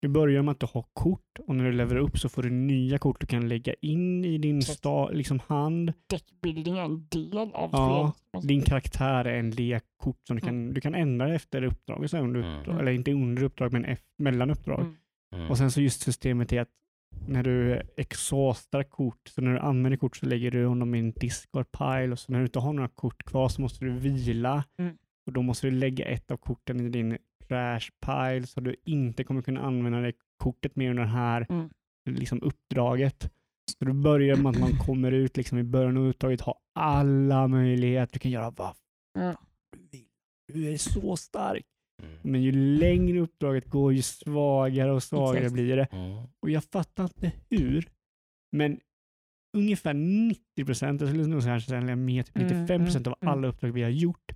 du 0.00 0.08
börjar 0.08 0.42
med 0.42 0.52
att 0.52 0.60
du 0.60 0.66
har 0.72 0.84
kort 0.92 1.38
och 1.46 1.56
när 1.56 1.64
du 1.64 1.72
levererar 1.72 2.02
upp 2.02 2.18
så 2.18 2.28
får 2.28 2.42
du 2.42 2.50
nya 2.50 2.98
kort 2.98 3.20
du 3.20 3.26
kan 3.26 3.48
lägga 3.48 3.74
in 3.80 4.24
i 4.24 4.38
din 4.38 4.62
sta, 4.62 5.08
liksom 5.10 5.40
hand. 5.46 5.92
Deckbuilding 6.10 6.78
är 6.78 6.82
en 6.82 7.06
del 7.08 7.38
av 7.38 7.70
Ja. 7.72 8.12
Din 8.42 8.62
karaktär 8.62 9.24
är 9.24 9.38
en 9.38 9.50
lekkort 9.50 10.20
som 10.26 10.36
du 10.36 10.42
kan, 10.42 10.74
du 10.74 10.80
kan 10.80 10.94
ändra 10.94 11.34
efter 11.34 11.62
uppdrag. 11.64 12.10
Så 12.10 12.18
under 12.18 12.40
Mm. 12.40 12.58
uppdrag 12.58 12.80
eller 12.80 12.92
inte 12.92 13.12
under 13.12 13.42
uppdrag, 13.42 13.72
men 13.72 13.84
efter, 13.84 14.22
mellan 14.22 14.50
uppdrag. 14.50 14.80
Mm. 14.80 14.96
Mm. 15.34 15.50
Och 15.50 15.58
sen 15.58 15.70
så 15.70 15.80
just 15.80 16.00
systemet 16.00 16.52
är 16.52 16.60
att 16.60 16.68
när 17.28 17.42
du 17.42 17.82
exhaustar 17.96 18.82
kort, 18.82 19.28
så 19.28 19.40
när 19.40 19.52
du 19.52 19.58
använder 19.58 19.96
kort 19.96 20.16
så 20.16 20.26
lägger 20.26 20.50
du 20.50 20.66
honom 20.66 20.94
i 20.94 20.98
en 20.98 21.12
discard 21.12 21.66
pile 21.72 22.12
och 22.12 22.18
så 22.18 22.32
när 22.32 22.38
du 22.38 22.44
inte 22.44 22.58
har 22.58 22.72
några 22.72 22.88
kort 22.88 23.22
kvar 23.24 23.48
så 23.48 23.60
måste 23.62 23.84
du 23.84 23.90
vila 23.90 24.64
Mm. 24.78 24.96
och 25.26 25.32
då 25.32 25.42
måste 25.42 25.66
du 25.66 25.70
lägga 25.70 26.04
ett 26.04 26.30
av 26.30 26.36
korten 26.36 26.80
i 26.80 26.88
din 26.88 27.18
trash 27.48 27.80
pile 28.06 28.46
så 28.46 28.60
du 28.60 28.76
inte 28.84 29.24
kommer 29.24 29.42
kunna 29.42 29.60
använda 29.60 30.00
det 30.00 30.12
kortet 30.36 30.76
mer 30.76 30.90
under 30.90 31.02
det 31.02 31.08
här 31.08 31.46
Mm. 31.50 31.70
liksom 32.04 32.42
uppdraget. 32.42 33.30
Så 33.78 33.84
då 33.84 33.92
börjar 33.92 34.36
med 34.36 34.50
att 34.50 34.60
man 34.60 34.72
kommer 34.78 35.12
ut 35.12 35.36
liksom 35.36 35.58
i 35.58 35.62
början 35.62 35.96
av 35.96 36.02
uppdraget, 36.06 36.40
har 36.40 36.54
alla 36.74 37.48
möjligheter, 37.48 38.12
du 38.12 38.18
kan 38.18 38.30
göra 38.30 38.50
vad 38.50 38.74
Ja. 39.18 39.34
du 39.72 39.78
vill. 39.98 40.06
Du 40.52 40.72
är 40.72 40.76
så 40.76 41.16
stark. 41.16 41.64
Mm. 42.02 42.18
Men 42.22 42.42
ju 42.42 42.52
längre 42.52 43.20
uppdraget 43.20 43.66
går, 43.70 43.92
ju 43.92 44.02
svagare 44.02 44.92
och 44.92 45.02
svagare 45.02 45.38
Exakt. 45.38 45.52
blir 45.54 45.76
det. 45.76 45.84
Mm. 45.92 46.26
Och 46.42 46.50
jag 46.50 46.64
fattar 46.64 47.04
inte 47.04 47.32
hur, 47.50 47.88
men 48.56 48.80
ungefär 49.56 49.94
90 49.94 50.64
procent, 50.64 51.00
jag 51.00 51.10
skulle 51.10 51.26
nog 51.26 51.42
säga 51.42 51.96
mer, 51.96 52.22
typ 52.22 52.36
Mm, 52.36 52.48
95 52.48 52.84
procent 52.84 53.06
mm, 53.06 53.12
av 53.12 53.18
mm. 53.22 53.32
alla 53.34 53.48
uppdrag 53.48 53.70
vi 53.72 53.82
har 53.82 53.90
gjort 53.90 54.32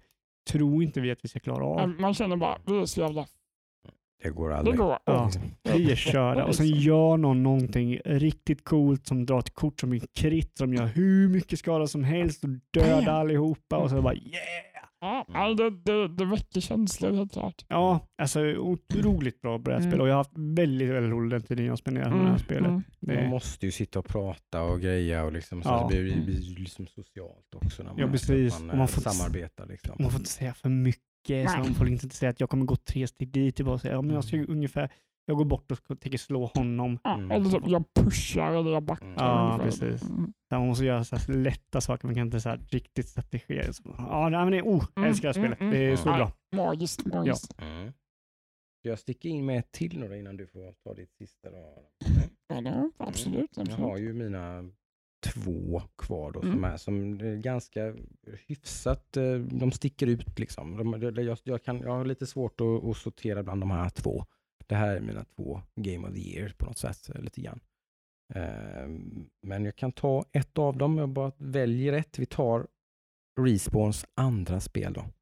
tror 0.51 0.82
inte 0.82 1.01
vi 1.01 1.11
att 1.11 1.18
vi 1.24 1.28
ska 1.28 1.40
klara 1.40 1.64
av. 1.64 1.88
Man 1.88 2.14
känner 2.14 2.36
bara, 2.36 2.59
vi 2.66 2.80
är 2.80 2.86
så 2.86 3.01
jävla... 3.01 3.26
Det 4.22 4.30
går 4.30 4.49
Det 4.49 4.57
aldrig. 4.57 4.76
går. 4.76 4.99
Ja. 5.05 5.30
Vi 5.62 5.93
är 5.93 5.97
körda 5.97 6.45
och 6.45 6.55
sen 6.55 6.66
gör 6.66 7.16
någon 7.16 7.43
någonting 7.43 7.99
riktigt 8.05 8.64
coolt 8.64 9.07
som 9.07 9.26
drar 9.26 9.38
ett 9.38 9.55
kort 9.55 9.80
som 9.80 9.93
är 9.93 10.01
krit 10.14 10.59
som 10.59 10.74
gör 10.74 10.86
hur 10.86 11.28
mycket 11.28 11.59
skada 11.59 11.86
som 11.86 12.05
helst 12.05 12.45
och 12.45 12.51
dödar 12.70 13.20
allihopa 13.20 13.76
och 13.76 13.90
så 13.90 14.03
bara 14.03 14.14
yeah! 14.14 14.72
Ja, 15.05 15.24
nej, 15.28 15.55
det, 15.55 15.70
det, 15.70 16.09
det 16.09 16.24
väcker 16.24 16.61
känslor 16.61 17.12
helt 17.12 17.32
klart. 17.32 17.64
Ja, 17.68 18.07
alltså 18.22 18.40
otroligt 18.57 19.40
bra 19.40 19.59
brädspel 19.59 19.88
Mm. 19.92 20.00
och 20.00 20.09
jag 20.09 20.12
har 20.12 20.18
haft 20.18 20.38
väldigt, 20.38 20.88
väldigt 20.90 21.12
roligt 21.12 21.30
den 21.30 21.42
tiden 21.42 21.64
jag 21.66 21.78
spenderat 21.78 22.11
med 22.16 22.24
det 22.24 22.30
här 22.30 22.38
spelet. 22.38 22.66
mm. 22.68 22.82
Det, 23.00 23.14
Man 23.20 23.30
måste 23.30 23.66
ju 23.66 23.72
sitta 23.72 23.98
och 23.98 24.05
prata 24.07 24.62
och 24.62 24.80
greja 24.80 25.24
och 25.24 25.32
liksom, 25.32 25.62
så 25.62 25.68
Ja. 25.68 25.88
det 25.92 26.03
blir, 26.03 26.16
det 26.16 26.22
blir 26.22 26.40
ju 26.40 26.55
liksom 26.55 26.86
socialt 26.86 27.55
också. 27.55 27.82
När 27.82 27.90
man, 27.90 27.98
Ja, 28.00 28.09
precis. 28.09 28.59
Man, 28.59 28.66
man 28.66 28.80
eh, 28.80 28.86
får- 28.86 29.11
samarbetar 29.11 29.66
liksom. 29.66 29.96
Man 30.00 30.11
får 30.11 30.18
inte 30.20 30.30
säga 30.30 30.55
för 30.55 30.68
mycket, 30.68 31.50
så 31.50 31.59
man 31.59 31.74
får 31.74 31.88
inte 31.88 32.09
säga 32.09 32.30
att 32.30 32.40
jag 32.40 32.50
kommer 32.50 32.64
gå 32.64 32.76
tre 32.76 33.07
steg 33.07 33.28
dit 33.32 33.61
och 33.61 33.66
bara 33.66 33.78
säga 33.78 33.94
ja, 33.94 34.03
men 34.03 34.14
jag 34.14 34.24
ska 34.24 34.36
ju 34.36 34.46
ungefär, 34.46 34.92
jag 35.27 35.37
går 35.37 35.45
bort 35.45 35.70
och 35.70 36.01
tänker 36.01 36.18
slå 36.18 36.47
honom. 36.55 36.99
Ja, 37.05 37.14
Mm. 37.14 37.31
Eller 37.31 37.51
typ, 37.51 37.62
jag 37.66 37.85
pushar 37.95 38.53
eller 38.53 38.70
jag 38.70 38.83
backar. 38.83 39.14
Ja, 39.16 39.59
ungefär. 39.61 39.64
precis. 39.64 40.11
Mm. 40.11 40.33
Så 40.49 40.59
man 40.59 40.66
måste 40.66 40.85
göra 40.85 41.05
så 41.05 41.16
här 41.16 41.35
lätta 41.35 41.81
saker, 41.81 42.07
man 42.07 42.14
kan 42.14 42.27
inte 42.27 42.41
så 42.41 42.49
här 42.49 42.59
riktigt 42.70 43.09
strategera. 43.09 43.73
Så, 43.73 43.83
Ja, 43.99 44.29
nej, 44.29 44.41
men 44.45 44.51
det, 44.53 44.62
oh, 44.62 44.85
jag 44.95 44.99
Mm, 45.03 45.09
älskar 45.11 45.33
det 45.33 45.39
här 45.41 45.47
mm, 45.47 45.57
spelet. 45.57 45.73
Det 45.73 45.93
är 45.93 45.97
så 45.97 46.09
Ja. 46.09 46.16
bra. 46.16 46.33
Magiskt, 46.57 47.07
magiskt. 47.07 47.55
Mm. 47.61 47.93
Jag 48.83 48.99
sticker 48.99 49.29
in 49.29 49.47
med 49.47 49.59
ett 49.59 49.73
till 49.73 49.99
nu 50.01 50.18
innan 50.18 50.37
du 50.37 50.47
får 50.47 50.73
ta 50.85 50.95
ditt 50.95 51.12
sista. 51.14 51.51
Då. 51.51 51.75
Ja, 52.49 52.61
det, 52.61 52.91
absolut. 52.99 53.51
Jag 53.57 53.62
absolut. 53.62 53.81
har 53.81 53.97
ju 53.99 54.12
mina 54.12 54.64
två 55.35 55.83
kvar 55.99 56.33
då 56.33 56.41
som 56.41 56.51
Mm. 56.51 56.64
är 56.64 56.77
som 56.77 57.20
är 57.20 57.37
ganska 57.37 57.95
hyfsat, 58.47 59.16
eh, 59.16 59.35
de 59.35 59.73
sticker 59.73 60.07
ut 60.07 60.39
liksom. 60.39 60.77
De, 60.77 61.03
jag, 61.03 61.39
jag, 61.45 61.62
kan, 61.62 61.81
jag 61.81 61.91
har 61.91 62.05
lite 62.05 62.27
svårt 62.27 62.61
att, 62.61 62.85
att 62.85 62.97
sortera 62.97 63.43
bland 63.43 63.62
de 63.62 63.70
här 63.70 63.89
två. 63.91 64.25
Det 64.68 64.74
här 64.74 64.96
är 64.96 65.00
mina 65.00 65.24
två 65.24 65.60
Game 65.76 66.08
of 66.08 66.14
the 66.14 66.20
Year 66.20 66.54
på 66.58 66.66
något 66.66 66.78
sätt, 66.78 67.10
lite 67.14 67.40
grann. 67.40 67.60
Eh, 68.34 68.88
Men 69.42 69.64
jag 69.64 69.76
kan 69.76 69.92
ta 69.92 70.24
ett 70.32 70.58
av 70.58 70.76
dem, 70.76 70.98
jag 70.98 71.08
bara 71.08 71.32
väljer 71.36 71.92
ett. 71.92 72.18
Vi 72.18 72.26
tar 72.26 72.66
Respawns 73.40 74.06
andra 74.14 74.60
spel 74.60 74.92
då. 74.92 75.04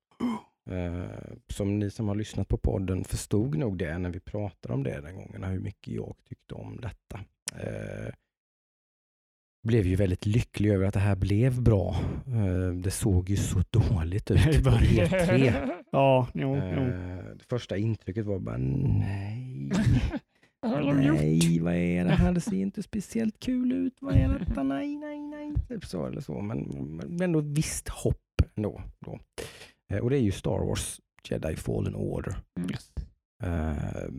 Eh, 0.70 1.10
Som 1.48 1.78
ni 1.78 1.90
som 1.90 2.08
har 2.08 2.14
lyssnat 2.14 2.48
på 2.48 2.58
podden 2.58 3.04
förstod 3.04 3.58
nog 3.58 3.78
det 3.78 3.98
när 3.98 4.10
vi 4.10 4.20
pratade 4.20 4.74
om 4.74 4.82
det 4.82 5.00
den 5.00 5.16
gången, 5.16 5.44
hur 5.44 5.60
mycket 5.60 5.94
jag 5.94 6.16
tyckte 6.28 6.54
om 6.54 6.80
detta. 6.80 7.20
Blev 9.62 9.86
ju 9.86 9.96
väldigt 9.96 10.26
lycklig 10.26 10.70
över 10.70 10.86
att 10.86 10.94
det 10.94 11.00
här 11.00 11.16
blev 11.16 11.62
bra. 11.62 11.96
Eh, 12.26 12.74
det 12.74 12.90
såg 12.90 13.30
ju 13.30 13.36
så 13.36 13.62
dåligt 13.70 14.30
ut 14.30 14.44
på 14.64 14.70
början. 14.70 15.06
E3. 15.06 15.70
Ja, 15.92 16.28
jo, 16.34 16.56
jo. 16.56 16.82
Eh, 16.82 17.24
det 17.38 17.44
första 17.48 17.76
intrycket 17.76 18.26
var 18.26 18.38
bara 18.38 18.56
nej, 18.56 19.72
nej, 20.62 21.60
vad 21.60 21.74
är 21.74 22.04
det 22.04 22.10
här? 22.10 22.32
Det 22.32 22.40
ser 22.40 22.56
inte 22.56 22.82
speciellt 22.82 23.40
kul 23.40 23.72
ut. 23.72 23.96
Vad 24.00 24.14
är 24.14 24.38
detta? 24.38 24.62
Nej, 24.62 24.96
nej, 24.96 25.20
nej. 25.20 25.52
Typ 25.68 25.84
så 25.84 26.06
eller 26.06 26.20
så. 26.20 26.40
Men, 26.40 26.60
men 27.08 27.22
ändå 27.22 27.40
visst 27.40 27.88
hopp 27.88 28.42
ändå. 28.56 28.82
Då. 29.06 29.18
Eh, 29.92 29.98
och 29.98 30.10
det 30.10 30.16
är 30.16 30.22
ju 30.22 30.32
Star 30.32 30.66
Wars 30.66 31.00
Jedi 31.30 31.56
Fallen 31.56 31.94
Order. 31.94 32.36
Yes. 32.70 32.90
Eh, 33.42 34.12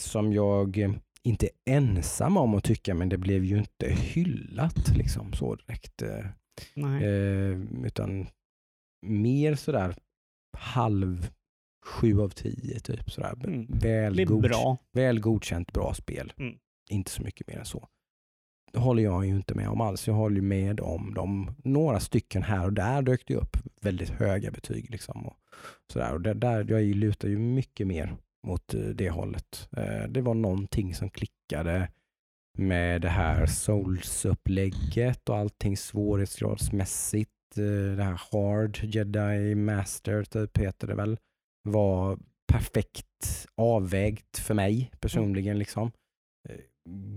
som 0.00 0.32
jag 0.32 0.94
inte 1.24 1.46
är 1.46 1.76
ensam 1.76 2.36
om 2.36 2.54
att 2.54 2.64
tycka, 2.64 2.94
men 2.94 3.08
det 3.08 3.18
blev 3.18 3.44
ju 3.44 3.58
inte 3.58 3.90
hyllat 3.90 4.88
liksom 4.96 5.32
så 5.32 5.54
direkt. 5.54 6.02
Eh, 6.02 6.26
eh, 7.02 7.60
utan 7.84 8.26
mer 9.06 9.54
sådär 9.54 9.94
halv 10.56 11.30
sju 11.86 12.20
av 12.20 12.28
tio 12.28 12.80
typ. 12.80 13.10
Sådär. 13.10 13.34
Mm. 13.44 13.66
Väl, 13.68 14.20
godk- 14.20 14.42
bra. 14.42 14.76
väl 14.92 15.20
godkänt 15.20 15.72
bra 15.72 15.94
spel. 15.94 16.32
Mm. 16.38 16.54
Inte 16.90 17.10
så 17.10 17.22
mycket 17.22 17.46
mer 17.46 17.58
än 17.58 17.64
så. 17.64 17.88
Det 18.72 18.78
håller 18.78 19.02
jag 19.02 19.26
ju 19.26 19.36
inte 19.36 19.54
med 19.54 19.68
om 19.68 19.80
alls. 19.80 20.06
Jag 20.06 20.14
håller 20.14 20.40
med 20.40 20.80
om 20.80 21.14
dem. 21.14 21.50
Några 21.64 22.00
stycken 22.00 22.42
här 22.42 22.64
och 22.64 22.72
där 22.72 23.02
dök 23.02 23.26
det 23.26 23.34
upp 23.34 23.56
väldigt 23.80 24.10
höga 24.10 24.50
betyg. 24.50 24.90
Liksom 24.90 25.26
och 25.26 25.36
sådär. 25.92 26.12
Och 26.12 26.20
det, 26.20 26.34
där, 26.34 26.66
jag 26.70 26.82
lutar 26.84 27.28
ju 27.28 27.38
mycket 27.38 27.86
mer 27.86 28.16
mot 28.44 28.74
eh, 28.74 28.80
det 28.80 29.10
hållet. 29.10 29.68
Eh, 29.76 30.08
det 30.08 30.20
var 30.20 30.34
någonting 30.34 30.94
som 30.94 31.10
klickade 31.10 31.88
med 32.58 33.00
det 33.02 33.08
här 33.08 33.46
Souls-upplägget 33.46 35.28
och 35.28 35.36
allting 35.36 35.76
svårighetsgradsmässigt. 35.76 37.30
Eh, 37.56 37.96
det 37.96 38.04
här 38.04 38.20
Hard 38.32 38.78
Jedi 38.82 39.54
Master 39.54 40.24
typ 40.24 40.58
heter 40.58 40.86
det 40.86 40.94
väl, 40.94 41.18
var 41.68 42.18
perfekt 42.52 43.46
avvägt 43.56 44.38
för 44.38 44.54
mig 44.54 44.90
personligen. 45.00 45.58
liksom. 45.58 45.90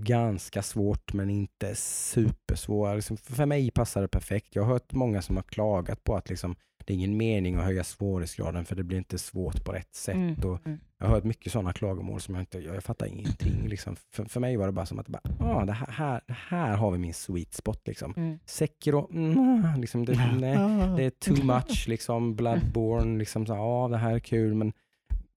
Ganska 0.04 0.64
svårt 0.64 1.14
men 1.14 1.30
inte 1.30 1.76
supersvårt. 1.76 2.96
Liksom, 2.96 3.18
för 3.18 3.46
mig 3.46 3.72
passar 3.72 4.02
det 4.02 4.08
perfekt. 4.08 4.56
Jag 4.56 4.64
har 4.64 4.74
hört 4.74 4.94
många 4.94 5.22
som 5.22 5.36
har 5.36 5.44
klagat 5.44 6.04
på 6.04 6.16
att 6.16 6.30
liksom, 6.30 6.56
det 6.88 6.94
är 6.94 6.96
ingen 6.96 7.18
mening 7.18 7.56
att 7.56 7.64
höja 7.66 7.84
svårighetsgraden 7.84 8.66
för 8.66 8.76
det 8.76 8.84
blir 8.84 8.98
inte 8.98 9.18
svårt 9.18 9.64
på 9.66 9.72
rätt 9.72 9.96
sätt. 9.96 10.16
Mm. 10.16 10.34
Och 10.34 10.66
Mm. 10.66 10.80
jag 10.98 11.08
har 11.08 11.16
hört 11.16 11.24
mycket 11.24 11.52
sådana 11.52 11.74
klagomål 11.74 12.22
som 12.22 12.36
jag 12.36 12.42
inte, 12.42 12.60
jag, 12.60 12.76
jag 12.76 12.84
fattar 12.84 13.06
ingenting. 13.06 13.68
Liksom. 13.68 13.96
För, 14.14 14.24
för 14.26 14.40
mig 14.40 14.58
var 14.58 14.66
det 14.66 14.72
bara 14.72 14.86
som 14.86 15.00
att 15.00 15.08
bara, 15.08 15.22
ah, 15.40 15.66
det, 15.66 15.74
här, 15.74 15.88
här, 15.92 16.22
här 16.28 16.76
har 16.78 16.92
vi 16.92 16.98
min 16.98 17.14
sweet 17.14 17.54
spot. 17.54 17.88
Liksom. 17.88 18.14
Mm. 18.18 18.40
Sekiro, 18.46 19.10
mm, 19.14 19.82
liksom, 19.82 20.06
det, 20.06 20.14
nej, 20.40 20.58
det 20.98 21.04
är 21.04 21.10
too 21.10 21.44
much. 21.46 21.86
Liksom, 21.88 22.36
Bloodborne, 22.36 23.18
liksom, 23.20 23.46
så, 23.46 23.54
ah, 23.54 23.88
det 23.88 23.98
här 23.98 24.14
är 24.16 24.20
kul 24.20 24.54
men 24.54 24.74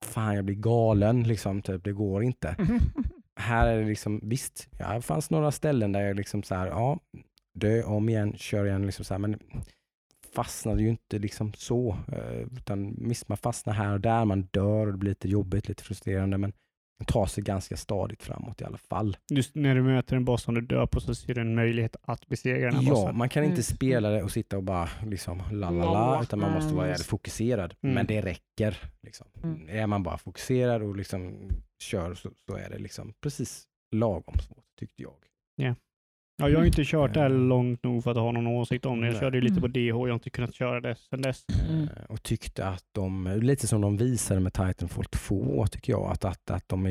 fan 0.05 0.35
jag 0.35 0.45
blir 0.45 0.57
galen. 0.57 1.23
Liksom, 1.23 1.63
typ, 1.63 1.85
det 1.85 1.93
går 1.93 2.23
inte. 2.25 2.57
Här 3.37 3.67
är 3.67 3.81
det 3.81 3.89
liksom, 3.89 4.21
visst, 4.23 4.69
ja, 4.79 4.95
det 4.95 5.03
fanns 5.03 5.31
några 5.31 5.51
ställen 5.51 5.93
där 5.93 6.01
jag 6.01 6.17
liksom 6.17 6.43
så 6.43 6.55
här, 6.55 6.67
ja, 6.67 6.99
dö 7.55 7.83
om 7.83 8.09
igen, 8.09 8.33
kör 8.37 8.67
igen, 8.67 8.87
liksom 8.87 9.05
så 9.05 9.15
här, 9.15 9.19
men 9.19 9.39
fastnade 10.35 10.83
ju 10.83 10.89
inte 10.89 11.19
liksom 11.19 11.53
så. 11.53 11.97
eh, 12.13 12.41
Utan 12.57 12.95
visst, 13.09 13.29
man 13.29 13.39
fastnar 13.39 13.75
här 13.75 13.93
och 13.93 14.01
där, 14.01 14.25
man 14.25 14.43
dör 14.51 14.87
och 14.87 14.93
det 14.93 14.99
blir 14.99 15.11
lite 15.11 15.29
jobbigt, 15.29 15.69
lite 15.69 15.85
frustrerande, 15.85 16.39
men 16.39 16.53
man 17.01 17.07
tar 17.07 17.27
sig 17.27 17.45
ganska 17.45 17.77
stadigt 17.77 18.23
framåt 18.23 18.61
i 18.61 18.65
alla 18.65 18.79
fall. 18.79 19.17
Just 19.31 19.55
när 19.55 19.75
du 19.75 19.83
möter 19.83 20.17
en 20.17 20.25
boss 20.25 20.43
som 20.43 20.55
du 20.55 20.61
dör 20.61 20.87
på 20.87 21.01
så 21.01 21.15
ser 21.15 21.35
du 21.35 21.41
en 21.41 21.55
möjlighet 21.55 21.97
att 22.03 22.27
besegra 22.27 22.67
den 22.67 22.75
här 22.75 22.83
Ja, 22.83 22.91
bossen. 22.91 23.17
man 23.19 23.29
kan 23.29 23.45
inte 23.45 23.55
Mm. 23.55 23.63
spela 23.63 24.11
det 24.11 24.23
och 24.23 24.31
sitta 24.31 24.57
och 24.57 24.63
bara 24.63 24.89
liksom 25.07 25.43
la 25.53 25.71
la 25.71 25.85
la, 25.93 26.23
utan 26.23 26.39
man 26.41 26.53
måste 26.53 26.75
vara 26.75 26.85
Mm. 26.85 26.91
jävligt 26.91 27.07
fokuserad. 27.07 27.75
Mm. 27.83 27.95
Men 27.95 28.07
det 28.07 28.21
räcker. 28.21 28.79
Liksom. 29.03 29.27
Mm. 29.43 29.69
Är 29.69 29.87
man 29.87 30.03
bara 30.03 30.19
fokuserad 30.19 30.83
och 30.83 30.97
liksom 30.97 31.49
kör 31.83 32.15
så, 32.15 32.31
så 32.49 32.57
är 32.57 32.71
det 32.71 32.79
liksom 32.79 33.13
precis 33.23 33.65
lagom 33.97 34.39
svårt, 34.39 34.65
tyckte 34.79 35.03
jag. 35.03 35.15
Ja, 36.41 36.49
jag 36.49 36.59
har 36.59 36.67
inte 36.67 36.85
kört 36.85 37.15
det 37.15 37.21
här 37.21 37.29
långt 37.29 37.85
nog 37.85 38.05
för 38.05 38.11
att 38.11 38.17
ha 38.17 38.33
någon 38.33 38.47
åsikt 38.47 38.87
om 38.87 39.01
det. 39.01 39.07
Jag 39.07 39.17
körde 39.21 39.37
ju 39.37 39.41
lite 39.43 39.53
Mm. 39.59 39.63
på 39.63 39.69
DH, 39.69 39.87
jag 39.87 39.97
har 39.97 40.15
inte 40.15 40.31
kunnat 40.31 40.55
köra 40.55 40.81
det 40.81 40.95
sedan 40.95 41.23
dess. 41.23 41.45
Mm. 41.71 41.83
Eh, 41.83 41.89
Och 42.09 42.23
tyckte 42.23 42.67
att 42.67 42.85
de, 42.93 43.39
lite 43.43 43.67
som 43.67 43.81
de 43.81 43.97
visade 43.97 44.41
med 44.41 44.53
Titanfall 44.53 45.05
2, 45.05 45.67
tycker 45.67 45.93
jag, 45.93 46.11
att, 46.13 46.25
att, 46.25 46.51
att 46.51 46.69
de 46.69 46.87
är 46.87 46.91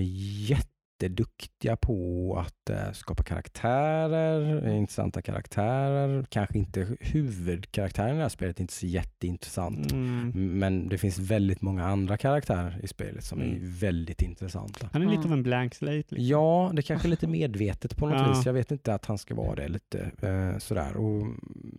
jätteduktiga 1.04 1.76
på 1.76 2.36
att 2.46 2.70
eh, 2.70 2.92
skapa 2.94 3.24
karaktärer, 3.24 4.68
eh, 4.68 4.78
intressanta 4.78 5.22
karaktärer. 5.22 6.26
Kanske 6.30 6.58
inte 6.58 6.88
huvudkaraktären 7.00 8.12
i 8.12 8.16
det 8.16 8.22
här 8.22 8.30
spelet, 8.30 8.58
är 8.58 8.62
inte 8.62 8.74
så 8.74 8.86
jätteintressant. 8.86 9.92
Mm. 9.92 10.32
Men 10.60 10.90
det 10.90 10.98
finns 10.98 11.20
väldigt 11.20 11.62
många 11.62 11.86
andra 11.86 12.18
karaktärer 12.18 12.80
i 12.84 12.88
spelet 12.88 13.24
som 13.24 13.42
är 13.42 13.46
Mm. 13.46 13.60
väldigt 13.80 14.22
intressanta. 14.22 14.90
Han 14.94 15.02
är 15.02 15.06
lite 15.06 15.18
Mm. 15.20 15.28
av 15.32 15.34
en 15.38 15.44
blank 15.44 15.76
slate. 15.76 15.96
Liksom. 15.98 16.18
Ja, 16.20 16.72
det 16.74 16.82
kanske 16.82 17.08
är 17.08 17.10
lite 17.10 17.28
medvetet 17.40 17.98
på 17.98 18.06
något 18.08 18.20
Ja. 18.20 18.30
vis. 18.34 18.46
Jag 18.46 18.54
vet 18.54 18.72
inte 18.72 18.94
att 18.94 19.06
han 19.06 19.18
ska 19.18 19.36
vara 19.36 19.56
det 19.56 19.68
lite 19.68 20.12
eh, 20.22 20.58
sådär. 20.58 20.98
Och, 20.98 21.28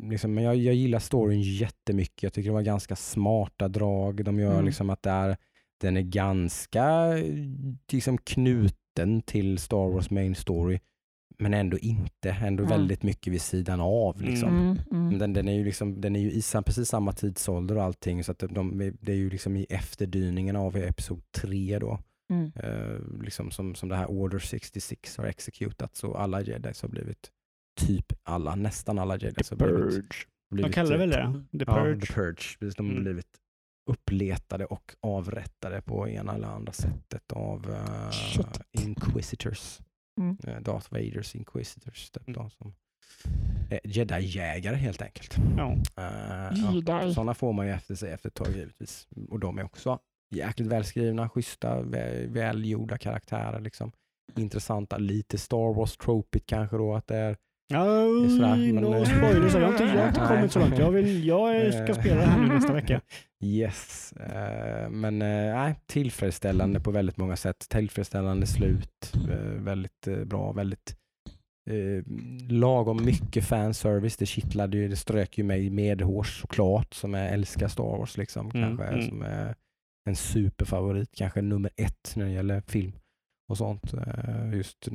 liksom, 0.01 0.35
men 0.35 0.45
jag, 0.45 0.57
jag 0.57 0.75
gillar 0.75 0.99
storyn 0.99 1.43
jättemycket. 1.43 2.23
Jag 2.23 2.33
tycker 2.33 2.49
det 2.51 2.55
var 2.55 2.63
ganska 2.63 2.97
smarta 2.97 3.69
drag. 3.69 4.25
De 4.25 4.39
gör 4.39 4.53
Mm. 4.53 4.65
liksom 4.65 4.91
att 4.91 5.03
det 5.03 5.11
är, 5.11 5.37
den 5.81 5.97
är 5.97 6.03
ganska 6.03 6.85
eh, 7.19 7.25
liksom, 7.93 8.19
knuten 8.95 9.23
till 9.23 9.59
Star 9.59 9.93
Wars 9.93 10.11
main 10.11 10.35
story. 10.35 10.79
Men 11.39 11.55
ändå 11.55 11.79
inte. 11.79 12.31
Ändå 12.31 12.63
Mm. 12.65 12.79
väldigt 12.79 13.03
mycket 13.03 13.33
vid 13.33 13.41
sidan 13.43 13.81
av. 13.81 14.23
Liksom. 14.23 14.49
Mm. 14.59 14.79
Mm. 14.93 15.19
Den, 15.19 15.33
den 15.33 15.49
är 15.49 15.53
ju, 15.53 15.65
liksom, 15.65 16.01
den 16.01 16.17
är 16.17 16.21
ju 16.21 16.31
i 16.33 16.43
sam- 16.43 16.65
precis 16.65 16.89
samma 16.89 17.13
tidsålder 17.13 17.77
och 17.77 17.83
allting. 17.83 18.25
Så 18.25 18.33
att 18.33 18.39
de, 18.39 18.93
det 19.01 19.13
är 19.13 19.17
ju 19.17 19.31
liksom 19.31 19.57
i 19.57 19.67
efterdyningen 19.71 20.57
av 20.57 20.77
episod 20.77 21.23
3 21.33 21.79
då. 21.79 21.99
Mm. 22.33 22.53
Eh, 22.57 23.23
liksom 23.23 23.51
som, 23.51 23.75
som 23.75 23.89
det 23.89 23.97
här 23.97 24.07
Order 24.11 24.39
66 24.39 25.17
har 25.17 25.25
exekutat. 25.25 25.97
Så 25.97 26.15
alla 26.15 26.41
jedis 26.43 26.83
har 26.83 26.89
blivit, 26.89 27.31
typ 27.81 28.13
alla, 28.23 28.55
nästan 28.55 28.99
alla 28.99 29.17
jedis 29.19 29.51
har 29.51 29.57
blivit, 29.57 30.05
De 30.51 30.55
blivit 30.55 30.75
kallar 30.75 30.91
det 30.91 30.99
väl 30.99 31.13
eh, 31.13 31.33
det? 31.51 31.59
The 31.59 31.65
Ja, 31.71 31.75
Purge. 31.75 32.01
The 32.07 32.13
Purge. 32.13 32.57
Precis, 32.61 32.75
de 32.77 32.87
har 32.87 32.93
Mm. 32.93 33.05
blivit 33.05 33.27
uppletade 33.91 34.65
och 34.65 34.95
avrättade 35.01 35.83
på 35.83 36.09
ena 36.09 36.35
eller 36.35 36.49
andra 36.49 36.73
sättet 36.73 37.33
av 37.33 37.77
Shit. 38.13 38.61
Inquisitors. 38.73 39.79
Mm. 40.21 40.37
Eh, 40.47 40.61
Darth 40.61 40.87
Vaders 40.93 41.35
Inquisitors. 41.35 42.11
Typ, 42.11 42.29
Mm. 42.29 42.51
som, 42.51 42.75
eh, 43.71 43.79
Jedi-jägare 43.85 44.77
helt 44.77 45.03
enkelt. 45.03 45.37
Ja. 45.57 45.77
Jedi. 46.73 47.15
Sådana 47.15 47.35
får 47.35 47.53
man 47.53 47.67
ju 47.67 47.73
efter 47.73 47.95
sig 47.95 48.13
efter 48.13 48.29
ett 48.29 48.35
tag 48.35 48.49
givetvis. 48.57 49.09
Och 49.31 49.41
de 49.41 49.59
är 49.59 49.65
också 49.65 49.99
jäkligt 50.31 50.69
välskrivna, 50.69 51.29
schyssta, 51.29 51.83
vä- 51.83 52.33
välgjorda 52.33 52.99
karaktärer. 52.99 53.61
Liksom. 53.61 53.93
Intressanta, 54.37 54.99
lite 54.99 55.39
Star 55.39 55.75
Wars 55.75 55.97
tropigt 55.97 56.47
kanske 56.47 56.77
då 56.77 56.95
att 56.95 57.07
det 57.07 57.17
är. 57.17 57.37
Ja, 57.73 58.05
sådär, 58.29 58.73
men, 58.73 58.85
no 58.85 58.95
eh, 58.95 59.05
spoilers. 59.05 59.55
Jag 59.55 59.61
har 59.61 59.73
inte, 59.73 59.85
jag 59.85 60.01
har 60.01 60.09
inte 60.09 60.21
kommit 60.29 60.53
så 60.53 60.59
långt. 60.59 60.79
Jag, 60.79 60.91
vill, 60.91 61.27
jag 61.27 61.75
ska 61.85 61.95
spela 61.95 62.21
det 62.21 62.27
här 62.27 62.41
nu 62.41 62.55
nästa 62.55 62.73
vecka. 62.73 63.01
Yes, 63.45 64.13
eh, 64.13 64.91
men 64.91 65.23
eh, 65.23 65.55
nej, 65.55 65.75
tillfredsställande 65.87 66.81
på 66.81 66.91
väldigt 66.91 67.17
många 67.17 67.37
sätt. 67.37 67.67
Tillfredsställande 67.69 68.47
slut, 68.47 69.13
väldigt 69.57 70.09
bra, 70.27 70.53
väldigt 70.53 70.97
eh, 71.71 72.05
lagom 72.49 73.05
mycket 73.05 73.45
fanservice. 73.45 74.17
Det 74.17 74.27
kittlade 74.27 74.77
ju, 74.77 74.89
det 74.89 74.97
strök 74.97 75.39
ju 75.39 75.45
mig 75.45 75.71
medhårs 75.71 76.41
såklart 76.41 76.95
som 76.95 77.15
jag 77.15 77.33
älskar 77.33 77.69
Star 77.69 77.99
Wars 77.99 78.17
liksom. 78.17 78.51
Mm, 78.55 78.69
Kanske 78.69 78.85
mm. 78.85 79.09
som 79.09 79.23
är 79.23 79.55
en 80.09 80.17
superfavorit, 80.17 81.11
kanske 81.17 81.43
nummer 81.43 81.71
ett 81.77 82.13
när 82.17 82.25
det 82.25 82.33
gäller 82.33 82.61
film 82.61 82.93
och 83.49 83.57
sånt. 83.59 83.93
Just 84.53 84.89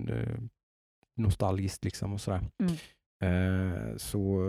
nostalgiskt 1.17 1.83
liksom 1.83 2.13
och 2.13 2.21
sådär. 2.21 2.41
Mm. 2.63 2.75
Eh, 3.23 3.97
så 3.97 4.39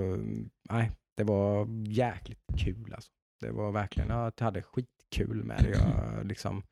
nej, 0.70 0.90
det 1.16 1.24
var 1.24 1.66
jäkligt 1.86 2.40
kul 2.58 2.94
alltså. 2.94 3.10
Det 3.40 3.50
var 3.50 3.72
verkligen, 3.72 4.08
jag 4.08 4.32
hade 4.40 4.62
skitkul 4.62 5.44
med 5.44 5.62
det. 5.64 5.70
Jag 5.70 6.24
liksom 6.26 6.62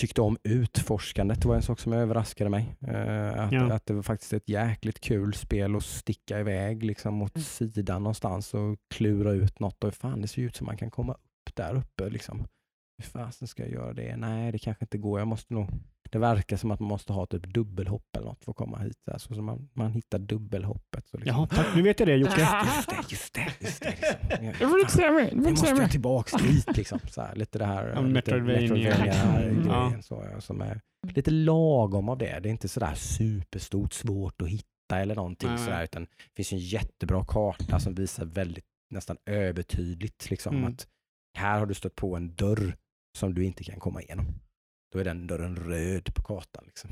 tyckte 0.00 0.20
om 0.22 0.36
utforskandet. 0.42 1.42
Det 1.42 1.48
var 1.48 1.56
en 1.56 1.62
sak 1.62 1.80
som 1.80 1.92
överraskade 1.92 2.50
mig. 2.50 2.76
Eh, 2.80 3.38
att, 3.44 3.52
Ja. 3.52 3.72
att 3.74 3.86
det 3.86 3.94
var 3.94 4.02
faktiskt 4.02 4.32
ett 4.32 4.48
jäkligt 4.48 5.00
kul 5.00 5.34
spel 5.34 5.76
att 5.76 5.84
sticka 5.84 6.40
iväg 6.40 6.82
liksom 6.84 7.22
åt 7.22 7.36
Mm. 7.36 7.44
sidan 7.44 8.02
någonstans 8.02 8.54
och 8.54 8.78
klura 8.94 9.32
ut 9.32 9.60
något. 9.60 9.84
Och 9.84 9.94
fan, 9.94 10.20
det 10.22 10.28
ser 10.28 10.42
ut 10.42 10.56
som 10.56 10.66
man 10.66 10.76
kan 10.76 10.90
komma 10.90 11.12
upp 11.12 11.54
där 11.56 11.74
uppe. 11.76 12.10
Liksom. 12.10 12.38
Hur 12.98 13.04
fasen 13.04 13.48
ska 13.48 13.62
jag 13.62 13.72
göra 13.72 13.92
det? 13.92 14.16
Nej, 14.16 14.52
det 14.52 14.58
kanske 14.58 14.84
inte 14.84 14.98
går. 14.98 15.18
Jag 15.18 15.28
måste 15.28 15.54
nog 15.54 15.68
det 16.12 16.18
verkar 16.18 16.56
som 16.56 16.70
att 16.70 16.80
man 16.80 16.88
måste 16.88 17.12
ha 17.12 17.26
typ 17.26 17.46
dubbelhopp 17.54 18.16
eller 18.16 18.26
något 18.26 18.44
för 18.44 18.50
att 18.52 18.56
komma 18.56 18.78
hit. 18.78 18.96
Så 19.16 19.34
som 19.34 19.44
man, 19.44 19.68
man 19.72 19.92
hittar 19.92 20.18
dubbelhoppet. 20.18 21.08
Så 21.08 21.16
liksom, 21.18 21.36
Jaha, 21.36 21.46
tack. 21.46 21.66
Nu 21.76 21.82
vet 21.82 22.00
jag 22.00 22.08
det 22.08 22.16
Jocke. 22.16 22.40
Just 22.70 22.88
det, 22.88 22.96
just 23.08 23.34
det. 23.34 23.52
Just 23.60 23.82
det 23.82 23.90
liksom. 24.50 24.68
Du 24.74 24.80
inte 24.80 24.92
säga 24.92 25.12
mer. 25.12 25.30
Nu 25.34 25.50
måste 25.50 25.66
jag 25.68 25.78
mer. 25.78 25.88
tillbaks 25.88 26.32
dit. 26.32 26.76
Liksom. 26.76 26.98
Så 27.10 27.20
här, 27.22 27.34
lite 27.36 27.58
det 27.58 27.64
här 27.64 27.92
Ja. 27.94 28.00
Metroidvania-grejen. 28.02 29.64
Ja. 29.66 29.92
Så, 30.02 30.26
ja, 30.32 30.40
som 30.40 30.60
är 30.60 30.80
lite 31.14 31.30
lagom 31.30 32.08
av 32.08 32.18
det. 32.18 32.40
Det 32.42 32.48
är 32.48 32.50
inte 32.50 32.68
sådär 32.68 32.94
superstort, 32.94 33.92
svårt 33.92 34.42
att 34.42 34.48
hitta 34.48 34.98
eller 35.00 35.14
någonting. 35.14 35.48
Nej. 35.48 35.58
Sådär, 35.58 35.84
utan 35.84 36.02
det 36.04 36.36
finns 36.36 36.52
en 36.52 36.58
jättebra 36.58 37.24
karta 37.28 37.80
som 37.80 37.94
visar 37.94 38.24
väldigt 38.24 38.64
nästan 38.90 39.16
övertydligt 39.26 40.30
liksom, 40.30 40.56
Mm. 40.56 40.72
att 40.72 40.86
här 41.38 41.58
har 41.58 41.66
du 41.66 41.74
stött 41.74 41.94
på 41.94 42.16
en 42.16 42.34
dörr 42.34 42.76
som 43.18 43.34
du 43.34 43.44
inte 43.44 43.64
kan 43.64 43.80
komma 43.80 44.02
igenom. 44.02 44.26
Då 44.92 44.98
är 44.98 45.04
den 45.04 45.26
dörren 45.26 45.56
röd 45.56 46.14
på 46.14 46.22
kartan. 46.22 46.64
Liksom. 46.66 46.90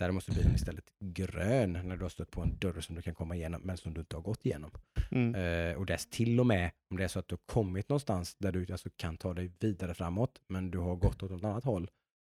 Här 0.00 0.10
måste 0.10 0.32
bli 0.32 0.42
den 0.42 0.54
istället 0.54 0.84
grön 1.00 1.72
när 1.72 1.96
du 1.96 2.02
har 2.02 2.08
stött 2.08 2.30
på 2.30 2.40
en 2.42 2.58
dörr 2.58 2.80
som 2.80 2.96
du 2.96 3.02
kan 3.02 3.14
komma 3.14 3.36
igenom 3.36 3.60
men 3.64 3.76
som 3.76 3.94
du 3.94 4.00
inte 4.00 4.16
har 4.16 4.22
gått 4.22 4.46
igenom. 4.46 4.70
Mm. 5.10 5.34
Eh, 5.34 5.76
och 5.76 5.86
dess 5.86 6.06
till 6.06 6.40
och 6.40 6.46
med 6.46 6.70
om 6.90 6.96
det 6.96 7.04
är 7.04 7.08
så 7.08 7.18
att 7.18 7.28
du 7.28 7.34
har 7.34 7.54
kommit 7.54 7.88
någonstans 7.88 8.34
där 8.38 8.52
du 8.52 8.66
alltså 8.72 8.88
kan 8.96 9.16
ta 9.16 9.34
dig 9.34 9.52
vidare 9.60 9.94
framåt 9.94 10.40
men 10.48 10.70
du 10.70 10.78
har 10.78 10.96
gått 10.96 11.22
åt 11.22 11.30
ett 11.30 11.44
annat 11.44 11.64
håll. 11.64 11.90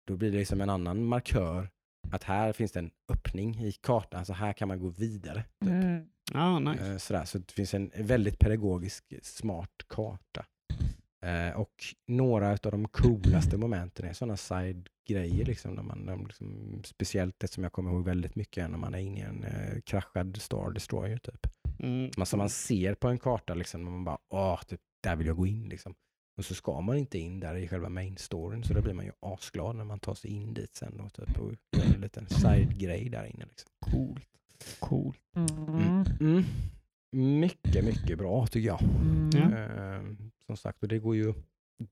Då 0.08 0.18
blir 0.18 0.32
det 0.32 0.38
liksom 0.38 0.62
en 0.62 0.70
annan 0.70 1.06
markör 1.06 1.70
att 2.12 2.24
här 2.24 2.54
finns 2.54 2.72
det 2.72 2.80
en 2.80 2.92
öppning 3.10 3.60
i 3.60 3.72
kartan 3.72 4.26
så 4.26 4.34
här 4.34 4.54
kan 4.54 4.68
man 4.68 4.80
gå 4.80 4.90
vidare. 4.90 5.44
Typ. 5.44 5.72
Mm. 5.72 6.10
Ja, 6.34 6.60
nice. 6.60 6.92
Eh, 6.92 6.98
sådär. 6.98 7.26
Så 7.26 7.38
det 7.38 7.52
finns 7.52 7.74
en 7.74 7.92
väldigt 7.98 8.40
pedagogisk 8.40 9.04
smart 9.22 9.86
karta. 9.88 10.46
Eh, 11.26 11.60
och 11.60 11.84
några 12.08 12.52
av 12.52 12.58
de 12.72 12.88
coolaste 12.88 13.58
momenten 13.58 14.06
är 14.06 14.14
sådana 14.14 14.38
side-grejer. 14.38 15.46
Liksom, 15.46 15.74
när 15.74 15.84
man, 15.84 16.00
när 16.00 16.16
man 16.16 16.26
liksom, 16.26 16.82
speciellt 16.86 17.40
det 17.40 17.48
som 17.48 17.64
jag 17.64 17.74
kommer 17.74 17.92
ihåg 17.92 18.06
väldigt 18.06 18.36
mycket 18.36 18.64
är 18.64 18.68
när 18.68 18.78
man 18.78 18.94
är 18.94 19.00
inne 19.00 19.20
i 19.20 19.22
en 19.22 19.44
eh, 19.44 19.82
kraschad 19.86 20.38
Star 20.42 20.72
Destroyer. 20.72 21.18
Typ. 21.18 21.48
Mm. 21.80 22.12
Man, 22.18 22.26
som 22.26 22.38
man 22.38 22.50
ser 22.50 22.94
på 22.94 23.08
en 23.08 23.20
karta, 23.20 23.54
liksom, 23.54 23.84
när 23.84 23.92
man 23.92 24.04
bara 24.04 24.18
åh, 24.30 24.62
typ, 24.68 24.82
där 25.04 25.16
vill 25.16 25.28
jag 25.28 25.38
gå 25.38 25.48
in. 25.48 25.70
Liksom. 25.70 25.96
Och 26.38 26.46
så 26.46 26.56
ska 26.56 26.82
man 26.82 26.98
inte 26.98 27.20
in 27.20 27.40
där 27.40 27.56
i 27.56 27.68
själva 27.68 27.90
main 27.90 28.18
storyn, 28.18 28.64
så 28.64 28.74
då 28.74 28.82
blir 28.82 28.94
man 28.94 29.06
ju 29.06 29.12
asglad 29.20 29.76
när 29.76 29.84
man 29.86 30.00
tar 30.00 30.16
sig 30.16 30.32
in 30.32 30.54
dit 30.54 30.76
sen 30.76 30.98
då, 30.98 31.10
typ, 31.10 31.40
och 31.40 31.52
gör 31.78 31.96
en 31.96 32.02
liten 32.02 32.28
side-grej 32.30 33.10
där 33.10 33.26
inne. 33.26 33.46
Liksom. 33.46 33.70
Coolt. 33.80 34.28
Coolt. 34.80 35.20
Mm. 35.36 36.06
Mm. 36.20 36.44
Mycket, 37.16 37.86
mycket 37.86 38.18
bra 38.18 38.48
tycker 38.48 38.68
jag. 38.68 38.82
Mm. 38.82 39.54
Eh, 39.54 40.02
som 40.46 40.58
sagt, 40.58 40.84
och 40.84 40.88
det 40.90 41.00
går 41.00 41.16
ju, 41.16 41.34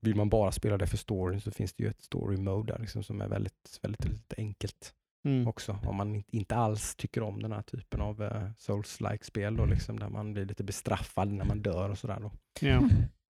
vill 0.02 0.16
man 0.16 0.30
bara 0.30 0.52
spela 0.52 0.78
det 0.78 0.88
för 0.88 0.98
storyn 0.98 1.42
så 1.42 1.52
finns 1.52 1.74
det 1.74 1.84
ju 1.84 1.90
ett 1.90 2.02
story 2.02 2.38
mode 2.38 2.74
där 2.74 2.80
liksom, 2.80 3.04
som 3.04 3.22
är 3.22 3.28
väldigt, 3.28 3.80
väldigt, 3.82 4.06
väldigt 4.06 4.34
enkelt 4.38 4.94
Mm. 5.28 5.48
också. 5.48 5.80
Om 5.86 5.96
man 5.96 6.16
inte- 6.16 6.38
inte 6.38 6.56
alls 6.56 6.96
tycker 6.96 7.24
om 7.24 7.42
den 7.42 7.52
här 7.52 7.62
typen 7.62 8.02
av 8.02 8.22
uh, 8.22 8.50
souls-like 8.58 9.24
spel 9.24 9.56
då, 9.58 9.66
liksom, 9.66 10.00
där 10.00 10.10
man 10.10 10.34
blir 10.34 10.46
lite 10.46 10.64
bestraffad 10.64 11.32
när 11.32 11.46
man 11.46 11.62
dör 11.62 11.90
och 11.90 11.98
sådär. 11.98 12.20
Då. 12.20 12.32
Ja. 12.62 12.90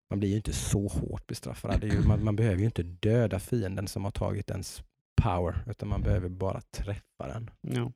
Man 0.10 0.20
blir 0.20 0.30
ju 0.30 0.36
inte 0.36 0.54
så 0.54 0.88
hårt 0.88 1.28
bestraffad. 1.28 1.82
Det 1.82 1.88
är 1.88 1.92
ju, 1.92 2.08
man, 2.08 2.24
man 2.24 2.36
behöver 2.36 2.58
ju 2.60 2.66
inte 2.66 2.84
döda 2.84 3.40
fienden 3.40 3.88
som 3.88 4.04
har 4.04 4.12
tagit 4.12 4.50
ens 4.50 4.84
power, 5.22 5.64
utan 5.68 5.90
man 5.90 6.02
behöver 6.02 6.30
bara 6.30 6.62
träffa 6.62 7.28
den. 7.28 7.50
Ja. 7.62 7.92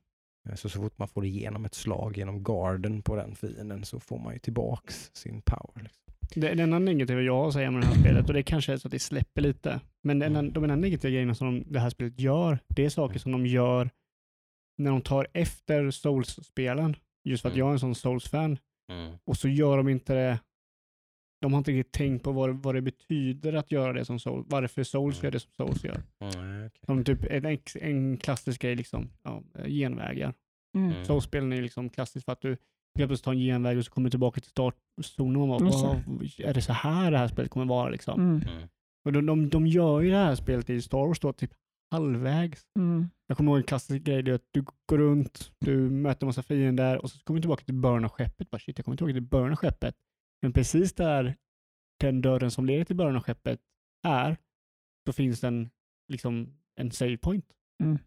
Eh, 0.48 0.54
Så, 0.54 0.68
så 0.68 0.80
fort 0.80 0.98
man 0.98 1.08
får 1.08 1.24
igenom 1.24 1.64
ett 1.64 1.74
slag 1.74 2.16
genom 2.16 2.42
garden 2.42 3.02
på 3.02 3.16
den 3.16 3.34
fienden 3.34 3.84
så 3.84 4.00
får 4.00 4.18
man 4.18 4.32
ju 4.32 4.38
tillbaks 4.38 5.10
sin 5.14 5.42
power. 5.42 5.82
Liksom. 5.82 6.02
Det, 6.34 6.54
det 6.54 6.62
enda 6.62 6.78
negativa 6.78 7.20
jag 7.20 7.34
har 7.36 7.48
att 7.48 7.52
säga 7.54 7.70
med 7.70 7.82
det 7.82 7.86
här 7.86 7.94
spelet, 8.00 8.28
och 8.28 8.34
det 8.34 8.42
kanske 8.42 8.72
är 8.72 8.76
så 8.76 8.88
att 8.88 8.92
det 8.92 8.98
släpper 8.98 9.40
lite, 9.42 9.80
men 10.02 10.18
den, 10.18 10.52
de 10.52 10.64
enda 10.64 10.76
negativa 10.76 11.10
grejerna 11.10 11.34
som 11.34 11.46
de, 11.58 11.72
det 11.72 11.80
här 11.80 11.90
spelet 11.90 12.20
gör, 12.20 12.58
det 12.68 12.84
är 12.84 12.90
saker 12.90 13.18
som 13.18 13.32
de 13.32 13.46
gör 13.46 13.90
när 14.78 14.90
de 14.90 15.00
tar 15.02 15.26
efter 15.32 15.90
Souls-spelen. 15.90 16.96
Just 17.24 17.42
för 17.42 17.48
att 17.48 17.54
Mm. 17.54 17.58
jag 17.58 17.68
är 17.68 17.72
en 17.72 17.78
sån 17.78 17.94
Souls-fan. 17.94 18.58
Och 19.24 19.36
så 19.36 19.48
gör 19.48 19.76
de 19.76 19.88
inte 19.88 20.14
det, 20.14 20.38
de 21.40 21.52
har 21.52 21.58
inte 21.58 21.70
riktigt 21.70 21.92
tänkt 21.92 22.22
på 22.22 22.32
vad, 22.32 22.62
vad 22.62 22.74
det 22.74 22.80
betyder 22.82 23.52
att 23.52 23.72
göra 23.72 23.92
det 23.92 24.04
som 24.04 24.18
Souls, 24.18 24.46
varför 24.50 24.82
Souls 24.84 25.22
gör 25.22 25.30
det 25.30 25.40
som 25.40 25.50
Souls 25.56 25.84
gör. 25.84 26.02
Mm, 26.20 26.66
okej. 26.66 26.80
Som 26.86 27.04
typ 27.04 27.24
en, 27.30 27.58
en 27.80 28.16
klassisk 28.16 28.62
grej, 28.62 28.76
liksom, 28.76 29.10
ja, 29.22 29.42
genvägar. 29.66 30.34
Mm. 30.76 30.90
Mm. 30.90 31.04
Souls-spelen 31.04 31.52
är 31.52 31.62
liksom 31.62 31.90
klassiskt 31.90 32.24
för 32.24 32.32
att 32.32 32.40
du 32.40 32.48
helt 32.48 33.08
plötsligt 33.08 33.22
tar 33.24 33.32
en 33.32 33.38
genväg 33.38 33.78
och 33.78 33.84
så 33.84 33.90
kommer 33.90 34.06
du 34.06 34.10
tillbaka 34.10 34.40
till 34.40 34.50
startzonen 34.50 35.36
och 35.42 35.48
bara. 35.48 35.58
"Vad- 36.06 36.40
är 36.40 36.54
det 36.54 36.62
så 36.62 36.72
här 36.72 37.10
det 37.10 37.18
här 37.18 37.28
spelet 37.28 37.50
kommer 37.50 37.66
vara 37.66 37.88
liksom? 37.88 38.20
Mm. 38.20 38.42
Mm. 38.48 38.68
Och 39.04 39.12
de, 39.12 39.26
de, 39.26 39.48
de 39.48 39.66
gör 39.66 40.00
ju 40.00 40.10
det 40.10 40.16
här 40.16 40.34
spelet 40.34 40.70
i 40.70 40.82
Star 40.82 40.98
Wars 41.06 41.20
då 41.20 41.32
typ 41.32 41.50
halvvägs. 41.90 42.62
Mm. 42.78 43.08
Jag 43.26 43.36
kommer 43.36 43.50
ihåg 43.52 43.58
en 43.58 43.64
klassisk 43.64 44.02
grej, 44.04 44.22
det 44.22 44.30
är 44.30 44.34
att 44.34 44.48
du 44.50 44.64
går 44.86 44.98
runt, 44.98 45.52
du 45.60 45.76
möter 45.76 46.24
en 46.24 46.26
massa 46.26 46.42
fiender 46.42 46.98
och 47.02 47.10
så 47.10 47.18
kommer 47.24 47.38
du 47.38 47.42
tillbaka 47.42 47.64
till 47.64 47.74
början 47.74 48.04
av 48.04 48.10
skeppet. 48.10 48.50
Bara, 48.50 48.58
shit, 48.58 48.78
jag 48.78 48.84
kommer 48.84 48.96
tillbaka 48.96 49.12
till 49.12 49.22
början 49.22 49.50
av 49.50 49.56
skeppet. 49.56 49.94
Men 50.42 50.52
precis 50.52 50.92
där 50.92 51.36
den 52.00 52.22
dörren 52.22 52.50
som 52.50 52.66
leder 52.66 52.84
till 52.84 52.96
början 52.96 53.16
av 53.16 53.22
skeppet 53.22 53.60
är, 54.06 54.36
så 55.06 55.12
finns 55.12 55.44
en, 55.44 55.70
liksom, 56.08 56.58
en 56.76 56.90
save 56.90 57.16
point. 57.16 57.46
Mm. 57.82 57.98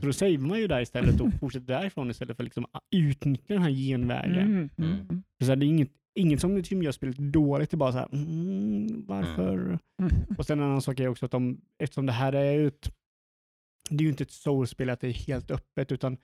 Så 0.00 0.06
då 0.06 0.12
savear 0.12 0.38
man 0.38 0.58
ju 0.58 0.66
där 0.66 0.80
istället 0.80 1.20
och 1.20 1.34
fortsätter 1.40 1.66
därifrån 1.66 2.10
istället 2.10 2.36
för 2.36 2.42
att 2.42 2.46
liksom 2.46 2.66
utnyttja 2.90 3.54
den 3.54 3.62
här 3.62 3.70
genvägen. 3.70 4.38
Mm. 4.38 4.70
Mm. 4.76 4.92
Mm. 4.92 5.22
Så 5.40 5.54
det 5.54 5.66
är 5.66 5.68
inget, 5.68 5.92
inget 6.14 6.40
som 6.40 6.56
liksom 6.56 6.82
gör 6.82 6.92
spelet 6.92 7.16
dåligt, 7.16 7.70
det 7.70 7.74
är 7.74 7.78
bara 7.78 7.92
så 7.92 7.98
här, 7.98 8.08
mm, 8.12 9.06
varför? 9.06 9.78
Mm. 9.98 10.12
Och 10.38 10.46
sen 10.46 10.58
en 10.58 10.64
annan 10.64 10.82
sak 10.82 11.00
är 11.00 11.08
också 11.08 11.26
att 11.26 11.32
de, 11.32 11.60
eftersom 11.78 12.06
det 12.06 12.12
här 12.12 12.32
är 12.32 12.66
ett, 12.66 12.94
det 13.90 13.96
är 13.96 14.04
ju 14.04 14.08
inte 14.08 14.24
ett 14.24 14.30
soulspel 14.30 14.90
att 14.90 15.00
det 15.00 15.08
är 15.08 15.12
helt 15.12 15.50
öppet, 15.50 15.92
utan 15.92 16.16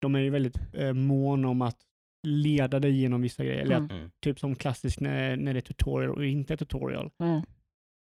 de 0.00 0.14
är 0.14 0.20
ju 0.20 0.30
väldigt 0.30 0.74
eh, 0.74 0.92
mån 0.92 1.44
om 1.44 1.62
att 1.62 1.78
leda 2.22 2.80
dig 2.80 3.00
genom 3.00 3.20
vissa 3.22 3.44
grejer. 3.44 3.60
Eller 3.62 3.74
att, 3.76 3.90
Mm. 3.90 3.96
Mm. 3.96 4.10
typ 4.20 4.38
som 4.40 4.54
klassiskt 4.56 5.00
när, 5.00 5.36
när 5.36 5.52
det 5.54 5.58
är 5.58 5.60
tutorial 5.60 6.10
och 6.16 6.26
inte 6.26 6.52
är 6.52 6.56
tutorial. 6.56 7.10
Mm. 7.18 7.42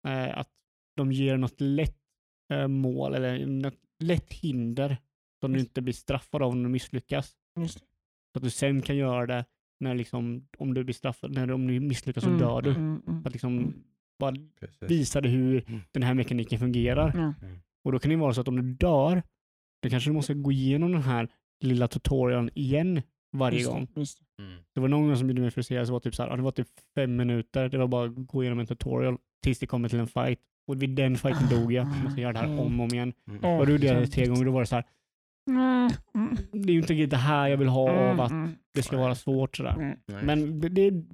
Eh, 0.07 0.39
att 0.39 0.49
de 0.97 1.13
ger 1.13 1.37
något 1.37 1.61
lätt 1.61 1.97
eh, 2.53 2.69
mål 2.69 3.15
eller 3.15 3.47
något 3.47 3.81
lätt 3.99 4.33
hinder 4.33 4.97
som 5.41 5.53
du 5.53 5.61
inte 5.61 5.83
blir 5.83 5.95
straffad 5.95 6.43
av 6.43 6.53
om 6.53 6.63
du 6.63 6.69
misslyckas. 6.69 7.33
Just. 7.61 7.79
Så 7.79 8.39
att 8.39 8.43
du 8.43 8.51
sen 8.51 8.83
kan 8.83 8.97
göra 8.97 9.27
det 9.27 9.45
när 9.81 9.95
liksom, 9.95 10.49
om 10.59 10.75
du 10.75 10.85
blir 10.85 10.95
straffad, 10.95 11.33
när 11.33 11.47
du, 11.47 11.53
om 11.55 11.67
du 11.67 11.81
misslyckas 11.81 12.25
så 12.25 12.31
Mm. 12.31 12.41
dör 12.41 12.63
du. 12.63 12.71
Mm. 12.71 13.03
Mm. 13.07 13.23
Att 13.27 13.33
liksom 13.33 13.75
bara 14.19 14.35
Precis. 14.61 14.91
visa 14.91 15.21
dig 15.21 15.31
hur 15.33 15.65
Mm. 15.69 15.81
den 15.93 16.03
här 16.03 16.15
mekaniken 16.15 16.59
fungerar. 16.59 17.35
Och 17.85 17.93
då 17.93 17.99
kan 17.99 18.11
det 18.11 18.17
vara 18.17 18.35
så 18.35 18.41
att 18.41 18.49
om 18.49 18.57
du 18.57 18.75
dör, 18.75 19.23
då 19.83 19.89
kanske 19.91 20.11
du 20.11 20.15
måste 20.15 20.35
gå 20.35 20.53
igenom 20.53 20.93
den 20.93 21.03
här 21.03 21.29
lilla 21.61 21.89
tutorialen 21.89 22.51
igen 22.55 23.03
varje 23.39 23.59
Just 23.59 23.71
gång. 23.71 23.89
just 23.97 24.19
det. 24.37 24.43
Mm. 24.43 24.57
Det 24.75 24.81
var 24.81 24.89
någon 24.89 25.07
gång 25.07 25.17
som 25.17 25.29
gjorde 25.29 25.41
mig 25.43 25.51
frustrerad, 25.51 25.87
så 25.87 25.93
var 25.93 26.01
typ 26.01 26.15
så 26.15 26.23
här, 26.23 26.31
ja, 26.31 26.37
det 26.37 26.43
var 26.43 26.51
typ 26.51 26.69
fem 26.95 27.17
minuter, 27.17 27.69
det 27.69 27.79
var 27.79 27.87
bara 27.89 28.05
att 28.07 28.15
gå 28.27 28.43
igenom 28.43 28.59
en 28.59 28.67
tutorial 28.67 29.17
tills 29.43 29.59
det 29.59 29.67
kommer 29.67 29.89
till 29.89 29.99
en 29.99 30.07
fight. 30.07 30.39
Och 30.67 30.83
vid 30.83 30.91
den 30.91 31.17
fighten 31.17 31.49
dog 31.51 31.73
jag. 31.73 31.87
Jag 31.87 32.05
måste 32.05 32.21
göra 32.21 32.33
det 32.33 32.39
här 32.39 32.61
om 32.61 32.81
och 32.81 32.85
om 32.87 32.95
igen. 32.95 33.13
Mm. 33.29 33.45
Och 33.45 33.67
då 33.67 33.73
gjorde 33.73 33.87
jag 33.87 33.97
det 33.97 34.07
tre 34.07 34.27
gånger, 34.27 34.45
då 34.45 34.51
var 34.53 34.61
det 34.61 34.67
så 34.67 34.75
här, 34.75 34.85
Mm. 35.51 35.91
Mm. 36.15 36.37
det 36.53 36.69
är 36.69 36.73
ju 36.73 36.79
inte 36.81 36.93
riktigt 36.93 37.11
det 37.11 37.17
här 37.17 37.49
jag 37.49 37.57
vill 37.57 37.69
ha 37.69 37.91
av 38.11 38.21
att 38.21 38.31
Mm. 38.31 38.51
det 38.75 38.83
ska 38.83 38.97
vara 38.97 39.15
svårt 39.15 39.57
sådär. 39.57 39.75
Mm. 40.09 40.27
Men 40.27 40.61
det, 40.61 40.69
det 40.69 40.81
är 40.87 41.05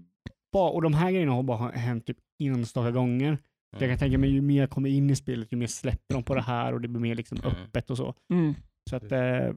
bara, 0.52 0.70
och 0.70 0.82
de 0.82 0.94
här 0.94 1.10
grejerna 1.10 1.32
har 1.32 1.42
bara 1.42 1.70
hänt 1.70 2.06
typ 2.06 2.16
enstaka 2.42 2.90
gånger. 2.90 3.38
Så 3.78 3.84
jag 3.84 3.90
kan 3.90 3.98
tänka 3.98 4.18
mig 4.18 4.30
ju 4.30 4.40
mer 4.40 4.60
jag 4.60 4.70
kommer 4.70 4.88
in 4.88 5.10
i 5.10 5.16
spelet, 5.16 5.52
ju 5.52 5.56
mer 5.56 5.66
släpper 5.66 6.14
de 6.14 6.22
på 6.22 6.34
det 6.34 6.42
här 6.42 6.72
och 6.72 6.80
det 6.80 6.88
blir 6.88 7.00
mer 7.00 7.14
liksom 7.14 7.38
Mm. 7.38 7.50
öppet 7.50 7.90
och 7.90 7.96
så. 7.96 8.14
Mm. 8.32 8.54
Så 8.90 8.96
att 8.96 9.12
eh, 9.12 9.48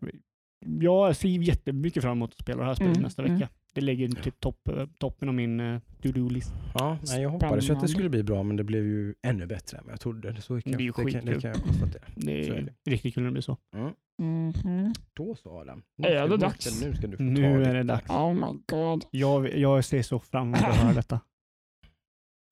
jag 0.65 1.15
ser 1.15 1.29
jättemycket 1.29 2.03
fram 2.03 2.11
emot 2.11 2.31
att 2.31 2.39
spela 2.39 2.59
det 2.59 2.65
här 2.65 2.75
spelet 2.75 2.95
Mm, 2.97 3.03
nästa 3.03 3.21
mm. 3.21 3.33
vecka. 3.33 3.49
Det 3.73 3.81
ligger 3.81 4.07
typ 4.07 4.39
topp, 4.39 4.67
eh, 4.67 4.85
toppen 4.99 5.27
av 5.29 5.35
min 5.35 5.59
uh, 5.59 5.79
to-do-list. 6.01 6.53
Ja, 6.73 6.97
nej, 7.07 7.21
jag 7.21 7.29
hoppades 7.29 7.69
ju 7.69 7.73
att 7.73 7.81
det 7.81 7.87
skulle 7.87 8.09
bli 8.09 8.23
bra, 8.23 8.43
men 8.43 8.55
det 8.55 8.63
blev 8.63 8.83
ju 8.83 9.15
ännu 9.21 9.45
bättre 9.45 9.77
än 9.77 9.83
vad 9.83 9.93
jag 9.93 9.99
trodde. 9.99 10.41
Så 10.41 10.61
kan, 10.61 10.71
Det 10.71 10.77
är 10.77 10.81
ju 10.81 10.91
det, 10.91 11.11
kan, 11.11 11.25
det 11.25 11.41
kan 11.41 11.51
jag 11.51 11.63
konstatera. 11.63 12.03
Det 12.15 12.47
är 12.49 12.53
är 12.53 12.61
det. 12.83 12.91
riktigt 12.91 13.13
kul 13.13 13.23
när 13.23 13.29
det 13.29 13.33
blir 13.33 13.41
så. 13.41 13.57
Mm. 13.75 13.93
Mhm. 14.21 14.93
Då 15.13 15.35
så 15.35 15.59
Adam. 15.59 15.83
Är 16.03 16.17
ska 16.17 16.27
det 16.27 16.37
dags? 16.37 16.81
Nu 16.83 16.95
ska 16.95 17.07
du 17.07 17.17
få 17.17 17.23
Nu 17.23 17.41
ta 17.63 17.69
är 17.69 17.73
det 17.73 17.83
dags. 17.83 18.09
Oh 18.09 18.33
my 18.33 18.59
god. 18.67 19.05
Jag, 19.11 19.57
jag 19.57 19.85
ser 19.85 20.01
så 20.01 20.19
fram 20.19 20.47
emot 20.47 20.61
att 20.61 20.75
höra 20.75 20.93
detta. 21.01 21.19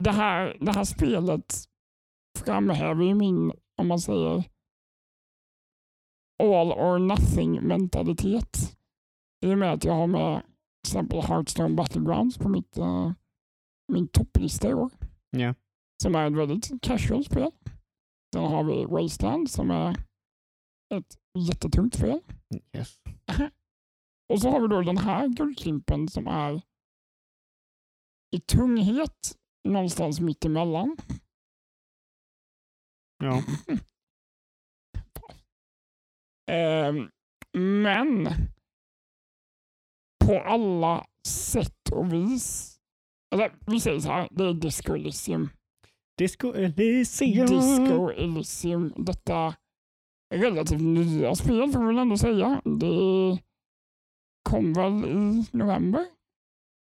Det 0.03 0.11
här, 0.11 0.57
det 0.59 0.71
här 0.71 0.83
spelet 0.83 1.55
framhäver 2.45 3.03
ju 3.03 3.13
min, 3.15 3.51
om 3.77 3.87
man 3.87 3.99
säger, 3.99 4.43
all 6.41 6.71
or 6.71 6.99
nothing 6.99 7.67
mentalitet. 7.67 8.77
I 9.45 9.53
och 9.53 9.57
med 9.57 9.73
att 9.73 9.83
jag 9.83 9.93
har 9.93 10.07
med 10.07 10.41
till 10.41 10.91
exempel 10.91 11.21
Hearthstone 11.21 11.75
Battlegrounds 11.75 12.37
på 12.37 12.49
mitt, 12.49 12.77
eh, 12.77 13.11
min 13.91 14.07
topplista 14.07 14.69
i 14.69 14.73
år. 14.73 14.91
Ja. 15.29 15.53
Som 16.03 16.15
är 16.15 16.27
ett 16.27 16.37
väldigt 16.37 16.81
casual 16.81 17.25
spel. 17.25 17.51
Sen 18.33 18.43
har 18.43 18.63
vi 18.63 18.85
Wasteland 18.85 19.49
som 19.49 19.71
är 19.71 19.95
ett 20.93 21.17
jättetungt 21.39 21.95
spel. 21.95 22.19
Yes. 22.75 22.99
Och 24.33 24.41
så 24.41 24.49
har 24.49 24.61
vi 24.61 24.67
då 24.67 24.81
den 24.81 24.97
här 24.97 25.27
guldklimpen 25.27 26.07
som 26.07 26.27
är 26.27 26.61
i 28.35 28.39
tunghet 28.39 29.37
någonstans 29.63 30.19
mitt 30.19 30.45
emellan. 30.45 30.97
Ja. 33.17 33.43
Ehm, 36.51 37.09
men 37.57 38.27
på 40.25 40.39
alla 40.39 41.05
sätt 41.27 41.89
och 41.91 42.13
vis. 42.13 42.77
Eller 43.35 43.51
vi 43.67 43.79
säger 43.79 43.99
så 43.99 44.09
här, 44.09 44.27
det 44.31 44.43
är 44.43 44.53
Disco 44.53 44.93
Elysium. 44.95 45.49
Disco 46.17 46.53
Elysium. 46.53 47.45
Disco 47.47 48.09
Elysium. 48.11 48.93
Detta 48.97 49.55
relativt 50.35 50.81
nya 50.81 51.35
spel 51.35 51.71
får 51.71 51.79
vi 51.79 51.85
väl 51.85 51.97
ändå 51.97 52.17
säga. 52.17 52.61
Det 52.65 53.39
kom 54.49 54.73
väl 54.73 55.05
i 55.05 55.45
november? 55.51 56.05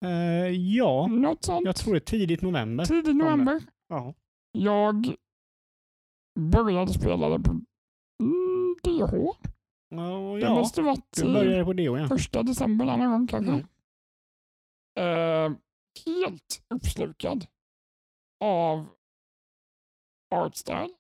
Eh, 0.06 0.48
ja, 0.52 1.08
Något 1.08 1.44
sånt. 1.44 1.66
jag 1.66 1.76
tror 1.76 1.94
det 1.94 1.98
är 1.98 2.00
tidigt 2.00 2.42
november. 2.42 2.86
Tidig 2.86 3.16
november. 3.16 3.62
Ja. 3.88 4.14
Jag 4.52 5.16
började 6.40 6.94
spela 6.94 7.30
det 7.30 7.40
på 7.44 7.52
mm, 8.24 8.76
DH. 8.84 9.14
Ja, 9.90 10.38
Det 10.42 10.50
måste 10.50 10.82
varit 10.82 11.06
du 11.16 11.30
i 11.30 11.34
började 11.34 11.66
på 11.66 11.74
det 11.74 11.84
ja. 11.84 12.08
första 12.08 12.44
december 12.44 12.86
denna 12.86 13.08
gång 13.08 13.28
kanske. 13.28 13.52
Mm. 13.52 13.66
Eh, 15.54 15.58
helt 16.06 16.64
uppslukad 16.70 17.48
av 18.44 18.86
artstyle, 20.36 20.94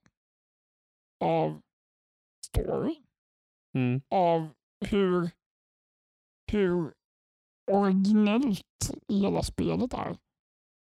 av 1.23 1.61
story, 2.45 2.95
Mm. 3.75 4.01
av 4.09 4.49
hur, 4.85 5.29
hur 6.51 6.93
originellt 7.71 8.93
hela 9.07 9.43
spelet 9.43 9.93
är. 9.93 10.17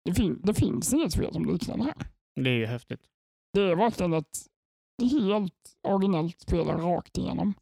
Det, 0.06 0.14
fin- 0.14 0.41
det 0.44 0.53
finns 0.53 0.94
inget 0.94 1.14
spel 1.14 1.34
som 1.34 1.45
liknar 1.45 1.78
det 1.78 1.84
här. 1.84 1.95
Det 2.36 2.49
är 2.49 2.57
ju 2.57 2.66
häftigt. 2.66 3.10
Det 3.53 3.61
är 3.61 3.76
verkligen 3.76 4.14
ett 4.14 4.38
helt 5.11 5.78
originellt 5.88 6.41
spel 6.41 6.68
rakt 6.68 7.18
igenom. 7.18 7.53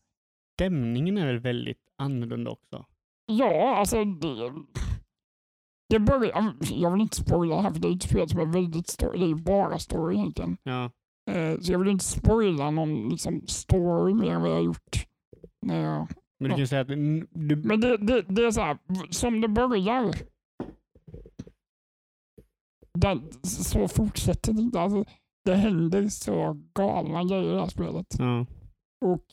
Stämningen 0.57 1.17
är 1.17 1.25
väl 1.27 1.39
väldigt 1.39 1.81
annorlunda 1.97 2.51
också. 2.51 2.85
Ja, 3.25 3.75
alltså 3.75 4.05
det... 4.05 4.53
Det 5.89 5.99
börjar, 5.99 6.53
jag 6.71 6.91
vill 6.91 7.01
inte 7.01 7.15
spoila 7.15 7.61
här 7.61 7.71
för 7.71 7.79
det 7.79 7.88
är 7.88 7.95
ett 7.95 8.03
spel 8.03 8.29
som 8.29 8.39
är 8.39 8.45
väldigt 8.45 8.88
story, 8.88 9.19
det 9.19 9.25
är 9.31 9.35
bara 9.35 9.79
story 9.79 10.15
egentligen. 10.15 10.57
Ja. 10.63 10.91
Eh, 11.31 11.59
så 11.59 11.71
jag 11.71 11.79
vill 11.79 11.88
inte 11.89 12.05
spoila 12.05 12.71
någon 12.71 13.09
liksom, 13.09 13.41
story 13.47 14.13
mer 14.13 14.31
än 14.31 14.41
vad 14.41 14.49
jag 14.49 14.55
har 14.55 14.61
gjort. 14.63 15.05
När 15.65 15.81
jag, 15.81 16.07
Men 16.39 16.43
du 16.43 16.47
Ja. 16.49 16.49
kan 16.49 16.59
ju 16.59 16.67
säga 16.67 16.81
att 16.81 16.88
du... 16.88 17.55
men 17.55 17.81
det, 17.81 17.97
det, 17.97 18.21
det 18.21 18.45
är 18.45 18.51
så 18.51 18.61
här, 18.61 18.77
som 19.09 19.41
det 19.41 19.47
börjar 19.47 20.15
den, 22.93 23.31
så 23.43 23.88
fortsätter 23.88 24.53
det 24.53 24.61
inte. 24.61 24.79
Alltså, 24.79 25.05
det 25.45 25.55
händer 25.55 26.07
så 26.07 26.57
galna 26.73 27.23
grejer 27.23 27.43
i 27.51 27.53
det 27.53 27.59
här 27.59 27.67
spelet. 27.67 28.07
Ja. 28.19 28.45
Och 29.05 29.23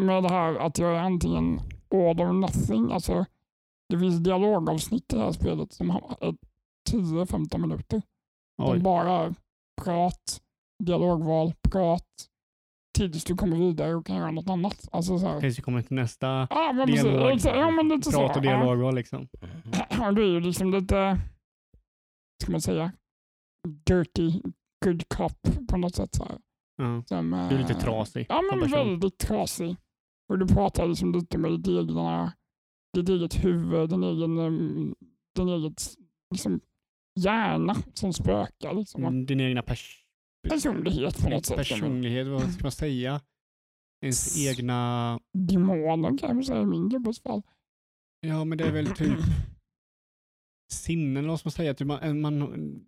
med 0.00 0.22
det 0.22 0.28
här 0.28 0.54
att 0.54 0.78
jag 0.78 0.92
är 0.96 0.98
antingen 1.00 1.60
all 1.94 2.20
or 2.20 2.32
nothing. 2.32 2.92
Alltså, 2.92 3.24
det 3.88 3.98
finns 3.98 4.18
dialogavsnitt 4.24 5.12
i 5.12 5.16
det 5.16 5.22
här 5.22 5.32
spelet 5.32 5.72
som 5.72 5.90
har 5.90 6.16
är 6.20 6.34
10-15 6.90 7.58
minuter. 7.58 8.02
Oj. 8.62 8.78
De 8.78 8.82
bara 8.82 9.10
är 9.12 9.34
prat, 9.82 10.40
dialogval, 10.84 11.52
prat, 11.70 12.06
tills 12.98 13.24
du 13.24 13.34
kommer 13.36 13.56
vidare 13.56 13.94
och 13.94 14.06
kan 14.06 14.16
göra 14.16 14.30
något 14.30 14.48
annat. 14.50 14.88
Alltså 14.92 15.18
så 15.18 15.26
här. 15.26 15.40
Tills 15.40 15.58
vi 15.58 15.62
kommer 15.62 15.82
till 15.82 15.96
nästa 15.96 16.46
Ja, 16.50 16.72
men 16.72 16.86
precis. 16.86 17.02
dialog. 17.04 17.30
Exakt. 17.32 17.56
Ja, 17.56 17.70
men 17.70 17.88
lite 17.88 18.10
prat 18.10 18.36
och 18.36 18.44
Ja. 18.44 18.50
dialogval 18.58 18.94
liksom. 18.94 19.28
Ja, 19.90 20.12
det 20.12 20.22
är 20.22 20.26
ju 20.26 20.40
liksom 20.40 20.70
lite, 20.70 21.20
ska 22.42 22.52
man 22.52 22.60
säga, 22.60 22.92
dirty 23.86 24.40
good 24.84 25.08
cop 25.08 25.38
på 25.68 25.76
något 25.76 25.94
sätt. 25.94 26.14
Så 26.14 26.24
här. 26.24 26.38
Som, 27.06 27.30
Du 27.50 27.54
är 27.54 27.58
lite 27.58 27.72
eh, 27.72 27.78
trasig 27.78 28.26
Ja, 28.28 28.42
men 28.50 28.70
väldigt 28.70 29.18
trasig. 29.18 29.76
Och 30.28 30.38
du 30.38 30.46
pratar 30.46 30.86
liksom 30.86 31.12
lite 31.12 31.38
med 31.38 31.50
ditt, 31.52 31.68
egna, 31.68 32.32
ditt 32.96 33.08
eget 33.08 33.44
huvud, 33.44 33.90
din 33.90 34.02
egen, 34.02 34.38
um, 34.38 34.94
din 35.36 35.48
eget 35.48 35.82
liksom, 36.30 36.60
hjärna 37.20 37.74
som 37.94 38.12
spökar. 38.12 38.74
Liksom. 38.74 39.04
Mm, 39.04 39.26
Din 39.26 39.40
egna 39.40 39.62
pers 39.62 39.98
Personlighet 40.48 41.22
på 41.22 41.30
något 41.30 41.46
sätt. 41.46 41.56
personlighet, 41.56 42.26
vad 42.26 42.52
ska 42.52 42.64
man 42.64 42.72
säga? 42.72 43.20
Ens 44.04 44.46
egna... 44.46 45.20
Demoner 45.38 46.18
kan 46.18 46.34
man 46.36 46.44
säga 46.44 46.62
i 46.62 46.66
min 46.66 46.88
gubbes 46.88 47.20
fall. 47.20 47.42
Ja, 48.20 48.44
men 48.44 48.58
det 48.58 48.64
är 48.64 48.72
väl 48.72 48.86
typ 48.86 49.18
sinnen, 50.72 51.16
eller 51.16 51.28
vad 51.28 51.38
ska 51.38 51.46
man 51.46 51.52
säga? 51.52 51.74
Typ 51.74 51.86
man, 51.86 52.20
man, 52.20 52.86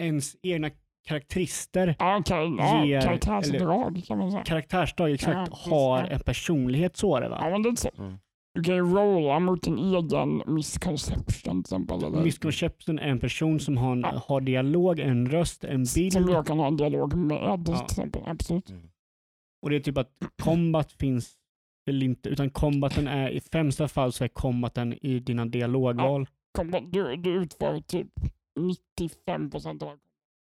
ens 0.00 0.36
egna 0.42 0.70
karaktärister, 1.08 1.96
Ja, 1.98 2.16
okej. 2.20 2.56
Ja, 2.58 2.84
Ger- 2.84 3.00
karaktärsdrag 3.00 4.02
kan 4.06 4.18
man 4.18 4.30
säga. 4.30 4.44
karaktärsdrag 4.44 5.10
exakt, 5.12 5.50
Ja, 5.50 5.56
har 5.72 5.98
ja. 5.98 6.06
en 6.06 6.20
personlighet 6.20 6.96
så 6.96 7.16
är 7.16 7.20
det 7.20 7.28
va? 7.28 7.38
Ja, 7.40 7.50
men 7.50 7.62
det 7.62 7.68
är 7.68 7.76
så. 7.76 7.90
Mm. 7.98 8.18
Du 8.54 8.62
kan 8.62 8.74
ju 8.74 8.80
rolla 8.80 9.38
mot 9.38 9.62
din 9.62 9.78
egen 9.78 10.42
misconception 10.46 11.24
till 11.54 11.60
exempel. 11.60 12.04
Eller, 12.04 12.22
Misconception 12.24 12.98
är 12.98 13.08
en 13.08 13.20
person 13.20 13.60
som 13.60 13.76
har, 13.76 13.92
en, 13.92 14.00
Ja. 14.00 14.22
har 14.26 14.40
dialog, 14.40 14.98
en 14.98 15.28
röst, 15.30 15.64
en 15.64 15.84
bild. 15.94 16.12
som 16.12 16.28
jag 16.28 16.46
kan 16.46 16.58
ha 16.58 16.66
en 16.66 16.76
dialog 16.76 17.14
med 17.14 17.36
Ja. 17.42 17.58
till 17.64 17.74
exempel. 17.74 18.22
Absolut. 18.26 18.72
Och 19.62 19.70
det 19.70 19.76
är 19.76 19.80
typ 19.80 19.98
att 19.98 20.10
combat 20.42 20.92
finns 20.92 21.34
väl 21.86 22.02
inte, 22.02 22.28
utan 22.28 22.50
combaten 22.50 23.08
är 23.08 23.28
i 23.30 23.40
främsta 23.40 23.88
fall 23.88 24.12
så 24.12 24.24
är 24.24 24.28
combaten 24.28 24.92
i 25.06 25.18
dina 25.18 25.46
dialogval. 25.46 26.26
Kom, 26.58 26.70
du, 26.90 27.16
du 27.16 27.30
utför 27.42 27.80
typ 27.80 28.08
95 28.60 29.50
procent 29.50 29.82
av 29.82 29.88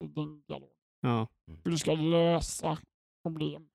din 0.07 0.43
dialog. 0.49 0.71
Ja. 1.01 1.29
Du 1.65 1.79
ska 1.79 1.95
lösa 1.95 2.79
problem 3.23 3.69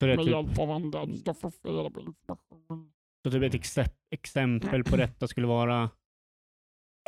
Så 0.00 0.06
med 0.06 0.18
typ, 0.18 0.28
hjälp 0.28 0.58
av 0.58 0.70
andra. 0.70 1.06
Du 1.06 1.16
ska 1.16 1.34
få 1.34 1.50
reda 1.62 1.90
på 1.90 2.00
information. 2.00 2.92
så 3.24 3.30
typ 3.30 3.42
ett 3.42 3.54
exe- 3.62 3.94
exempel 4.10 4.84
på 4.84 4.96
detta 4.96 5.28
skulle 5.28 5.46
vara 5.46 5.90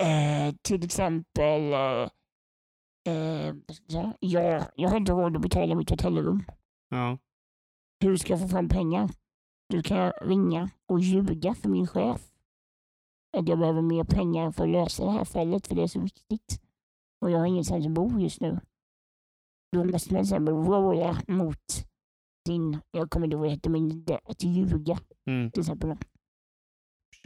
Eh, 0.00 0.54
till 0.62 0.84
exempel, 0.84 1.72
eh, 1.72 2.08
eh, 3.14 3.54
jag, 4.20 4.64
jag, 4.76 4.88
har 4.90 4.96
inte 4.96 5.12
råd 5.12 5.36
att 5.36 5.42
betala 5.42 5.74
mitt 5.74 5.90
hotellrum. 5.90 6.44
ja, 6.88 7.18
Hur 8.00 8.16
ska 8.16 8.32
jag 8.32 8.40
få 8.40 8.48
fram 8.48 8.68
pengar? 8.68 9.10
Då 9.74 9.82
kan 9.82 10.12
ringa 10.12 10.70
och 10.86 11.00
ljuga 11.00 11.54
för 11.54 11.68
min 11.68 11.86
chef. 11.86 12.20
Att 13.36 13.48
jag 13.48 13.58
behöver 13.58 13.82
mer 13.82 14.04
pengar 14.04 14.50
för 14.50 14.64
att 14.64 14.70
lösa 14.70 15.04
det 15.04 15.10
här 15.10 15.24
fallet, 15.24 15.66
för 15.66 15.74
det 15.74 15.82
är 15.82 15.86
så 15.86 16.00
viktigt. 16.00 16.62
Och 17.20 17.30
jag 17.30 17.38
har 17.38 17.46
ingenstans 17.46 17.86
att 17.86 17.92
bo 17.92 18.20
just 18.20 18.40
nu. 18.40 18.60
Då 19.72 19.84
måste 19.84 20.12
man 20.12 20.22
exempel 20.22 20.54
rolla 20.54 21.22
mot 21.28 21.86
din, 22.44 22.80
jag 22.90 23.10
kommer 23.10 23.26
inte 23.26 23.34
ihåg 23.34 23.40
vad 23.40 23.48
det 23.48 23.54
heter, 23.54 23.70
men 23.70 24.04
det- 24.04 24.20
att 24.24 24.42
ljuga 24.42 24.98
mm. 25.26 25.50
till 25.50 25.60
exempel. 25.60 25.96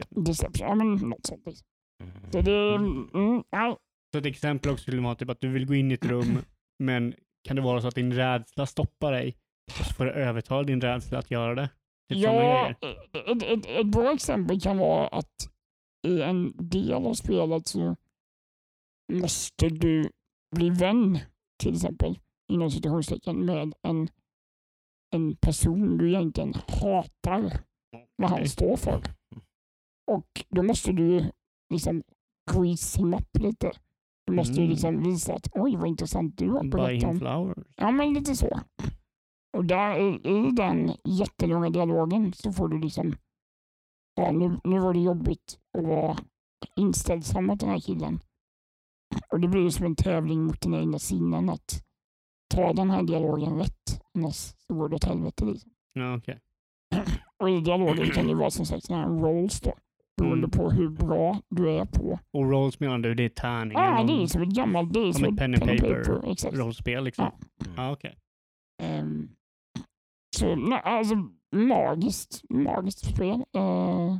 Deception, 0.09 0.67
ja 0.67 0.75
men 0.75 0.93
något 0.95 1.25
sånt. 1.25 1.45
liksom. 1.45 1.67
Mm. 2.03 2.31
Så 2.31 2.41
det, 2.41 2.75
mm, 2.75 3.43
nej. 3.51 3.75
Så 4.11 4.17
ett 4.17 4.25
exempel 4.25 4.71
också 4.71 4.81
skulle 4.81 5.01
vara 5.01 5.15
typ 5.15 5.29
att 5.29 5.41
du 5.41 5.49
vill 5.49 5.65
gå 5.65 5.75
in 5.75 5.91
i 5.91 5.93
ett 5.93 6.05
rum 6.05 6.37
men 6.79 7.13
kan 7.43 7.55
det 7.55 7.61
vara 7.61 7.81
så 7.81 7.87
att 7.87 7.95
din 7.95 8.13
rädsla 8.13 8.65
stoppar 8.65 9.11
dig 9.11 9.37
och 9.79 9.85
så 9.85 9.93
får 9.93 10.05
du 10.05 10.11
övertala 10.11 10.63
din 10.63 10.81
rädsla 10.81 11.19
att 11.19 11.31
göra 11.31 11.55
det? 11.55 11.69
Typ 12.09 12.17
Ja, 12.17 12.69
ett, 12.69 13.43
ett, 13.43 13.65
ett 13.65 13.87
bra 13.87 14.13
exempel 14.13 14.61
kan 14.61 14.77
vara 14.77 15.07
att 15.07 15.49
i 16.07 16.21
en 16.21 16.53
del 16.69 16.93
av 16.93 17.13
spelet 17.13 17.67
så 17.67 17.95
måste 19.19 19.69
du 19.69 20.09
bli 20.55 20.69
vän, 20.69 21.19
till 21.63 21.73
exempel, 21.73 22.19
inom 22.51 22.71
citationstecken, 22.71 23.45
med 23.45 23.73
en, 23.81 24.09
en 25.15 25.35
person 25.35 25.97
du 25.97 26.09
egentligen 26.09 26.53
hatar 26.67 27.63
vad 28.15 28.29
han 28.29 28.47
står 28.47 28.77
för. 28.77 29.03
Och 30.11 30.45
då 30.49 30.63
måste 30.63 30.91
du 30.91 31.31
liksom 31.73 32.03
grease 32.51 32.99
him 32.99 33.13
up 33.13 33.37
lite. 33.39 33.71
Du 34.27 34.33
måste 34.33 34.53
Mm. 34.57 34.69
liksom 34.69 35.03
visa 35.03 35.33
att 35.33 35.47
oj 35.53 35.75
vad 35.75 35.87
intressant 35.87 36.37
du 36.37 36.49
har 36.49 36.63
berättat 36.63 37.09
om. 37.09 37.19
flowers. 37.19 37.57
Ja, 37.75 37.91
men 37.91 38.13
lite 38.13 38.35
så. 38.35 38.59
Och 39.57 39.65
där 39.65 39.99
i, 39.99 40.07
i 40.47 40.51
den 40.51 40.91
jättelånga 41.03 41.69
dialogen 41.69 42.33
så 42.33 42.51
får 42.51 42.67
du 42.67 42.79
liksom, 42.79 43.15
ja, 44.15 44.31
nu, 44.31 44.59
nu 44.63 44.79
var 44.79 44.93
det 44.93 44.99
jobbigt 44.99 45.59
att 45.77 45.83
vara 45.83 46.17
inställsam 46.75 47.45
mot 47.45 47.59
den 47.59 47.69
här 47.69 47.79
killen. 47.79 48.19
Och 49.31 49.39
det 49.39 49.47
blir 49.47 49.61
ju 49.61 49.71
som 49.71 49.85
en 49.85 49.95
tävling 49.95 50.43
mot 50.43 50.61
dina 50.61 50.79
egna 50.79 50.99
sinnen 50.99 51.49
att 51.49 51.83
ta 52.53 52.73
den 52.73 52.89
här 52.89 53.03
dialogen 53.03 53.57
rätt, 53.57 54.01
annars 54.15 54.35
så 54.67 54.73
går 54.73 54.89
det 54.89 54.95
åt 54.95 55.03
helvete. 55.03 55.45
Liksom. 55.45 55.71
Ja, 55.93 56.17
okej. 56.17 56.39
Och 57.37 57.49
i 57.49 57.59
dialogen 57.61 58.05
kan 58.09 58.27
det 58.27 58.35
vara 58.35 58.49
som 58.49 58.65
sagt 58.65 58.83
sådana 58.85 59.03
här 59.03 59.09
rolls 59.19 59.61
då, 59.61 59.73
beroende 60.17 60.37
Mm. 60.47 60.49
på 60.51 60.71
hur 60.71 60.89
bra 60.89 61.39
du 61.49 61.69
är 61.69 61.85
på. 61.85 62.19
Och 62.33 62.49
rolls 62.51 62.79
menar 62.79 62.99
du, 62.99 63.13
det 63.15 63.23
är 63.23 63.29
tärningar? 63.29 63.83
Ja, 63.83 63.99
ah, 63.99 64.03
det 64.03 64.23
är 64.23 64.27
som 64.27 64.41
ett 64.41 64.49
gammalt, 64.55 64.93
det 64.93 64.99
är 64.99 65.11
Som 65.13 65.23
ett 65.25 65.37
pen 65.37 65.53
and 65.55 65.61
paper. 65.63 66.31
exakt. 66.31 66.57
rollspel 66.57 67.03
liksom? 67.03 67.25
Ja. 67.57 67.65
Ja, 67.75 67.91
okej. 67.91 68.17
Ehm, 68.83 69.29
så 70.37 70.73
alltså 70.83 71.15
magiskt, 71.55 72.41
magiskt 72.49 73.15
spel. 73.15 73.43
Uh, 73.57 74.17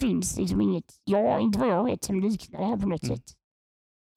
finns 0.00 0.38
liksom 0.38 0.60
inget, 0.60 0.94
ja 1.04 1.38
inte 1.38 1.58
vad 1.58 1.68
jag 1.68 1.84
vet, 1.84 2.04
som 2.04 2.20
liknar 2.20 2.60
det 2.60 2.66
här 2.66 2.76
på 2.76 2.88
något 2.88 3.02
Mm. 3.02 3.16
sätt. 3.16 3.24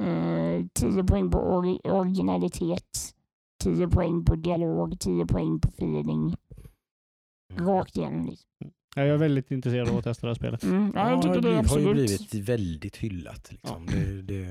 Uh, 0.04 0.66
10 0.74 1.04
poäng 1.04 1.32
på 1.32 1.38
ori- 1.38 1.92
originalitet, 1.92 3.14
10 3.64 3.88
poäng 3.88 4.26
på 4.26 4.36
dialog, 4.36 5.00
10 5.00 5.26
poäng 5.26 5.60
på 5.60 5.68
feeling. 5.68 6.36
Rakt 7.54 7.98
igenom. 7.98 8.26
Liksom. 8.26 8.50
Ja, 8.96 9.04
jag 9.04 9.14
är 9.14 9.18
väldigt 9.18 9.52
intresserad 9.52 9.90
av 9.90 9.98
att 9.98 10.04
testa 10.04 10.28
det 10.28 10.30
här 10.30 10.36
spelet. 10.36 10.64
Mm, 10.64 10.92
ja, 10.96 11.10
jag 11.10 11.22
tycker 11.22 11.42
det 11.42 11.50
är 11.50 11.64
har 11.64 11.80
ju 11.80 11.94
blivit 11.94 12.34
väldigt 12.34 12.98
hyllat. 12.98 13.52
Liksom. 13.52 13.86
Det, 13.86 14.22
det, 14.22 14.48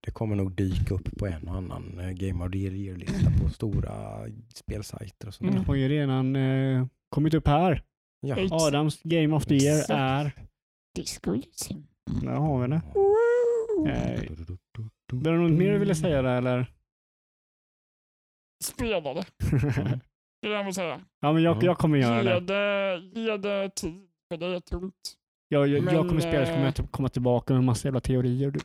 det 0.00 0.10
kommer 0.10 0.36
nog 0.36 0.52
dyka 0.52 0.94
upp 0.94 1.18
på 1.18 1.26
en 1.26 1.48
och 1.48 1.54
annan 1.54 2.00
eh, 2.00 2.10
Game 2.10 2.44
of 2.44 2.52
the 2.52 2.58
Year-lista 2.58 3.30
på 3.42 3.48
stora 3.50 4.24
spelsajter 4.54 5.28
och 5.28 5.34
sånt. 5.34 5.50
Mm. 5.50 5.62
Det 5.62 5.66
har 5.66 5.74
ju 5.74 5.88
redan 5.88 6.36
eh, 6.36 6.86
kommit 7.08 7.34
upp 7.34 7.46
här. 7.48 7.82
Ja. 8.20 8.36
Adams 8.50 9.02
Game 9.02 9.36
of 9.36 9.46
the 9.46 9.54
Year 9.54 9.78
Exakt. 9.78 9.90
är... 9.90 10.32
Disco 10.94 11.32
Elysium. 11.32 11.86
Där 12.22 12.34
har 12.34 12.62
vi 12.62 12.68
det. 12.68 12.82
Woo! 12.94 13.88
Eh, 13.88 14.22
Var 15.12 15.32
det 15.32 15.38
något 15.38 15.50
mer 15.52 15.72
du 15.72 15.78
ville 15.78 15.94
säga 15.94 16.22
där 16.22 16.36
eller? 16.38 16.72
Spelade, 18.64 19.24
det 20.42 20.48
jag 20.48 20.74
säga. 20.74 21.00
ja, 21.20 21.32
men 21.32 21.42
jag, 21.42 21.62
jag 21.62 21.78
kommer 21.78 21.98
göra 21.98 22.22
Ge 22.22 22.40
det. 22.40 23.20
ge 23.20 23.36
det 23.36 23.70
tid, 23.70 24.08
för 24.28 24.36
det 24.36 24.46
är 24.46 24.60
tungt. 24.60 24.94
Jag, 25.48 25.68
jag, 25.68 25.78
jag 25.78 25.84
Men, 25.84 26.08
kommer 26.08 26.20
spela 26.20 26.46
så 26.46 26.52
kommer 26.52 26.64
jag 26.64 26.68
eh, 26.68 26.72
typ 26.72 26.92
komma 26.92 27.08
tillbaka 27.08 27.54
med 27.54 27.64
massa 27.64 27.88
jävla 27.88 28.00
teorier. 28.00 28.50
Du, 28.50 28.60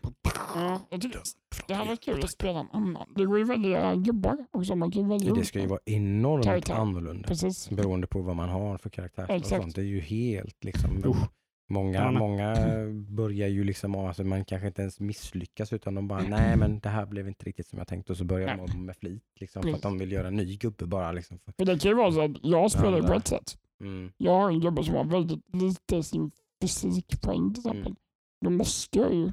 Ja, 0.56 0.80
jag 0.90 1.02
tycker 1.02 1.20
det 1.68 1.74
hade 1.74 1.90
varit 1.90 2.02
kul 2.04 2.24
att 2.24 2.30
spela 2.30 2.60
en 2.60 2.70
annan. 2.72 3.14
Det 3.16 3.26
går 3.26 3.38
ju 3.38 3.44
välja 3.44 3.96
gubbar 3.96 4.38
också. 4.52 4.76
Man 4.76 4.92
kan 4.92 5.10
välja 5.10 5.34
Det 5.34 5.46
ska 5.46 5.60
ju 5.60 5.68
vara 5.68 5.80
enormt 5.86 6.46
Karaktär. 6.46 6.74
annorlunda. 6.74 7.28
Precis. 7.28 7.70
Beroende 7.70 8.08
på 8.08 8.22
vad 8.22 8.36
man 8.36 8.50
har 8.50 8.78
för 8.78 8.90
karaktär. 8.90 9.26
Exakt. 9.30 9.62
sånt. 9.62 9.76
Det 9.76 9.82
är 9.82 9.86
ju 9.86 10.00
helt 10.00 10.64
liksom... 10.64 11.04
Usch. 11.06 11.30
Många, 11.74 12.12
många 12.12 12.56
börjar 13.10 13.48
ju 13.48 13.64
liksom, 13.64 13.96
alltså 13.96 14.24
man 14.24 14.46
kanske 14.46 14.68
inte 14.68 14.82
ens 14.82 15.00
misslyckas 15.00 15.74
utan 15.74 15.96
de 15.96 16.08
bara, 16.08 16.22
nej 16.22 16.58
men 16.58 16.80
det 16.80 16.90
här 16.90 17.06
blev 17.06 17.28
inte 17.28 17.46
riktigt 17.46 17.68
som 17.68 17.78
jag 17.80 17.88
tänkte 17.88 18.12
och 18.12 18.18
så 18.18 18.26
börjar 18.26 18.58
de 18.58 18.86
med 18.86 18.96
flit 18.98 19.24
liksom, 19.40 19.64
för 19.64 19.70
att 19.74 19.82
de 19.82 19.98
vill 20.00 20.12
göra 20.12 20.28
en 20.28 20.36
ny 20.36 20.58
gubbe 20.58 20.86
bara. 20.86 21.12
Liksom. 21.12 21.40
För, 21.40 21.52
För 21.58 21.66
det 21.66 21.80
kan 21.80 21.92
ju 21.92 21.98
vara 21.98 22.12
så 22.12 22.22
att 22.22 22.32
jag 22.42 22.72
spelar 22.72 22.98
ju 22.98 23.04
på 23.04 23.14
ett 23.14 23.28
sätt. 23.28 23.58
mm, 23.82 24.12
Jag 24.18 24.32
har 24.32 24.50
en 24.50 24.60
gubbe 24.60 24.84
som 24.84 24.96
har 24.96 25.04
väldigt 25.06 25.56
lite 25.56 25.96
i 25.98 26.04
sin 26.04 26.32
fysikpoäng 26.62 27.54
till 27.54 27.62
exempel. 27.62 27.82
Mm. 27.82 27.96
Då 28.44 28.50
måste 28.50 29.00
jag 29.00 29.14
ju 29.14 29.32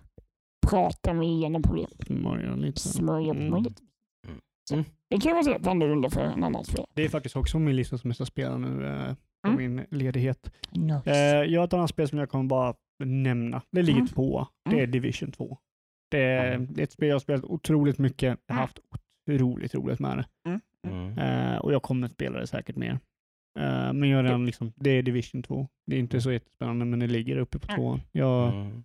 prata 0.67 1.15
mig 1.15 1.29
igenom 1.29 1.63
problem. 1.63 1.89
Smörja 2.07 2.55
lite. 2.57 2.81
Smörja 2.81 3.33
på 3.35 3.41
mig 3.41 3.49
Mm. 3.49 3.63
lite. 3.63 3.83
Mm. 4.29 4.41
Så 4.69 4.75
Mm. 4.75 4.85
Det 5.09 5.19
kan 5.21 5.33
vara 5.33 5.53
helt 5.53 5.67
annorlunda 5.67 6.11
för 6.11 6.21
en 6.21 6.45
annan 6.45 6.65
spelare. 6.65 6.87
Det 6.95 7.05
är 7.05 7.09
faktiskt 7.09 7.37
också 7.37 7.59
min 7.59 7.77
lista 7.77 7.99
som 7.99 8.11
jag 8.11 8.15
ska 8.15 8.27
spela 8.27 8.59
nu 8.59 8.87
eh, 8.87 9.15
på 9.43 9.49
Mm. 9.49 9.75
min 9.75 9.87
ledighet. 9.91 10.53
Nice. 10.71 11.11
Eh, 11.11 11.45
jag 11.53 11.61
har 11.61 11.65
ett 11.67 11.73
annat 11.73 11.91
spel 11.91 12.09
som 12.09 12.19
jag 12.19 12.31
kommer 12.31 12.45
bara 12.45 12.75
nämna. 13.05 13.63
Det 13.73 13.83
ligger 13.83 13.99
Mm. 14.01 14.09
två. 14.09 14.47
Det 14.71 14.77
är 14.77 14.79
Mm. 14.79 14.91
Division 14.91 15.33
2. 15.33 15.59
Det 16.11 16.19
är, 16.23 16.59
det 16.59 16.81
är 16.81 16.85
ett 16.85 16.93
spel 16.93 17.09
jag 17.09 17.15
har 17.15 17.21
spelat 17.21 17.45
otroligt 17.45 17.99
mycket. 17.99 18.39
Jag 18.47 18.55
har 18.55 18.61
Mm. 18.61 18.61
haft 18.61 18.79
otroligt 19.29 19.75
roligt 19.75 19.99
med 20.01 20.19
det. 20.19 20.61
Mm. 20.89 21.19
Eh, 21.19 21.57
och 21.59 21.73
jag 21.73 21.83
kommer 21.83 22.09
spela 22.09 22.39
det 22.41 22.47
säkert 22.47 22.77
mer. 22.77 22.99
Eh, 23.61 23.93
men 23.93 24.05
jag 24.05 24.19
är 24.19 24.23
redan 24.25 24.47
liksom, 24.47 24.73
det 24.77 24.91
är 24.91 25.03
Division 25.03 25.43
2. 25.43 25.69
Det 25.87 25.97
är 25.97 26.01
inte 26.01 26.21
så 26.21 26.33
jättespännande, 26.33 26.85
men 26.85 26.99
det 26.99 27.07
ligger 27.07 27.37
uppe 27.37 27.59
på 27.59 27.67
Mm. 27.69 27.77
tvåan. 27.77 28.01
Jag 28.13 28.55
Mm. 28.55 28.85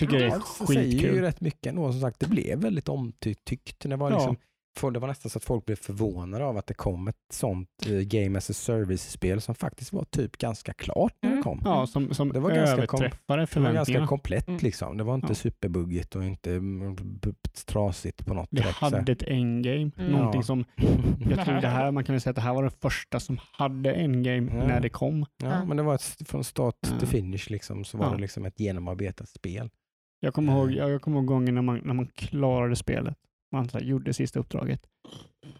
tycker 0.00 0.18
det 0.18 0.24
är 0.26 0.30
Det 0.30 0.66
säger 0.66 0.82
ju 0.82 0.90
skitkul. 0.98 1.20
rätt 1.20 1.40
mycket 1.40 1.66
ändå. 1.66 1.92
Som 1.92 2.00
sagt, 2.00 2.20
det 2.20 2.28
blev 2.28 2.58
väldigt 2.58 2.88
omtyckt. 2.88 3.80
Det 3.80 3.96
var, 3.96 4.10
Ja. 4.10 4.16
liksom, 4.16 4.36
folk- 4.36 4.46
det 4.80 4.98
var 4.98 5.08
nästan 5.08 5.30
så 5.30 5.38
att 5.38 5.44
folk 5.44 5.64
blev 5.66 5.76
förvånade 5.76 6.44
av 6.44 6.56
att 6.56 6.66
det 6.66 6.74
kom 6.74 7.08
ett 7.08 7.16
sånt 7.32 7.68
eh, 7.86 7.92
Game 8.00 8.38
as 8.38 8.50
a 8.50 8.52
Service-spel 8.52 9.40
som 9.40 9.54
faktiskt 9.54 9.92
var 9.92 10.04
typ 10.04 10.38
ganska 10.38 10.72
klart 10.72 11.12
när 11.22 11.30
det 11.30 11.34
Mm. 11.36 11.42
kom. 11.44 11.60
Ja, 11.64 11.86
som, 11.86 12.14
som 12.14 12.32
Det 12.32 12.40
var 12.40 12.50
ganska 12.50 12.86
kom- 12.86 13.00
överträffade 13.02 13.10
Det 13.26 13.40
var 13.40 13.46
förväntningarna. 13.46 13.74
ganska 13.74 14.06
komplett 14.06 14.48
Mm. 14.48 14.60
liksom. 14.62 14.96
Det 14.96 15.04
var 15.04 15.14
inte 15.14 15.26
Ja. 15.30 15.34
superbuggigt 15.34 16.16
och 16.16 16.24
inte 16.24 16.52
mm, 16.54 16.96
trasigt 17.66 18.26
på 18.26 18.34
något 18.34 18.48
Det 18.50 18.62
så 18.62 18.68
här. 18.68 18.90
hade 18.90 19.12
ett 19.12 19.22
endgame. 19.22 19.90
Mm. 19.98 20.12
Någonting 20.12 20.38
Ja. 20.40 20.42
som, 20.46 20.64
jag 21.30 21.44
tror 21.44 21.60
det 21.60 21.68
här, 21.68 21.90
man 21.90 22.04
kan 22.04 22.12
väl 22.12 22.20
säga 22.20 22.30
att 22.30 22.36
det 22.36 22.42
här 22.42 22.54
var 22.54 22.64
det 22.64 22.70
första 22.80 23.20
som 23.20 23.38
hade 23.52 23.92
endgame 23.92 24.52
Ja. 24.56 24.66
när 24.66 24.80
det 24.80 24.88
kom. 24.88 25.26
Ja, 25.42 25.64
men 25.64 25.76
det 25.76 25.82
var 25.82 25.94
ett, 25.94 26.22
från 26.28 26.44
start 26.44 26.74
Ja. 26.92 26.98
till 26.98 27.08
finish 27.08 27.46
liksom, 27.50 27.84
så 27.84 27.98
var 27.98 28.06
Ja. 28.06 28.12
det 28.12 28.20
liksom 28.20 28.44
ett 28.44 28.60
genomarbetat 28.60 29.28
spel. 29.28 29.70
Jag 30.20 30.34
kommer 30.34 30.52
ihåg, 30.52 30.72
jag, 30.72 30.90
jag 30.90 31.02
kommer 31.02 31.16
ihåg 31.16 31.26
gången 31.26 31.54
när 31.54 31.62
man, 31.62 31.80
när 31.84 31.94
man 31.94 32.06
klarade 32.14 32.76
spelet. 32.76 33.16
Man 33.52 33.68
så 33.68 33.78
här, 33.78 33.84
gjorde 33.84 34.14
sista 34.14 34.38
uppdraget. 34.40 34.86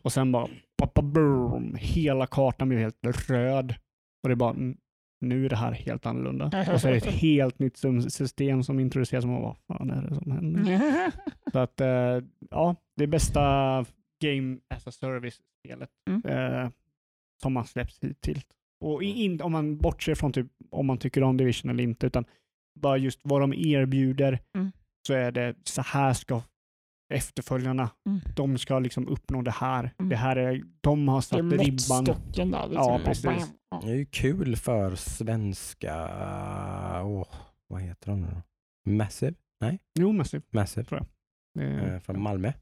Och 0.02 0.12
sen 0.12 0.32
bara, 0.32 0.48
ba, 0.78 0.88
ba, 0.94 1.02
boom, 1.02 1.74
hela 1.78 2.26
kartan 2.26 2.68
blev 2.68 2.80
helt 2.80 3.30
röd. 3.30 3.74
Och 4.22 4.28
det 4.28 4.32
är 4.32 4.36
bara, 4.36 4.50
"N- 4.54 4.76
nu 5.20 5.44
är 5.44 5.48
det 5.48 5.56
här 5.56 5.72
helt 5.72 6.06
annorlunda. 6.06 6.46
Och 6.72 6.80
så 6.80 6.88
är 6.88 6.92
det 6.92 6.96
ett 6.96 7.04
helt 7.22 7.58
nytt 7.58 7.78
system 8.12 8.62
som 8.62 8.80
introduceras. 8.80 9.24
Och 9.24 9.30
man 9.30 9.42
bara, 9.42 9.56
vad 9.66 9.78
fan 9.78 9.90
är 9.90 10.08
det 10.08 10.14
som 10.14 10.30
händer? 10.32 10.80
Så 11.52 11.58
att, 11.58 11.80
eh, 11.80 12.20
ja, 12.50 12.76
det 12.96 13.02
är 13.02 13.06
bästa 13.06 13.40
Game 14.24 14.58
as 14.74 14.86
a 14.86 14.90
Service-spelet 14.92 15.90
Mm. 16.10 16.22
eh, 16.24 16.70
som 17.42 17.56
har 17.56 17.64
släppts 17.64 17.98
hittills. 18.02 18.46
Och 18.84 19.02
i- 19.04 19.24
in, 19.24 19.40
om 19.40 19.52
man 19.52 19.78
bortser 19.78 20.14
från 20.14 20.32
typ 20.32 20.46
om 20.70 20.86
man 20.86 20.98
tycker 20.98 21.22
om 21.22 21.36
Division 21.36 21.70
eller 21.70 21.84
inte, 21.84 22.06
utan 22.06 22.24
bara 22.80 22.96
just 22.96 23.20
vad 23.22 23.40
de 23.40 23.52
erbjuder, 23.54 24.38
Mm. 24.56 24.72
så 25.06 25.14
är 25.14 25.32
det 25.32 25.54
så 25.64 25.82
här 25.82 26.12
ska 26.12 26.42
efterföljarna, 27.14 27.90
Mm. 28.06 28.20
de 28.36 28.58
ska 28.58 28.78
liksom 28.78 29.08
uppnå 29.08 29.42
det 29.42 29.50
här. 29.50 29.90
Mm. 29.98 30.08
Det 30.08 30.16
här 30.16 30.36
är, 30.36 30.62
de 30.80 31.08
har 31.08 31.16
Det 31.18 31.22
satt 31.22 31.38
är 31.38 31.42
ribban. 31.42 32.04
där. 32.04 32.14
Liksom. 32.26 32.50
Ja, 32.52 32.94
Och 32.94 33.04
precis. 33.04 33.52
Det 33.82 33.90
är 33.90 33.94
ju 33.94 34.04
kul 34.06 34.56
för 34.56 34.94
svenska, 34.96 35.94
åh, 37.04 37.26
vad 37.68 37.80
heter 37.82 38.10
de 38.10 38.20
nu 38.20 38.26
då? 38.26 38.42
Massive? 38.92 39.34
Jo, 39.98 40.12
Massive. 40.12 40.42
Massive, 40.50 40.84
Tror 40.84 41.06
Eh, 41.58 41.84
eh, 41.94 42.00
från 42.00 42.22
Malmö. 42.22 42.52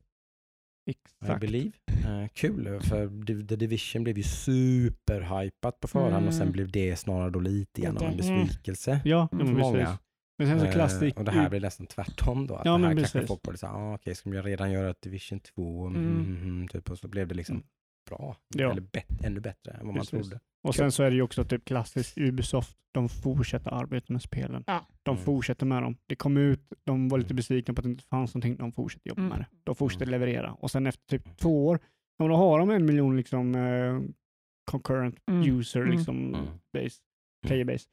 I 0.91 0.95
Exakt. 1.21 1.41
believe. 1.41 1.73
Eh, 2.05 2.29
kul, 2.33 2.81
för 2.83 3.25
The 3.47 3.57
Division 3.57 4.05
blev 4.05 4.17
ju 4.17 4.23
superhypat 4.23 5.81
på 5.81 5.89
förhand 5.89 6.27
och 6.27 6.33
sen 6.35 6.43
Mm. 6.43 6.53
blev 6.53 6.71
det 6.71 6.97
snarare 6.97 7.31
då 7.31 7.41
lite 7.41 7.81
grann 7.81 7.97
av 7.97 8.03
en 8.03 8.09
mm. 8.09 8.17
besvikelse 8.17 9.01
Ja, 9.05 9.29
för 9.29 9.39
ja 9.39 9.45
men 9.45 9.57
precis. 9.57 9.99
Men 10.39 10.49
sen 10.49 10.61
så 10.61 10.67
Eh, 10.67 10.73
klassik. 10.73 11.19
och 11.19 11.25
det 11.25 11.31
här 11.33 11.51
blir 11.51 11.61
nästan 11.61 11.87
tvärtom 11.87 12.47
då. 12.47 12.55
Att 12.57 12.67
Ja, 12.67 12.79
det 12.79 12.87
här 12.87 12.95
kanske 12.97 13.27
folk 13.27 13.43
borde 13.43 13.59
säga, 13.59 13.73
ah, 13.73 13.95
okej, 13.95 14.15
ska 14.15 14.31
vi 14.31 14.41
redan 14.43 14.73
göra 14.73 14.91
ett 14.91 15.03
Division 15.03 15.41
2? 15.41 15.87
Mm. 15.87 16.01
Mm. 16.03 16.21
Mm, 16.27 16.43
mm, 16.43 16.69
typ, 16.69 16.91
och 16.91 16.99
så 16.99 17.09
blev 17.09 17.29
det 17.29 17.35
liksom 17.35 17.57
Mm. 17.57 17.67
bra. 18.11 18.37
Ja. 18.55 18.71
Eller 18.71 18.81
bet- 18.81 19.25
ännu 19.25 19.41
bättre 19.41 19.73
än 19.73 19.77
vad 19.87 19.87
man 19.87 19.95
Precis. 19.95 20.11
trodde. 20.11 20.41
Och 20.63 20.75
sen 20.75 20.93
så 20.93 21.03
är 21.03 21.11
det 21.11 21.17
ju 21.17 21.23
också 21.23 21.45
typ 21.45 21.65
klassiskt 21.65 22.19
Ubisoft. 22.19 22.77
De 22.93 23.09
fortsätter 23.09 23.71
arbeta 23.75 24.13
med 24.13 24.23
spelen. 24.23 24.65
Ja. 24.67 24.87
De 25.03 25.11
Mm. 25.15 25.25
fortsätter 25.25 25.67
med 25.67 25.83
dem. 25.83 25.97
Det 26.07 26.17
kom 26.17 26.37
ut, 26.37 26.61
de 26.85 27.09
var 27.09 27.19
lite 27.19 27.35
besvikna 27.35 27.75
på 27.75 27.81
att 27.81 27.85
det 27.85 27.91
inte 27.91 28.05
fanns 28.05 28.35
någonting. 28.35 28.57
De 28.57 28.73
fortsätter 28.73 29.09
jobba 29.09 29.21
Mm. 29.23 29.31
med 29.31 29.39
det. 29.41 29.47
De 29.65 29.75
fortsätter 29.75 30.07
Mm. 30.07 30.21
leverera. 30.21 30.53
Och 30.53 30.71
sen 30.71 30.87
efter 30.87 31.19
typ 31.19 31.37
två 31.37 31.67
år, 31.67 31.79
ja, 32.19 32.29
då 32.29 32.35
har 32.37 32.59
de 32.59 32.71
en 32.71 32.87
miljon 32.87 33.17
liksom 33.17 33.55
eh, 33.55 34.01
concurrent 34.71 35.17
Mm. 35.29 35.59
user 35.59 35.85
liksom 35.87 36.35
Mm. 36.35 36.47
base, 36.73 37.01
player 37.47 37.65
base. 37.65 37.85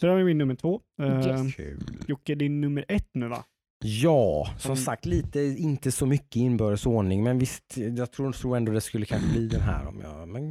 Så 0.00 0.06
det 0.06 0.12
var 0.14 0.24
min 0.24 0.38
nummer 0.38 0.54
två. 0.54 0.80
Eh, 1.02 1.26
Yes. 1.26 1.54
Kul. 1.56 1.80
Jocke, 2.06 2.34
din 2.34 2.60
nummer 2.60 2.84
ett 2.88 3.08
nu 3.12 3.28
va? 3.28 3.44
Ja, 3.86 4.50
som 4.58 4.70
Mm. 4.70 4.76
sagt 4.84 5.06
lite, 5.06 5.40
inte 5.40 5.92
så 5.92 6.06
mycket 6.06 6.36
inbördes 6.36 6.86
ordning 6.86 7.22
men 7.24 7.38
visst, 7.38 7.76
jag 7.76 8.10
tror, 8.12 8.32
tror 8.32 8.56
ändå 8.56 8.72
det 8.72 8.80
skulle 8.80 9.06
kanske 9.06 9.28
bli 9.30 9.48
den 9.48 9.60
här 9.60 9.86
om 9.86 10.00
jag, 10.00 10.28
men 10.28 10.44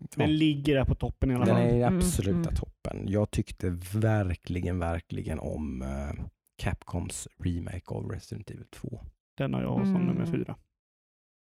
ja, 0.00 0.24
Den 0.24 0.36
ligger 0.36 0.74
där 0.74 0.84
på 0.84 0.94
toppen 0.94 1.30
i 1.30 1.34
alla 1.34 1.44
den 1.44 1.54
fall. 1.54 1.64
är 1.64 1.74
i 1.74 1.82
Mm, 1.82 1.96
absoluta 1.96 2.38
mm. 2.48 2.54
toppen. 2.54 3.04
Jag 3.08 3.30
tyckte 3.30 3.70
verkligen, 3.94 4.78
verkligen 4.78 5.38
om 5.38 5.82
eh, 5.82 6.24
Capcoms 6.62 7.28
remake 7.44 7.82
av 7.94 8.10
Resident 8.10 8.50
Evil 8.50 8.66
2. 8.70 9.00
Den 9.36 9.54
har 9.54 9.62
jag 9.62 9.76
som 9.86 9.96
Mm. 9.96 10.06
nummer 10.06 10.26
fyra. 10.26 10.56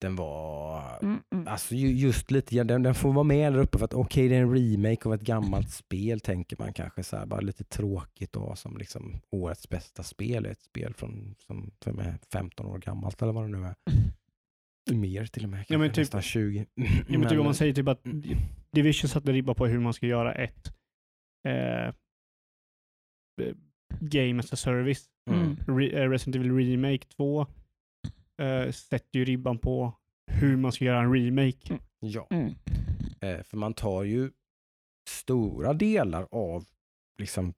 Den 0.02 0.16
var, 0.16 0.98
Mm, 1.02 1.22
mm. 1.32 1.48
alltså 1.48 1.74
ju- 1.74 1.92
just 1.92 2.30
lite, 2.30 2.62
den, 2.64 2.82
den 2.82 2.94
får 2.94 3.12
vara 3.12 3.24
med 3.24 3.52
där 3.52 3.60
uppe 3.60 3.78
för 3.78 3.84
att 3.84 3.94
okej 3.94 4.28
det 4.28 4.36
är 4.36 4.42
en 4.42 4.54
remake 4.56 5.08
av 5.08 5.14
ett 5.14 5.20
gammalt 5.20 5.70
spel 5.82 6.20
tänker 6.20 6.56
man 6.58 6.72
kanske 6.72 7.02
så 7.02 7.16
här, 7.16 7.26
bara 7.26 7.40
lite 7.40 7.64
tråkigt 7.64 8.32
då 8.32 8.56
som 8.56 8.76
liksom 8.76 9.20
årets 9.30 9.68
bästa 9.68 10.02
spel, 10.02 10.46
ett 10.46 10.60
spel 10.62 10.94
från, 10.94 11.34
som, 11.46 11.70
som 11.84 11.98
är 11.98 12.18
15 12.32 12.66
år 12.66 12.78
gammalt 12.78 13.22
eller 13.22 13.32
vad 13.32 13.44
det 13.44 13.58
nu 13.58 13.66
är. 13.66 13.74
Mer 14.94 15.26
till 15.26 15.44
och 15.44 15.50
med, 15.50 15.58
kanske 15.58 15.74
Ja, 15.74 15.78
men 15.78 15.88
typ- 15.90 15.96
nästan 15.98 16.22
20. 16.22 16.66
Ja, 17.08 17.18
men 17.18 17.28
typ 17.28 17.38
om 17.38 17.44
man 17.44 17.54
säger 17.54 17.74
typ 17.74 17.88
att 17.88 18.04
Division 18.72 19.08
satte 19.08 19.32
ribba 19.32 19.54
på 19.54 19.66
hur 19.66 19.80
man 19.80 19.92
ska 19.94 20.06
göra 20.06 20.34
ett 20.34 20.72
eh, 21.48 21.86
eh, 23.42 23.54
Game 24.00 24.40
as 24.40 24.52
a 24.52 24.56
Service. 24.56 25.04
Mm. 25.30 25.56
Re- 25.56 25.94
eh, 25.98 26.08
Resident 26.10 26.36
Evil 26.36 26.52
Remake 26.56 27.06
2 27.16 27.46
eh, 28.42 28.70
sätter 28.72 29.18
ju 29.18 29.24
ribban 29.24 29.59
på 29.59 29.92
hur 30.30 30.56
man 30.56 30.72
ska 30.72 30.84
göra 30.84 31.00
en 31.00 31.12
remake. 31.14 31.78
Ja, 32.00 32.26
Mm. 32.30 32.54
eh, 33.20 33.42
för 33.42 33.56
man 33.56 33.74
tar 33.74 34.02
ju 34.02 34.30
stora 35.09 35.72
delar 35.74 36.28
av 36.30 36.64
liksom 37.18 37.54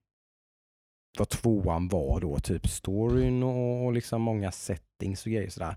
vad 1.18 1.28
tvåan 1.28 1.88
var 1.88 2.20
då, 2.20 2.38
typ 2.38 2.68
storyn 2.68 3.42
och, 3.42 3.84
och 3.84 3.92
liksom 3.92 4.22
många 4.22 4.52
settings 4.52 5.26
och 5.26 5.32
grejer 5.32 5.50
sådär. 5.50 5.76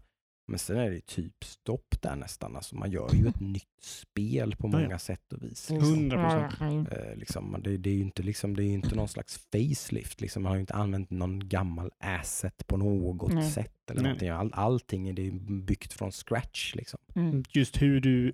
Men 0.50 0.60
sen 0.60 0.78
är 0.78 0.90
det 0.90 0.96
ju 0.96 1.02
typ 1.02 1.44
stopp 1.44 2.02
där 2.02 2.16
nästan. 2.16 2.56
Alltså 2.56 2.76
man 2.76 2.92
gör 2.92 3.10
ju 3.14 3.28
ett 3.28 3.40
nytt 3.40 3.64
spel 3.82 4.56
på 4.56 4.68
Ja, 4.68 4.72
ja. 4.80 4.84
många 4.84 5.00
sätt 5.00 5.34
och 5.34 5.44
vis. 5.44 5.70
Liksom. 5.70 5.94
100 5.94 6.24
procent. 6.24 6.88
Ja, 6.92 6.98
Eh, 6.98 7.16
liksom, 7.16 7.56
det, 7.64 7.78
det 7.78 7.90
är 7.90 7.94
ju 7.94 8.02
inte, 8.02 8.24
liksom, 8.24 8.56
det 8.56 8.64
är 8.64 8.70
inte 8.74 8.96
någon 8.96 9.08
slags 9.08 9.38
facelift. 9.52 10.22
Liksom. 10.22 10.44
Man 10.44 10.50
har 10.50 10.56
ju 10.56 10.62
inte 10.62 10.74
använt 10.74 11.10
någon 11.12 11.50
gammal 11.50 11.92
asset 12.00 12.68
på 12.68 12.78
något 12.78 13.34
Nej. 13.34 13.52
sätt. 13.52 13.74
Eller 13.92 14.02
Nej. 14.02 14.10
någonting. 14.10 14.30
All, 14.30 14.50
allting 14.54 15.08
är 15.10 15.14
det 15.14 15.32
byggt 15.66 15.94
från 15.94 16.12
scratch. 16.12 16.76
Liksom. 16.76 17.00
Mm. 17.16 17.44
Just 17.52 17.82
hur 17.82 18.00
du 18.02 18.34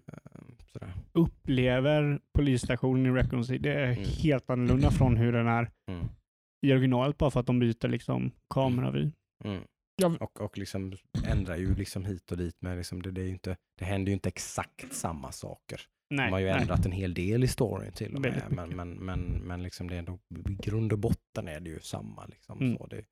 Eh, 0.82 0.88
upplever 1.12 2.20
polisstationen 2.34 3.06
i 3.06 3.10
Raccoon 3.20 3.46
City, 3.46 3.58
det 3.60 3.74
är 3.74 3.92
Mm. 3.92 4.04
helt 4.24 4.50
annorlunda 4.50 4.92
från 4.92 5.18
hur 5.18 5.32
den 5.32 5.48
är 5.48 5.72
Mm. 5.88 6.06
i 6.66 6.74
originalet 6.74 7.18
bara 7.18 7.32
för 7.32 7.40
att 7.40 7.46
de 7.46 7.60
byter 7.60 7.88
liksom 7.88 8.32
kameravy. 8.50 9.12
Mm. 9.44 9.62
Jag- 9.96 10.22
Och, 10.22 10.42
och 10.42 10.58
liksom 10.58 10.94
ändrar 11.26 11.58
ju 11.58 11.76
liksom 11.76 12.06
hit 12.06 12.32
och 12.32 12.38
dit. 12.38 12.56
Men 12.60 12.78
liksom 12.78 13.02
det, 13.02 13.12
det, 13.12 13.22
är 13.22 13.28
inte, 13.30 13.58
det 13.80 13.86
händer 13.86 14.10
ju 14.10 14.14
inte 14.14 14.30
exakt 14.30 14.94
samma 14.94 15.32
saker. 15.32 15.82
Nej, 16.10 16.26
De 16.28 16.32
har 16.34 16.40
ju 16.40 16.46
nej. 16.46 16.62
ändrat 16.62 16.86
en 16.86 16.92
hel 16.92 17.14
del 17.14 17.44
i 17.44 17.48
storyn 17.48 17.92
till 17.92 18.16
och 18.16 18.22
med. 18.22 18.44
Men, 18.50 18.70
men, 18.70 18.90
men, 18.94 19.22
men 19.22 19.64
liksom 19.64 19.88
det 19.90 19.96
är 19.96 20.00
ändå, 20.00 20.20
i 20.50 20.54
grund 20.56 20.94
och 20.94 21.00
botten 21.00 21.48
är 21.48 21.60
det 21.60 21.70
ju 21.70 21.80
samma. 21.80 22.26
Liksom, 22.26 22.60
Mm. 22.62 22.78
så 22.78 22.88
det, 22.88 23.06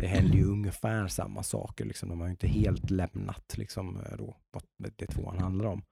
det 0.00 0.06
händer 0.06 0.34
ju 0.36 0.44
ungefär 0.44 1.08
samma 1.08 1.42
saker. 1.42 1.84
Liksom. 1.84 2.08
De 2.08 2.20
har 2.20 2.26
ju 2.26 2.30
inte 2.30 2.48
helt 2.48 2.90
lämnat 2.90 3.54
liksom, 3.58 4.00
eh, 4.00 4.16
då, 4.16 4.36
vad 4.52 4.62
det, 4.78 4.92
det 4.98 5.06
tvåan 5.06 5.38
handlar 5.38 5.64
om. 5.66 5.82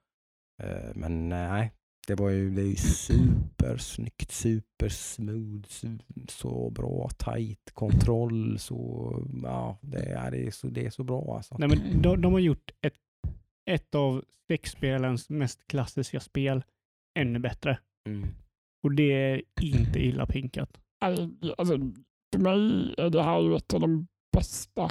Eh, 0.62 0.90
Men 0.94 1.32
eh, 1.32 1.50
nej, 1.50 1.72
det 2.06 2.14
var 2.14 2.30
ju, 2.30 2.50
det 2.50 2.62
är 2.62 2.66
ju 2.66 2.76
supersnyggt, 2.76 4.30
supersmooth, 4.32 5.68
su- 5.68 6.26
så 6.28 6.70
bra, 6.70 7.08
tight 7.08 7.70
kontroll. 7.74 8.58
Så, 8.58 8.76
ja, 9.42 9.78
det, 9.80 9.98
är, 10.12 10.30
det, 10.30 10.46
är 10.46 10.50
så, 10.50 10.66
det 10.66 10.86
är 10.86 10.90
så 10.90 11.04
bra 11.04 11.36
alltså. 11.36 11.56
Nej, 11.58 11.68
men 11.68 12.02
de, 12.02 12.20
de 12.22 12.32
har 12.32 12.40
gjort 12.40 12.70
ett, 12.80 12.94
ett 13.70 13.94
av 13.94 14.24
skräckspelens 14.44 15.30
mest 15.30 15.66
klassiska 15.66 16.20
spel 16.20 16.64
ännu 17.18 17.38
bättre. 17.38 17.78
Mm. 18.08 18.28
Och 18.82 18.94
det 18.94 19.12
är 19.12 19.42
inte 19.60 19.98
illa 20.04 20.26
pinkat. 20.26 20.80
Alltså, 21.04 21.28
för 22.34 22.38
mig 22.38 22.94
är 22.98 23.10
det 23.10 23.22
här 23.22 23.40
ju 23.40 23.56
ett 23.56 23.74
av 23.74 23.80
de 23.80 24.06
bästa 24.36 24.90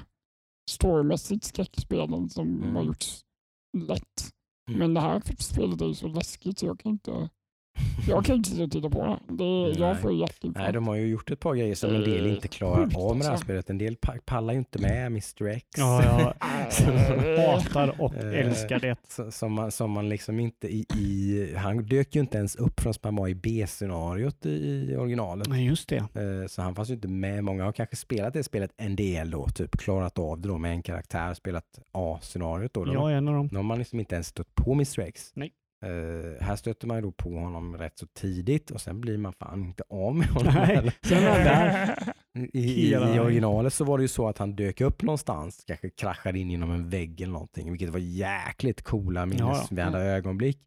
storymässigt 0.70 1.44
skräckspelen 1.44 2.30
som 2.30 2.48
Mm. 2.64 2.76
har 2.76 2.84
gjorts 2.84 3.22
lätt. 3.78 4.32
Men 4.68 4.94
det 4.94 5.02
här 5.02 5.22
spelet 5.38 5.82
är 5.82 5.86
ju 5.86 5.96
så 5.96 6.08
läskigt 6.08 6.60
så 6.60 6.66
jag 6.66 6.80
kan 6.80 6.92
inte 6.92 7.30
jag 8.08 8.26
kan 8.26 8.36
inte 8.36 8.50
sitta 8.50 8.64
och 8.64 8.72
titta 8.72 8.90
på 8.90 9.06
det. 9.06 9.34
det 9.36 9.44
Nej. 9.44 9.80
jag 9.80 10.00
får 10.00 10.10
Nej, 10.10 10.20
hjärtinfarkt. 10.20 10.74
de 10.74 10.88
har 10.88 10.96
ju 10.96 11.08
gjort 11.08 11.32
ett 11.32 11.40
par 11.40 11.56
grejer 11.56 11.76
som 11.76 11.96
en 11.96 12.02
del 12.02 12.28
inte 12.28 12.48
klarar 12.48 12.84
Sjukt, 12.84 12.98
av 12.98 13.16
med 13.16 13.20
det 13.20 13.24
här 13.26 13.32
alltså. 13.32 13.44
spelet. 13.46 13.70
En 13.70 13.78
del 13.78 13.96
pa- 13.96 14.18
pallar 14.26 14.54
ju 14.54 14.60
inte 14.60 14.80
med 14.82 15.06
Mr 15.08 15.48
X. 15.48 15.66
Ja, 15.78 16.04
jag 16.04 16.34
hatar 17.48 18.02
och 18.02 18.16
Eh, 18.16 18.40
älskar 18.48 18.80
det. 18.80 19.32
Som 19.34 19.54
man, 19.54 19.72
som 19.72 19.92
man 19.92 20.10
liksom 20.10 20.40
inte 20.40 20.68
i, 20.68 20.86
i... 20.98 21.54
Han 21.58 21.86
dök 21.86 22.16
ju 22.16 22.22
inte 22.22 22.38
ens 22.38 22.56
upp 22.56 22.82
man 23.04 23.16
var 23.16 23.28
i 23.28 23.36
B-scenariot 23.36 24.46
i, 24.46 24.96
originalet. 24.96 25.48
Nej, 25.50 25.66
just 25.66 25.90
det. 25.90 25.96
Eh, 25.98 26.48
Så 26.48 26.62
han 26.62 26.76
fanns 26.76 26.90
ju 26.90 26.94
inte 26.94 27.08
med. 27.08 27.44
Många 27.44 27.64
har 27.64 27.72
kanske 27.72 27.96
spelat 27.96 28.34
det 28.34 28.44
spelet 28.44 28.72
en 28.78 28.96
del 28.96 29.32
då, 29.32 29.48
typ 29.48 29.78
klarat 29.78 30.20
av 30.20 30.40
det 30.42 30.48
då 30.48 30.58
med 30.58 30.72
en 30.72 30.82
karaktär, 30.82 31.34
spelat 31.34 31.66
A-scenariot 31.92 32.74
då. 32.74 32.86
då. 32.86 32.94
Jag 32.94 33.12
är 33.12 33.16
en 33.16 33.28
av 33.28 33.34
dem. 33.36 33.50
Nu 33.52 33.58
har 33.58 33.64
man 33.64 33.78
liksom 33.80 34.00
inte 34.00 34.16
ens 34.16 34.28
stött 34.28 34.56
på 34.56 34.72
Mr 34.74 35.00
X. 35.00 35.32
Nej. 35.34 35.52
Eh, 35.86 36.44
här 36.46 36.56
stöter 36.56 36.88
man 36.88 36.98
ju 36.98 37.02
då 37.02 37.12
på 37.12 37.36
honom 37.36 37.78
rätt 37.78 37.98
så 38.00 38.06
tidigt 38.08 38.72
och 38.72 38.82
sen 38.82 39.02
blir 39.02 39.18
man 39.18 39.34
fan 39.34 39.64
inte 39.66 39.84
av 39.90 40.16
med 40.16 40.28
honom. 40.28 40.54
Nej, 40.54 40.92
sen 41.04 41.24
där. 41.24 42.14
I, 42.54 42.92
i, 42.92 42.96
originalet 43.20 43.74
så 43.74 43.84
var 43.86 43.98
det 43.98 44.02
ju 44.02 44.08
så 44.08 44.28
att 44.28 44.38
han 44.38 44.56
dök 44.56 44.82
upp 44.82 45.02
någonstans, 45.02 45.64
kanske 45.68 45.90
kraschade 45.90 46.40
in 46.40 46.52
genom 46.52 46.72
en 46.72 46.90
vägg 46.90 47.22
eller 47.22 47.34
någonting, 47.34 47.70
vilket 47.72 47.90
var 47.90 48.00
jäkligt 48.00 48.82
coola 48.82 49.26
minnesvärda 49.26 50.00
ögonblick. 50.00 50.58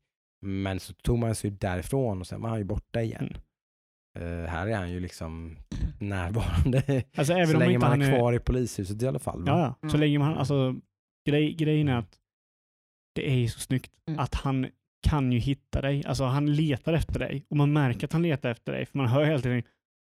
Men 0.43 0.81
så 0.81 0.93
tog 0.95 1.19
man 1.19 1.35
sig 1.35 1.51
därifrån 1.51 2.21
och 2.21 2.27
sen 2.27 2.41
var 2.43 2.49
han 2.49 2.59
ju 2.59 2.65
borta 2.65 3.03
igen. 3.03 3.37
Mm. 4.19 4.43
Eh, 4.45 4.51
här 4.51 4.67
är 4.67 4.77
han 4.77 4.91
ju 4.91 5.01
liksom 5.01 5.57
närvarande. 6.01 7.05
Alltså 7.17 7.33
även 7.33 7.47
så 7.47 7.55
om 7.55 7.59
länge 7.61 7.75
inte 7.75 7.87
man 7.87 7.91
han 7.91 8.03
är 8.03 8.13
är... 8.13 8.19
kvar 8.19 8.33
i 8.33 8.39
polishuset 8.39 9.03
i 9.03 9.07
alla 9.09 9.19
fall. 9.19 9.45
Ja, 9.47 9.61
ja. 9.61 9.89
Så 9.89 9.97
Mm. 9.97 10.01
länge 10.01 10.19
man, 10.19 10.35
alltså 10.39 10.75
grej, 11.29 11.55
grejen 11.55 11.89
är 11.89 11.97
att 11.99 12.19
det 13.15 13.31
är 13.31 13.35
ju 13.35 13.49
så 13.49 13.61
snyggt 13.61 13.91
Mm. 14.09 14.21
att 14.21 14.35
han 14.35 14.67
kan 15.05 15.33
ju 15.33 15.39
hitta 15.39 15.81
dig. 15.81 16.05
Alltså 16.07 16.25
han 16.25 16.55
letar 16.55 16.93
efter 16.93 17.19
dig 17.19 17.47
och 17.51 17.57
man 17.57 17.73
märker 17.73 18.07
att 18.07 18.13
han 18.13 18.23
letar 18.23 18.51
efter 18.51 18.73
dig 18.73 18.87
för 18.87 18.99
man 18.99 19.07
hör 19.09 19.25
hela 19.25 19.41
tiden 19.41 19.63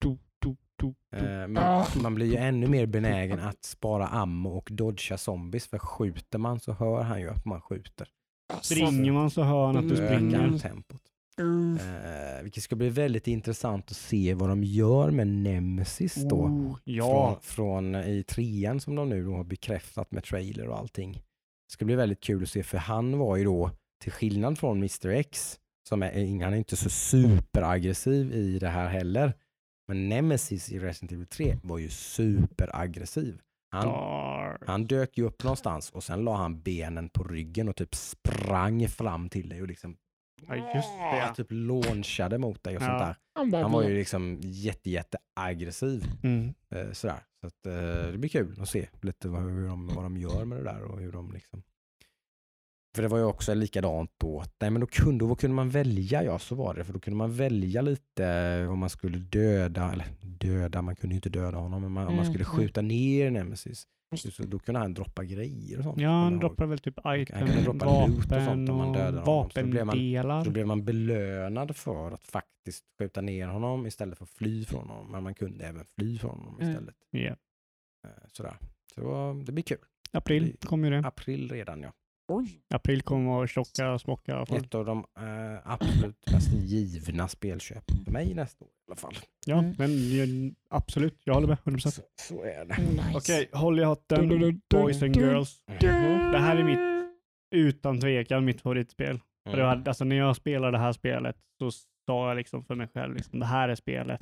do, 0.01 0.17
do, 0.41 0.55
do, 0.79 0.93
do. 1.11 1.17
Eh, 1.17 1.63
Ah. 1.63 1.85
man 2.01 2.15
blir 2.15 2.25
ju 2.25 2.35
ännu 2.35 2.67
mer 2.67 2.85
benägen 2.85 3.39
att 3.39 3.63
spara 3.63 4.07
ammo 4.07 4.49
och 4.49 4.67
dodga 4.71 5.17
zombies, 5.17 5.67
för 5.67 5.77
skjuter 5.79 6.37
man 6.39 6.59
så 6.59 6.71
hör 6.73 7.01
han 7.03 7.21
ju 7.21 7.29
att 7.29 7.45
man 7.45 7.61
skjuter. 7.61 8.07
Springer 8.61 9.11
man 9.11 9.31
så 9.31 9.43
hör 9.43 9.65
han 9.65 9.77
att 9.77 9.89
du 9.89 9.95
springer. 9.95 10.59
tempot. 10.59 11.01
Eh, 11.39 12.43
vilket 12.43 12.63
ska 12.63 12.75
bli 12.75 12.89
väldigt 12.89 13.27
intressant 13.27 13.91
att 13.91 13.97
se 13.97 14.33
vad 14.33 14.49
de 14.49 14.63
gör 14.63 15.11
med 15.11 15.27
Nemesis 15.27 16.15
då. 16.15 16.35
Oh, 16.35 16.77
ja. 16.83 17.39
Från, 17.41 17.93
från 17.93 17.95
i 18.03 18.23
trean 18.23 18.79
som 18.79 18.95
de 18.95 19.09
nu 19.09 19.25
då 19.25 19.31
har 19.35 19.43
bekräftat 19.43 20.11
med 20.11 20.23
trailer 20.23 20.67
och 20.67 20.77
allting. 20.77 21.13
Det 21.13 21.71
ska 21.73 21.85
bli 21.85 21.95
väldigt 21.95 22.23
kul 22.23 22.43
att 22.43 22.49
se 22.49 22.63
för 22.63 22.77
han 22.77 23.17
var 23.17 23.35
ju 23.37 23.43
då, 23.43 23.71
till 23.99 24.11
skillnad 24.11 24.57
från 24.59 24.77
Mr 24.77 25.07
X, 25.07 25.59
som 25.89 26.03
är, 26.03 26.43
han 26.43 26.53
är 26.53 26.57
inte 26.57 26.75
så 26.75 26.89
superaggressiv 26.89 28.33
i 28.33 28.59
det 28.59 28.69
här 28.69 28.87
heller. 28.89 29.33
Men 29.87 30.09
Nemesis 30.09 30.71
i 30.71 30.79
Resident 30.79 31.11
Evil 31.11 31.27
3 31.27 31.57
var 31.63 31.77
ju 31.77 31.89
superaggressiv. 31.89 33.41
Han, 33.71 33.87
han 34.67 34.85
dök 34.87 35.17
ju 35.17 35.23
upp 35.25 35.43
någonstans 35.43 35.89
och 35.91 36.03
sen 36.03 36.23
la 36.23 36.35
han 36.35 36.61
benen 36.61 37.09
på 37.09 37.23
ryggen 37.23 37.69
och 37.69 37.75
typ 37.75 37.95
sprang 37.95 38.87
fram 38.87 39.29
till 39.29 39.49
dig 39.49 39.61
och 39.61 39.67
liksom 39.67 39.97
Ja, 40.47 40.55
just 40.55 40.89
det. 40.97 41.17
ja, 41.17 41.33
typ 41.35 41.47
launchade 41.49 42.37
mot 42.37 42.63
dig 42.63 42.75
och 42.77 42.81
Ja. 42.83 42.87
sånt 42.87 42.99
där. 42.99 43.15
Han, 43.61 43.71
var 43.71 43.83
ju 43.83 43.95
liksom 43.97 44.39
jätte, 44.43 44.89
jätte 44.89 45.17
aggressiv. 45.35 46.03
Mm. 46.23 46.53
Eh, 46.75 46.91
sådär. 46.91 47.19
Så 47.41 47.47
att, 47.47 47.65
eh, 47.65 48.11
det 48.11 48.17
blir 48.17 48.29
kul 48.29 48.61
att 48.61 48.69
se 48.69 48.87
lite 49.01 49.27
vad, 49.27 49.41
hur 49.41 49.67
de, 49.67 49.87
vad 49.87 50.03
de 50.03 50.17
gör 50.17 50.45
med 50.45 50.57
det 50.57 50.63
där 50.63 50.81
och 50.83 50.99
hur 50.99 51.11
de 51.11 51.31
liksom 51.33 51.63
för 52.99 53.03
det 53.03 53.07
var 53.09 53.17
ju 53.17 53.23
också 53.23 53.53
likadant 53.53 54.11
då. 54.17 54.43
Nej 54.61 54.69
men 54.71 54.79
då 54.81 54.87
kunde, 54.87 55.25
vad 55.25 55.39
kunde 55.39 55.55
man 55.55 55.69
välja? 55.69 56.23
Ja 56.23 56.39
så 56.39 56.55
var 56.55 56.73
det. 56.73 56.83
För 56.83 56.93
då 56.93 56.99
kunde 56.99 57.17
man 57.17 57.33
välja 57.33 57.81
lite 57.81 58.25
eh, 58.27 58.71
om 58.71 58.79
man 58.79 58.89
skulle 58.89 59.17
döda, 59.17 59.91
eller 59.91 60.05
döda, 60.21 60.81
man 60.81 60.95
kunde 60.95 61.13
ju 61.13 61.17
inte 61.17 61.29
döda 61.29 61.57
honom, 61.57 61.81
men 61.81 61.91
man, 61.91 62.07
om 62.07 62.15
man 62.15 62.23
Mm, 62.25 62.33
skulle 62.33 62.45
mm. 62.45 62.57
skjuta 62.57 62.81
ner 62.81 63.31
Nemesis. 63.31 63.87
Så 64.15 64.43
då 64.43 64.59
kunde 64.59 64.79
han 64.79 64.93
droppa 64.93 65.23
grejer 65.23 65.77
och 65.77 65.83
sånt. 65.83 66.01
Ja, 66.01 66.09
han 66.09 66.39
droppar 66.39 66.65
väl 66.65 66.79
typ 66.79 66.97
item, 67.07 67.47
kunde 67.47 67.61
droppa 67.61 67.85
loot 68.07 68.17
och 68.17 68.23
vapen 68.23 68.45
sånt 68.45 68.69
om 68.69 68.77
man 68.77 68.87
och 68.89 68.95
dödade 68.95 69.19
honom. 69.19 69.49
Så 69.51 69.59
då 69.61 69.67
blev 69.67 69.85
man- 69.85 69.95
vapendelar. 69.95 70.45
Då 70.45 70.51
blev 70.51 70.67
man 70.67 70.85
belönad 70.85 71.75
för 71.75 72.11
att 72.11 72.23
faktiskt 72.23 72.83
skjuta 72.99 73.21
ner 73.21 73.47
honom 73.47 73.85
istället 73.85 74.17
för 74.17 74.25
att 74.25 74.29
fly 74.29 74.65
från 74.65 74.89
honom. 74.89 75.11
Men 75.11 75.23
man 75.23 75.33
kunde 75.33 75.65
även 75.65 75.85
fly 75.97 76.17
från 76.17 76.31
honom 76.39 76.55
Mm. 76.59 76.69
istället. 76.71 76.95
Ja. 77.11 77.19
Eh, 78.07 78.09
Sådär. 78.31 78.57
Så 78.95 79.01
det, 79.01 79.07
var, 79.07 79.33
det 79.45 79.51
blir 79.51 79.63
kul. 79.63 79.77
April 80.11 80.55
kommer 80.65 80.89
ju 80.91 81.01
det. 81.01 81.07
April 81.07 81.51
redan 81.51 81.81
ja. 81.81 81.91
Oj, 82.29 82.61
April 82.73 83.01
kommer 83.01 83.29
vara 83.31 83.47
tjocka, 83.47 83.99
smocka. 83.99 84.45
fall. 84.45 84.57
Ett 84.57 84.75
av 84.75 84.85
de 84.85 84.97
eh, 85.19 85.71
absolut 85.71 86.31
mest 86.31 86.53
givna 86.53 87.27
spelköpen 87.27 87.97
för 88.05 88.11
mig 88.11 88.33
nästa 88.33 88.65
år 88.65 88.71
i 88.71 88.73
alla 88.87 88.95
fall. 88.95 89.13
Ja, 89.45 89.57
Mm. 89.59 89.75
men 89.77 90.55
absolut. 90.69 91.21
Jag 91.23 91.33
håller 91.33 91.47
med. 91.47 91.57
100%. 91.63 91.89
Så, 91.89 92.01
så 92.15 92.43
är 92.43 92.65
det. 92.65 92.77
nice. 92.77 93.11
Okej, 93.15 93.49
håll 93.53 93.79
i 93.79 93.83
hatten. 93.83 94.27
Du, 94.29 94.37
du, 94.37 94.51
du, 94.51 94.59
du, 94.67 94.77
Boys 94.77 95.03
and 95.03 95.13
du. 95.13 95.19
girls. 95.19 95.63
Mm. 95.67 96.31
Det 96.31 96.37
här 96.39 96.55
är 96.55 96.63
mitt, 96.63 97.09
utan 97.55 97.99
tvekan, 98.01 98.45
mitt 98.45 98.61
favoritspel. 98.61 99.19
För 99.49 99.57
det 99.57 99.63
var, 99.63 99.83
alltså, 99.87 100.03
när 100.05 100.15
jag 100.15 100.35
spelade 100.35 100.71
det 100.77 100.81
här 100.81 100.91
spelet 100.93 101.35
så 101.59 101.71
sa 102.05 102.27
jag 102.27 102.37
liksom 102.37 102.63
för 102.65 102.75
mig 102.75 102.87
själv, 102.93 103.15
liksom, 103.15 103.39
det 103.39 103.45
här 103.45 103.69
är 103.69 103.75
spelet 103.75 104.19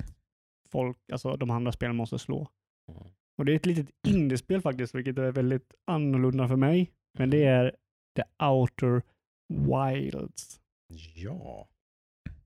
folk, 0.72 0.96
alltså 1.12 1.36
de 1.36 1.50
andra 1.50 1.72
spelen 1.72 1.96
måste 1.96 2.18
slå. 2.18 2.48
Mm. 2.92 3.02
Och 3.38 3.44
det 3.44 3.52
är 3.52 3.56
ett 3.56 3.66
litet 3.66 3.88
indiespel 4.06 4.60
faktiskt, 4.60 4.94
vilket 4.94 5.18
är 5.18 5.32
väldigt 5.32 5.74
annorlunda 5.86 6.48
för 6.48 6.56
mig. 6.56 6.92
Men 7.18 7.30
det 7.30 7.44
är 7.44 7.76
The 8.18 8.44
Outer 8.44 9.02
Wilds. 9.48 10.60
Ja. 11.14 11.68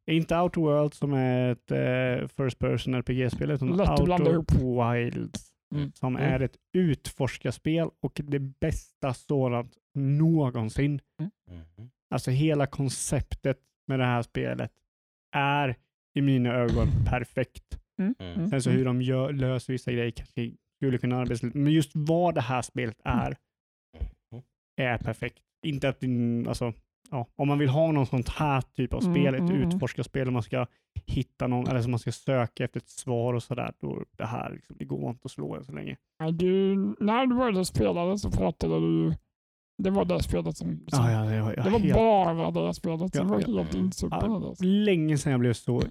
Inte 0.07 0.37
Outer 0.39 0.61
Worlds 0.61 0.97
som 0.99 1.13
är 1.13 1.53
ett 1.53 1.71
eh, 1.71 2.29
First 2.29 2.59
Person 2.59 2.95
RPG-spel, 2.95 3.51
utan 3.51 3.81
Outer. 3.81 4.93
Wilds. 4.95 5.53
Mm. 5.75 5.93
Som 5.95 6.17
Mm. 6.17 6.33
är 6.33 6.41
ett 6.41 6.57
utforskarspel 6.73 7.89
och 8.01 8.21
det 8.25 8.39
bästa 8.39 9.15
sådant 9.15 9.77
någonsin. 9.95 11.01
Mhm. 11.21 11.91
Alltså 12.11 12.31
hela 12.31 12.67
konceptet 12.67 13.59
med 13.87 13.99
det 13.99 14.05
här 14.05 14.23
spelet 14.23 14.73
är 15.37 15.77
i 16.15 16.21
mina 16.23 16.55
ögon 16.55 16.89
perfekt. 17.07 17.79
Mm. 17.99 18.15
Mm. 18.19 18.51
Sen 18.51 18.63
så 18.63 18.71
hur 18.71 18.85
de 18.85 19.03
gör, 19.03 19.33
löser 19.33 19.73
vissa 19.73 19.93
grejer 19.93 20.11
kanske 20.11 20.53
skulle 20.77 20.99
kunna 20.99 21.17
arbeta 21.21 21.47
men 21.55 21.73
just 21.73 21.91
vad 21.95 22.35
det 22.35 22.41
här 22.41 22.63
spelet 22.63 23.01
är, 23.05 23.37
är 24.77 24.99
perfekt. 24.99 25.43
Inte 25.63 25.89
att, 25.89 26.03
alltså, 26.49 26.73
ja, 27.11 27.27
om 27.37 27.49
man 27.49 27.59
vill 27.59 27.69
ha 27.69 27.93
någon 27.93 28.07
sånt 28.07 28.29
här 28.29 28.61
typ 28.61 28.95
av 28.95 29.03
Mm, 29.03 29.15
spel, 29.15 29.35
ett 29.35 29.41
mm, 29.41 29.53
mm. 29.57 29.69
utforskarspel, 29.69 30.31
man 30.31 30.43
ska 30.43 30.67
hitta 31.07 31.47
någon, 31.47 31.69
eller 31.69 31.81
så 31.83 31.91
man 31.91 31.99
ska 31.99 32.13
söka 32.13 32.65
efter 32.65 32.81
ett 32.81 32.89
svar 32.89 33.35
och 33.35 33.43
sådär, 33.43 33.73
då 33.81 34.05
det 34.17 34.27
här 34.27 34.51
liksom, 34.53 34.77
det 34.79 34.85
går 34.85 35.11
inte 35.11 35.21
att 35.25 35.31
slå 35.31 35.55
än 35.57 35.65
så 35.65 35.73
länge. 35.73 35.97
Du, 36.33 36.77
när 37.01 37.27
du 37.27 37.35
började 37.37 37.65
spela 37.65 38.19
så 38.19 38.31
pratade 38.31 38.81
du 38.81 39.15
det 39.83 39.91
var 39.91 40.05
det 40.05 40.23
spelet 40.23 40.57
som... 40.57 40.69
som 40.89 41.05
Ja, 41.05 41.11
ja, 41.13 41.35
ja, 41.35 41.53
ja, 41.57 41.63
det 41.63 41.71
var 41.71 41.79
helt- 41.79 41.95
bara 41.95 42.51
det 42.51 42.75
spelet 42.75 43.15
som 43.15 43.29
var 43.29 43.41
helt 43.41 43.75
insupen 43.75 44.33
i 44.43 44.55
det. 44.61 44.67
länge 44.67 45.19
sedan 45.19 45.33
jag 45.33 45.41
blev 45.41 45.53
så 45.53 45.83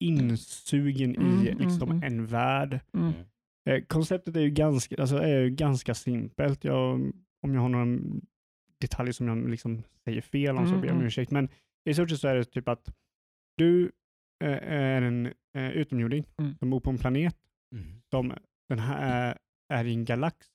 insugen 0.00 1.14
i 1.14 1.16
Mm, 1.16 1.40
mm, 1.40 1.58
liksom, 1.58 1.90
mm. 1.90 2.02
en 2.02 2.26
värld. 2.26 2.80
Mm. 2.94 3.12
Eh, 3.70 3.84
konceptet 3.86 4.36
är 4.36 4.40
ju 4.40 4.50
ganska, 4.50 4.96
alltså, 5.00 5.16
är 5.16 5.40
ju 5.40 5.50
ganska 5.50 5.94
simpelt. 5.94 6.64
Jag, 6.64 7.12
om 7.42 7.54
jag 7.54 7.60
har 7.60 7.68
några 7.68 7.98
detaljer 8.80 9.12
som 9.12 9.28
jag 9.28 9.48
liksom 9.50 9.82
säger 10.04 10.20
fel 10.20 10.56
om 10.56 10.66
så 10.66 10.68
Mm, 10.68 10.80
ber 10.80 10.86
jag 10.88 10.92
om 10.94 10.98
mm. 10.98 11.06
ursäkt. 11.06 11.30
Men 11.30 11.48
i 11.88 11.94
stort 11.94 12.10
sett 12.10 12.20
så 12.20 12.28
är 12.28 12.34
det 12.36 12.44
typ 12.44 12.68
att 12.68 12.88
du 13.56 13.92
eh, 14.44 14.72
är 14.72 15.02
en 15.02 15.26
eh, 15.56 15.70
utomjording 15.70 16.24
Mm. 16.38 16.56
som 16.58 16.70
bor 16.70 16.80
på 16.80 16.90
en 16.90 16.98
planet 16.98 17.36
Mm. 17.74 18.02
som 18.10 18.32
den 18.68 18.78
här 18.78 19.30
är, 19.30 19.38
är 19.74 19.84
i 19.84 19.92
en 19.94 20.04
galax 20.04 20.46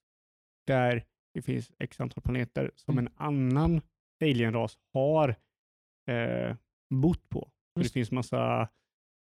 där 0.68 1.04
det 1.34 1.42
finns 1.42 1.72
x 1.80 2.00
antal 2.02 2.22
planeter 2.24 2.72
som 2.76 2.98
Mm. 2.98 3.08
en 3.08 3.14
annan 3.26 3.82
alienras 4.24 4.78
har 4.94 5.36
eh, 6.10 6.56
bott 6.94 7.30
på. 7.30 7.52
Det 7.76 7.90
finns 7.94 8.12
massa 8.12 8.70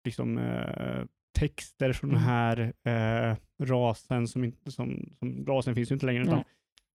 liksom, 0.06 0.38
eh, 0.38 1.06
texter 1.40 1.94
från 1.94 2.10
den 2.10 2.20
Mm. 2.20 2.30
här 2.30 2.74
eh, 2.84 3.38
rasen 3.64 4.28
som, 4.28 4.44
inte, 4.44 4.72
som, 4.72 5.16
som 5.20 5.46
rasen 5.46 5.76
finns 5.76 5.92
ju 5.92 5.94
inte 5.94 6.06
längre. 6.06 6.24
Utan. 6.24 6.44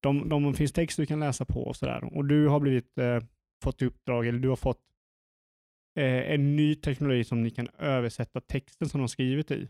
De, 0.06 0.28
de 0.28 0.54
finns 0.54 0.72
text 0.72 0.96
du 0.96 1.06
kan 1.06 1.20
läsa 1.20 1.44
på 1.44 1.62
och 1.62 1.76
sådär. 1.76 2.16
Och 2.16 2.24
du 2.24 2.48
har 2.48 2.60
blivit 2.60 2.98
eh, 2.98 3.20
fått 3.64 3.82
i 3.82 3.86
uppdrag, 3.86 4.26
eller 4.26 4.38
du 4.38 4.48
har 4.48 4.56
fått 4.56 4.82
eh, 5.98 6.32
en 6.32 6.56
ny 6.56 6.74
teknologi 6.74 7.24
som 7.24 7.42
ni 7.42 7.50
kan 7.50 7.68
översätta 7.78 8.40
texten 8.40 8.88
som 8.88 9.00
de 9.00 9.08
skrivit 9.08 9.50
i. 9.50 9.68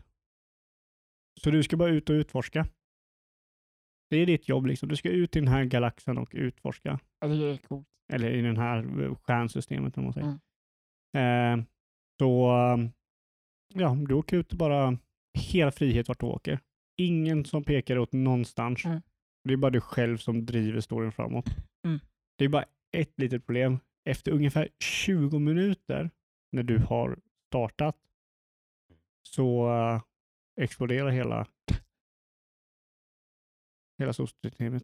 Så 1.41 1.51
du 1.51 1.63
ska 1.63 1.77
bara 1.77 1.89
ut 1.89 2.09
och 2.09 2.13
utforska. 2.13 2.67
Det 4.09 4.17
är 4.17 4.25
ditt 4.25 4.49
jobb 4.49 4.65
liksom. 4.65 4.89
Du 4.89 4.95
ska 4.95 5.09
ut 5.09 5.35
i 5.35 5.39
den 5.39 5.47
här 5.47 5.65
galaxen 5.65 6.17
och 6.17 6.29
utforska. 6.31 6.99
Ja, 7.19 7.27
det 7.27 7.45
är 7.45 7.57
coolt. 7.57 7.87
Eller 8.13 8.31
i 8.31 8.41
den 8.41 8.57
här 8.57 9.03
eh, 9.03 9.15
stjärnsystemet 9.15 9.97
om 9.97 10.03
man 10.03 10.13
säger. 10.13 10.37
Mm. 11.13 11.59
Eh, 11.59 11.65
så 12.19 12.49
eh, 12.49 12.89
ja, 13.73 13.97
du 14.07 14.13
åker 14.13 14.37
ut 14.37 14.51
och 14.51 14.57
bara 14.57 14.97
hela 15.39 15.71
frihet 15.71 16.07
vart 16.07 16.19
du 16.19 16.25
åker. 16.25 16.59
Ingen 16.97 17.45
som 17.45 17.63
pekar 17.63 17.97
åt 17.97 18.13
någonstans. 18.13 18.85
Mm. 18.85 19.01
Det 19.47 19.53
är 19.53 19.57
bara 19.57 19.71
du 19.71 19.81
själv 19.81 20.17
som 20.17 20.45
driver 20.45 20.81
storyn 20.81 21.11
framåt. 21.11 21.45
Mm. 21.85 21.99
Det 22.37 22.45
är 22.45 22.49
bara 22.49 22.65
ett 22.91 23.13
litet 23.17 23.45
problem. 23.45 23.79
Efter 24.09 24.31
ungefär 24.31 24.69
20 24.79 25.39
minuter 25.39 26.09
när 26.51 26.63
du 26.63 26.77
har 26.77 27.19
startat 27.47 27.95
så 29.23 29.69
eh, 29.69 30.01
exploderar 30.61 31.09
hela 31.09 31.47
hela 33.97 34.13
solsystemet. 34.13 34.83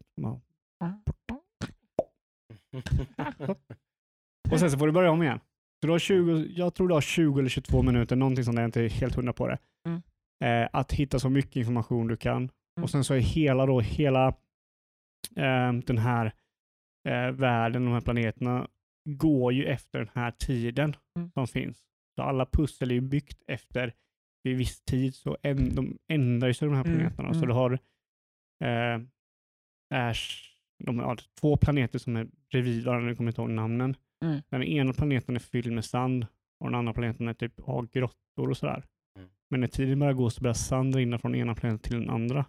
Och 4.50 4.60
sen 4.60 4.70
så 4.70 4.78
får 4.78 4.86
du 4.86 4.92
börja 4.92 5.10
om 5.10 5.22
igen. 5.22 5.40
Så 5.80 5.86
du 5.86 5.90
har 5.90 5.98
20, 5.98 6.46
jag 6.56 6.74
tror 6.74 6.88
du 6.88 6.94
har 6.94 7.00
20 7.00 7.38
eller 7.38 7.48
22 7.48 7.82
minuter, 7.82 8.16
någonting 8.16 8.44
sånt 8.44 8.56
jag 8.56 8.62
är 8.62 8.66
inte 8.66 8.82
helt 8.82 9.14
hundra 9.14 9.32
på 9.32 9.48
det. 9.48 9.58
Mm. 9.88 10.02
Eh, 10.44 10.68
att 10.72 10.92
hitta 10.92 11.18
så 11.18 11.30
mycket 11.30 11.56
information 11.56 12.06
du 12.06 12.16
kan. 12.16 12.50
Och 12.82 12.90
sen 12.90 13.04
så 13.04 13.14
är 13.14 13.18
hela 13.18 13.66
då, 13.66 13.80
hela 13.80 14.34
eh, 15.36 15.72
den 15.72 15.98
här 15.98 16.26
eh, 17.08 17.30
världen, 17.30 17.84
de 17.84 17.92
här 17.92 18.00
planeterna, 18.00 18.68
går 19.08 19.52
ju 19.52 19.64
efter 19.64 19.98
den 19.98 20.10
här 20.14 20.30
tiden 20.30 20.96
Mm. 21.18 21.30
som 21.30 21.46
finns. 21.46 21.84
Så 22.16 22.22
alla 22.22 22.46
pussel 22.46 22.90
är 22.90 22.94
ju 22.94 23.00
byggt 23.00 23.42
efter 23.46 23.94
vid 24.42 24.56
viss 24.56 24.84
tid 24.84 25.14
så 25.14 25.36
en, 25.42 25.74
de 25.74 25.98
ändrar 26.08 26.52
sig 26.52 26.68
de 26.68 26.74
här 26.74 26.84
Mm, 26.84 26.96
planeterna. 26.96 27.34
Så 27.34 27.44
mm. 27.44 27.48
du 27.48 27.54
har 27.54 27.72
eh, 28.64 29.00
Ash, 29.94 30.54
de 30.84 30.98
har 30.98 31.20
två 31.40 31.56
planeter 31.56 31.98
som 31.98 32.16
är 32.16 32.26
bredvid 32.50 32.84
varandra, 32.84 33.08
jag 33.10 33.16
kommer 33.16 33.30
inte 33.30 33.40
ihåg 33.40 33.50
namnen. 33.50 33.96
Mm. 34.24 34.40
Den 34.50 34.62
ena 34.62 34.92
planeten 34.92 35.34
är 35.34 35.40
fylld 35.40 35.72
med 35.72 35.84
sand 35.84 36.26
och 36.60 36.66
den 36.66 36.74
andra 36.74 36.92
planeten 36.92 37.28
är 37.28 37.34
typ 37.34 37.60
har 37.60 37.82
grottor 37.82 38.50
och 38.50 38.56
sådär. 38.56 38.84
Mm. 39.18 39.30
Men 39.50 39.60
när 39.60 39.68
tiden 39.68 39.98
börjar 39.98 40.12
gå 40.12 40.30
så 40.30 40.40
börjar 40.40 40.54
sand 40.54 40.94
rinna 40.94 41.18
från 41.18 41.32
den 41.32 41.40
ena 41.40 41.54
planeten 41.54 41.78
till 41.90 42.00
den 42.00 42.10
andra. 42.10 42.44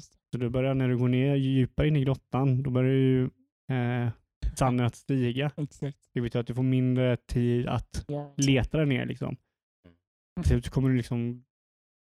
Så 0.00 0.38
du 0.38 0.48
börjar, 0.48 0.74
när 0.74 0.88
du 0.88 0.98
går 0.98 1.08
ner 1.08 1.34
djupare 1.34 1.88
in 1.88 1.96
i 1.96 2.04
grottan, 2.04 2.62
då 2.62 2.70
börjar 2.70 2.92
ju 2.94 3.24
eh, 3.70 4.10
sanden 4.56 4.86
att 4.86 4.94
stiga. 4.94 5.50
Exakt. 5.56 5.98
Det 6.12 6.20
betyder 6.20 6.40
att 6.40 6.46
du 6.46 6.54
får 6.54 6.62
mindre 6.62 7.16
tid 7.16 7.66
att 7.66 8.04
Ja. 8.08 8.34
leta 8.36 8.76
dig 8.78 8.86
ner. 8.86 9.06
Liksom. 9.06 9.28
Mm. 9.28 10.42
Till 10.42 10.48
slut 10.48 10.68
kommer 10.68 10.88
du, 10.88 10.96
liksom, 10.96 11.44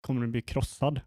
kommer 0.02 0.22
du 0.22 0.28
bli 0.28 0.42
krossad. 0.42 1.02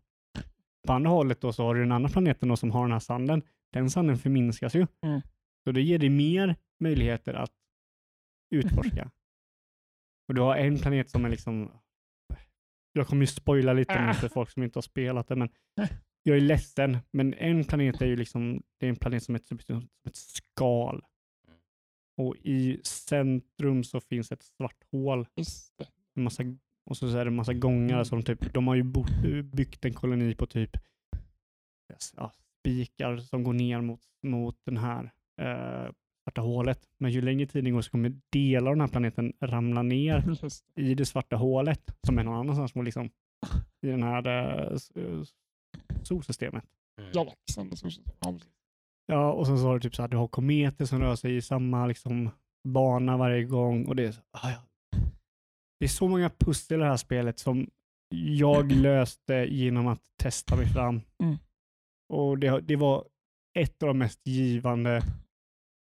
På 0.87 0.93
andra 0.93 1.11
hållet 1.11 1.41
då 1.41 1.53
så 1.53 1.65
har 1.65 1.75
du 1.75 1.81
den 1.81 1.93
andra 1.93 2.09
planeten 2.09 2.49
då 2.49 2.57
som 2.57 2.71
har 2.71 2.83
den 2.83 2.93
här 2.93 2.99
sanden. 2.99 3.43
Den 3.73 3.91
sanden 3.91 4.19
förminskas 4.19 4.75
ju. 4.75 4.87
Mm. 5.07 5.21
Så 5.65 5.73
det 5.73 5.83
ger 5.83 5.99
dig 5.99 6.09
mer 6.09 6.57
möjligheter 6.81 7.35
att 7.35 7.53
utforska. 8.55 9.11
Och 10.29 10.35
du 10.35 10.41
har 10.41 10.57
en 10.57 10.79
planet 10.79 11.11
som 11.11 11.25
är 11.25 11.29
liksom... 11.29 11.71
Jag 12.93 13.07
kommer 13.07 13.23
ju 13.23 13.27
spoila 13.27 13.73
lite 13.73 14.07
nu 14.07 14.15
för 14.15 14.29
folk 14.29 14.51
som 14.51 14.63
inte 14.63 14.77
har 14.77 14.83
spelat 14.83 15.29
det, 15.29 15.37
men 15.37 15.49
jag 16.23 16.37
är 16.37 16.41
ledsen. 16.41 16.99
Men 17.11 17.35
en 17.35 17.65
planet 17.65 18.03
är 18.03 18.07
ju 18.07 18.17
liksom, 18.17 18.63
det 18.79 18.87
är 18.87 18.91
en 18.91 18.97
planet 18.97 19.23
som 19.23 19.35
är 19.35 19.39
typ 19.39 19.63
som 19.63 19.89
ett 20.09 20.17
skal. 20.17 21.03
Och 22.17 22.37
i 22.37 22.81
centrum 22.85 23.85
så 23.85 24.01
finns 24.01 24.33
ett 24.33 24.43
svart 24.43 24.85
hål 24.91 25.27
en 26.15 26.23
massa, 26.23 26.43
och 26.85 26.97
så 26.97 27.07
är 27.07 27.25
det 27.25 27.31
en 27.31 27.37
massa 27.37 27.55
gångar. 27.55 28.05
Så 28.05 28.17
de, 28.17 28.23
typ, 28.23 28.55
de 28.55 28.69
har 28.69 28.75
ju 28.75 28.83
bott, 28.83 29.23
byggt 29.45 29.85
en 29.85 29.95
koloni 29.95 30.35
på 30.35 30.47
typ 30.47 30.77
ja, 32.17 32.33
spikar 32.61 33.17
som 33.17 33.43
går 33.43 33.53
ner 33.53 33.81
mot, 33.81 34.01
mot 34.23 34.57
den 34.65 34.77
här 34.77 35.13
eh, 35.41 35.93
svarta 36.25 36.41
hålet. 36.41 36.89
Men 36.99 37.11
ju 37.11 37.21
längre 37.21 37.47
tiden 37.47 37.73
går 37.73 37.83
så 37.83 37.91
kommer 37.91 38.21
delar 38.31 38.71
av 38.71 38.77
den 38.77 38.81
här 38.81 38.89
planeten 38.89 39.33
ramla 39.41 39.83
ner 39.83 40.25
i 40.77 40.95
det 40.95 41.07
svarta 41.07 41.37
hålet 41.37 41.97
som 42.07 42.19
är 42.19 42.25
någon 42.25 42.35
annanstans 42.35 42.85
liksom, 42.85 43.11
i 43.83 43.87
den 43.87 44.03
här 44.03 44.27
eh, 44.27 44.73
eh, 45.05 45.23
solsystemet. 46.07 46.65
Galaxen. 47.13 47.77
så- 47.77 48.03
ja, 49.07 49.33
och 49.33 49.47
sen 49.47 49.59
så 49.59 49.65
har 49.65 49.75
du 49.75 49.81
typ 49.81 49.95
så 49.95 50.03
här, 50.03 50.09
du 50.09 50.17
har 50.17 50.29
kometer 50.29 50.85
som 50.85 51.01
rör 51.01 51.17
sig 51.17 51.37
i 51.37 51.43
samma 51.43 51.87
liksom, 51.87 52.31
bana 52.69 53.17
varje 53.17 53.45
gång. 53.45 53.87
Och 53.87 53.97
det, 53.97 54.05
är 54.05 54.13
så, 54.13 54.21
ah, 54.31 54.51
ja. 54.51 54.63
det 55.81 55.87
är 55.87 55.89
så 55.89 56.09
många 56.09 56.31
pussel 56.31 56.81
i 56.81 56.83
det 56.83 56.89
här 56.89 56.97
spelet 56.97 57.39
som 57.39 57.71
jag 58.15 58.73
löste 58.83 59.35
genom 59.35 59.87
att 59.87 60.03
testa 60.23 60.57
mig 60.57 60.67
fram. 60.67 61.01
Mm. 61.23 61.37
Och 62.13 62.39
det, 62.39 62.61
det 62.61 62.77
var 62.77 63.05
ett 63.59 63.83
av 63.83 63.87
de 63.87 63.99
mest 63.99 64.27
givande 64.27 65.03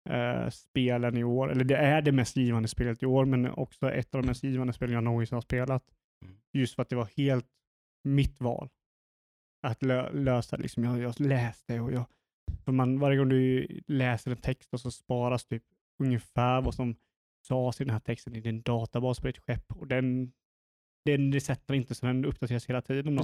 eh, 0.09 0.49
spelen 0.49 1.17
i 1.17 1.23
år. 1.23 1.51
Eller 1.51 1.63
det 1.63 1.77
är 1.77 2.01
det 2.01 2.11
mest 2.11 2.35
givande 2.37 2.67
spelet 2.67 3.03
i 3.03 3.05
år, 3.05 3.25
men 3.25 3.51
också 3.51 3.91
ett 3.91 4.15
av 4.15 4.21
de 4.21 4.27
mest 4.27 4.43
givande 4.43 4.73
spelen 4.73 4.93
jag 4.93 5.03
någonsin 5.03 5.35
har 5.35 5.41
spelat. 5.41 5.83
Mm. 6.25 6.37
Just 6.53 6.75
för 6.75 6.81
att 6.81 6.89
det 6.89 6.95
var 6.95 7.09
helt 7.17 7.47
mitt 8.03 8.41
val. 8.41 8.69
Att 9.63 9.83
lö 9.83 10.11
lösa. 10.11 10.57
Liksom. 10.57 10.83
Jag, 10.83 10.99
jag 10.99 11.19
läste 11.19 11.79
och 11.79 11.91
jag 11.91 12.05
för 12.65 12.71
man, 12.71 12.99
varje 12.99 13.17
gång 13.17 13.29
du 13.29 13.67
läser 13.87 14.31
en 14.31 14.37
text 14.37 14.73
och 14.73 14.79
så 14.79 14.91
sparas 14.91 15.45
typ 15.45 15.63
ungefär 15.99 16.61
vad 16.61 16.73
som 16.73 16.95
sades 17.47 17.81
i 17.81 17.83
den 17.83 17.93
här 17.93 17.99
texten 17.99 18.35
i 18.35 18.39
din 18.39 18.61
databas 18.61 19.19
på 19.19 19.27
ett 19.27 19.37
skepp 19.37 19.71
och 19.71 19.87
den, 19.87 20.31
den 21.05 21.33
resetar 21.33 21.73
inte 21.73 21.95
så 21.95 22.05
den 22.05 22.25
uppdateras 22.25 22.65
hela 22.65 22.81
tiden. 22.81 23.19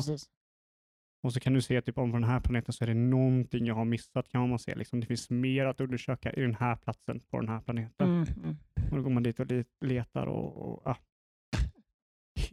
Och 1.23 1.33
så 1.33 1.39
kan 1.39 1.53
du 1.53 1.61
se 1.61 1.81
typ 1.81 1.97
om 1.97 2.11
på 2.11 2.17
den 2.17 2.29
här 2.29 2.39
planeten 2.39 2.73
så 2.73 2.83
är 2.83 2.87
det 2.87 2.93
någonting 2.93 3.65
jag 3.65 3.75
har 3.75 3.85
missat 3.85 4.29
kan 4.29 4.49
man 4.49 4.59
se. 4.59 4.75
Liksom, 4.75 4.99
det 4.99 5.05
finns 5.05 5.29
mer 5.29 5.65
att 5.65 5.81
undersöka 5.81 6.33
i 6.33 6.41
den 6.41 6.55
här 6.55 6.75
platsen 6.75 7.19
på 7.29 7.39
den 7.39 7.49
här 7.49 7.61
planeten. 7.61 8.07
Mm, 8.07 8.27
mm. 8.43 8.57
Och 8.91 8.97
då 8.97 9.03
går 9.03 9.09
man 9.09 9.23
dit 9.23 9.39
och 9.39 9.47
letar 9.81 10.25
och, 10.25 10.57
och 10.57 10.81
ja. 10.85 10.97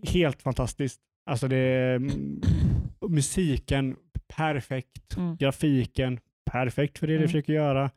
Helt 0.03 0.43
fantastiskt. 0.43 1.01
Alltså 1.27 1.49
det 1.49 2.01
musiken 3.09 3.97
perfekt, 4.37 5.17
Mm. 5.17 5.37
grafiken 5.37 6.21
perfekt 6.51 6.99
för 6.99 7.07
det 7.07 7.13
det 7.13 7.17
Mm. 7.17 7.29
försöker 7.29 7.53
göra 7.53 7.91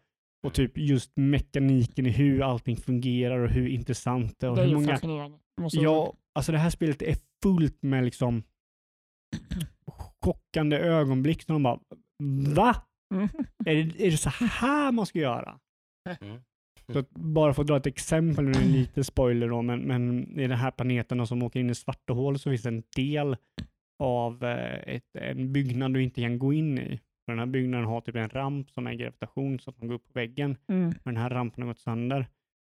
och 0.48 0.54
typ 0.54 0.78
just 0.78 1.12
mekaniken 1.16 2.06
i 2.06 2.10
hur 2.10 2.42
allting 2.42 2.78
fungerar 2.78 3.40
och 3.40 3.50
hur 3.50 3.68
intressant 3.68 4.40
det 4.40 4.46
är 4.46 4.50
och 4.50 4.56
Det 4.56 4.62
är 4.62 4.68
hur 4.68 4.74
många... 4.74 5.00
Ja, 5.72 6.14
alltså 6.36 6.52
det 6.52 6.58
här 6.58 6.70
spelet 6.70 7.02
är 7.02 7.16
fullt 7.44 7.84
med 7.84 8.04
liksom 8.06 8.44
chockande 10.22 10.78
ögonblick 10.78 11.42
som 11.44 11.54
de 11.54 11.64
bara 11.64 11.80
Va? 12.56 12.76
Mm. 13.14 13.28
Är 13.66 13.76
det, 13.76 14.08
är 14.08 14.12
det 14.12 14.18
så 14.18 14.30
här 14.30 14.92
man 14.92 15.06
ska 15.06 15.20
göra? 15.20 15.60
Mm. 16.22 16.42
Så 16.94 17.00
att 17.00 17.10
bara 17.10 17.54
för 17.54 17.62
att 17.62 17.68
dra 17.68 17.78
ett 17.78 17.86
exempel, 17.88 18.46
nu 18.46 18.52
är 18.52 18.56
det 18.56 18.68
lite 18.68 19.04
spoiler 19.04 19.50
då, 19.50 19.62
men, 19.62 19.80
men 19.80 20.28
i 20.40 20.48
den 20.48 20.58
här 20.58 20.72
planeten 20.72 21.28
som 21.28 21.44
åker 21.44 21.60
in 21.60 21.70
i 21.70 21.76
svarta 21.76 22.14
hål 22.14 22.40
så 22.40 22.50
finns 22.50 22.62
det 22.62 22.70
en 22.70 22.84
del 22.96 23.38
av 24.00 24.44
eh, 24.44 24.96
ett, 24.96 25.16
en 25.16 25.54
byggnad 25.54 25.94
du 25.94 26.04
inte 26.04 26.22
kan 26.22 26.40
gå 26.40 26.54
in 26.54 26.78
i. 26.78 27.00
För 27.26 27.32
den 27.32 27.40
här 27.40 27.46
byggnaden 27.46 27.86
har 27.86 28.02
typ 28.02 28.16
en 28.16 28.30
ramp 28.30 28.72
som 28.72 28.88
är 28.88 28.94
gravitation 28.94 29.60
så 29.60 29.70
att 29.70 29.78
man 29.78 29.88
går 29.88 29.96
upp 29.96 30.08
på 30.08 30.14
väggen. 30.14 30.58
Mm. 30.68 30.94
Men 31.04 31.14
den 31.14 31.18
här 31.18 31.30
rampen 31.30 31.64
har 31.64 31.68
gått 31.70 31.80
sönder. 31.80 32.28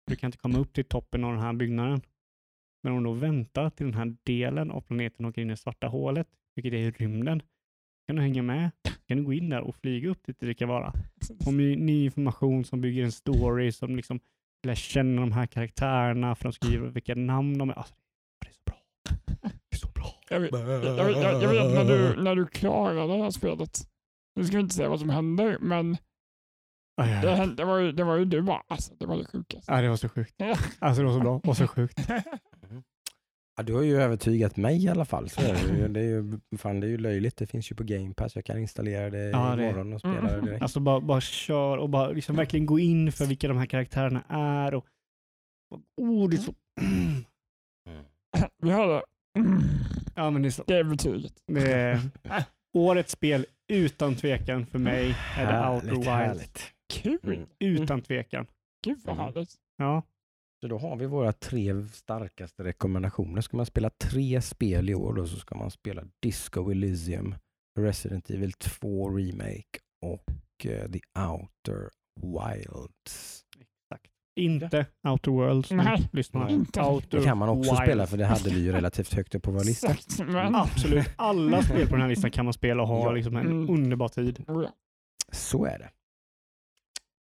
Du 0.06 0.16
kan 0.16 0.28
inte 0.28 0.38
komma 0.38 0.58
upp 0.58 0.72
till 0.72 0.84
toppen 0.84 1.24
av 1.24 1.32
den 1.32 1.42
här 1.42 1.52
byggnaden. 1.52 2.00
Men 2.82 2.92
om 2.92 2.98
du 2.98 3.10
då 3.10 3.14
väntar 3.14 3.70
till 3.70 3.86
den 3.86 3.94
här 3.94 4.16
delen 4.22 4.70
av 4.70 4.80
planeten 4.80 5.26
åker 5.26 5.42
in 5.42 5.48
i 5.48 5.50
det 5.50 5.56
svarta 5.56 5.86
hålet, 5.86 6.28
vilket 6.54 6.72
är 6.72 6.76
i 6.76 6.90
rymden, 6.90 7.42
kan 8.06 8.16
du 8.16 8.22
hänga 8.22 8.42
med. 8.42 8.70
kan 9.08 9.16
du 9.16 9.24
gå 9.24 9.32
in 9.32 9.48
där 9.48 9.60
och 9.60 9.76
flyga 9.76 10.08
upp 10.08 10.26
dit 10.26 10.40
det 10.40 10.54
kan 10.54 10.68
vara. 10.68 10.92
Ny, 11.46 11.76
ny 11.76 12.04
information 12.04 12.64
som 12.64 12.80
bygger 12.80 13.04
en 13.04 13.12
story, 13.12 13.72
som 13.72 13.96
liksom 13.96 14.20
lär 14.66 14.74
känna 14.74 15.20
de 15.20 15.32
här 15.32 15.46
karaktärerna, 15.46 16.34
för 16.34 16.44
de 16.44 16.52
skriver 16.52 16.88
vilka 16.88 17.14
namn 17.14 17.58
de 17.58 17.70
är. 17.70 17.74
Alltså, 17.74 17.94
det 18.40 18.48
är 18.48 18.52
så 18.52 18.62
bra. 18.66 18.76
Det 19.42 19.76
är 19.76 19.76
så 19.76 19.88
bra. 19.88 20.17
Jag 20.30 20.40
vet, 20.40 20.52
jag, 20.52 21.10
jag, 21.10 21.42
jag, 21.42 21.48
vet 21.48 21.74
när 21.74 21.84
du, 21.84 22.22
när 22.22 22.34
du 22.34 22.46
klarar 22.46 23.08
det 23.08 23.22
här 23.22 23.30
spelet, 23.30 23.78
nu 24.36 24.44
ska 24.44 24.56
vi 24.56 24.62
inte 24.62 24.74
säga 24.74 24.88
vad 24.88 25.00
som 25.00 25.10
händer, 25.10 25.58
men 25.60 25.96
det, 26.96 27.30
hände, 27.30 27.54
det, 27.54 27.64
var, 27.64 27.78
ju- 27.78 27.92
det 27.92 28.04
var 28.04 28.16
ju 28.16 28.24
du 28.24 28.42
bara, 28.42 28.62
alltså 28.68 28.94
det 28.98 29.06
var 29.06 29.16
det 29.16 29.24
sjukaste. 29.24 29.72
Ja, 29.72 29.80
det 29.82 29.88
var 29.88 29.96
så 29.96 30.08
sjukt. 30.08 30.34
Alltså 30.78 31.02
det 31.02 31.06
var 31.08 31.14
så 31.14 31.20
bra 31.20 31.40
och 31.44 31.56
så 31.56 31.66
sjukt. 31.68 31.98
Ja, 33.56 33.62
du 33.62 33.74
har 33.74 33.82
ju 33.82 33.96
övertygat 34.02 34.56
mig 34.56 34.84
i 34.84 34.88
alla 34.88 35.04
fall. 35.04 35.28
Så 35.28 35.40
är 35.40 35.54
det, 35.54 35.78
ju. 35.78 35.88
det, 35.88 36.00
är 36.00 36.04
ju, 36.04 36.38
fan, 36.58 36.80
det 36.80 36.86
är 36.86 36.88
ju 36.88 36.98
löjligt. 36.98 37.36
Det 37.36 37.46
finns 37.46 37.70
ju 37.72 37.76
på 37.76 37.84
Game 37.84 38.14
Pass. 38.14 38.36
Jag 38.36 38.44
kan 38.44 38.58
installera 38.58 39.10
det 39.10 39.18
Ja, 39.30 39.52
imorgon 39.54 39.92
och 39.92 40.00
spela 40.00 40.20
det 40.36 40.40
direkt. 40.40 40.62
Alltså 40.62 40.80
bara, 40.80 41.00
bara 41.00 41.20
kör 41.20 41.78
och 41.78 41.88
bara 41.88 42.08
liksom 42.08 42.36
verkligen 42.36 42.66
gå 42.66 42.78
in 42.78 43.12
för 43.12 43.26
vilka 43.26 43.48
de 43.48 43.56
här 43.56 43.66
karaktärerna 43.66 44.22
är. 44.28 44.74
Och, 44.74 44.84
oh, 45.96 46.28
det 46.30 46.36
är 46.36 46.38
så... 46.38 46.54
Mm. 46.80 47.24
Vi. 48.62 48.70
Mm. 48.70 49.58
Ja, 50.18 50.30
men 50.30 50.42
det 50.42 50.48
är 50.48 50.50
så... 50.50 50.62
Det 50.66 50.74
är 50.76 50.84
betyget. 50.84 51.32
Det 51.46 51.72
är, 51.72 52.00
årets 52.76 53.12
spel 53.12 53.46
utan 53.68 54.14
tvekan 54.16 54.66
för 54.66 54.78
mig 54.78 55.16
är 55.36 55.52
det 55.52 55.68
Outer 55.70 55.90
Wilds. 55.90 56.06
härligt. 56.06 56.60
Kul. 56.92 57.18
Mm. 57.24 57.46
Utan 57.58 58.02
tvekan. 58.02 58.46
Gud 58.84 58.98
vad 59.04 59.14
Mm. 59.14 59.24
härligt. 59.26 59.54
Ja. 59.76 60.02
Så 60.60 60.68
då 60.68 60.78
har 60.78 60.96
vi 60.96 61.06
våra 61.06 61.32
tre 61.32 61.86
starkaste 61.92 62.64
rekommendationer. 62.64 63.40
Ska 63.40 63.56
man 63.56 63.66
spela 63.66 63.90
tre 63.90 64.40
spel 64.42 64.90
i 64.90 64.94
år 64.94 65.12
då 65.14 65.26
så 65.26 65.36
ska 65.36 65.54
man 65.54 65.70
spela 65.70 66.04
Disco 66.22 66.70
Elysium, 66.70 67.34
Resident 67.78 68.30
Evil 68.30 68.52
2 68.52 69.10
Remake 69.16 69.78
och 70.06 70.66
eh, 70.66 70.90
The 70.90 71.00
Outer 71.20 71.90
Wilds. 72.20 73.44
Inte 74.38 74.86
Outer 75.08 75.30
Worlds. 75.30 75.70
Nej, 75.70 76.08
Lyssna. 76.12 76.50
inte. 76.50 76.82
Outer 76.82 77.18
Det 77.18 77.24
kan 77.24 77.38
man 77.38 77.48
också 77.48 77.70
Wilds. 77.70 77.82
spela 77.82 78.06
för 78.06 78.16
det 78.16 78.26
hade 78.26 78.50
vi 78.50 78.60
ju 78.62 78.72
relativt 78.72 79.14
högt 79.14 79.34
upp 79.34 79.42
på 79.42 79.50
vår 79.50 79.64
lista. 79.64 79.94
Absolut. 80.54 81.08
Alla 81.16 81.62
spel 81.62 81.86
på 81.86 81.92
den 81.92 82.00
här 82.02 82.08
listan 82.08 82.30
kan 82.30 82.44
man 82.44 82.54
spela 82.54 82.82
och 82.82 82.88
ha 82.88 83.04
Ja. 83.04 83.12
liksom 83.12 83.36
en 83.36 83.46
Mm. 83.46 83.70
underbar 83.70 84.08
tid. 84.08 84.44
Så 85.32 85.64
är 85.64 85.78
det. 85.78 85.88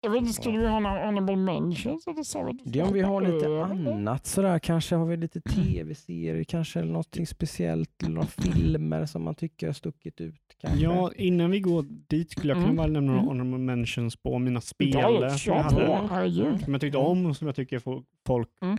Jag 0.04 0.10
vet 0.10 0.20
inte, 0.20 0.32
skulle 0.32 0.58
vi 0.58 0.66
ha 0.66 0.80
några 0.80 1.06
honorable 1.06 1.36
mentions? 1.36 2.06
Eller 2.06 2.22
så? 2.22 2.56
Det 2.64 2.78
är 2.80 2.84
om 2.86 2.92
vi 2.92 3.00
har 3.00 3.20
lite 3.22 3.64
annat 3.64 4.26
sådär, 4.26 4.58
kanske 4.58 4.94
har 4.94 5.06
vi 5.06 5.16
lite 5.16 5.40
tv-serier 5.40 6.44
kanske 6.44 6.78
eller 6.80 6.92
någonting 6.92 7.26
speciellt 7.26 8.02
eller 8.02 8.14
några 8.14 8.26
filmer 8.28 9.06
som 9.06 9.22
man 9.22 9.34
tycker 9.34 9.66
har 9.66 9.74
stuckit 9.74 10.20
ut 10.20 10.40
kanske. 10.60 10.80
Ja, 10.84 11.10
innan 11.16 11.50
vi 11.50 11.60
går 11.60 11.84
dit 12.08 12.30
skulle 12.30 12.52
jag 12.52 12.56
kunna 12.56 12.64
Mm. 12.66 12.76
bara 12.76 12.86
nämna 12.86 13.12
några 13.12 13.20
Mm. 13.22 13.28
honorable 13.28 13.58
mentions 13.76 14.16
på 14.16 14.38
mina 14.38 14.60
spel 14.60 14.92
som 14.92 15.00
jag 15.00 15.62
hade. 15.62 16.58
som 16.58 16.72
jag 16.72 16.80
tyckte 16.80 16.98
om 16.98 17.26
och 17.26 17.36
som 17.36 17.46
jag 17.48 17.56
tycker 17.56 17.78
fo- 17.78 18.04
folk, 18.26 18.48
Mm. 18.62 18.78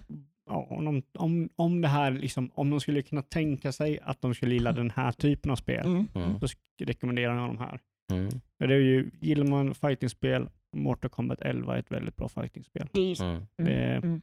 ja, 0.50 0.68
om, 0.70 0.86
de, 0.86 1.02
om, 1.18 1.50
om 1.56 1.82
det 1.82 1.88
här, 1.88 2.12
liksom, 2.12 2.52
om 2.56 2.70
de 2.70 2.80
skulle 2.80 3.02
kunna 3.02 3.22
tänka 3.22 3.72
sig 3.72 4.00
att 4.04 4.22
de 4.22 4.34
skulle 4.34 4.54
gilla 4.54 4.72
den 4.72 4.92
här 4.96 5.12
typen 5.12 5.52
av 5.52 5.56
spel, 5.56 5.86
Mm. 5.86 6.08
Mm. 6.16 6.40
så 6.40 6.48
rekommenderar 6.80 7.36
jag 7.36 7.50
de 7.50 7.58
här. 7.58 7.80
Mm. 8.12 8.30
Det 8.60 8.66
är 8.66 8.70
ju, 8.80 9.12
gillar 9.20 9.46
man 9.46 9.76
fightingspel, 9.76 10.48
Mortal 10.76 11.10
Kombat 11.10 11.42
11 11.42 11.76
är 11.76 11.80
ett 11.80 11.92
väldigt 11.92 12.16
bra 12.16 12.30
fightingspel. 12.30 12.88
Just- 12.94 13.22
Mm. 13.22 13.42
Det- 13.58 14.02
Mm. 14.04 14.22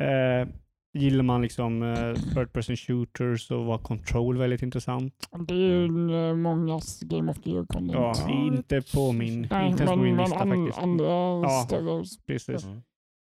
Eh, 0.00 0.48
gillar 0.98 1.22
man 1.24 1.42
liksom 1.42 1.82
eh, 1.82 2.14
third 2.14 2.52
person 2.52 2.76
shooters 2.76 3.46
så 3.46 3.62
var 3.62 3.78
Control 3.78 4.38
väldigt 4.38 4.62
intressant. 4.62 5.28
Det 5.48 5.54
är 5.54 5.58
ju 5.58 5.84
eh, 6.28 6.34
mångas 6.36 7.00
Game 7.00 7.30
of 7.30 7.38
the 7.42 7.50
Year 7.50 7.66
content. 7.66 7.92
Ja, 7.92 8.30
inte 8.30 8.82
på 8.94 9.12
min, 9.12 9.46
Nej, 9.50 9.70
inte 9.70 9.82
ens 9.82 9.90
på 9.92 9.96
men, 9.96 10.04
min 10.04 10.16
lista 10.16 10.38
an, 10.38 10.48
faktiskt. 10.50 10.78
andra 10.78 11.04
Ja. 11.06 12.04
Precis. 12.26 12.64
Mm. 12.64 12.82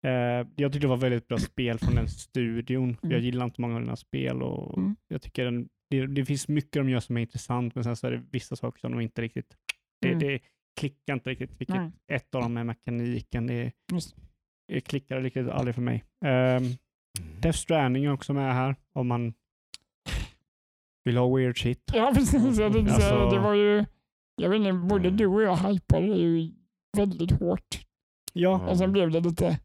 Eh, 0.06 0.48
jag 0.56 0.72
tyckte 0.73 0.80
det 0.88 0.90
var 0.90 0.98
väldigt 0.98 1.27
bra 1.27 1.38
spel 1.38 1.80
från 1.80 1.95
den 1.95 2.07
studion. 2.10 2.84
Mm. 3.03 3.11
Jag 3.11 3.19
gillar 3.19 3.45
inte 3.45 3.61
många 3.61 3.76
av 3.76 3.81
dina 3.81 3.95
spel 3.95 4.41
och 4.44 4.77
Mm. 4.77 4.95
jag 5.07 5.22
tycker 5.22 5.45
den, 5.45 5.69
det, 5.90 6.07
det 6.07 6.26
finns 6.26 6.48
mycket 6.48 6.73
de 6.73 6.90
gör 6.90 6.99
som 6.99 7.18
är 7.18 7.22
intressant 7.22 7.76
men 7.76 7.84
sen 7.84 7.95
så 7.95 8.07
är 8.07 8.11
det 8.11 8.23
vissa 8.31 8.56
saker 8.56 8.80
som 8.80 8.91
de 8.91 9.02
inte 9.02 9.22
riktigt, 9.22 9.56
det, 10.02 10.07
Mm. 10.07 10.19
det 10.19 10.40
klickar 10.79 11.13
inte 11.13 11.29
riktigt. 11.29 11.51
Vilket 11.57 11.75
Nej. 11.75 11.91
ett 12.11 12.35
av 12.35 12.41
dem 12.41 12.57
är 12.57 12.63
mekaniken. 12.63 13.47
Det, 13.47 13.71
det 14.67 14.81
klickar 14.81 15.21
riktigt 15.21 15.49
aldrig 15.49 15.75
för 15.75 15.81
mig. 15.81 16.03
Um, 16.25 16.63
Death 17.41 17.57
Stranding 17.57 18.05
är 18.05 18.11
också 18.13 18.33
med 18.33 18.53
här 18.53 18.75
om 18.93 19.07
man 19.07 19.33
vill 21.05 21.17
ha 21.17 21.35
weird 21.37 21.61
shit. 21.61 21.83
Ja, 21.93 22.11
precis. 22.15 22.59
Jag 22.59 22.73
tänkte 22.73 22.93
säga, 22.93 23.13
Alltså- 23.13 23.35
det 23.35 23.41
var 23.43 23.53
ju, 23.53 23.85
jag 24.35 24.49
vet 24.49 24.57
inte, 24.57 24.73
både 24.73 25.07
Mm. 25.07 25.17
du 25.17 25.25
och 25.27 25.41
jag 25.41 25.55
hypade 25.57 26.07
det 26.07 26.17
ju 26.17 26.51
väldigt 26.97 27.31
hårt. 27.31 27.85
Ja, 28.33 28.69
Och 28.69 28.77
sen 28.77 28.91
blev 28.91 29.11
det 29.11 29.19
lite... 29.19 29.59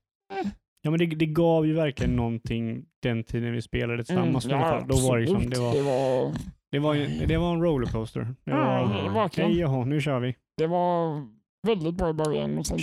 ja 0.82 0.90
men 0.90 0.98
det, 0.98 1.06
det 1.06 1.26
gav 1.26 1.66
ju 1.66 1.72
verkligen 1.72 2.16
någonting 2.16 2.86
den 3.02 3.24
tiden 3.24 3.52
vi 3.52 3.62
spelade 3.62 4.04
tillsammans. 4.04 4.46
Mm, 4.46 4.60
fall. 4.60 4.88
Då 4.88 4.96
var 4.96 5.18
det, 5.18 5.20
liksom, 5.20 5.50
det, 5.50 5.60
var, 5.60 5.74
det 5.74 5.82
var, 5.82 6.32
det, 6.74 6.80
var, 6.80 6.94
ju- 6.94 7.26
det 7.26 7.36
var 7.36 7.52
en 7.54 7.62
rollercoaster. 7.62 8.20
Det 8.20 8.50
ja, 8.50 8.56
var, 9.04 9.14
verkligen. 9.14 9.50
hej 9.50 9.60
jaha, 9.60 9.84
nu 9.84 10.00
kör 10.00 10.20
vi. 10.20 10.34
Det 10.56 10.66
var 10.66 11.22
väldigt 11.66 11.94
bra 11.94 12.10
i 12.10 12.12
början. 12.12 12.58
Och 12.58 12.66
sen, 12.66 12.78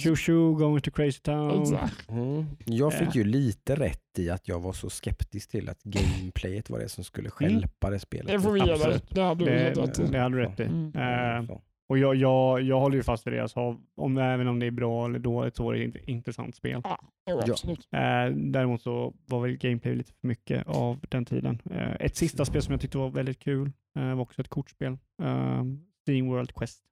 going 0.58 0.82
to 0.82 0.92
crazy 0.92 1.20
town. 1.20 1.62
Exakt. 1.62 2.10
Mm. 2.10 2.46
Jag 2.66 2.94
fick 2.94 3.08
Eh. 3.08 3.16
ju 3.16 3.24
lite 3.24 3.76
rätt 3.76 4.20
i 4.20 4.30
att 4.30 4.48
jag 4.48 4.60
var 4.60 4.74
så 4.74 4.90
skeptisk 4.90 5.52
till 5.52 5.70
att 5.70 5.84
gameplayet 5.84 6.70
var 6.70 6.80
det 6.80 6.90
som 6.90 7.04
skulle 7.04 7.30
stjälpa 7.30 7.90
det 7.90 8.00
spelet. 8.00 8.28
Det 8.28 8.40
får 8.40 8.52
vi 8.52 8.60
ge 8.60 8.66
dig. 8.66 8.74
Absolut. 8.76 9.10
Det 9.10 9.22
hade 9.22 9.46
du 9.46 9.52
helt 9.52 9.78
rätt 9.78 10.00
i. 10.00 10.04
det 10.12 10.20
hade 10.20 10.36
du 10.38 10.42
rätt 10.44 10.60
i. 10.60 10.64
Mm. 10.64 11.48
Så. 11.48 11.62
Och 11.92 11.98
jag, 11.98 12.16
jag, 12.16 12.62
jag 12.62 12.80
håller 12.80 12.98
ju 12.98 13.04
fast 13.04 13.28
vid 13.28 13.34
det 13.34 13.38
jag 13.38 13.50
sa. 13.50 13.78
Om, 13.96 14.18
även 14.18 14.48
om 14.48 14.60
det 14.60 14.66
är 14.66 14.72
bra 14.72 15.06
eller 15.06 15.20
dåligt 15.20 15.56
så 15.56 15.64
var 15.64 15.74
det 15.74 15.84
ett 15.84 16.08
intressant 16.08 16.56
spel. 16.56 16.82
Ja. 16.84 17.00
absolut. 17.26 17.88
Eh, 17.92 18.36
däremot 18.36 18.82
så 18.82 19.14
var 19.26 19.42
väl 19.42 19.58
gameplay 19.58 19.96
lite 19.96 20.14
för 20.14 20.28
mycket 20.28 20.68
av 20.68 21.00
den 21.10 21.26
tiden. 21.26 21.62
Eh, 21.72 21.92
ett 22.00 22.16
sista 22.16 22.46
spel 22.46 22.62
som 22.62 22.72
jag 22.72 22.82
tyckte 22.82 22.98
var 22.98 23.10
väldigt 23.10 23.40
kul 23.40 23.72
eh, 23.96 24.16
var 24.16 24.22
också 24.22 24.42
ett 24.42 24.48
kortspel. 24.48 24.98
Uh, 25.22 25.64
Steam 26.08 26.28
World 26.28 26.56
Quest. 26.56 26.84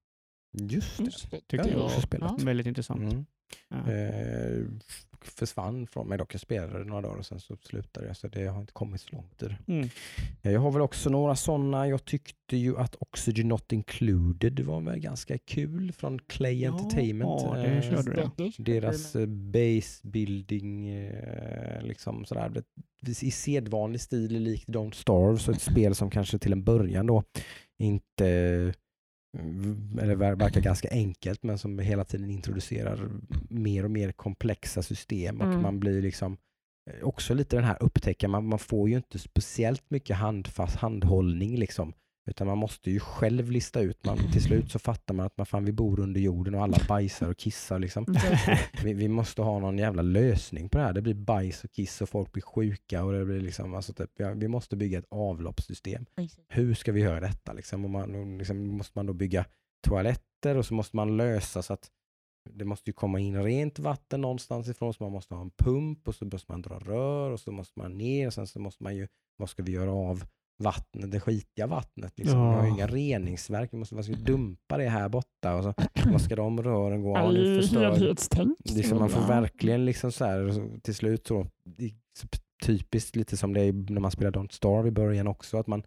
Just 0.57 0.97
det. 0.97 1.03
Just 1.03 1.31
det. 1.31 1.38
Det 1.38 1.41
Tyckte 1.47 1.69
jag 1.69 1.77
jag 1.77 1.85
också 1.85 1.95
var 1.97 2.01
spelat. 2.01 2.43
väldigt 2.43 2.67
intressant. 2.67 3.01
Mm. 3.01 3.26
Ja. 3.69 3.77
Försvann 5.26 5.88
från 5.88 6.08
mig 6.08 6.18
dock. 6.18 6.34
Jag 6.34 6.41
spelade 6.41 6.84
några 6.86 7.02
dagar 7.02 7.16
och 7.18 7.26
sen 7.26 7.40
så 7.40 7.56
slutade 7.62 8.08
jag. 8.08 8.18
Så 8.18 8.28
det 8.28 8.46
har 8.46 8.60
inte 8.62 8.74
kommit 8.74 9.02
så 9.02 9.16
långt 9.16 9.44
i 9.44 9.46
det. 9.46 9.58
Mm. 9.68 9.90
Eh, 10.41 10.52
Jag 10.52 10.60
har 10.60 10.72
väl 10.72 10.82
också 10.82 11.10
några 11.10 11.36
sådana. 11.36 11.88
Jag 11.88 12.06
tyckte 12.06 12.58
ju 12.58 12.78
att 12.78 12.96
Oxygen 13.00 13.48
Not 13.48 13.72
Included 13.72 14.60
var 14.60 14.82
väl 14.82 15.00
ganska 15.00 15.38
kul 15.38 15.91
från 15.91 16.20
Clay 16.20 16.62
Ja, 16.62 16.72
Entertainment. 16.72 17.41
det 17.54 17.70
Eh, 17.70 17.82
körde 17.82 18.30
du. 18.38 18.64
Deras 18.64 19.16
eh, 19.16 19.26
base 19.26 20.08
building, 20.08 20.90
eh, 20.90 21.82
liksom 21.82 22.26
sådär. 22.26 22.64
I 23.22 23.32
sedvanlig 23.32 24.02
stil 24.02 24.40
likt 24.44 24.70
Don't 24.70 24.91
Starve, 24.94 25.38
så 25.40 25.52
ett 25.52 25.62
spel 25.62 25.96
som 25.96 26.10
kanske 26.10 26.40
till 26.40 26.52
en 26.54 26.64
början 26.64 27.08
då 27.08 27.24
inte 27.78 28.74
eller 30.01 30.15
ver- 30.15 30.35
verkar 30.35 30.61
ganska 30.61 30.89
enkelt 30.91 31.43
men 31.43 31.57
som 31.57 31.80
hela 31.80 32.06
tiden 32.06 32.30
introducerar 32.30 33.10
mer 33.49 33.84
och 33.85 33.91
mer 33.91 34.11
komplexa 34.11 34.81
system 34.84 35.41
och 35.41 35.47
Mm. 35.47 35.61
man 35.61 35.80
blir 35.80 36.01
liksom 36.01 36.38
eh, 36.91 37.03
också 37.07 37.34
lite 37.34 37.56
den 37.56 37.65
här 37.65 37.77
upptäcka, 37.84 38.27
man, 38.27 38.45
man 38.45 38.60
får 38.60 38.89
ju 38.89 38.95
inte 38.95 39.19
speciellt 39.19 39.89
mycket 39.89 40.18
handfast 40.18 40.76
handhållning 40.76 41.57
liksom 41.57 41.93
utan 42.30 42.47
man 42.47 42.57
måste 42.57 42.91
ju 42.91 42.99
själv 42.99 43.51
lista 43.51 43.81
ut, 43.81 44.06
man, 44.06 44.18
till 44.31 44.43
slut 44.47 44.72
så 44.72 44.80
fattar 44.80 45.14
man 45.14 45.26
att 45.26 45.38
man 45.38 45.45
fan 45.45 45.65
vi 45.65 45.72
bor 45.72 45.99
under 45.99 46.22
jorden 46.22 46.56
och 46.56 46.64
alla 46.64 46.77
bajsar 46.88 47.30
och 47.30 47.38
kissar 47.38 47.80
liksom. 47.80 48.06
Vi, 48.84 48.93
vi 48.93 49.07
måste 49.07 49.41
ha 49.41 49.60
någon 49.60 49.77
jävla 49.77 50.01
lösning 50.01 50.69
på 50.69 50.77
det 50.77 50.84
här. 50.84 50.93
Det 50.93 51.01
blir 51.01 51.14
bajs 51.14 51.64
och 51.64 51.72
kiss 51.72 52.01
och 52.01 52.10
folk 52.10 52.31
blir 52.31 52.43
sjuka 52.43 53.03
och 53.03 53.14
det 53.14 53.26
blir 53.26 53.41
liksom, 53.41 53.76
alltså 53.76 53.93
typ, 53.93 54.11
ja, 54.18 54.34
vi 54.34 54.47
måste 54.47 54.76
bygga 54.76 54.99
ett 54.99 55.07
avloppssystem. 55.10 56.06
Hur 56.47 56.73
ska 56.73 56.91
vi 56.91 57.01
göra 57.01 57.19
detta? 57.19 57.53
Liksom? 57.53 57.85
Och 57.85 57.89
man, 57.89 58.15
och 58.15 58.38
liksom, 58.38 58.68
måste 58.68 58.97
man 58.97 59.06
då 59.06 59.14
bygga 59.14 59.45
toaletter 59.88 60.57
och 60.57 60.65
så 60.65 60.73
måste 60.73 60.95
man 60.95 61.18
lösa 61.18 61.61
så 61.61 61.73
att 61.73 61.89
det 62.49 62.65
måste 62.65 62.89
ju 62.89 62.93
komma 62.93 63.19
in 63.19 63.43
rent 63.43 63.80
vatten 63.80 64.22
någonstans 64.22 64.68
ifrån 64.68 64.93
så 64.93 65.03
man 65.03 65.11
måste 65.11 65.35
ha 65.35 65.41
en 65.41 65.51
pump 65.51 66.07
och 66.07 66.15
så 66.15 66.26
måste 66.26 66.51
man 66.51 66.61
dra 66.61 66.80
rör 66.80 67.31
och 67.31 67.39
så 67.39 67.51
måste 67.51 67.80
man 67.80 67.97
ner 67.97 68.27
och 68.27 68.34
sen 68.34 68.47
så 68.47 68.60
måste 68.60 68.84
man 68.84 68.95
ju, 68.95 69.07
vad 69.38 69.49
ska 69.49 69.64
vi 69.64 69.72
göra 69.72 69.91
av 69.91 70.23
vattnet, 70.60 71.11
det 71.11 71.19
skitiga 71.19 71.68
vattnet? 71.68 72.14
Liksom. 72.19 72.40
Vi 72.49 72.56
har 72.56 72.64
ju 72.64 72.69
Ja. 72.69 72.76
inga 72.76 72.88
reningsverk, 72.88 73.69
vi 73.73 73.77
måste, 73.77 73.95
man 73.95 74.03
ska 74.03 74.14
dumpa 74.14 74.77
det 74.77 74.90
här 74.90 75.10
borta 75.10 75.56
och 75.56 75.64
så 75.64 75.73
vad 76.11 76.22
ska 76.22 76.36
de 76.36 76.64
rören 76.64 77.02
gå? 77.02 77.18
Ja, 77.18 77.23
Ja, 77.23 77.31
nu 77.31 77.61
förstör. 77.61 78.56
Liksom 78.76 78.98
man 78.99 79.10
får 79.10 79.22
Ja. 79.22 79.27
verkligen 79.27 79.86
liksom 79.86 80.11
så 80.11 80.26
här, 80.26 80.80
till 80.81 80.95
slut 80.95 81.27
så, 81.27 81.48
typiskt 82.65 83.15
lite 83.15 83.38
som 83.38 83.53
det 83.53 83.61
är 83.61 83.73
när 83.73 84.02
man 84.02 84.11
spelar 84.11 84.31
Don't 84.31 84.52
Starve 84.52 84.88
i 84.88 84.91
början 84.91 85.27
också, 85.27 85.57
att 85.57 85.68
man 85.68 85.84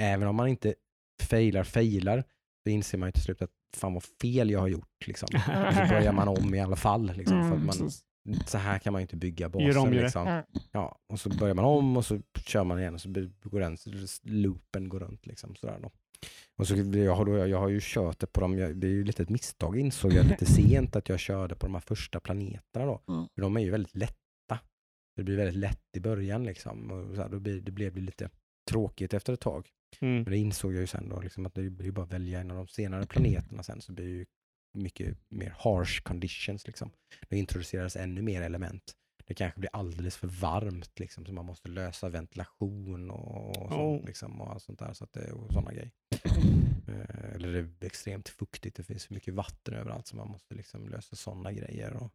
även 0.00 0.28
om 0.28 0.36
man 0.36 0.48
inte 0.48 0.74
failar, 1.22 1.64
failar, 1.64 2.24
så 2.64 2.70
inser 2.70 2.98
man 2.98 3.08
ju 3.08 3.12
till 3.12 3.22
slut 3.22 3.42
att 3.42 3.50
fan 3.76 3.94
vad 3.94 4.02
fel 4.22 4.50
jag 4.50 4.60
har 4.60 4.68
gjort. 4.68 5.06
Liksom. 5.06 5.28
Och 5.68 5.74
så 5.74 5.80
börjar 5.88 6.12
man 6.12 6.28
om 6.28 6.54
i 6.54 6.60
alla 6.60 6.76
fall. 6.76 7.12
Liksom, 7.16 7.36
för 7.38 7.46
att 7.46 7.52
Mm, 7.52 7.66
man, 7.66 7.76
precis. 7.76 8.02
Så 8.46 8.58
här 8.58 8.78
kan 8.78 8.92
man 8.92 9.00
ju 9.00 9.02
inte 9.02 9.16
bygga 9.16 9.50
Gör 9.54 9.78
om 9.78 9.92
ju. 9.92 10.02
Liksom. 10.02 10.26
Ja. 10.26 10.42
Ja, 10.72 10.98
och 11.06 11.20
så 11.20 11.28
börjar 11.28 11.54
man 11.54 11.64
om 11.64 11.96
och 11.96 12.06
så 12.06 12.20
kör 12.46 12.64
man 12.64 12.78
igen 12.78 12.94
och 12.94 13.00
så 13.00 13.08
går 13.42 13.60
den 13.60 13.76
loopen 14.22 14.88
går 14.88 15.00
runt. 15.00 15.26
Liksom, 15.26 15.54
sådär 15.56 15.78
då. 15.82 15.90
Och 16.56 16.68
så, 16.68 16.76
jag, 16.76 17.14
har 17.14 17.24
då, 17.24 17.46
jag 17.46 17.58
har 17.58 17.68
ju 17.68 17.80
kört 17.82 18.18
det 18.18 18.26
på 18.26 18.40
dem, 18.40 18.58
jag, 18.58 18.76
det 18.76 18.86
är 18.86 18.90
ju 18.90 19.04
lite 19.04 19.22
ett 19.22 19.28
misstag 19.28 19.78
insåg 19.78 20.12
jag 20.12 20.26
lite 20.26 20.46
sent 20.52 20.96
att 20.96 21.08
jag 21.08 21.20
körde 21.20 21.54
på 21.54 21.66
de 21.66 21.74
här 21.74 21.80
första 21.80 22.20
planeterna 22.20 22.86
då. 22.86 23.02
Mm. 23.08 23.28
För 23.34 23.42
de 23.42 23.56
är 23.56 23.60
ju 23.60 23.70
väldigt 23.70 23.96
lätta. 23.96 24.58
Det 25.16 25.22
blir 25.22 25.36
väldigt 25.36 25.56
lätt 25.56 25.96
i 25.96 26.00
början 26.00 26.44
liksom. 26.44 26.90
Och 26.90 27.14
så 27.14 27.22
här, 27.22 27.28
då 27.28 27.40
blir, 27.40 27.60
det 27.60 27.72
blev 27.72 27.94
det 27.94 28.00
lite 28.00 28.30
tråkigt 28.70 29.14
efter 29.14 29.32
ett 29.32 29.40
tag. 29.40 29.68
Mm. 30.00 30.14
Men 30.14 30.24
det 30.24 30.36
insåg 30.36 30.74
jag 30.74 30.80
ju 30.80 30.86
sen 30.86 31.08
då, 31.08 31.20
liksom 31.20 31.46
att 31.46 31.54
det 31.54 31.70
blir 31.70 31.92
bara 31.92 32.04
att 32.04 32.12
välja 32.12 32.40
en 32.40 32.50
av 32.50 32.56
de 32.56 32.68
senare 32.68 33.06
planeterna 33.06 33.62
sen 33.62 33.80
så 33.80 33.92
blir 33.92 34.08
ju 34.08 34.26
mycket 34.76 35.16
mer 35.28 35.54
harsh 35.58 36.02
conditions. 36.02 36.66
Liksom. 36.66 36.90
Det 37.28 37.38
introduceras 37.38 37.96
ännu 37.96 38.22
mer 38.22 38.42
element. 38.42 38.96
Det 39.26 39.34
kanske 39.34 39.60
blir 39.60 39.70
alldeles 39.72 40.16
för 40.16 40.28
varmt 40.28 40.98
liksom, 40.98 41.26
så 41.26 41.32
man 41.32 41.44
måste 41.46 41.68
lösa 41.68 42.08
ventilation 42.08 43.10
och, 43.10 43.48
och 43.48 43.70
sånt, 43.70 44.02
Oh. 44.02 44.06
liksom, 44.06 44.40
och 44.40 44.62
sånt 44.62 44.78
där. 44.78 44.92
Så 44.92 45.04
att 45.04 45.12
det, 45.12 45.32
och 45.32 45.52
såna 45.52 45.72
grejer. 45.72 45.90
Eh, 46.88 47.34
eller 47.34 47.52
det 47.52 47.58
är 47.58 47.86
extremt 47.86 48.28
fuktigt, 48.28 48.76
det 48.76 48.82
finns 48.82 49.06
för 49.06 49.14
mycket 49.14 49.34
vatten 49.34 49.74
överallt 49.74 50.06
så 50.06 50.16
man 50.16 50.28
måste 50.28 50.54
liksom 50.54 50.88
lösa 50.88 51.16
sådana 51.16 51.52
grejer. 51.52 51.92
Och, 51.92 52.12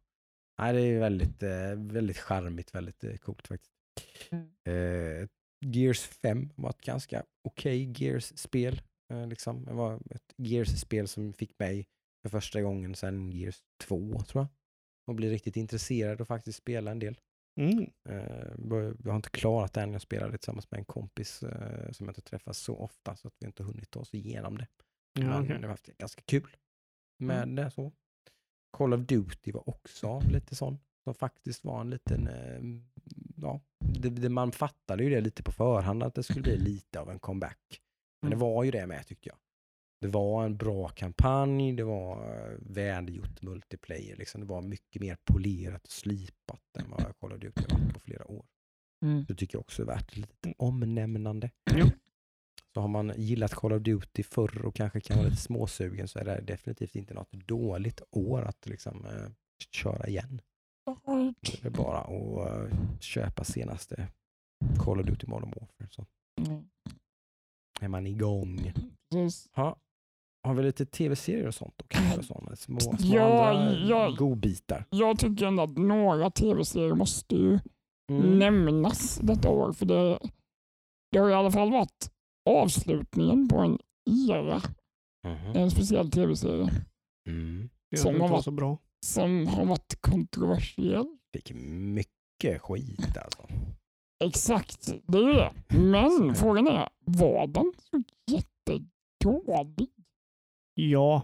nej, 0.58 0.72
det 0.72 0.80
är 0.80 0.98
väldigt, 0.98 1.42
eh, 1.42 1.74
väldigt 1.76 2.18
charmigt, 2.18 2.74
väldigt 2.74 3.04
eh, 3.04 3.16
coolt 3.16 3.48
faktiskt. 3.48 3.72
Mm. 4.30 4.50
Eh, 4.64 5.28
Gears 5.64 6.00
5 6.00 6.52
var 6.56 6.70
ett 6.70 6.80
ganska 6.82 7.24
okej 7.44 7.92
Gears-spel. 7.96 8.82
Eh, 9.12 9.26
liksom. 9.26 9.64
Det 9.64 9.72
var 9.72 10.00
ett 10.10 10.34
Gears-spel 10.36 11.08
som 11.08 11.32
fick 11.32 11.58
mig 11.58 11.86
för 12.22 12.28
första 12.28 12.62
gången 12.62 12.94
sedan 12.94 13.32
Gears 13.32 13.62
2 13.80 14.20
tror 14.22 14.42
jag. 14.42 14.46
Och 15.06 15.14
bli 15.14 15.30
riktigt 15.30 15.56
intresserad 15.56 16.20
och 16.20 16.28
faktiskt 16.28 16.58
spela 16.58 16.90
en 16.90 16.98
del. 16.98 17.20
Mm. 17.60 17.90
Eh, 18.08 18.52
jag 19.04 19.10
har 19.10 19.16
inte 19.16 19.30
klarat 19.30 19.72
det 19.72 19.80
än. 19.82 19.92
Jag 19.92 20.02
spelade 20.02 20.38
tillsammans 20.38 20.70
med 20.70 20.78
en 20.78 20.84
kompis 20.84 21.42
eh, 21.42 21.90
som 21.92 22.06
jag 22.06 22.10
inte 22.10 22.20
träffar 22.22 22.52
så 22.52 22.76
ofta 22.76 23.16
så 23.16 23.28
att 23.28 23.34
vi 23.38 23.46
inte 23.46 23.62
hunnit 23.62 23.90
ta 23.90 24.00
oss 24.00 24.14
igenom 24.14 24.58
det. 24.58 24.66
Ja, 25.12 25.22
Men 25.26 25.42
okej. 25.44 25.58
det 25.60 25.66
var 25.68 25.78
ganska 25.98 26.22
kul 26.22 26.56
med 27.18 27.48
det. 27.48 27.70
så. 27.70 27.92
Call 28.76 28.92
of 28.94 29.00
Duty 29.00 29.52
var 29.52 29.68
också 29.68 30.20
lite 30.30 30.54
sån. 30.54 30.78
Som 31.04 31.14
faktiskt 31.14 31.64
var 31.64 31.80
en 31.80 31.90
liten, 31.90 32.28
eh, 32.28 32.60
ja, 33.36 33.60
det, 33.84 34.08
det, 34.10 34.28
man 34.28 34.52
fattade 34.52 35.04
ju 35.04 35.10
det 35.10 35.20
lite 35.20 35.42
på 35.42 35.52
förhand 35.52 36.02
att 36.02 36.14
det 36.14 36.22
skulle 36.22 36.42
bli 36.42 36.56
lite 36.58 37.00
av 37.00 37.10
en 37.10 37.18
comeback. 37.18 37.80
Men 38.22 38.30
det 38.30 38.36
Mm. 38.36 38.48
var 38.48 38.64
ju 38.64 38.70
det 38.70 38.86
med 38.86 39.06
tyckte 39.06 39.28
jag. 39.28 39.36
Det 40.02 40.08
var 40.08 40.44
en 40.44 40.56
bra 40.56 40.88
kampanj, 40.88 41.72
det 41.72 41.84
var 41.84 42.34
eh, 42.34 42.56
välgjort 42.60 43.42
multiplayer. 43.42 44.16
Liksom. 44.16 44.40
Det 44.40 44.46
var 44.46 44.62
mycket 44.62 45.02
mer 45.02 45.16
polerat 45.24 45.84
och 45.86 45.92
slipat 45.92 46.76
än 46.78 46.84
vad 47.20 47.40
Duty 47.40 47.62
har 47.68 47.78
varit 47.78 47.94
på 47.94 48.00
flera 48.00 48.30
år. 48.30 48.44
Mm. 49.04 49.24
Det 49.28 49.34
tycker 49.34 49.54
jag 49.56 49.60
också 49.60 49.82
är 49.82 49.86
värt 49.86 50.10
ett 50.10 50.16
litet 50.16 50.54
omnämnande. 50.58 51.50
Ja. 51.76 51.90
Så 52.74 52.80
har 52.80 52.88
man 52.88 53.12
gillat 53.16 53.54
Call 53.54 53.72
of 53.72 53.82
Duty 53.82 54.22
förr 54.22 54.64
och 54.64 54.74
kanske 54.74 55.00
kan 55.00 55.16
vara 55.16 55.28
lite 55.28 55.42
småsugen 55.42 56.08
så 56.08 56.18
är 56.18 56.24
det 56.24 56.40
definitivt 56.40 56.94
inte 56.96 57.14
något 57.14 57.32
dåligt 57.32 58.02
år 58.10 58.42
att 58.42 58.66
liksom, 58.66 59.06
eh, 59.06 59.28
köra 59.70 60.06
igen. 60.06 60.40
Det 61.40 61.64
är 61.64 61.70
bara 61.70 61.98
att 62.00 62.70
eh, 62.70 62.78
köpa 63.00 63.44
senaste 63.44 64.08
Call 64.78 65.00
of 65.00 65.06
Duty 65.06 65.26
Modern 65.26 65.50
Warfare 65.50 65.88
så 65.90 66.06
Mm. 66.48 66.64
är 67.80 67.88
man 67.88 68.06
igång. 68.06 68.72
Precis. 69.10 69.48
Ha. 69.52 69.76
Har 70.44 70.54
vi 70.54 70.62
lite 70.62 70.86
tv-serier 70.86 71.46
och 71.46 71.54
sånt? 71.54 71.80
Och 71.80 71.88
kanske 71.88 72.22
sådana 72.22 72.56
små, 72.56 72.80
små 72.80 72.96
Ja, 73.00 73.50
andra 73.50 73.72
ja. 73.88 74.14
godbitar? 74.18 74.84
Jag 74.90 75.18
tycker 75.18 75.46
ändå 75.46 75.62
att 75.62 75.76
några 75.78 76.30
tv-serier 76.30 76.94
måste 76.94 77.34
ju 77.34 77.58
Mm. 78.10 78.38
nämnas 78.38 79.18
detta 79.22 79.48
år. 79.50 79.72
För 79.72 79.86
det, 79.86 80.18
det 81.12 81.18
har 81.18 81.30
i 81.30 81.34
alla 81.34 81.50
fall 81.50 81.70
varit 81.70 82.10
avslutningen 82.50 83.48
på 83.48 83.58
en 83.58 83.78
era. 84.30 84.62
Mhm. 85.28 85.56
En 85.56 85.70
speciell 85.70 86.10
tv-serie 86.10 86.70
Mm. 87.28 87.70
Det 87.90 87.96
Som 87.96 88.12
har 88.14 88.20
varit- 88.20 88.30
varit 88.30 88.44
så 88.44 88.50
bra. 88.50 88.78
som 89.06 89.46
har 89.46 89.64
varit 89.64 89.96
kontroversiell. 90.00 91.06
Fick 91.32 91.52
mycket 91.94 92.60
skit 92.62 93.16
alltså. 93.24 93.42
Exakt, 94.24 94.92
det 95.06 95.18
är 95.18 95.22
ju 95.22 95.32
det. 95.32 95.52
Men 95.78 96.34
frågan 96.34 96.66
är, 96.68 96.88
var 97.04 97.46
den 97.46 97.72
så 97.90 98.02
jättedålig? 98.32 99.88
Ja, 100.74 101.22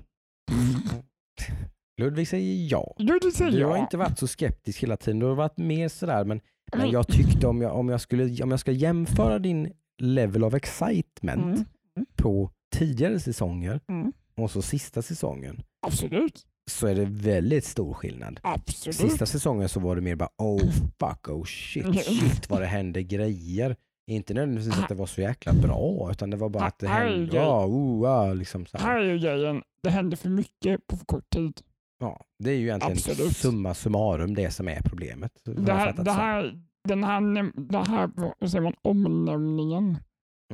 Ludvig 2.00 2.28
säger 2.28 2.66
ja. 2.70 2.94
Det 3.22 3.30
säger 3.30 3.50
Du 3.52 3.58
jag. 3.58 3.68
har 3.68 3.78
inte 3.78 3.96
varit 3.96 4.18
så 4.18 4.26
skeptisk 4.26 4.82
hela 4.82 4.96
tiden. 4.96 5.18
Du 5.18 5.26
har 5.26 5.34
varit 5.34 5.56
mer 5.58 5.88
sådär, 5.88 6.24
men, 6.24 6.40
men 6.72 6.80
Men- 6.80 6.90
jag 6.90 7.08
tyckte 7.08 7.46
om 7.46 7.62
jag, 7.62 7.76
om, 7.76 7.88
jag 7.88 8.00
skulle, 8.00 8.42
om 8.42 8.50
jag 8.50 8.60
ska 8.60 8.72
jämföra 8.72 9.38
din 9.38 9.72
level 9.98 10.44
of 10.44 10.54
excitement 10.54 11.66
Mm, 11.96 12.06
på 12.16 12.50
tidigare 12.76 13.20
säsonger 13.20 13.80
mm. 13.88 14.12
och 14.36 14.50
så 14.50 14.62
sista 14.62 15.02
säsongen 15.02 15.62
Absolut, 15.86 16.46
så 16.70 16.86
är 16.86 16.94
det 16.94 17.04
väldigt 17.04 17.64
stor 17.64 17.94
skillnad. 17.94 18.40
absolut. 18.42 18.96
Sista 18.96 19.26
säsongen 19.26 19.68
så 19.68 19.80
var 19.80 19.96
det 19.96 20.02
mer 20.02 20.14
bara 20.16 20.28
oh 20.38 20.70
fuck, 21.00 21.28
oh 21.28 21.44
shit, 21.44 22.04
shit 22.04 22.50
vad 22.50 22.60
det 22.60 22.66
hände 22.66 23.02
grejer. 23.02 23.76
Inte 24.09 24.35
nödvändigtvis 24.35 24.78
att 24.78 24.89
det 24.89 24.94
var 24.94 25.06
så 25.06 25.20
jäkla 25.20 25.52
bra 25.52 26.09
utan 26.10 26.30
det 26.30 26.36
var 26.36 26.48
bara 26.48 26.64
att 26.64 26.78
det 26.78 26.89
hände, 26.89 27.36
ja, 27.36 27.66
oh, 27.66 28.10
ah, 28.10 28.32
liksom 28.35 28.66
så 28.66 28.78
här. 28.78 28.85
Här 28.86 29.01
är 29.01 29.16
grejen, 29.18 29.62
det 29.82 29.90
hände 29.90 30.16
för 30.16 30.28
mycket 30.28 30.86
på 30.86 30.97
för 30.97 31.05
kort 31.05 31.30
tid. 31.30 31.60
Ja, 32.01 32.24
det 32.39 32.51
är 32.51 32.55
ju 32.55 32.62
egentligen 32.64 32.93
Absolut. 32.93 33.36
summa 33.36 33.74
summarum 33.74 34.35
det 34.35 34.51
som 34.51 34.68
är 34.68 34.80
problemet. 34.82 35.32
Det 35.44 35.72
här, 35.72 35.93
det 35.93 36.10
här, 36.10 36.60
den 36.89 37.05
här, 37.05 37.52
det 37.70 37.78
här 37.78 38.10
vad 38.39 38.51
säger 38.51 38.62
man, 38.62 38.74
omnämningen 38.82 39.98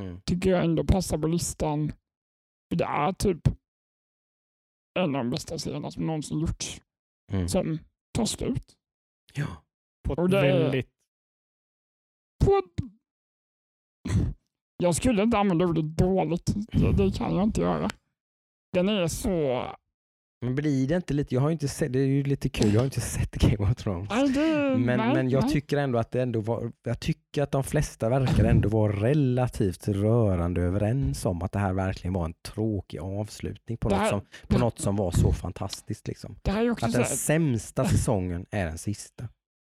Mm. 0.01 0.20
tycker 0.24 0.51
jag 0.51 0.64
ändå 0.64 0.85
passar 0.85 1.18
på 1.18 1.26
listan. 1.26 1.93
Det 2.70 2.85
är 2.85 3.12
typ 3.12 3.48
en 4.98 5.05
av 5.05 5.12
de 5.24 5.31
bästa 5.31 5.59
serierna 5.59 5.90
som 5.90 6.06
någonsin 6.06 6.40
gjorts 6.40 6.81
Mm. 7.32 7.48
som 7.48 7.78
tar 8.14 8.24
slut. 8.24 8.76
Ja. 9.35 9.47
på 10.05 10.12
ett 10.26 10.32
väldigt... 10.32 10.89
På 12.44 12.51
ett... 12.56 12.73
Jag 14.76 14.94
skulle 14.94 15.22
inte 15.22 15.38
använda 15.38 15.64
ordet 15.64 15.84
dåligt. 15.96 16.55
Det, 16.72 16.92
det 16.92 17.10
kan 17.18 17.34
jag 17.34 17.42
inte 17.44 17.60
göra. 17.60 17.90
Den 18.72 18.88
är 18.88 19.06
så... 19.09 19.62
Men 20.44 20.55
blir 20.55 20.88
det 20.88 20.96
inte 20.96 21.14
lite, 21.14 21.34
jag 21.34 21.42
har 21.42 21.51
inte 21.51 21.68
sett, 21.68 21.92
det 21.92 21.98
är 21.98 22.06
ju 22.06 22.22
lite 22.22 22.48
kul, 22.48 22.72
jag 22.74 22.80
har 22.80 22.84
inte 22.84 23.01
sett 23.01 23.30
Game 23.34 23.70
of 23.70 23.76
Thrones. 23.76 24.10
Nej, 24.10 24.28
det, 24.28 24.76
Men, 24.78 24.98
nej, 24.98 25.14
men 25.14 25.30
jag 25.30 25.42
nej. 25.42 25.52
tycker 25.52 25.76
ändå 25.76 25.98
att 25.98 26.10
det 26.10 26.22
ändå 26.22 26.40
var, 26.40 26.72
jag 26.82 27.01
tycker 27.01 27.42
att 27.42 27.51
de 27.51 27.64
flesta 27.64 28.09
verkar 28.09 28.44
ändå 28.44 28.68
vara 28.68 28.92
relativt 28.92 29.88
rörande 29.88 30.60
överens 30.62 31.26
om 31.26 31.42
att 31.42 31.52
det 31.52 31.59
här 31.59 31.72
verkligen 31.72 32.14
var 32.14 32.24
en 32.24 32.34
tråkig 32.42 32.98
avslutning 32.98 33.78
på, 33.78 33.88
Det 33.88 33.94
något, 33.94 34.02
här- 34.02 34.10
som, 34.10 34.20
på 34.48 34.59
något 34.59 34.78
som 34.78 34.96
var 34.96 35.10
så 35.10 35.32
fantastiskt. 35.32 36.09
Liksom. 36.09 36.36
Det 36.42 36.51
här 36.51 36.64
är 36.64 36.70
också, 36.70 36.86
Att 36.86 36.92
den 36.92 37.02
här, 37.02 37.09
sämsta 37.09 37.84
säsongen 37.84 38.46
är 38.51 38.66
den 38.66 38.78
sista. 38.78 39.28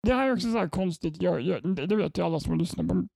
det 0.08 0.14
här 0.14 0.28
är 0.28 0.34
också 0.34 0.52
så 0.52 0.58
här 0.58 0.70
konstigt. 0.70 1.22
Jag, 1.22 1.42
jag, 1.42 1.76
det 1.76 1.86
det 1.86 1.96
vet 1.96 2.18
ju 2.18 2.22
alla 2.26 2.40
som 2.40 2.58
lyssnar 2.58 2.84
på 2.84 3.08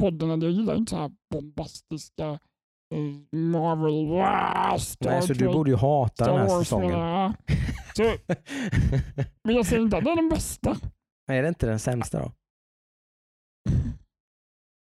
podden. 0.00 0.30
att 0.30 0.42
Jag 0.42 0.52
gillar 0.52 0.76
inte 0.76 0.90
så 0.90 0.96
här 0.96 1.10
bombastiska 1.30 2.26
eh, 2.94 3.38
Marvel. 3.38 4.06
Wow, 4.06 4.78
Star 4.78 5.10
Nej, 5.10 5.22
så 5.22 5.32
du 5.32 5.46
borde 5.46 5.70
ju 5.70 5.76
hata 5.76 6.24
den 6.26 6.36
här 6.38 6.58
säsongen. 6.58 7.34
Så, 7.96 8.02
men 9.44 9.54
jag 9.54 9.66
säger 9.66 9.82
inte 9.82 9.96
att 9.96 10.04
det 10.04 10.10
är 10.10 10.16
den 10.16 10.28
bästa. 10.28 10.76
är 11.26 11.42
det 11.42 11.48
inte 11.48 11.66
den 11.66 11.78
sämsta 11.78 12.18
då? 12.18 12.32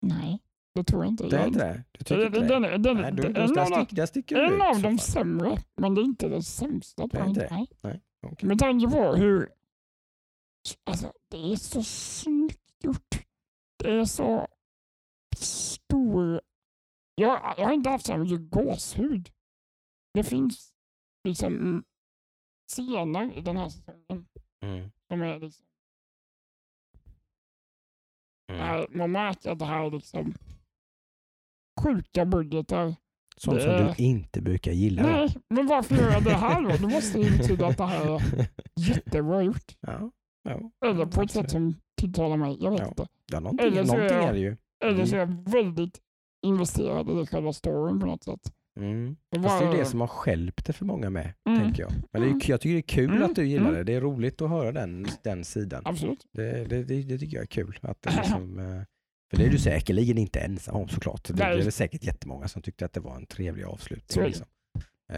Nej, 0.07 0.39
det 0.75 0.85
tror 0.85 1.05
jag 1.05 1.13
inte. 1.13 1.27
Det 1.29 1.39
är 1.39 1.47
inte 1.47 1.59
det? 1.59 1.85
Du 1.93 1.99
tycker 2.05 2.17
det- 2.17 2.27
inte 2.27 2.41
det- 2.41 2.47
det? 2.47 2.69
den- 2.71 2.83
den- 2.83 2.97
Nej, 2.97 3.13
du, 3.13 3.23
den- 3.23 3.33
du, 3.33 3.41
en 3.41 3.53
där, 3.53 3.65
stick, 3.65 3.97
där 3.97 4.07
sticker 4.07 4.37
du 4.37 4.47
ut. 4.47 4.53
En 4.53 4.63
av 4.63 4.83
de 4.83 4.99
sämre, 4.99 5.59
men 5.77 5.95
det 5.95 6.01
är 6.01 6.05
inte 6.05 6.29
den 6.29 6.43
sämsta. 6.43 7.07
Det 7.07 7.19
är 7.19 7.27
inte 7.29 7.41
inte. 7.43 7.79
Nej. 7.83 8.01
Okej. 8.27 8.49
Med 8.49 8.59
tanke 8.59 8.89
på 8.91 9.15
hur... 9.15 9.49
Alltså, 10.91 11.13
det 11.31 11.53
är 11.53 11.57
så 11.57 11.83
snyggt 11.83 12.85
gjort. 12.85 13.25
Det 13.83 13.91
är 13.95 14.05
så 14.05 14.47
stor... 15.41 16.41
Jag, 17.15 17.55
jag 17.59 17.67
har 17.67 17.73
inte 17.73 17.91
haft 17.91 18.07
så 18.07 18.17
mycket 18.17 18.51
gåshud. 18.51 19.31
Det 20.15 20.25
finns 20.25 20.73
liksom 21.29 21.85
scener 22.73 23.39
i 23.39 23.41
den 23.41 23.57
här 23.57 23.69
säsongen 23.69 24.27
Mm. 24.65 24.91
som 25.09 25.23
är 25.23 25.39
liksom... 25.41 25.67
Mm. 28.53 28.61
Här, 28.63 28.87
man 28.91 29.13
märker 29.13 29.51
att 29.51 29.59
det 29.59 29.65
här 29.65 29.85
är 29.87 29.91
liksom 29.91 30.35
sjuka 31.83 32.27
budgetar. 32.27 32.95
Sånt 33.37 33.63
som 33.63 33.71
du 33.73 33.95
inte 34.05 34.41
brukar 34.43 34.73
gilla. 34.73 35.03
Nej, 35.03 35.37
men 35.49 35.67
varför 35.67 35.95
gör 35.95 36.11
jag 36.13 36.25
det 36.25 36.31
här 36.35 36.63
då? 36.63 36.69
Det 36.69 36.95
måste 36.95 37.19
ju 37.19 37.39
betyda 37.39 37.67
att 37.67 37.77
det 37.79 37.85
här 37.87 38.07
är 38.17 38.21
jättebra 38.89 39.43
gjort. 39.43 39.77
ja, 39.81 40.11
ja. 40.43 40.71
Eller 40.87 41.07
på 41.07 41.23
ett 41.23 41.31
sätt 41.31 41.51
som 41.51 41.75
tilltalar 42.01 42.37
mig. 42.37 42.57
Jag 42.63 42.71
vet 42.71 42.81
Ja. 42.81 42.89
inte. 42.89 43.07
Ja, 43.33 43.41
någonting, 43.41 43.67
Eller 43.67 43.85
så 43.85 43.93
är 43.93 43.97
någonting 43.97 44.17
jag- 44.19 44.29
är 44.29 44.33
det 44.33 44.39
ju. 44.39 44.57
Eller 44.85 45.07
så 45.07 45.17
är 45.17 45.21
Mm. 45.23 45.43
jag 45.45 45.53
väldigt 45.53 45.99
investerad 46.47 47.23
i 47.23 47.27
själva 47.27 47.53
storyn 47.53 48.01
på 48.01 48.07
något 48.07 48.25
sätt. 48.25 48.53
Mm. 48.81 49.17
Det 49.31 49.43
Fast 49.43 49.61
det 49.61 49.67
är 49.67 49.77
det 49.77 49.85
som 49.85 50.01
har 50.01 50.09
skälpt 50.09 50.67
det 50.67 50.73
för 50.73 50.85
många 50.85 51.11
med, 51.11 51.33
Mm. 51.49 51.61
tänker 51.61 51.83
jag. 51.83 51.93
Men 52.13 52.23
det 52.23 52.27
är, 52.29 52.31
Mm. 52.31 52.41
jag 52.47 52.61
tycker 52.61 52.75
det 52.75 52.79
är 52.81 52.83
kul 52.83 53.11
Mm. 53.11 53.23
att 53.23 53.35
du 53.37 53.47
gillar 53.47 53.65
Mm. 53.65 53.75
det. 53.75 53.85
Det 53.85 53.95
är 53.95 54.01
roligt 54.01 54.43
att 54.43 54.51
höra 54.51 54.73
den, 54.73 55.07
den 55.25 55.45
sidan. 55.45 55.83
Absolut. 55.85 56.27
Det, 56.33 56.65
det, 56.65 56.85
det, 56.85 57.03
det 57.03 57.19
tycker 57.19 57.37
jag 57.37 57.43
är 57.43 57.47
kul. 57.47 57.79
Att 57.83 58.03
det 58.03 58.11
liksom, 58.17 58.59
eh, 58.59 58.83
för 59.31 59.37
det 59.37 59.45
är 59.47 59.51
du 59.51 59.59
säkerligen 59.59 60.19
inte 60.19 60.41
ensam 60.41 60.77
om 60.77 60.89
såklart. 60.89 61.25
Det, 61.25 61.33
det 61.33 61.45
är 61.45 61.57
väl 61.57 61.73
säkert 61.73 62.05
jättemånga 62.05 62.49
som 62.49 62.63
tyckte 62.63 62.85
att 62.85 62.93
det 62.93 63.01
var 63.01 63.17
en 63.17 63.27
trevlig 63.27 63.65
avslutning. 63.65 64.25
Liksom. 64.27 64.47
Eh, 65.13 65.17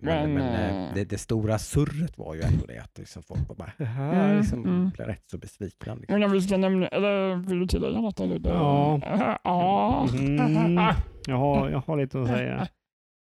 Men, 0.00 0.34
men, 0.34 0.54
eh, 0.54 0.88
eh, 0.88 0.94
det, 0.94 1.04
det 1.04 1.18
stora 1.18 1.58
surret 1.58 2.18
var 2.18 2.34
ju 2.34 2.40
ändå 2.42 2.66
det 2.66 2.78
att 2.78 2.98
liksom 2.98 3.22
folk 3.22 3.48
var 3.48 3.56
bara 3.56 3.72
Mm, 3.78 4.38
liksom, 4.38 4.64
mm. 4.64 4.90
blev 4.90 5.06
rätt 5.08 5.24
så 5.30 5.38
besvikna. 5.38 5.94
Liksom. 5.94 6.14
Men 6.14 6.22
om 6.22 6.32
vi 6.32 6.40
ska 6.42 6.56
nämna, 6.56 6.88
eller 6.88 7.34
vill 7.36 7.58
du 7.60 7.66
tillägga 7.66 8.00
något? 8.00 8.20
Eller? 8.20 8.38
Det- 8.38 8.48
Ja. 8.50 9.00
ja. 9.44 10.08
Mm. 10.18 10.76
Jag, 11.26 11.36
har, 11.36 11.70
jag 11.70 11.78
har 11.78 11.96
lite 11.96 12.20
att 12.20 12.28
säga. 12.28 12.68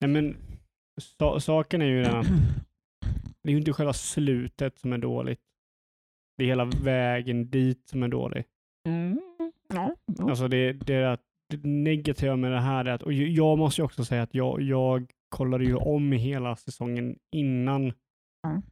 Nej, 0.01 0.11
men, 0.11 0.36
sa, 1.01 1.41
saken 1.41 1.82
är 1.82 1.86
ju 1.86 2.03
den 2.03 2.16
att 2.16 2.27
det 3.43 3.49
är 3.49 3.53
ju 3.53 3.59
inte 3.59 3.73
själva 3.73 3.93
slutet 3.93 4.78
som 4.78 4.93
är 4.93 4.99
dåligt. 4.99 5.41
Det 6.39 6.45
är 6.45 6.49
hela 6.49 6.65
vägen 6.65 7.51
dit 7.51 7.89
som 7.89 8.03
är 8.03 8.09
dålig. 8.09 8.45
Mm. 8.89 9.20
Ja. 9.74 9.95
ja. 10.19 10.28
Alltså 10.31 10.49
det, 10.49 10.73
det, 10.73 10.95
är 10.95 11.03
att, 11.03 11.20
det 11.51 11.65
negativa 11.69 12.36
med 12.36 12.53
det 12.53 12.61
här 12.61 12.85
är 12.85 12.91
att, 12.93 13.03
och 13.03 13.12
jag 13.12 13.59
måste 13.59 13.81
ju 13.81 13.85
också 13.85 14.05
säga 14.05 14.23
att 14.23 14.35
jag, 14.35 14.62
jag 14.62 15.11
kollade 15.35 15.65
ju 15.65 15.74
om 15.77 16.12
hela 16.12 16.56
säsongen 16.56 17.19
innan 17.32 17.93
Mm. 18.47 18.62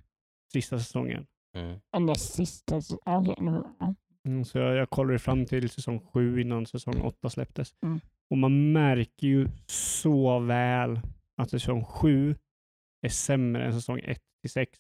sista 0.53 0.79
säsongen. 0.79 1.27
Mm. 1.57 1.79
Sista... 2.17 2.81
så- 2.81 3.01
okej, 3.05 3.35
nu- 3.41 3.65
ja. 3.79 3.95
Mm, 4.27 4.45
så 4.45 4.59
jag, 4.59 4.77
jag 4.77 4.91
kollade 4.91 5.19
fram 5.19 5.47
till 5.47 5.71
säsong 5.71 6.01
sju 6.01 6.41
innan 6.41 6.67
säsong 6.67 7.01
åtta 7.01 7.31
släpptes. 7.31 7.75
Mm. 7.83 8.01
Och 8.31 8.39
man 8.39 8.73
märker 8.73 9.27
ju 9.27 9.49
så 9.67 10.39
väl 10.39 11.01
att 11.37 11.51
säsong 11.51 11.85
sju 11.85 12.35
är 13.07 13.09
sämre 13.09 13.65
än 13.67 13.73
säsong 13.73 14.01
ett 14.05 14.23
till 14.43 14.51
sex. 14.51 14.79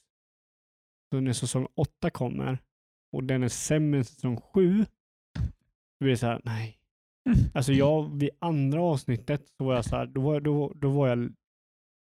Så 1.12 1.20
när 1.20 1.32
säsong 1.32 1.66
åtta 1.74 2.10
kommer 2.10 2.58
och 3.12 3.24
den 3.24 3.42
är 3.42 3.48
sämre 3.48 3.98
än 3.98 4.04
säsong 4.04 4.36
sju, 4.40 4.84
då 5.34 6.04
blir 6.04 6.10
det 6.10 6.16
så 6.16 6.26
här, 6.26 6.40
nej. 6.44 6.78
Alltså 7.54 7.72
jag, 7.72 8.18
vid 8.18 8.30
andra 8.38 8.82
avsnittet 8.82 9.48
så 9.48 9.64
var 9.64 9.74
jag 9.74 9.84
så 9.84 9.96
här, 9.96 10.06
då 10.06 10.20
var, 10.20 10.40
då, 10.40 10.72
då 10.74 10.90
var 10.90 11.08
jag 11.08 11.32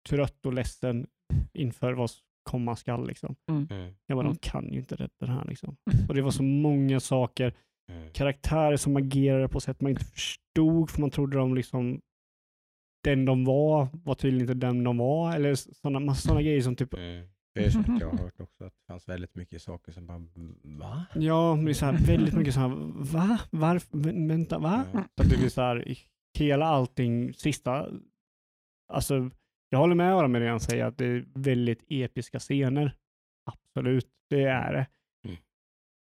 trött 0.09 0.45
och 0.45 0.53
ledsen 0.53 1.07
inför 1.53 1.93
vad 1.93 2.09
komma 2.43 2.75
skall 2.75 3.07
liksom. 3.07 3.35
Mm. 3.49 3.67
Jag 4.05 4.17
bara, 4.17 4.25
Mm. 4.25 4.33
de 4.41 4.49
kan 4.49 4.73
ju 4.73 4.79
inte 4.79 4.95
rädda 4.95 5.11
det 5.19 5.31
här 5.31 5.45
liksom. 5.45 5.75
Och 6.07 6.15
det 6.15 6.21
var 6.21 6.31
så 6.31 6.43
många 6.43 6.99
saker, 6.99 7.53
Mm. 7.91 8.13
karaktärer 8.13 8.77
som 8.77 8.95
agerade 8.95 9.49
på 9.49 9.59
sätt 9.59 9.81
man 9.81 9.91
inte 9.91 10.05
förstod 10.05 10.89
för 10.89 11.01
man 11.01 11.11
trodde 11.11 11.37
de 11.37 11.55
liksom 11.55 12.01
den 13.03 13.25
de 13.25 13.45
var 13.45 13.87
var 13.93 14.15
tydligen 14.15 14.41
inte 14.41 14.67
den 14.67 14.83
de 14.83 14.97
var. 14.97 15.35
Eller 15.35 15.55
sådana 15.55 15.99
massa 15.99 16.21
sådana 16.21 16.41
grejer 16.41 16.61
som 16.61 16.75
typ, 16.75 16.93
Mm. 16.93 17.27
Det 17.55 17.65
är 17.65 17.69
sånt 17.69 17.87
jag 17.99 18.09
har 18.09 18.17
hört 18.23 18.39
också, 18.41 18.63
att 18.65 18.73
det 18.73 18.85
fanns 18.87 19.07
väldigt 19.09 19.35
mycket 19.35 19.61
saker 19.61 19.91
som 19.91 20.07
bara, 20.07 20.21
va? 20.63 21.05
ja, 21.15 21.55
men 21.55 21.65
det 21.65 21.71
är 21.71 21.73
så 21.73 21.85
här, 21.85 21.97
väldigt 22.07 22.33
mycket 22.33 22.53
så 22.53 22.59
här, 22.59 22.67
va? 23.13 23.39
Varför? 23.51 23.97
Vä- 23.97 24.27
Vänta, 24.27 24.59
va? 24.59 24.85
Ja. 24.93 25.03
Så 25.15 25.23
att 25.23 25.29
det 25.29 25.37
blir 25.37 25.49
så 25.49 25.61
här, 25.61 25.97
hela 26.37 26.65
allting, 26.65 27.33
sista, 27.33 27.87
alltså 28.93 29.29
jag 29.75 29.79
håller 29.79 29.95
med 29.95 30.15
Aron 30.15 30.31
med 30.31 30.41
det 30.41 30.49
han 30.49 30.59
säger, 30.59 30.85
att 30.85 30.97
det 30.97 31.05
är 31.05 31.25
väldigt 31.33 31.83
episka 31.89 32.39
scener. 32.39 32.95
Absolut, 33.45 34.07
det 34.29 34.43
är 34.43 34.73
det. 34.73 34.87
Mm. 35.27 35.37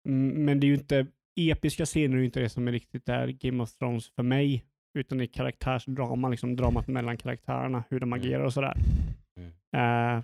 Mm, 0.08 0.46
Men 0.46 0.60
det 0.60 0.66
är 0.66 0.70
ju 0.70 0.74
inte, 0.76 1.08
episka 1.40 1.86
scener 1.86 2.16
är 2.16 2.20
ju 2.20 2.26
inte 2.26 2.40
det 2.40 2.50
som 2.50 2.68
är 2.68 2.72
riktigt 2.72 3.10
är 3.10 3.28
Game 3.28 3.64
of 3.64 3.72
Thrones 3.78 4.10
för 4.10 4.24
mig, 4.24 4.66
utan 4.94 5.18
det 5.18 5.24
är 5.24 5.34
karaktärsdrama, 5.34 6.30
liksom 6.30 6.56
dramat 6.56 6.88
mellan 6.88 7.18
karaktärerna, 7.18 7.84
hur 7.90 8.00
de 8.00 8.14
Mm. 8.14 8.20
agerar 8.20 8.44
och 8.44 8.54
sådär. 8.54 8.78
Mm. 9.40 10.18
Eh, 10.18 10.24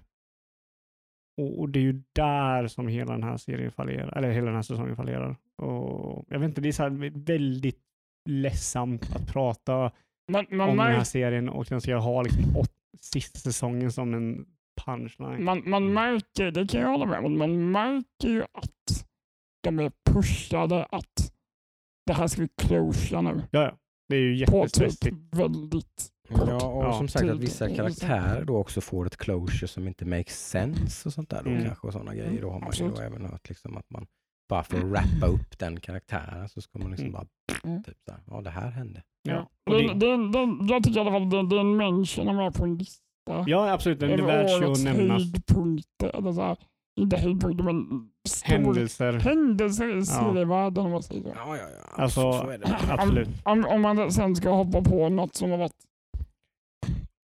och, 1.38 1.70
det 1.70 1.80
är 1.80 1.84
ju 1.84 2.02
där 2.14 2.68
som 2.68 2.88
hela 2.88 3.12
den 3.12 3.24
här 3.24 3.38
serien 3.38 3.72
fallerar, 3.72 4.18
eller 4.18 4.32
hela 4.32 4.46
den 4.46 4.56
här 4.56 4.62
säsongen 4.62 4.96
fallerar. 4.96 5.36
Och 5.58 6.26
jag 6.30 6.40
vet 6.40 6.50
inte, 6.50 6.62
det 6.62 6.68
är 6.68 6.72
så 6.72 7.12
väldigt 7.20 7.82
ledsamt 8.30 9.16
att 9.16 9.34
prata 9.34 9.92
Man, 10.32 10.46
man, 10.50 10.70
om 10.70 10.78
den 10.78 10.86
här 10.86 11.04
serien 11.04 11.50
och 11.50 11.66
den 11.66 11.82
ska 11.82 11.96
ha 11.96 12.22
liksom 12.22 12.44
sista 13.02 13.40
säsongen 13.40 13.92
som 13.92 14.14
en 14.14 14.46
punchline. 14.86 15.44
man, 15.44 15.70
man 15.70 15.94
märker, 15.94 16.52
det 16.52 16.68
kan 16.68 16.82
jag 16.82 16.88
hålla 16.90 17.06
med 17.06 17.26
om, 17.26 17.38
man 17.38 17.72
märker 17.72 18.28
ju 18.30 18.42
att 18.42 19.06
de 19.64 19.80
är 19.80 19.92
pushade 20.10 20.86
att 20.86 21.32
det 22.06 22.14
här 22.14 22.28
ska 22.28 22.42
vi 22.42 22.48
closea 22.58 23.22
nu. 23.22 23.44
Ja, 23.52 23.62
ja. 23.64 23.78
Det 24.08 24.16
är 24.16 24.20
ju 24.20 24.36
jättestressigt. 24.38 25.16
väldigt 25.32 26.12
Ja, 26.30 26.68
och 26.68 26.84
Ja, 26.86 26.94
som 26.98 27.08
sagt 27.08 27.30
att 27.30 27.40
vissa 27.40 27.76
karaktärer 27.76 28.46
då 28.46 28.58
också 28.58 28.82
får 28.82 29.06
ett 29.06 29.18
closure 29.18 29.68
som 29.68 29.88
inte 29.88 30.06
makes 30.06 30.50
sense 30.50 31.10
och 31.10 31.14
sånt 31.14 31.30
där 31.30 31.44
då 31.44 31.50
Mm. 31.50 31.64
kanske 31.66 31.88
och 31.88 31.94
sådana 31.94 32.16
grejer. 32.16 32.42
Då 32.42 32.48
har 32.50 32.60
man 32.60 32.62
ju 32.62 32.68
Absolut. 32.68 32.96
då 32.96 33.02
även 33.02 33.26
hört 33.26 33.50
liksom 33.50 33.78
att 33.78 33.90
man 33.90 34.08
bara 34.50 34.64
för 34.64 34.78
att 34.78 34.84
wrappa 34.84 35.28
upp 35.28 35.60
den 35.60 35.80
karaktären 35.80 36.50
så 36.50 36.62
ska 36.62 36.80
man 36.80 36.92
liksom 36.92 37.08
Mm. 37.08 37.14
bara 37.14 37.28
Mm. 37.70 37.84
typ 37.84 37.98
så 38.06 38.12
här, 38.12 38.22
ja 38.28 38.42
det 38.42 38.50
här 38.50 38.70
hände. 38.72 39.04
Ja. 39.26 39.34
Ja. 39.34 39.74
Och 39.74 39.78
Det, 39.82 39.94
det, 39.94 40.18
det, 40.18 40.28
det, 40.28 40.74
jag 40.74 40.84
tycker 40.84 40.98
i 40.98 41.02
alla 41.02 41.12
fall 41.12 41.30
det, 41.30 41.48
det 41.50 41.56
är 41.56 41.60
en 41.60 41.78
mention 41.78 42.36
med 42.36 42.54
på 42.56 42.64
en 42.64 42.78
lista. 42.78 43.44
ja, 43.48 43.72
absolut. 43.74 44.00
Den 44.00 44.12
är 44.12 44.18
värd 44.22 44.46
att 44.64 44.84
nämnas. 44.84 45.22
höjdpunkter. 45.22 46.16
Eller 46.18 46.32
så 46.32 46.42
här, 46.42 46.58
inte 47.00 47.18
höjdpunkter 47.18 47.64
men 47.64 48.10
stor, 48.28 48.48
Händelser. 48.52 49.14
händelser 49.14 49.98
i 49.98 50.06
serievärlden. 50.06 50.86
om 50.86 50.92
man 50.92 51.04
säger 51.04 51.22
så. 51.24 51.30
Ja, 51.30 51.58
ja, 51.58 51.64
ja. 51.64 52.04
Alltså, 52.04 52.34
så 52.34 52.50
är 52.50 52.58
det. 52.58 52.80
absolut. 52.90 53.30
Om, 53.46 53.66
om 53.66 53.82
man 53.82 54.12
sen 54.12 54.36
ska 54.36 54.50
hoppa 54.50 54.82
på 54.82 55.10
något 55.10 55.36
som 55.36 55.52
har 55.52 55.58
varit 55.58 55.86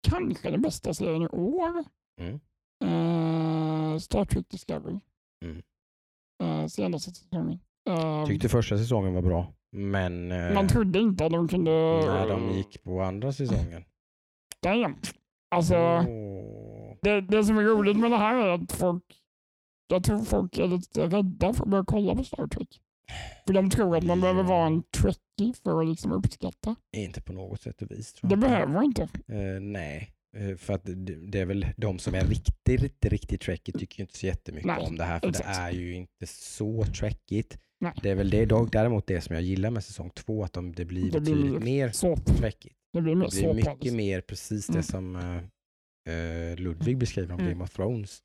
kanske 0.08 0.50
den 0.50 0.62
bästa 0.62 0.94
serien 0.94 1.22
i 1.22 1.28
år. 1.28 1.84
Mm. 2.20 2.40
Eh, 2.84 3.98
Star 3.98 4.24
Trek 4.24 4.48
Discovery. 4.48 4.98
Mm. 5.44 5.62
Eh, 6.42 6.66
senaste 6.66 7.10
säsongen. 7.10 7.58
Eh, 7.88 8.24
Tyckte 8.26 8.48
första 8.48 8.78
säsongen 8.78 9.14
var 9.14 9.22
bra, 9.22 9.52
men 9.76 10.32
eh, 10.32 10.54
man 10.54 10.68
trodde 10.68 10.98
inte 10.98 11.24
att 11.26 11.32
de 11.32 11.48
kunde... 11.48 11.70
när 12.06 12.28
de 12.28 12.50
gick 12.50 12.84
på 12.84 13.02
andra 13.02 13.32
säsongen. 13.32 13.84
Damn. 14.62 14.96
Alltså, 15.50 15.76
Åh. 15.76 16.96
det, 17.02 17.20
det 17.20 17.44
som 17.44 17.58
är 17.58 17.62
roligt 17.62 17.96
med 17.96 18.10
det 18.10 18.16
här 18.16 18.36
är 18.36 18.48
att 18.48 18.72
folk, 18.72 19.04
jag 19.88 20.04
tror 20.04 20.18
folk 20.18 20.58
är 20.58 20.66
lite 20.66 21.06
rädda 21.06 21.52
för 21.52 21.62
att 21.62 21.70
börja 21.70 21.84
kolla 21.84 22.14
på 22.14 22.24
Star 22.24 22.46
Trek. 22.46 22.80
För 23.46 23.54
de 23.54 23.70
tror 23.70 23.96
att 23.96 24.04
man 24.04 24.20
behöver 24.20 24.42
vara 24.42 24.66
en 24.66 24.82
trekkie 24.82 25.52
för 25.64 25.80
att 25.80 25.88
liksom 25.88 26.12
uppskatta. 26.12 26.76
Inte 26.96 27.20
på 27.20 27.32
något 27.32 27.60
sätt 27.60 27.82
och 27.82 27.90
vis. 27.90 28.14
Det 28.22 28.36
behöver 28.36 28.72
man 28.72 28.84
inte. 28.84 29.02
Eh, 29.02 29.60
nej, 29.60 30.16
Eh, 30.36 30.56
för 30.56 30.74
att 30.74 30.84
det, 30.84 30.94
det 31.16 31.40
är 31.40 31.46
väl 31.46 31.66
de 31.76 31.98
som 31.98 32.14
är 32.14 32.24
riktigt, 32.24 32.82
riktigt, 32.82 33.12
riktigt 33.12 33.40
trackigt 33.40 33.78
tycker 33.78 33.98
ju 33.98 34.02
inte 34.02 34.18
så 34.18 34.26
jättemycket 34.26 34.66
Nej, 34.66 34.86
om 34.86 34.96
det 34.96 35.04
här, 35.04 35.20
för 35.20 35.28
exakt. 35.28 35.54
det 35.54 35.62
är 35.62 35.70
ju 35.70 35.94
inte 35.94 36.26
så 36.26 36.84
trackigt. 36.84 37.58
Nej. 37.80 37.92
Det 38.02 38.10
är 38.10 38.14
väl 38.14 38.30
det, 38.30 38.44
dock, 38.46 38.72
däremot 38.72 39.06
det 39.06 39.20
som 39.20 39.34
jag 39.34 39.42
gillar 39.44 39.70
med 39.70 39.84
säsong 39.84 40.10
två, 40.14 40.44
att 40.44 40.52
de, 40.52 40.72
det 40.72 40.84
blir 40.84 41.10
Det 41.10 41.20
blir 41.20 41.34
betydligt 41.34 41.62
mer 41.64 41.88
Så, 41.90 42.16
trackigt. 42.16 42.76
det 42.92 43.00
blir 43.00 43.14
mer 43.14 43.26
Det 43.30 43.54
blir 43.54 43.54
mycket 43.74 43.94
mer 43.94 44.20
precis 44.20 44.66
det 44.66 44.72
Mm. 44.72 44.82
som 44.82 45.16
eh, 45.16 45.36
eh, 46.14 46.56
Ludvig 46.56 46.98
beskriver 46.98 47.34
om 47.34 47.40
Mm. 47.40 47.52
Game 47.52 47.64
of 47.64 47.70
Thrones. 47.70 48.18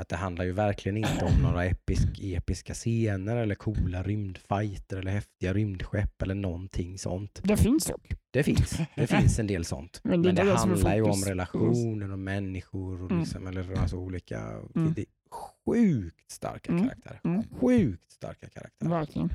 Att 0.00 0.08
det 0.08 0.16
handlar 0.16 0.44
ju 0.44 0.52
verkligen 0.52 0.96
inte 0.96 1.24
om 1.24 1.42
några 1.42 1.64
episk, 1.64 2.08
episka 2.22 2.74
scener 2.74 3.36
eller 3.36 3.54
coola 3.54 4.02
rymdfighter 4.02 4.96
eller 4.96 5.10
häftiga 5.10 5.52
rymdskepp 5.54 6.22
eller 6.22 6.34
någonting 6.34 6.98
sånt. 6.98 7.40
Det 7.44 7.56
finns 7.56 7.86
dock. 7.86 8.06
Det 8.30 8.42
finns, 8.42 8.78
det 8.96 9.06
finns 9.20 9.38
en 9.38 9.46
del 9.46 9.64
sånt. 9.64 10.00
Men 10.04 10.10
Men 10.10 10.22
det 10.22 10.32
det, 10.42 10.48
är 10.48 10.52
det 10.52 10.58
som 10.58 10.70
handlar 10.70 10.96
ju 10.96 11.02
om 11.02 11.22
relationer 11.26 12.12
och 12.12 12.18
människor 12.18 13.02
och 13.02 13.10
Mm. 13.10 13.20
liksom, 13.22 13.46
eller 13.46 13.72
alltså 13.78 13.96
olika, 13.96 14.40
Mm. 14.74 14.94
det 14.96 15.04
sjukt 15.30 16.30
starka 16.30 16.72
Mm. 16.72 16.84
karaktärer. 16.88 17.20
Mm. 17.24 17.42
Sjukt 17.60 18.10
starka 18.12 18.48
karaktärer. 18.48 18.90
Verkligen. 18.90 19.32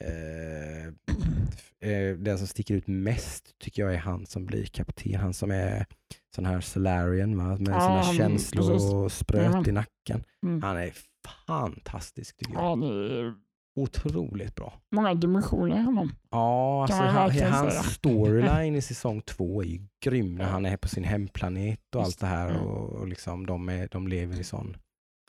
Eh, 0.00 0.86
eh, 1.90 2.16
den 2.16 2.38
som 2.38 2.46
sticker 2.46 2.74
ut 2.74 2.86
mest 2.86 3.58
tycker 3.58 3.82
jag 3.82 3.94
är 3.94 3.98
han 3.98 4.26
som 4.26 4.46
blir 4.46 4.64
kapten. 4.66 5.14
Han 5.14 5.34
som 5.34 5.50
är 5.50 5.86
sån 6.34 6.46
här 6.46 6.60
Solarian 6.60 7.36
va? 7.38 7.56
med 7.60 7.68
Ja, 7.74 8.02
sina 8.04 8.18
känslor 8.28 8.68
precis. 8.72 8.92
och 8.92 9.12
spröt 9.12 9.42
Jajamän. 9.44 9.68
i 9.68 9.72
nacken. 9.72 10.24
Mm. 10.42 10.62
Han 10.62 10.76
är 10.76 10.92
fantastisk 11.46 12.36
tycker 12.36 12.52
jag. 12.54 12.62
Ja, 12.82 12.86
är 12.86 13.34
Otroligt 13.76 14.54
bra. 14.54 14.80
många 14.92 15.14
dimensioner 15.14 15.76
i 15.76 15.82
honom. 15.82 16.12
Ja, 16.30 16.82
alltså 16.82 17.02
han, 17.02 17.30
hans 17.30 17.72
säga. 17.72 17.82
storyline 17.82 18.76
i 18.76 18.82
säsong 18.82 19.20
två 19.22 19.62
är 19.62 19.66
ju 19.66 19.80
grym 20.04 20.34
när 20.34 20.44
han 20.44 20.66
är 20.66 20.76
på 20.76 20.88
sin 20.88 21.04
hemplanet 21.04 21.94
och 21.94 22.00
Just 22.00 22.06
allt 22.06 22.20
det 22.20 22.26
här 22.26 22.50
Mm. 22.50 22.62
och, 22.62 22.88
och 22.92 23.08
liksom 23.08 23.46
de, 23.46 23.68
är, 23.68 23.88
de 23.90 24.08
lever 24.08 24.40
i 24.40 24.44
sån 24.44 24.76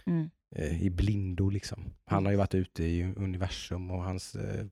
Mm. 0.09 0.29
eh, 0.55 0.83
i 0.83 0.89
blindo 0.89 1.49
liksom. 1.49 1.93
Han 2.05 2.25
har 2.25 2.31
ju 2.31 2.37
varit 2.37 2.55
ute 2.55 2.83
i 2.83 3.03
universum 3.03 3.91
och 3.91 4.03
hans 4.03 4.35
eh, 4.35 4.65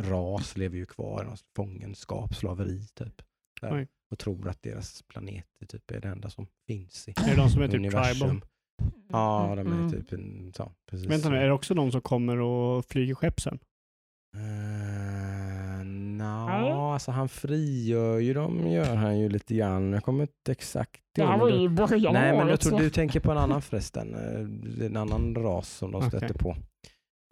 ras 0.00 0.56
lever 0.56 0.76
ju 0.76 0.86
kvar 0.86 1.22
i 1.22 1.26
någon 1.26 1.36
fångenskap, 1.56 2.34
slaveri 2.34 2.86
typ. 2.94 3.22
Där. 3.60 3.86
Och 4.10 4.18
tror 4.18 4.48
att 4.48 4.62
deras 4.62 5.02
planet 5.02 5.44
är 5.60 5.66
typ 5.66 5.90
är 5.90 6.00
det 6.00 6.08
enda 6.08 6.30
som 6.30 6.46
finns 6.66 7.08
i 7.08 7.10
Är 7.16 7.30
det 7.30 7.36
de 7.36 7.50
som 7.50 7.62
är 7.62 7.66
typ 7.66 7.74
universum. 7.74 8.28
tribal? 8.28 8.40
Ja, 9.08 9.54
de 9.56 9.66
är 9.66 9.72
Mm. 9.72 9.90
typ 9.90 10.12
en, 10.12 10.52
så, 10.56 10.72
precis. 10.90 11.06
Vänta 11.10 11.28
nu, 11.30 11.36
är 11.36 11.46
det 11.46 11.52
också 11.52 11.74
de 11.74 11.92
som 11.92 12.00
kommer 12.00 12.36
och 12.40 12.84
flyger 12.84 13.14
skepp 13.14 13.40
sen? 13.40 13.58
Uh, 14.36 14.40
Alltså 16.92 17.10
han 17.10 17.28
frigör 17.28 18.18
ju 18.18 18.34
dem, 18.34 18.68
gör 18.70 18.96
han 18.96 19.18
ju 19.18 19.28
lite 19.28 19.54
grann. 19.54 19.92
Jag 19.92 20.02
kommer 20.04 20.22
inte 20.22 20.52
exakt 20.52 21.00
Det 21.14 21.20
ihåg, 21.22 21.30
här 21.30 21.38
men 21.38 21.46
var 21.46 21.58
ju 21.60 21.68
början 21.68 22.12
Nej, 22.14 22.32
men 22.38 22.48
jag 22.48 22.60
tror 22.60 22.78
du 22.78 22.90
tänker 22.90 23.20
på 23.20 23.30
en 23.30 23.38
annan 23.38 23.62
förresten. 23.62 24.14
Eh, 24.14 24.86
En 24.86 24.96
annan 24.96 25.34
ras 25.34 25.68
som 25.68 25.92
de 25.92 26.02
stöter 26.08 26.34
på. 26.34 26.56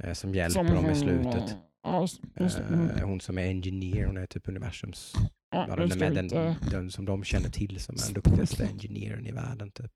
eh, 0.02 0.12
Som 0.12 0.34
hjälper 0.34 0.52
som 0.64 0.66
dem 0.66 0.84
i 0.84 0.88
hon, 0.88 0.96
slutet. 0.96 1.50
eh, 1.50 1.56
Ja, 1.82 2.00
just, 2.00 2.20
just, 2.40 2.56
det. 2.58 2.64
mm. 2.64 2.90
Eh, 2.90 3.04
Hon 3.06 3.20
som 3.20 3.38
är 3.38 3.42
engineer, 3.46 4.06
hon 4.06 4.16
är 4.16 4.26
typ 4.26 4.48
universums... 4.48 5.12
ja, 5.54 5.76
den, 5.76 5.98
med 5.98 6.14
den, 6.14 6.54
den 6.70 6.90
som 6.90 7.04
de 7.04 7.24
känner 7.24 7.48
till 7.48 7.80
som 7.80 7.94
är 7.94 7.98
den 8.04 8.12
duktigaste 8.14 8.66
engineeren 8.66 9.26
i 9.26 9.32
världen. 9.32 9.70
Typ. 9.70 9.92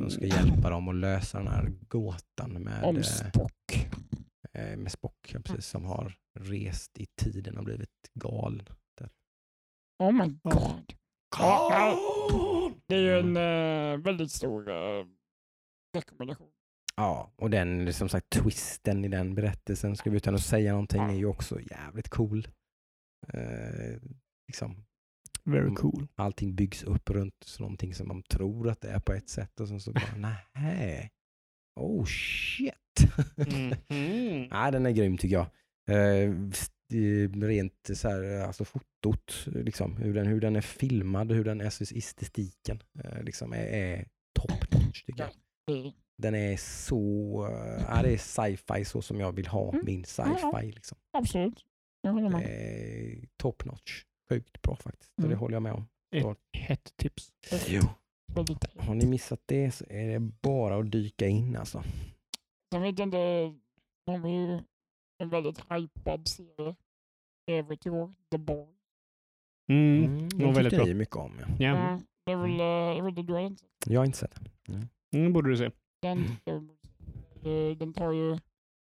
De 0.00 0.10
ska 0.10 0.26
hjälpa 0.26 0.70
dem 0.70 0.88
att 0.88 0.94
lösa 0.94 1.38
den 1.38 1.48
här 1.48 1.70
gåtan 1.88 2.52
med, 2.52 2.82
Om 2.84 2.96
eh, 2.96 3.02
Spock. 3.02 3.52
eh, 3.74 4.11
med 4.54 4.92
Spock, 4.92 5.30
ja, 5.34 5.40
precis, 5.40 5.66
som 5.66 5.84
har 5.84 6.18
rest 6.40 6.98
i 6.98 7.06
tiden 7.06 7.58
och 7.58 7.64
blivit 7.64 8.10
galen. 8.14 8.66
Oh 9.98 10.12
my 10.12 10.28
god. 10.42 10.92
Nej. 11.40 11.96
Det 12.86 12.94
är 12.94 13.00
ju 13.00 13.18
en 13.18 13.36
eh, 13.36 14.04
väldigt 14.04 14.30
stor 14.32 14.70
eh, 14.70 15.06
rekommendation. 15.96 16.50
Ja, 16.96 17.32
och 17.36 17.50
den 17.50 17.92
som 17.92 18.08
sagt 18.08 18.30
twisten 18.30 19.04
i 19.04 19.08
den 19.08 19.34
berättelsen, 19.34 19.96
ska 19.96 20.10
vi 20.10 20.16
utan 20.16 20.34
att 20.34 20.42
säga 20.42 20.72
någonting, 20.72 21.02
är 21.02 21.14
ju 21.14 21.26
också 21.26 21.60
jävligt 21.60 22.08
cool. 22.08 22.48
Eh, 23.28 24.00
liksom, 24.48 24.84
Very 25.44 25.74
cool. 25.74 26.06
allting 26.14 26.54
byggs 26.54 26.82
upp 26.82 27.10
runt 27.10 27.34
så 27.44 27.62
någonting 27.62 27.94
som 27.94 28.08
man 28.08 28.22
tror 28.22 28.68
att 28.68 28.80
det 28.80 28.90
är 28.90 29.00
på 29.00 29.12
ett 29.12 29.28
sätt 29.28 29.60
och 29.60 29.68
sen 29.68 29.80
så 29.80 29.92
bara 29.92 30.14
nej. 30.54 31.10
Oh 31.80 32.04
shit. 32.04 32.74
Mhm. 33.36 33.74
Nej, 34.50 34.72
den 34.72 34.86
är 34.86 34.90
grym 34.90 35.18
tycker 35.18 35.34
jag. 35.36 35.46
Eh, 35.90 36.30
eh, 36.94 37.30
rent 37.40 37.90
så 37.94 38.08
här, 38.08 38.40
alltså 38.46 38.64
fotot, 38.64 39.46
liksom, 39.46 39.96
hur, 39.96 40.14
den, 40.14 40.26
hur 40.26 40.40
den 40.40 40.56
är 40.56 40.60
filmad, 40.60 41.32
hur 41.32 41.44
den 41.44 41.60
är, 41.60 41.66
estetiken 41.96 42.82
eh, 43.04 43.22
liksom 43.22 43.52
är, 43.52 43.66
är 43.66 44.08
top 44.40 44.72
notch 44.74 45.02
tycker 45.04 45.22
jag. 45.22 45.92
Den 46.18 46.34
är 46.34 46.56
så, 46.56 46.98
eh, 47.50 47.84
ja, 47.88 48.02
det 48.02 48.12
är 48.12 48.18
sci-fi 48.18 48.84
så 48.84 49.02
som 49.02 49.20
jag 49.20 49.32
vill 49.32 49.46
ha 49.46 49.72
Mm. 49.72 49.84
min 49.84 50.04
sci-fi. 50.04 50.72
Liksom. 50.72 50.98
Absolut. 51.12 51.64
Jag 52.02 52.12
håller 52.12 52.28
med. 52.30 52.42
är 52.46 53.28
top 53.36 53.64
notch. 53.64 54.02
Sjukt 54.30 54.62
bra 54.62 54.76
faktiskt. 54.76 55.12
Så 55.14 55.22
Mm. 55.22 55.30
det 55.30 55.36
håller 55.36 55.54
jag 55.54 55.62
med 55.62 55.72
om. 55.72 55.88
Ett 56.14 56.38
hett 56.52 56.92
tips. 56.96 57.32
Jo. 57.66 57.82
Har 58.78 58.94
ni 58.94 59.06
missat 59.06 59.40
det 59.46 59.70
så 59.70 59.84
är 59.88 60.08
det 60.08 60.18
bara 60.20 60.76
att 60.78 60.92
dyka 60.92 61.26
in 61.26 61.56
alltså. 61.56 61.84
Sen 62.72 62.82
vet 62.82 62.98
jag 62.98 63.06
inte, 63.06 63.54
de 64.06 64.24
är 64.24 64.28
ju 64.28 64.60
en 65.18 65.28
väldigt 65.28 65.58
hypad 65.70 66.28
serie 66.28 66.74
övrigt 67.46 67.86
i 67.86 67.90
år, 67.90 68.14
The 68.30 68.38
Boy. 68.38 68.66
Mm. 69.70 70.04
Mm, 70.04 70.28
det 70.28 70.36
var 70.36 70.44
den 70.44 70.54
väldigt 70.54 70.74
bra. 70.76 70.84
ni 70.84 70.94
mycket 70.94 71.16
om. 71.16 71.38
Ja. 71.38 71.46
Ja, 71.58 71.74
Ja, 71.90 72.00
det 72.26 72.32
är 72.32 72.36
väl, 72.36 72.60
eh, 72.60 72.66
jag 72.96 73.04
vet 73.04 73.10
inte, 73.10 73.22
du 73.22 73.32
har 73.32 73.40
inte 73.40 73.60
sett 73.62 73.70
Jag 73.86 74.00
har 74.00 74.06
inte 74.06 74.18
sett 74.18 74.34
den. 74.66 74.88
mm, 75.14 75.24
det 75.26 75.30
borde 75.30 75.50
du 75.50 75.56
se. 75.56 75.70
den. 76.02 76.24
Eh, 77.44 77.76
Den 77.76 77.92
tar 77.92 78.12
ju 78.12 78.38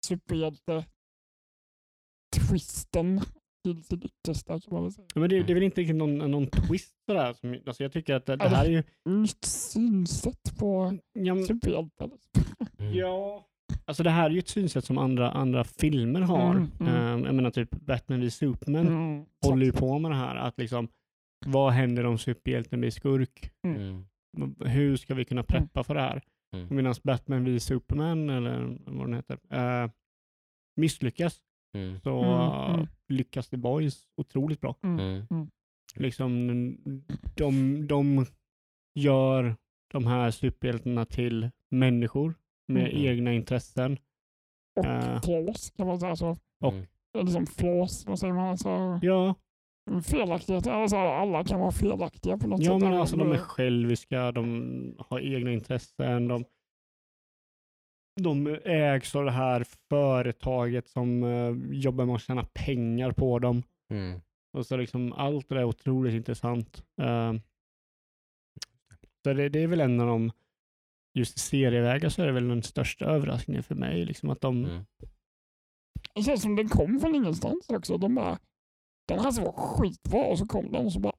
superhjälte 0.07 0.87
twisten 2.37 3.21
till 3.65 3.85
sitt 3.85 4.05
yttersta 4.05 4.61
kan 4.61 4.75
man 4.75 4.83
väl 4.83 4.93
säga. 4.93 5.07
Ja, 5.15 5.21
Men 5.21 5.31
det, 5.31 5.43
det 5.43 5.53
är 5.53 5.55
väl 5.55 5.63
inte 5.63 5.81
riktigt 5.81 5.97
någon, 5.97 6.19
någon 6.19 6.47
twist 6.47 6.95
sådär. 7.07 7.33
Som, 7.33 7.59
alltså 7.67 7.83
jag 7.83 7.93
tycker 7.93 8.15
att 8.15 8.27
det, 8.27 8.37
det 8.37 8.49
här 8.49 8.65
är 8.65 8.71
ju... 8.71 8.83
Nytt 9.05 9.45
synsätt 9.45 10.59
på 10.59 10.99
Ja, 11.13 11.35
men- 11.35 11.45
superhjältar. 11.47 12.11
Ja. 12.95 13.47
Alltså 13.85 14.03
det 14.03 14.11
här 14.11 14.27
är 14.27 14.31
ju 14.31 14.39
ett 14.39 14.49
synsätt 14.49 14.85
som 14.85 14.99
andra, 14.99 15.31
andra 15.31 15.65
filmer 15.65 16.21
har. 16.21 16.51
Mm, 16.51 16.71
mm. 16.81 16.95
Ehm, 16.95 17.25
jag 17.25 17.35
menar 17.35 17.51
typ 17.51 17.71
Batman 17.71 18.21
v 18.21 18.31
Superman 18.31 18.87
Mm. 18.87 19.25
håller 19.47 19.67
ju 19.67 19.73
på 19.73 19.99
med 19.99 20.11
det 20.11 20.15
här. 20.17 20.37
Att 20.37 20.59
liksom, 20.59 20.89
vad 21.47 21.73
händer 21.73 22.07
om 22.07 22.19
superhjälten 22.19 22.81
blir 22.81 22.91
skurk? 22.91 23.51
Mm. 23.67 24.05
Hur 24.61 24.97
ska 24.97 25.15
vi 25.15 25.25
kunna 25.25 25.43
preppa 25.43 25.85
för 25.85 25.95
det 25.95 26.01
här? 26.01 26.23
Mm. 26.57 26.77
Medan 26.77 26.95
Batman 27.05 27.45
v 27.45 27.61
Superman, 27.61 28.31
eller 28.31 28.79
vad 28.87 29.07
den 29.07 29.15
heter, 29.15 29.39
eh, 29.51 29.91
misslyckas 30.77 31.41
Mm. 31.77 32.01
så 32.01 32.23
Mm, 32.25 32.75
mm. 32.75 32.87
lyckas 33.09 33.49
The 33.49 33.57
Boys 33.57 34.07
otroligt 34.17 34.61
bra. 34.61 34.77
Mm. 34.83 35.27
Liksom, 35.97 36.49
de, 37.37 37.87
de 37.87 38.27
gör 38.95 39.57
de 39.93 40.07
här 40.07 40.31
superhjältarna 40.31 41.05
till 41.05 41.51
människor 41.71 42.35
med 42.69 42.86
Mm. 42.93 43.07
egna 43.07 43.32
intressen. 43.32 43.99
Och 44.77 44.85
Eh. 44.86 45.20
flås 45.23 45.70
kan 45.70 45.86
man 45.86 46.01
säga. 46.01 46.16
Så, 46.16 46.36
Och- 46.61 46.73
Mm. 46.73 46.86
eller 47.19 47.31
som 47.31 47.47
flås, 47.47 48.07
vad 48.07 48.19
säger 48.19 48.35
man? 48.35 48.49
Alltså, 48.49 48.99
Ja, 49.03 49.35
felaktigheter. 50.05 50.70
Alltså, 50.70 50.97
alla 50.97 51.45
kan 51.45 51.61
vara 51.61 51.73
felaktiga 51.73 52.39
på 52.39 52.47
något 52.49 52.61
ja 52.62 52.73
sätt. 52.73 52.82
men 52.82 52.95
alltså 53.01 53.16
de 53.16 53.32
är 53.32 53.39
själviska, 53.39 54.32
de 54.32 54.97
har 54.99 55.20
egna 55.20 55.53
intressen, 55.53 56.28
de, 56.28 56.45
de 58.20 58.47
ägs 58.65 59.15
av 59.15 59.24
det 59.24 59.31
här 59.31 59.65
företaget 59.89 60.89
som 60.89 61.23
eh, 61.24 61.77
jobbar 61.78 62.05
med 62.05 62.15
att 62.15 62.23
tjäna 62.23 62.45
pengar 62.55 63.12
på 63.12 63.39
dem. 63.39 63.62
Mm. 63.91 64.20
Och 64.53 64.66
så 64.66 64.77
liksom 64.77 65.12
allt 65.12 65.49
det 65.49 65.55
där 65.55 65.62
är 65.62 65.66
otroligt 65.66 66.15
intressant. 66.15 66.85
Eh, 67.03 67.32
så 69.24 69.32
det, 69.32 69.49
det 69.49 69.59
är 69.62 69.66
väl 69.66 69.81
en 69.81 70.01
av 70.01 70.07
de, 70.07 70.32
just 71.15 71.36
i 71.36 71.41
serievägar 71.41 72.09
så 72.09 72.23
är 72.23 72.27
det 72.27 72.32
väl 72.32 72.49
den 72.49 72.62
största 72.62 73.05
överraskningen 73.05 73.62
för 73.62 73.74
mig. 73.74 74.05
Liksom 74.05 74.31
att 74.31 74.41
de, 74.41 74.65
Mm. 74.65 74.85
Det 76.15 76.23
känns 76.23 76.43
som 76.43 76.57
den 76.57 76.69
kom 76.69 77.01
från 77.01 77.15
ingenstans 77.15 77.70
också. 77.70 77.99
De 77.99 78.15
bara, 78.15 78.39
den 79.09 79.19
här 79.19 79.45
var 79.45 79.53
skitbra 79.53 80.24
och 80.24 80.39
så 80.39 80.47
kom 80.47 80.73
den 80.73 80.86
och 80.86 80.93
så 80.93 81.01
bara, 81.01 81.15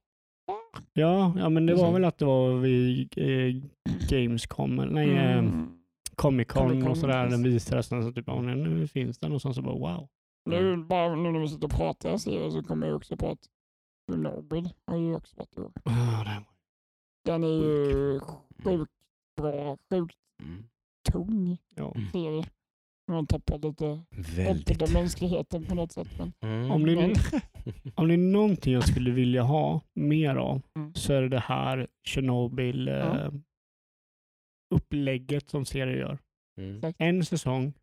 ja, 0.93 1.33
ja, 1.37 1.49
men 1.49 1.65
det 1.65 1.75
var 1.75 1.91
väl 1.91 2.05
att 2.05 2.17
det 2.17 2.25
var 2.25 2.59
vid 2.59 3.13
eh, 3.17 3.63
Gamescom, 4.09 4.75
nej, 4.75 5.09
eh, 5.09 5.37
mm. 5.37 5.79
Comic 6.15 6.47
Con 6.47 6.69
Comic-Con, 6.69 6.89
och 6.89 6.97
sådär. 6.97 7.29
Den 7.29 7.43
visades 7.43 7.87
så 7.87 8.11
typ, 8.11 8.27
ja, 8.27 8.41
nu 8.41 8.87
finns 8.87 9.19
den 9.19 9.31
och 9.31 9.41
sen 9.41 9.53
så 9.53 9.61
bara 9.61 9.75
wow. 9.75 10.07
Nu, 10.49 10.77
bara 10.77 11.15
nu 11.15 11.31
när 11.31 11.39
vi 11.39 11.47
sitter 11.47 11.65
och 11.65 11.71
pratar 11.73 12.17
serier 12.17 12.49
så 12.49 12.63
kommer 12.63 12.87
jag 12.87 12.95
också 12.95 13.17
på 13.17 13.31
att 13.31 13.49
Chernobyl 14.11 14.69
har 14.87 14.97
ju 14.97 15.15
också 15.15 15.35
varit 15.37 15.57
i 15.57 15.61
år. 15.61 15.71
Ah, 15.83 16.41
Den 17.25 17.43
är 17.43 17.47
ju 17.47 18.19
sjukt 18.63 18.94
bra, 19.37 19.77
sjukt 19.93 20.15
Mm. 20.43 20.63
tung 21.11 21.57
Ja. 21.75 21.93
Mm. 21.95 22.09
serie. 22.11 22.43
Man 23.11 23.27
tappar 23.27 23.59
lite 23.59 24.03
Väldigt. 24.35 24.81
om 24.81 24.93
mänskligheten 24.93 25.65
på 25.65 25.75
något 25.75 25.91
sätt. 25.91 26.07
Men, 26.17 26.33
Mm. 26.41 26.71
Om 26.71 26.85
det, 26.85 26.95
om 27.95 28.07
det 28.07 28.13
är 28.13 28.17
någonting 28.17 28.73
jag 28.73 28.87
skulle 28.87 29.11
vilja 29.11 29.43
ha 29.43 29.81
mer 29.93 30.35
av 30.35 30.61
Mm. 30.75 30.93
så 30.93 31.13
är 31.13 31.21
det 31.21 31.29
det 31.29 31.39
här 31.39 31.87
Chernobyl 32.07 32.87
eh, 32.87 32.93
Ja. 32.95 33.31
upplägget 34.75 35.49
som 35.49 35.65
serier 35.65 35.97
gör. 35.97 36.17
Mm. 36.61 36.93
En 36.97 37.25
säsong, 37.25 37.73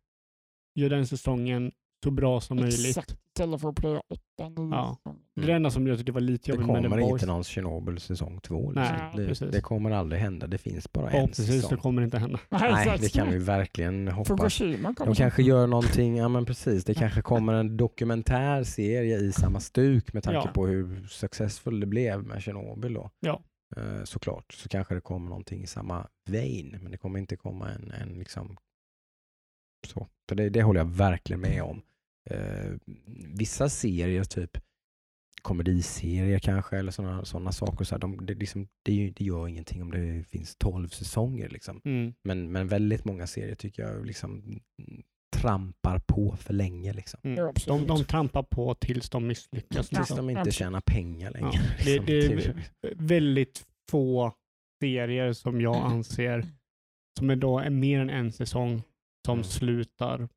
gör 0.79 0.89
den 0.89 1.07
säsongen 1.07 1.71
så 2.03 2.11
bra 2.11 2.41
som 2.41 2.57
möjligt. 2.57 3.17
Istället 3.35 3.61
för 3.61 3.69
att 3.69 3.75
plöja 3.75 4.01
åtta, 4.09 4.49
nio 4.49 4.69
Ja. 4.71 4.97
säsonger. 4.97 5.19
Det 5.35 5.41
är 5.41 5.47
det 5.47 5.53
enda 5.53 5.69
som 5.71 5.87
jag 5.87 5.97
tyckte 5.97 6.11
var 6.11 6.21
lite 6.21 6.51
Det 6.51 6.55
jobbigt 6.55 6.67
med 6.67 6.83
The 6.83 6.89
kommer 6.89 7.09
inte 7.13 7.25
någon 7.25 7.43
Chernobyl 7.43 7.99
säsong 7.99 8.39
två. 8.41 8.71
Nej, 8.71 8.91
Liksom. 8.93 9.19
det, 9.21 9.27
precis. 9.27 9.51
det 9.51 9.61
kommer 9.61 9.91
aldrig 9.91 10.21
hända. 10.21 10.47
Det 10.47 10.57
finns 10.57 10.91
bara 10.93 11.11
Ja, 11.11 11.17
en 11.17 11.27
precis. 11.27 11.45
säsong. 11.47 11.69
Det 11.69 11.77
kommer 11.77 12.01
inte 12.01 12.17
hända. 12.17 12.39
Nej, 12.49 12.71
Nej, 12.71 12.97
det 13.01 13.09
kan 13.13 13.29
vi 13.29 13.37
verkligen 13.37 14.07
hoppas. 14.07 14.27
Fukushima 14.27 14.93
kommer 14.95 15.11
De 15.11 15.15
kanske 15.17 15.43
gör 15.43 15.67
någonting, 15.67 16.15
ja 16.17 16.27
men 16.27 16.45
precis, 16.45 16.85
det 16.85 16.93
kanske 16.93 17.21
kommer 17.21 17.53
en 17.53 17.77
dokumentärserie 17.77 19.17
i 19.17 19.31
samma 19.31 19.59
stuk 19.59 20.13
med 20.13 20.23
tanke 20.23 20.41
Ja. 20.45 20.51
på 20.53 20.67
hur 20.67 21.07
successfull 21.07 21.79
det 21.79 21.85
blev 21.85 22.23
med 22.23 22.41
Tjernobyl 22.41 22.93
då. 22.93 23.09
Ja. 23.19 23.41
Eh, 23.77 24.03
såklart, 24.03 24.51
så 24.53 24.69
kanske 24.69 24.95
det 24.95 25.01
kommer 25.01 25.29
någonting 25.29 25.63
i 25.63 25.67
samma 25.67 26.07
vein, 26.29 26.77
men 26.81 26.91
det 26.91 26.97
kommer 26.97 27.19
inte 27.19 27.35
komma 27.35 27.69
en, 27.71 27.91
en 27.91 28.09
liksom 28.19 28.57
så. 29.87 30.07
så 30.29 30.35
det, 30.35 30.49
det 30.49 30.63
håller 30.63 30.79
jag 30.79 30.85
verkligen 30.87 31.39
med 31.41 31.63
om. 31.63 31.81
Eh, 32.29 32.71
vissa 33.37 33.69
serier, 33.69 34.23
typ 34.23 34.57
komediserier 35.41 36.39
kanske, 36.39 36.77
eller 36.77 36.91
sådana 36.91 37.25
såna 37.25 37.51
saker, 37.51 37.85
så 37.85 37.95
här, 37.95 37.99
de, 37.99 38.25
det, 38.25 38.33
liksom, 38.33 38.67
det, 38.83 38.91
är 39.07 39.11
det 39.11 39.23
gör 39.25 39.47
ingenting 39.47 39.81
om 39.81 39.91
det 39.91 40.23
finns 40.29 40.55
tolv 40.55 40.87
säsonger. 40.87 41.49
Liksom. 41.49 41.81
Mm. 41.85 42.13
Men, 42.23 42.51
men 42.51 42.67
väldigt 42.67 43.05
många 43.05 43.27
serier 43.27 43.55
tycker 43.55 43.83
jag 43.83 44.05
liksom 44.05 44.59
trampar 45.35 45.99
på 45.99 46.35
för 46.35 46.53
länge. 46.53 46.93
Liksom. 46.93 47.19
Mm. 47.23 47.53
De, 47.65 47.87
de 47.87 48.03
trampar 48.05 48.43
på 48.43 48.75
tills 48.75 49.09
de 49.09 49.27
misslyckas. 49.27 49.89
Tills 49.89 49.99
Liksom. 49.99 50.17
de 50.17 50.29
inte 50.29 50.39
absolut. 50.39 50.55
tjänar 50.55 50.81
pengar 50.81 51.31
längre. 51.31 51.51
Ja, 51.85 52.01
det- 52.05 52.27
liksom. 52.27 52.53
det- 52.81 52.89
Det- 52.89 52.95
Väldigt 53.03 53.65
få 53.91 54.33
serier 54.83 55.33
som 55.33 55.61
jag 55.61 55.75
anser 55.75 56.45
som 57.19 57.29
är 57.29 57.35
då 57.35 57.59
är 57.59 57.69
mer 57.69 57.99
än 57.99 58.09
en 58.09 58.31
säsong 58.31 58.81
som 59.25 59.33
Mm. 59.33 59.43
slutar 59.43 60.29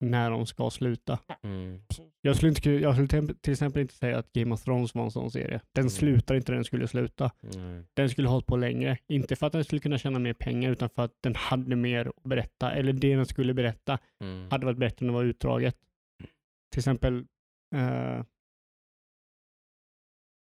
när 0.00 0.30
de 0.30 0.46
ska 0.46 0.70
sluta. 0.70 1.18
Mm. 1.42 1.80
Jag 2.20 2.36
skulle, 2.36 2.48
inte, 2.48 2.70
jag 2.70 2.94
skulle 2.94 3.34
till- 3.34 3.52
exempel 3.52 3.82
inte 3.82 3.94
säga 3.94 4.18
att 4.18 4.32
Game 4.32 4.54
of 4.54 4.62
Thrones 4.64 4.94
var 4.94 5.04
en 5.04 5.10
sån 5.10 5.30
serie. 5.30 5.60
Den 5.72 5.82
Mm. 5.82 5.90
slutar 5.90 6.34
inte 6.34 6.52
när 6.52 6.56
den 6.56 6.64
skulle 6.64 6.88
sluta. 6.88 7.30
Mm. 7.54 7.86
Den 7.94 8.08
skulle 8.10 8.28
ha 8.28 8.32
hållit 8.34 8.46
på 8.46 8.56
längre. 8.56 8.98
Inte 9.08 9.36
för 9.36 9.46
att 9.46 9.52
den 9.52 9.64
skulle 9.64 9.80
kunna 9.80 9.98
tjäna 9.98 10.18
mer 10.18 10.32
pengar 10.34 10.70
utan 10.70 10.90
för 10.90 11.02
att 11.04 11.14
den 11.22 11.34
hade 11.34 11.76
mer 11.76 12.06
att 12.16 12.22
berätta. 12.22 12.72
Eller 12.72 12.92
det 12.92 13.16
den 13.16 13.26
skulle 13.26 13.54
berätta 13.54 13.98
Mm. 14.20 14.50
hade 14.50 14.66
varit 14.66 14.78
bättre 14.78 15.04
än 15.06 15.10
att 15.10 15.14
vara 15.14 15.24
utdraget. 15.26 15.76
Till 16.72 16.80
exempel 16.80 17.26
eh, 17.74 18.18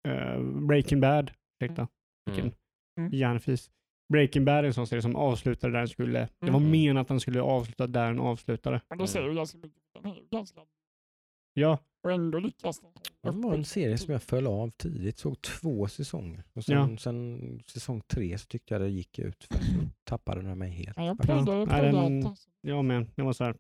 eh, 0.09 0.41
Breaking 0.69 1.01
Bad. 1.01 1.31
Ursäkta, 1.61 1.89
vilken 2.27 2.53
Mm. 2.99 3.13
hjärnfis. 3.13 3.71
Breaking 4.13 4.45
Bad 4.45 4.55
är 4.59 4.65
en 4.65 4.75
sån 4.75 4.87
serie 4.87 5.03
som 5.03 5.17
avslutade 5.17 5.73
där 5.73 5.79
den 5.79 5.89
skulle. 5.89 6.29
Det 6.41 6.51
var 6.51 6.59
Mm. 6.61 6.71
menat 6.71 7.01
att 7.01 7.09
den 7.09 7.21
skulle 7.21 7.41
avsluta 7.41 7.87
där 7.87 8.07
den 8.07 8.21
avslutade. 8.21 8.81
Men 8.89 8.99
det 8.99 9.07
säger 9.07 9.29
ju 9.29 9.35
ganska 9.35 9.59
mycket. 9.59 9.83
Den 9.95 10.07
är 10.13 10.15
ju 10.17 10.27
ganska... 10.31 10.61
Ja, 11.55 11.79
Och 12.03 12.13
ändå 12.13 12.39
lyckas 12.39 12.81
den. 12.81 12.91
Det 13.23 13.31
var 13.31 13.55
en 13.55 13.65
serie 13.65 13.99
som 13.99 14.13
jag 14.13 14.23
föll 14.23 14.47
av 14.47 14.71
tidigt, 14.71 15.19
såg 15.19 15.43
två 15.43 15.89
säsonger. 15.89 16.45
Och 16.53 16.65
sen, 16.65 16.77
Ja. 16.91 16.97
sen 16.99 17.63
säsong 17.67 18.01
tre 18.07 18.39
så 18.39 18.47
tyckte 18.47 18.75
jag 18.75 18.81
det 18.81 18.89
gick 18.89 19.19
ut 19.19 19.45
för 19.45 19.55
så 19.65 19.73
tappade 20.05 20.43
den 20.43 20.59
mig 20.59 20.71
helt. 20.71 20.97
Ja, 20.97 21.05
jag 21.07 21.19
plöjde 21.19 21.55
Nej, 21.55 21.67
plöjde 21.67 21.93
den- 21.93 22.37
jag 22.61 22.85
med. 22.85 23.07
Det 23.17 23.23
var 23.23 23.33
så 23.33 23.45
här. 23.45 23.53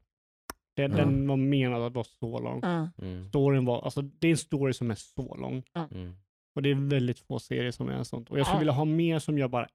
Det, 0.76 0.82
Ja. 0.82 0.88
Den 0.88 1.26
var 1.28 1.36
menad 1.36 1.82
att 1.82 1.92
vara 1.94 2.04
så 2.04 2.38
lång. 2.40 2.60
Ja. 2.62 2.90
Mm. 3.02 3.28
Storyn 3.28 3.64
var, 3.64 3.82
alltså 3.82 4.02
det 4.02 4.26
är 4.26 4.30
en 4.30 4.36
story 4.36 4.72
som 4.72 4.90
är 4.90 4.94
så 4.94 5.34
lång. 5.34 5.62
Mm. 5.90 6.12
Och 6.54 6.62
det 6.62 6.70
är 6.70 6.74
väldigt 6.90 7.18
få 7.18 7.38
serier 7.38 7.70
som 7.70 7.88
är 7.88 8.02
sånt. 8.02 8.30
Och 8.30 8.38
jag 8.38 8.46
skulle 8.46 8.56
Ja. 8.56 8.60
vilja 8.60 8.72
ha 8.72 8.84
mer 8.84 9.18
som 9.18 9.38
gör 9.38 9.48
bara 9.48 9.68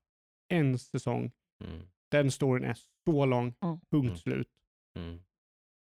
en 0.53 0.79
säsong. 0.79 1.31
Mm. 1.63 1.81
Den 2.11 2.31
storyn 2.31 2.63
är 2.63 2.77
så 3.05 3.25
lång, 3.25 3.53
Mm. 3.63 3.79
punkt 3.91 4.05
Mm. 4.05 4.17
slut. 4.17 4.47
Mm. 4.99 5.19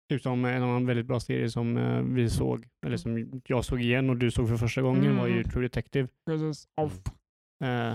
Typ 0.08 0.22
som 0.22 0.44
en 0.44 0.62
annan 0.62 0.86
väldigt 0.86 1.06
bra 1.06 1.20
serie 1.20 1.50
som 1.50 1.76
eh, 1.76 2.00
vi 2.02 2.30
såg, 2.30 2.66
eller 2.86 2.96
som 2.96 3.40
jag 3.46 3.64
såg 3.64 3.80
igen 3.82 4.10
och 4.10 4.16
du 4.16 4.30
såg 4.30 4.48
för 4.48 4.56
första 4.56 4.82
gången 4.82 5.16
var 5.16 5.26
ju 5.26 5.32
Mm. 5.32 5.44
True 5.50 5.62
Detective. 5.62 6.08
Precis. 6.26 6.68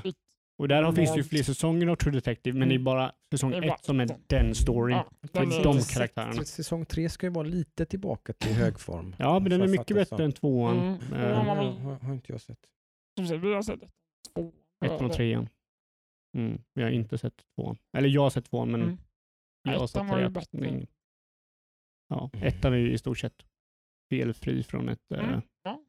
Shit. 0.04 0.18
och 0.58 0.68
där 0.68 0.84
har, 0.84 0.94
finns 0.94 1.12
det 1.12 1.18
ju 1.18 1.24
fler 1.24 1.44
säsonger 1.44 1.88
av 1.88 1.96
True 1.96 2.14
Detective, 2.14 2.60
men 2.60 2.68
det 2.70 2.74
är 2.74 2.76
Mm. 2.78 2.84
bara 2.84 3.12
säsong 3.32 3.54
är 3.54 3.62
bara 3.62 3.74
ett 3.76 3.86
som 3.86 4.00
är 4.00 4.08
den. 4.28 4.56
storyn. 4.56 4.98
Ja, 4.98 5.06
för 5.34 5.40
den 5.40 5.50
de 5.50 5.74
Säsong- 5.80 5.94
karaktärerna. 5.94 6.44
Säsong 6.44 6.86
tre 6.86 7.10
ska 7.10 7.26
ju 7.26 7.32
vara 7.34 7.48
lite 7.48 7.86
tillbaka 7.86 8.34
till 8.34 8.52
hög 8.54 8.80
form. 8.80 9.16
Ja, 9.20 9.40
men 9.40 9.50
den 9.50 9.62
är 9.62 9.68
mycket 9.68 9.96
bättre 9.98 10.18
så. 10.18 10.24
än 10.24 10.32
tvåan. 10.32 10.78
Mm. 10.80 10.98
Vill- 11.00 11.20
har, 11.20 12.00
har 12.06 12.14
inte 12.14 12.32
jag 12.32 12.42
sett. 12.42 12.60
Som 13.18 13.28
sagt, 13.28 13.44
vi 13.44 13.54
har 13.54 13.62
sett. 13.62 13.80
Ettan 14.86 15.06
och 15.06 15.14
trean. 15.14 15.50
Mm, 16.38 16.62
vi 16.74 16.84
har 16.84 16.90
inte 16.90 17.18
sett 17.18 17.44
tvåan. 17.56 17.78
Eller 17.98 18.10
jag 18.10 18.22
har 18.22 18.30
sett 18.30 18.46
tvåan, 18.46 18.72
men 18.72 18.82
Mm. 18.82 18.98
jag 19.64 19.72
har 19.72 19.76
Ettan 19.76 19.88
sett 19.88 20.08
var 20.10 20.30
bättre. 20.30 20.88
Ja, 22.10 22.30
Mm. 22.34 22.48
ettan 22.48 22.74
är 22.74 22.78
ju 22.78 22.94
i 22.94 22.98
stort 22.98 23.18
sett 23.20 23.46
felfri 24.10 24.64
från 24.64 24.90
ett... 24.90 25.12
Mm. 25.12 25.42
Ja. 25.64 25.82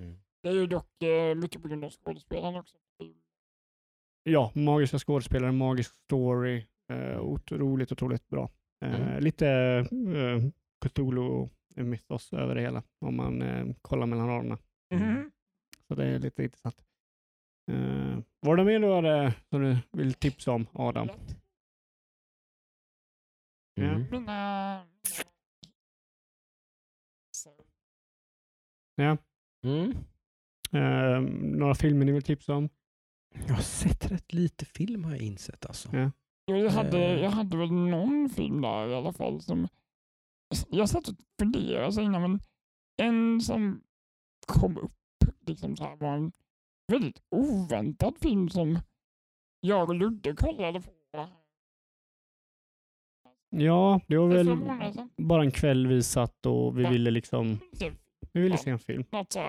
Mm. 0.00 0.16
Det 0.42 0.48
är 0.48 0.52
ju 0.52 0.66
dock 0.66 1.02
eh, 1.02 1.34
mycket 1.34 1.62
på 1.62 1.68
grund 1.68 1.84
av 1.84 1.90
skådespelarna 1.90 2.58
också. 2.60 2.76
Ja, 4.24 4.52
magiska 4.54 4.98
skådespelare, 4.98 5.52
magisk 5.52 5.94
story. 5.94 6.66
Eh, 6.92 7.20
otroligt, 7.20 7.92
otroligt 7.92 8.28
bra. 8.28 8.50
Eh, 8.84 8.94
Mm. 9.00 9.22
Lite 9.22 9.48
eh, 10.16 10.42
Cthulhu-mythos 10.84 12.32
över 12.32 12.54
det 12.54 12.60
hela, 12.60 12.82
om 13.00 13.16
man 13.16 13.42
eh, 13.42 13.74
kollar 13.82 14.06
mellan 14.06 14.28
raderna. 14.28 14.58
Så 15.88 15.94
det 15.94 16.04
är 16.06 16.18
lite 16.18 16.42
intressant. 16.44 16.84
Uh, 17.72 18.22
var 18.40 18.56
det 18.56 18.64
mer 18.64 18.78
du 18.80 18.94
hade 18.94 19.34
som 19.50 19.62
du 19.62 19.76
vill 19.92 20.14
tipsa 20.14 20.52
om, 20.52 20.66
Adam? 20.72 21.08
Ja. 23.74 23.84
Mm. 23.84 24.06
Ja. 28.96 29.16
Mm. 29.64 29.90
Eh, 30.72 31.20
några 31.58 31.74
filmer 31.74 32.04
ni 32.06 32.12
vill 32.12 32.22
tipsa 32.22 32.54
om? 32.54 32.68
Jag 33.46 33.54
har 33.54 33.62
sett 33.62 34.10
rätt 34.10 34.32
lite 34.32 34.64
film 34.64 35.04
har 35.04 35.10
jag 35.10 35.20
insett 35.20 35.66
alltså. 35.66 35.96
Ja. 35.96 36.10
Jag 36.44 36.70
hade, 36.70 36.98
Eh. 36.98 37.20
jag 37.20 37.30
hade 37.30 37.56
väl 37.56 37.72
någon 37.72 38.28
film 38.30 38.60
där 38.60 38.88
i 38.88 38.94
alla 38.94 39.12
fall 39.12 39.40
som... 39.40 39.68
Jag 40.68 40.88
satt 40.88 41.08
och 41.08 41.14
funderade 41.38 41.92
så 41.92 42.00
innan, 42.00 42.22
men 42.22 42.40
en 42.96 43.40
som 43.40 43.82
kom 44.46 44.78
upp 44.78 44.92
liksom 45.46 45.76
så 45.76 45.84
här 45.84 45.96
var 45.96 46.14
en 46.16 46.32
väldigt 46.86 47.22
oväntad 47.30 48.18
film 48.18 48.48
som 48.48 48.78
jag 49.60 49.88
och 49.88 49.94
Ludde 49.94 50.36
kollade 50.36 50.80
på. 50.80 50.90
Ja, 53.56 54.00
det 54.08 54.16
var 54.18 54.28
väl 54.28 54.56
bara 55.16 55.42
en 55.42 55.50
kväll 55.50 55.86
vi 55.86 56.02
satt 56.02 56.46
och 56.46 56.78
vi 56.78 56.82
Ja. 56.82 56.90
ville 56.90 57.10
liksom, 57.10 57.58
vi 58.32 58.40
ville 58.40 58.56
se 58.58 58.70
en 58.70 58.78
film. 58.78 59.04
något 59.12 59.32
så 59.32 59.40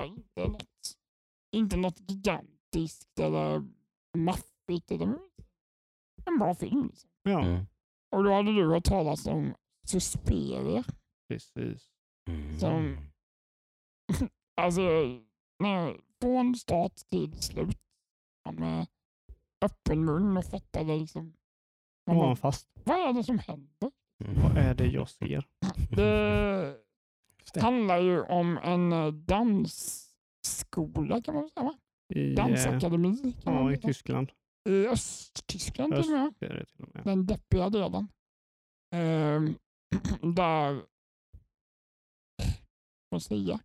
inte 1.55 1.77
något, 1.77 1.99
gigantiskt 2.11 3.19
eller 3.19 3.64
maffigt. 4.18 4.91
Utan 4.91 5.19
en 6.26 6.39
bra 6.39 6.55
film. 6.55 6.88
Liksom. 6.88 7.10
Ja, 7.23 7.45
Mm. 7.45 7.65
Och 8.15 8.23
då 8.23 8.34
hade 8.34 8.51
du 8.55 8.69
hört 8.69 8.84
talas 8.84 9.27
om 9.27 9.53
Suspiria. 9.88 10.84
precis. 11.30 11.89
Mm. 12.30 12.60
Som- 12.60 12.97
Alltså, 14.61 14.81
när, 15.60 15.97
från 16.23 16.55
start 16.55 16.95
till 16.95 17.41
slut. 17.41 17.77
Man 18.45 18.55
med 18.55 18.87
öppen 19.61 20.05
mun 20.05 20.37
och 20.37 20.45
fattade 20.45 20.97
liksom. 20.97 21.33
Man 22.07 22.17
var 22.17 22.27
han 22.27 22.37
fast. 22.37 22.67
vad 22.83 23.09
är 23.09 23.13
det 23.13 23.23
som 23.23 23.39
händer? 23.39 23.91
Mm. 24.25 24.43
Vad 24.43 24.57
är 24.57 24.73
det 24.75 24.87
jag 24.87 25.09
ser? 25.09 25.47
Det 27.53 27.61
handlar 27.61 27.99
ju 27.99 28.21
om 28.21 28.57
en 28.57 28.93
eh, 28.93 29.07
dansskola 29.07 30.01
kan 31.21 31.35
man 31.35 31.49
säga. 31.49 31.63
va? 31.63 31.73
I, 32.13 32.29
eh, 32.29 32.35
Dansakademi 32.35 33.33
kan 33.43 33.53
man 33.53 33.65
ja, 33.65 33.73
i. 33.73 33.77
Tyskland. 33.77 34.31
I 34.69 34.87
Östtyskland 34.87 35.93
till 35.93 36.03
och 36.03 36.09
med. 36.09 36.39
Till 36.39 36.65
och 36.77 36.95
med. 36.95 37.03
Den 37.03 37.25
deppiga 37.25 37.69
delen. 37.69 38.07
Ehm, 38.95 39.55
där, 40.35 40.81
vad 43.09 43.23
säga, 43.23 43.59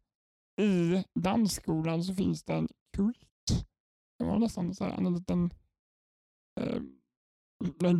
i 0.58 1.04
dansskolan 1.14 2.04
så 2.04 2.14
finns 2.14 2.44
det 2.44 2.54
en 2.54 2.68
kult. 2.96 3.66
Det 4.18 4.24
var 4.24 4.38
nästan 4.38 4.74
säga 4.74 4.94
en 4.94 5.14
liten, 5.14 5.50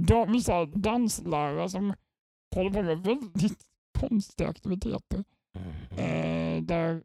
da, 0.07 0.25
vissa 0.25 0.67
danslärare 0.67 1.69
som 1.69 1.95
håller 2.55 2.71
på 2.71 2.83
med 2.83 2.99
väldigt 2.99 3.67
konstiga 3.99 4.49
aktiviteter. 4.49 5.25
Mm. 5.59 5.75
Eh, 5.91 6.63
där 6.63 7.03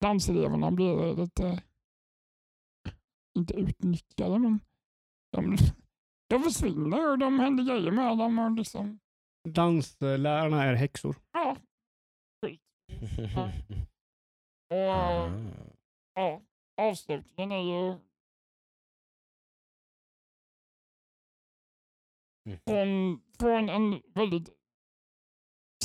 danseleverna 0.00 0.70
blir 0.70 1.16
lite, 1.16 1.62
inte 3.38 3.54
utnyttjade, 3.54 4.38
men 4.38 4.60
de, 5.32 5.56
de 6.28 6.42
försvinner 6.42 7.10
och 7.10 7.18
de 7.18 7.40
händer 7.40 7.64
grejer 7.64 7.90
med 7.90 8.18
dem. 8.18 8.38
Och 8.38 8.52
liksom, 8.52 8.98
Danslärarna 9.48 10.64
är 10.64 10.74
häxor. 10.74 11.16
ja. 11.32 11.56
Och 14.72 14.90
Ah. 14.90 15.30
ja, 16.14 16.42
avslutningen 16.76 17.52
är 17.52 17.62
ju 17.62 17.98
Mm. 22.46 22.58
från, 22.66 23.22
från 23.38 23.68
en 23.68 24.02
väldigt 24.14 24.50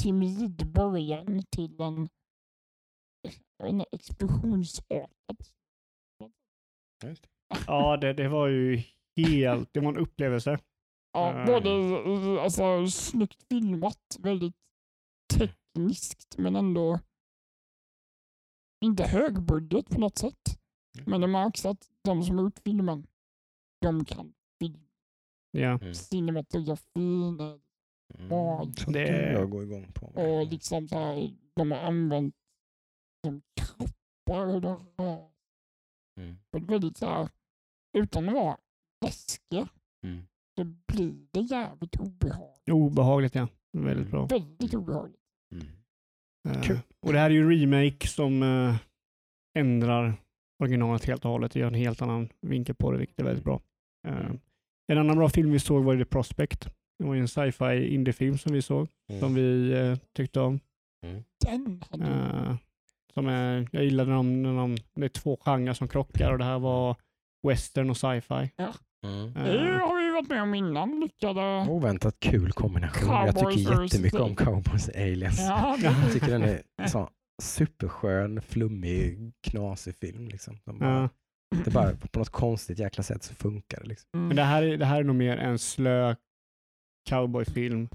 timid 0.02 0.72
början 0.74 1.44
till 1.52 1.82
en, 1.82 2.10
en 3.64 3.84
explosionsartad. 3.92 5.38
Ja, 7.68 7.98
det, 7.98 8.14
det 8.14 8.28
var 8.30 8.48
ju 8.48 8.84
helt, 9.16 9.74
det 9.74 9.80
var 9.80 9.90
en 9.90 9.98
upplevelse. 9.98 10.60
Ja, 11.14 11.32
Mm. 11.32 11.46
både 11.46 11.70
eh, 11.70 12.44
alltså, 12.44 12.88
snyggt 12.88 13.44
filmat, 13.50 14.18
väldigt 14.20 14.72
tekniskt 15.34 16.38
men 16.38 16.56
ändå 16.56 17.00
inte 18.86 19.04
högbudget 19.04 19.90
på 19.90 20.00
något 20.00 20.18
sätt. 20.18 20.60
Men 21.06 21.22
det 21.22 21.28
märks 21.28 21.66
att 21.66 21.90
de 22.04 22.24
som 22.24 22.38
har 22.38 22.44
gjort 22.44 22.60
filmen, 22.64 23.08
de 23.82 24.06
kan 24.06 24.34
film. 24.60 24.88
Ja. 25.52 25.70
Mm. 25.82 25.94
Cinematografin 25.94 27.60
Mm. 28.20 28.30
Sånt 28.30 28.94
Det- 28.94 29.08
kan 29.08 29.16
jag 29.42 29.50
gå 29.50 29.64
igång 29.64 29.92
på. 29.94 30.06
och 30.08 30.48
liksom 30.48 30.88
så 30.88 30.96
här, 31.00 31.34
de 31.56 31.72
har 31.72 31.78
använt 31.78 32.36
som 33.26 33.42
kroppar 33.56 34.48
och 34.56 34.62
de 34.62 34.88
rör 34.98 35.30
Mm. 36.18 36.38
på 36.52 36.58
ett 36.58 36.64
väldigt 36.64 36.98
så 36.98 37.06
här, 37.06 37.30
utan 37.98 38.30
att 38.30 38.36
vara 38.36 38.58
läskiga, 39.06 39.70
Mm. 40.04 40.28
så 40.58 40.64
blir 40.88 41.28
det 41.32 41.40
jävligt 41.42 41.96
obehagligt. 41.96 42.70
Obehagligt 42.70 43.36
ja. 43.36 43.48
Väldigt 43.72 43.98
Mm. 43.98 44.12
bra. 44.12 44.26
Väldigt 44.26 44.74
obehagligt. 44.74 45.22
Mm. 45.52 45.68
Eh, 46.50 46.62
Kul. 46.62 46.80
Och 47.06 47.14
det 47.14 47.20
här 47.20 47.30
är 47.30 47.34
ju 47.34 47.50
remake 47.52 48.08
som 48.08 48.44
eh, 48.44 48.76
ändrar 49.60 50.14
originalet 50.64 51.06
helt 51.06 51.26
och 51.26 51.32
hållet. 51.32 51.56
Gör 51.56 51.68
en 51.68 51.74
helt 51.74 52.02
annan 52.02 52.30
vinkel 52.42 52.76
på 52.76 52.92
det, 52.92 52.98
vilket 52.98 53.20
är 53.20 53.24
väldigt 53.24 53.44
bra. 53.44 53.62
Eh, 54.08 54.18
Mm. 54.26 54.40
en 54.92 54.98
annan 54.98 55.18
bra 55.18 55.30
film 55.30 55.52
vi 55.52 55.60
såg 55.60 55.84
var 55.84 55.98
The 55.98 56.06
Prospect. 56.06 56.68
Det 57.00 57.06
var 57.06 57.16
en 57.16 57.28
sci-fi 57.28 57.88
indiefilm 57.94 58.38
som 58.38 58.54
vi 58.54 58.62
såg, 58.62 58.88
Mm. 59.10 59.22
som 59.22 59.36
vi 59.36 59.72
eh, 59.74 59.96
tyckte 60.16 60.40
om. 60.40 60.60
Den 61.46 61.82
hade 61.90 62.06
Eh, 62.06 62.56
som 63.14 63.28
är, 63.28 63.68
jag 63.72 63.84
gillade 63.84 64.10
när 64.10 64.18
de, 64.18 64.42
när 64.44 64.54
de, 64.58 64.78
det 64.96 65.06
är 65.06 65.10
två 65.10 65.38
genrer 65.42 65.74
som 65.74 65.88
krockar 65.88 66.32
och 66.32 66.38
det 66.38 66.44
här 66.44 66.60
var 66.60 66.96
western 67.48 67.90
och 67.90 67.98
sci-fi. 67.98 68.52
Mm. 69.06 69.34
Det 70.18 70.22
varit 70.22 70.30
med 70.30 70.42
om 70.42 70.56
innan. 70.56 71.00
Lyckade... 71.00 71.66
Oväntat 71.70 72.20
kul 72.20 72.52
kombination. 72.52 73.10
jag 73.10 73.36
tycker 73.36 73.84
jättemycket 73.84 74.20
om 74.20 74.36
Cowboys 74.36 74.90
Aliens. 74.90 75.40
Ja, 75.40 75.78
Jag 75.84 76.14
tycker 76.14 76.28
den 76.28 76.42
är 76.44 76.62
så 76.88 77.10
superskön, 77.42 78.42
flummig, 78.42 79.34
knasig 79.48 79.96
film. 79.96 80.28
Liksom. 80.28 80.58
De 80.66 80.80
bara, 80.80 80.90
ja. 81.02 81.10
Det 81.66 81.72
bara 81.72 81.96
på 81.96 82.20
något 82.20 82.30
konstigt 82.30 82.80
jäkla 82.80 83.04
sätt 83.04 83.24
så 83.24 83.36
funkar 83.36 83.82
det. 83.82 83.88
Liksom. 83.88 84.08
Mm. 84.16 84.28
Men 84.28 84.36
det 84.38 84.44
här, 84.44 84.64
är, 84.64 84.78
det 84.78 84.86
här 84.86 85.00
är 85.00 85.04
nog 85.04 85.16
mer 85.16 85.38
en 85.38 85.60
slö 85.60 86.16
cowboyfilm 87.10 87.90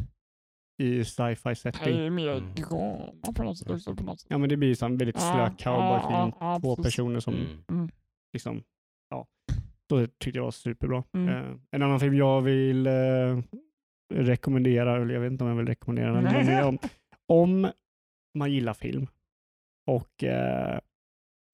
i 0.83 1.05
sci-fi 1.05 1.49
Det 1.49 1.55
setting. 1.57 1.97
är 1.99 2.11
mer 2.11 2.29
Mm. 2.29 2.55
drama 2.55 3.33
på 3.37 3.43
något 3.43 3.59
sätt. 3.59 3.71
Också 3.71 3.95
på 3.97 4.03
något 4.05 4.21
sätt. 4.21 4.27
Ja 4.31 4.39
men 4.39 4.49
det 4.49 4.57
blir 4.57 4.75
som 4.75 4.93
en 4.93 4.99
väldigt 4.99 5.21
slö 5.21 5.51
cowboyfilm. 5.59 6.61
Två 6.61 6.77
personer 6.77 7.21
som 7.21 7.35
Mm. 7.35 7.65
Mm. 7.71 7.89
liksom. 8.33 8.63
Så 9.93 10.07
tyckte 10.07 10.39
jag 10.39 10.45
var 10.45 10.51
superbra. 10.51 11.05
Mm. 11.13 11.29
Eh, 11.29 11.57
en 11.71 11.83
annan 11.83 12.01
film 12.01 12.15
jag 12.15 12.43
vill 12.43 12.87
eh, 12.87 13.43
rekommendera, 14.15 14.97
eller 15.03 15.15
jag 15.15 15.21
vet 15.21 15.33
inte 15.33 15.45
om 15.45 15.51
jag 15.51 15.57
vill 15.57 15.67
rekommendera 15.67 16.13
den, 16.13 16.25
men 16.25 16.65
om, 16.65 16.79
om 17.29 17.71
man 18.39 18.53
gillar 18.53 18.75
film 18.75 19.07
och 19.87 20.25
eh, 20.25 20.79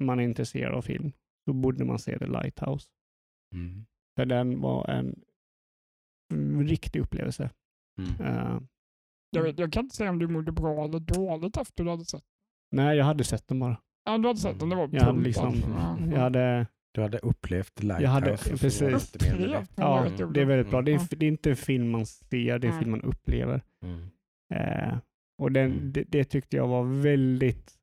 man 0.05 0.20
är 0.20 0.24
intresserad 0.24 0.74
av 0.74 0.82
film 0.82 1.12
så 1.44 1.52
borde 1.52 1.85
man 1.85 1.98
se 1.98 2.19
The 2.19 2.27
Lighthouse. 2.27 2.86
Mm. 3.55 3.86
För 4.16 4.27
den 4.27 4.60
var 4.60 4.90
en 4.90 5.20
mm, 6.32 6.66
riktig 6.69 7.01
upplevelse. 7.01 7.51
Mm. 7.98 8.20
Eh, 8.20 8.60
Jag, 9.31 9.43
vet, 9.43 9.59
jag 9.59 9.73
kan 9.73 9.85
inte 9.85 9.97
säga 9.97 10.10
om 10.10 10.19
du 10.19 10.28
mådde 10.28 10.52
bra 10.52 10.85
eller 10.85 11.01
dåligt 11.01 11.56
efter 11.56 11.85
du 11.85 11.90
hade 11.90 12.05
sett 12.05 12.24
nej, 12.70 12.97
jag 12.97 13.05
hade 13.05 13.24
sett 13.24 13.48
den 13.48 13.59
bara. 13.59 13.81
Ja, 14.05 14.19
du 14.19 14.28
hade 14.28 14.40
sett 14.40 14.60
den. 14.60 14.69
Det 14.69 14.77
var 14.77 14.89
Jag 14.93 15.02
hade 15.02 15.20
liksom, 15.20 15.55
Ja. 15.69 15.98
jag 16.12 16.20
hade, 16.20 16.66
Du 16.98 17.02
hade 17.02 17.18
upplevt 17.18 17.82
Lighthouse. 17.82 18.02
Jag 18.02 18.10
hade- 18.10 18.36
precis. 18.36 19.14
ja, 19.76 20.02
vet 20.02 20.18
jag. 20.18 20.32
det 20.34 20.40
är 20.40 20.44
väldigt 20.44 20.70
bra. 20.70 20.82
Det 20.82 20.92
är, 20.92 20.98
Ja. 20.98 21.06
det 21.10 21.26
är 21.26 21.28
inte 21.28 21.50
en 21.50 21.56
film 21.56 21.90
man 21.90 22.06
ser, 22.06 22.58
det 22.58 22.66
är 22.66 22.70
en 22.70 22.72
Mm. 22.72 22.78
film 22.78 22.90
man 22.90 23.02
upplever. 23.02 23.62
Mm. 23.84 24.08
Eh, 24.54 24.98
och 25.42 25.52
den, 25.52 25.72
Mm. 25.72 25.92
det, 25.92 26.04
det 26.08 26.24
tyckte 26.24 26.56
jag 26.56 26.68
var 26.68 27.00
väldigt 27.02 27.74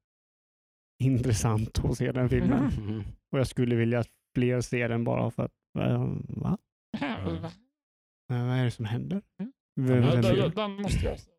intressant 1.03 1.85
att 1.85 1.97
se 1.97 2.11
den 2.11 2.29
filmen. 2.29 2.69
Mm. 2.77 3.03
Och 3.31 3.39
jag 3.39 3.47
skulle 3.47 3.75
vilja 3.75 3.99
att 3.99 4.09
fler 4.35 4.61
ser 4.61 4.89
den 4.89 5.03
bara 5.03 5.31
för 5.31 5.43
att, 5.43 5.51
eh, 5.79 6.07
va? 6.27 6.57
Eh, 7.01 7.25
vad 8.27 8.57
är 8.59 8.63
det 8.63 8.71
som 8.71 8.85
händer? 8.85 9.21
Mm. 9.39 9.51
Vem- 9.81 10.03
Ja, 10.03 10.11
vem- 10.11 10.21
den, 10.21 10.51
den 10.55 10.71
måste 10.71 11.05
jag 11.05 11.19
se. 11.19 11.31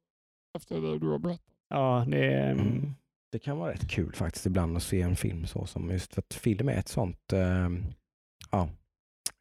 Efter 0.58 0.80
det 0.80 0.98
du 0.98 1.06
har 1.08 1.18
berättat. 1.18 1.42
Ja, 1.68 2.06
det 2.08 2.24
är... 2.34 2.52
Mm. 2.52 2.94
Det 3.32 3.38
kan 3.38 3.58
vara 3.58 3.72
rätt 3.72 3.88
kul 3.90 4.12
faktiskt 4.14 4.46
ibland 4.46 4.76
att 4.76 4.82
se 4.82 5.00
en 5.00 5.16
film 5.16 5.46
så 5.46 5.66
som 5.66 5.90
just 5.90 6.14
för 6.14 6.22
att 6.22 6.34
film 6.34 6.68
är 6.68 6.72
ett 6.78 6.88
sånt, 6.88 7.32
eh, 7.32 7.68
ja, 8.50 8.68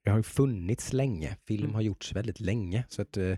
det 0.03 0.09
har 0.09 0.17
ju 0.17 0.23
funnits 0.23 0.93
länge. 0.93 1.37
Film 1.47 1.63
Mm. 1.63 1.75
har 1.75 1.81
gjorts 1.81 2.13
väldigt 2.15 2.39
länge 2.39 2.83
så 2.89 3.01
att 3.01 3.17
eh, 3.17 3.35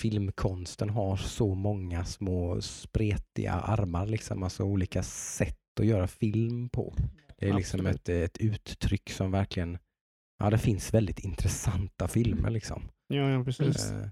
filmkonsten 0.00 0.90
har 0.90 1.16
så 1.16 1.54
många 1.54 2.04
små 2.04 2.60
spretiga 2.60 3.52
armar, 3.52 4.06
liksom, 4.06 4.42
alltså 4.42 4.64
olika 4.64 5.02
sätt 5.02 5.58
att 5.80 5.86
göra 5.86 6.06
film 6.08 6.68
på. 6.68 6.94
Det 7.38 7.48
är 7.48 7.54
liksom 7.54 7.80
Absolut. 7.80 8.08
ett, 8.08 8.08
ett 8.08 8.38
uttryck 8.38 9.10
som 9.10 9.30
verkligen, 9.30 9.78
ja 10.38 10.50
det 10.50 10.58
finns 10.58 10.94
väldigt 10.94 11.18
intressanta 11.18 12.08
filmer 12.08 12.50
liksom. 12.50 12.88
Ja, 13.08 13.30
ja 13.30 13.44
precis. 13.44 13.90
Eh, 13.90 14.08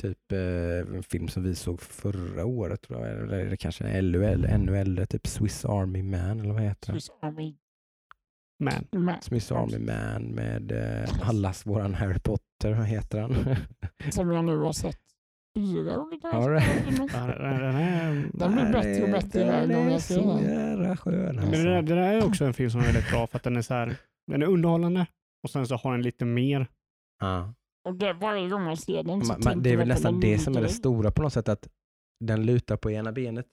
typ 0.00 0.32
eh, 0.32 0.96
en 0.96 1.02
film 1.02 1.28
som 1.28 1.42
vi 1.42 1.54
såg 1.54 1.80
förra 1.80 2.44
året, 2.44 2.82
tror 2.82 3.06
jag, 3.06 3.20
eller 3.20 3.50
det 3.50 3.56
kanske 3.56 3.84
är 3.84 3.98
ännu 3.98 4.24
äldre, 4.24 4.50
ännu 4.50 4.78
äldre, 4.78 5.06
typ 5.06 5.26
Swiss 5.26 5.64
Army 5.64 6.02
Man 6.02 6.40
eller 6.40 6.52
vad 6.52 6.62
heter 6.62 6.92
den? 6.92 7.00
Swiss 7.00 7.10
Army 7.22 7.54
Men. 8.58 9.04
Man. 9.04 9.22
Swiss 9.22 9.52
Army 9.52 9.78
Man 9.78 10.22
med 10.22 10.72
eh, 10.72 11.28
allas 11.28 11.66
våran 11.66 11.94
Harry 11.94 12.18
Potter, 12.18 12.74
vad 12.74 12.86
heter 12.86 13.20
han? 13.20 13.34
Som 14.12 14.30
jag 14.30 14.44
nu 14.44 14.56
har 14.56 14.72
sett 14.72 15.00
fyra 15.56 15.98
olika 15.98 16.30
Den, 18.32 18.52
blir 18.52 18.72
bättre 18.72 19.02
och 19.02 19.10
bättre 19.10 19.44
varje 19.44 19.66
Den 19.66 19.76
gång 19.76 19.86
är 19.86 19.90
jag 19.90 20.00
ser 20.00 20.14
så 20.14 20.36
den. 20.36 20.44
jävla 20.44 20.96
skön 20.96 21.36
men 21.36 21.50
den, 21.50 21.66
är, 21.66 21.76
alltså. 21.76 21.94
den 21.94 22.04
är 22.04 22.26
också 22.26 22.44
en 22.44 22.54
film 22.54 22.70
som 22.70 22.80
är 22.80 22.84
väldigt 22.84 23.10
bra 23.10 23.26
för 23.26 23.36
att 23.36 23.42
den 23.42 23.56
är 23.56 23.62
så 23.62 23.74
här, 23.74 23.96
den 24.26 24.42
är 24.42 24.46
underhållande 24.46 25.06
och 25.42 25.50
sen 25.50 25.66
så 25.66 25.76
har 25.76 25.92
den 25.92 26.02
lite 26.02 26.24
mer. 26.24 26.66
Ja. 27.20 27.54
Och 27.88 27.94
det, 27.94 28.12
varje 28.12 28.48
gång 28.48 28.64
man 28.64 28.76
ser 28.76 29.02
den 29.02 29.24
så 29.24 29.32
Man, 29.32 29.40
man, 29.44 29.62
det 29.62 29.70
är 29.70 29.76
väl 29.76 29.88
nästan 29.88 30.20
det 30.20 30.38
som 30.38 30.56
är 30.56 30.62
det 30.62 30.68
stora 30.68 31.10
på 31.10 31.22
något 31.22 31.32
sätt, 31.32 31.48
att 31.48 31.68
den 32.24 32.46
lutar 32.46 32.76
på 32.76 32.90
ena 32.90 33.12
benet 33.12 33.46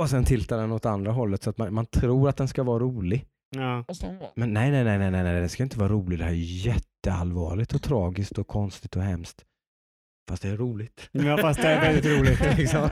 och 0.00 0.10
sen 0.10 0.24
tiltar 0.24 0.58
den 0.58 0.72
åt 0.72 0.86
andra 0.86 1.12
hållet 1.12 1.42
så 1.42 1.50
att 1.50 1.58
man, 1.58 1.74
man 1.74 1.86
tror 1.86 2.28
att 2.28 2.36
den 2.36 2.48
ska 2.48 2.62
vara 2.62 2.78
rolig. 2.78 3.26
Ja. 3.56 3.84
Men 4.34 4.52
nej, 4.52 4.70
nej, 4.70 4.84
nej, 4.84 4.98
nej, 4.98 5.10
nej, 5.10 5.22
nej, 5.22 5.40
det 5.40 5.48
ska 5.48 5.62
inte 5.62 5.78
vara 5.78 5.88
roligt. 5.88 6.18
Det 6.18 6.24
här 6.24 6.32
är 6.32 6.66
jätteallvarligt 6.66 7.74
och 7.74 7.82
tragiskt 7.82 8.38
och 8.38 8.46
konstigt 8.46 8.96
och 8.96 9.02
hemskt. 9.02 9.44
Fast 10.28 10.42
det 10.42 10.48
är 10.48 10.56
roligt. 10.56 11.08
ja, 11.12 11.38
fast 11.38 11.62
det 11.62 11.68
är 11.68 11.80
väldigt 11.80 12.04
roligt. 12.18 12.58
liksom. 12.58 12.88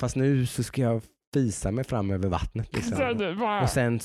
Fast 0.00 0.16
nu 0.16 0.46
så 0.46 0.62
ska 0.62 0.82
jag 0.82 1.02
fisa 1.34 1.70
mig 1.70 1.84
fram 1.84 2.10
över 2.10 2.28
vattnet. 2.28 2.72
Liksom. 2.72 3.28
Och 3.62 3.70
sen 3.70 4.00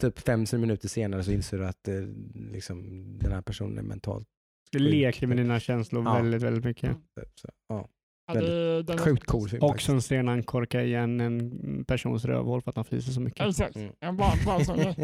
typ 0.00 0.18
fem 0.18 0.44
minuter 0.52 0.88
senare 0.88 1.24
så 1.24 1.32
inser 1.32 1.58
du 1.58 1.66
att 1.66 1.88
eh, 1.88 1.94
liksom, 2.34 3.04
den 3.18 3.32
här 3.32 3.42
personen 3.42 3.78
är 3.78 3.82
mentalt 3.82 4.28
Du 4.72 4.78
leker 4.78 5.26
med 5.26 5.36
dina 5.36 5.60
känslor 5.60 6.04
Ja. 6.04 6.14
väldigt, 6.14 6.42
väldigt 6.42 6.64
mycket. 6.64 6.90
typ, 6.90 7.28
så, 7.34 7.48
ja. 7.68 7.88
ja, 8.26 8.34
den 8.34 8.44
är- 8.44 8.98
Sjukt 8.98 9.24
cool 9.26 9.48
film 9.48 9.62
Och 9.62 9.80
sen 9.82 10.02
ser 10.02 10.24
han 10.24 10.42
korka 10.42 10.82
igen 10.82 11.20
en 11.20 11.84
persons 11.84 12.24
rövhål 12.24 12.62
för 12.62 12.70
att 12.70 12.76
han 12.76 12.84
fiser 12.84 13.12
så 13.12 13.20
mycket. 13.20 13.46
Exakt. 13.48 13.76
Mm. 13.76 14.16
Bara, 14.16 14.32
bara 14.46 14.64
så, 14.64 14.74
Det 14.74 14.94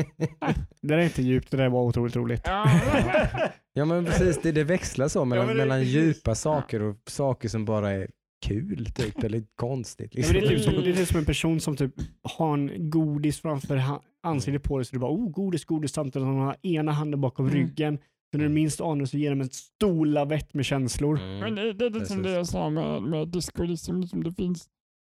där 0.80 0.98
är 0.98 1.02
inte 1.04 1.22
djupt, 1.22 1.50
det 1.50 1.56
där 1.56 1.68
var 1.68 1.82
otroligt 1.82 2.16
roligt. 2.16 2.42
ja, 2.44 2.70
Ja 3.72 3.84
men 3.84 4.04
precis, 4.04 4.38
det, 4.42 4.52
det 4.52 4.64
växlar 4.64 5.08
så 5.08 5.24
mellan, 5.24 5.46
men 5.46 5.56
det- 5.56 5.62
mellan 5.62 5.84
djupa 5.84 6.34
saker 6.34 6.82
och 6.82 6.96
saker 7.06 7.48
som 7.48 7.64
bara 7.64 7.90
är 7.90 8.08
kul 8.46 8.86
typ, 8.86 9.22
eller 9.24 9.42
konstigt. 9.56 10.10
Ja, 10.14 10.24
men 10.32 10.34
Liksom. 10.34 10.48
det, 10.48 10.54
är 10.54 10.56
typ 10.56 10.64
som, 10.64 10.84
det 10.84 10.90
är 10.90 10.94
typ 10.94 11.08
som 11.08 11.18
en 11.18 11.24
person 11.24 11.60
som 11.60 11.76
typ 11.76 11.92
har 12.22 12.54
en 12.54 12.90
godis 12.90 13.40
framför 13.40 13.82
ansiktet 14.22 14.62
på 14.62 14.78
dig 14.78 14.84
så 14.84 14.92
du 14.92 14.98
bara 14.98 15.10
oh 15.12 15.30
godis, 15.30 15.64
godis 15.64 15.92
samtidigt 15.92 16.24
som 16.26 16.36
han 16.36 16.46
har 16.46 16.56
ena 16.62 16.92
handen 16.92 17.20
bakom 17.20 17.46
Mm. 17.46 17.58
ryggen. 17.58 17.98
Så 18.32 18.38
när 18.38 18.44
du 18.44 18.48
minst 18.54 18.80
anar 18.80 19.04
så 19.04 19.16
ger 19.18 19.30
de 19.30 19.40
en 19.40 19.50
stor 19.50 20.06
lavett 20.06 20.54
med 20.54 20.64
känslor. 20.64 21.18
Mm. 21.18 21.38
Men 21.40 21.54
det, 21.54 21.72
det 21.72 21.86
är 21.86 21.90
liksom 21.90 22.16
det 22.16 22.22
Precis. 22.22 22.36
jag 22.36 22.46
sa 22.46 22.70
med, 22.70 23.02
med 23.02 23.28
disco, 23.28 23.62
liksom, 23.62 24.00
liksom, 24.00 24.24
det, 24.24 24.32
finns, 24.32 24.68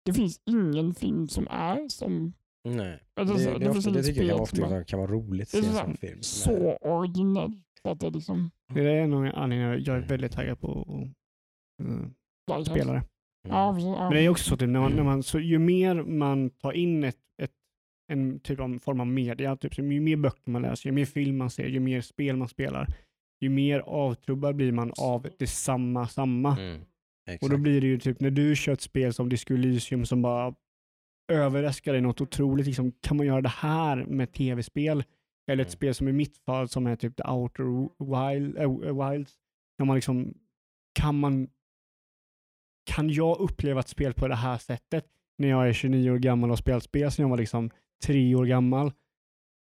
det 0.04 0.12
finns 0.12 0.40
ingen 0.46 0.94
film 0.94 1.28
som 1.28 1.48
är 1.50 1.88
som... 1.88 2.32
Nej. 2.68 3.00
Alltså, 3.20 3.36
Det, 3.36 3.44
det, 3.52 3.58
det 3.58 3.70
ofta, 3.70 3.90
det 3.90 4.02
tycker 4.02 4.22
jag 4.22 4.48
som 4.48 4.62
ofta 4.64 4.84
kan 4.84 4.98
vara 4.98 5.10
roligt 5.10 5.52
Det 5.52 5.58
att 5.58 5.64
är 5.64 5.68
se 5.68 5.70
en 5.70 5.74
så- 5.76 5.84
sån 5.84 5.96
film. 5.96 6.22
som 6.22 6.52
så 6.54 6.76
originell. 6.88 7.52
Så 7.82 7.90
att 7.90 8.00
det 8.00 8.10
liksom... 8.10 8.50
Det 8.74 8.90
är 8.98 9.06
nog 9.06 9.26
anledningen 9.26 9.84
jag 9.84 9.96
är 9.96 10.00
väldigt 10.00 10.32
taggad 10.32 10.60
på 10.60 10.80
att 12.52 12.58
uh, 12.58 12.64
spela 12.64 12.92
det. 12.92 13.02
Ja. 13.48 13.72
Men 13.72 14.10
det 14.10 14.20
är 14.20 14.28
också 14.28 14.44
så 14.44 14.54
att 14.54 14.60
när 14.60 14.80
man, 14.80 14.92
när 14.92 15.02
man, 15.02 15.22
så 15.22 15.38
ju 15.40 15.58
mer 15.58 16.02
man 16.02 16.50
tar 16.50 16.72
in 16.72 17.04
ett, 17.04 17.16
ett, 17.42 17.50
en 18.08 18.40
typ 18.40 18.60
av 18.60 18.78
form 18.78 19.00
av 19.00 19.06
media, 19.06 19.56
typ, 19.56 19.74
så 19.74 19.82
ju 19.82 20.00
mer 20.00 20.16
böcker 20.16 20.50
man 20.50 20.62
läser, 20.62 20.88
ju 20.88 20.92
mer 20.92 21.04
film 21.04 21.36
man 21.38 21.50
ser, 21.50 21.66
ju 21.66 21.80
mer 21.80 22.00
spel 22.00 22.36
man 22.36 22.48
spelar, 22.48 22.88
ju 23.40 23.48
mer 23.48 23.80
avtrubbad 23.80 24.56
blir 24.56 24.72
man 24.72 24.92
av 24.98 25.26
det 25.38 25.46
samma, 25.46 26.08
samma. 26.08 26.58
Mm. 26.58 26.80
Och 27.40 27.50
då 27.50 27.56
blir 27.56 27.80
det 27.80 27.86
ju 27.86 27.98
typ 27.98 28.20
när 28.20 28.30
du 28.30 28.56
kör 28.56 28.72
ett 28.72 28.80
spel 28.80 29.12
som 29.14 29.28
Disco 29.28 29.54
Elysium 29.54 30.06
som 30.06 30.22
bara 30.22 30.54
överraskar 31.32 31.92
dig 31.92 32.02
något 32.02 32.20
otroligt, 32.20 32.66
liksom, 32.66 32.92
kan 32.92 33.16
man 33.16 33.26
göra 33.26 33.40
det 33.40 33.48
här 33.48 33.96
med 34.04 34.32
tv-spel? 34.32 35.04
Eller 35.50 35.62
ett 35.62 35.68
Mm. 35.68 35.72
spel 35.76 35.94
som 35.94 36.08
i 36.08 36.12
mitt 36.12 36.36
fall 36.38 36.68
som 36.68 36.86
är 36.86 36.96
typ 36.96 37.16
The 37.16 37.22
Outer 37.28 37.88
Wild, 37.98 38.58
äh, 38.58 39.10
Wilds, 39.10 39.34
när 39.78 39.86
man 39.86 39.96
liksom, 39.96 40.34
kan 40.94 41.18
man 41.18 41.48
kan 42.90 43.10
jag 43.10 43.40
uppleva 43.40 43.80
ett 43.80 43.88
spel 43.88 44.14
på 44.14 44.28
det 44.28 44.34
här 44.34 44.58
sättet 44.58 45.06
när 45.38 45.48
jag 45.48 45.68
är 45.68 45.72
29 45.72 46.10
år 46.10 46.18
gammal 46.18 46.50
och 46.50 46.58
spelat 46.58 46.82
spel 46.82 47.10
sedan 47.12 47.22
jag 47.22 47.30
var 47.30 47.38
liksom 47.38 47.70
tre 48.06 48.34
år 48.34 48.44
gammal? 48.44 48.92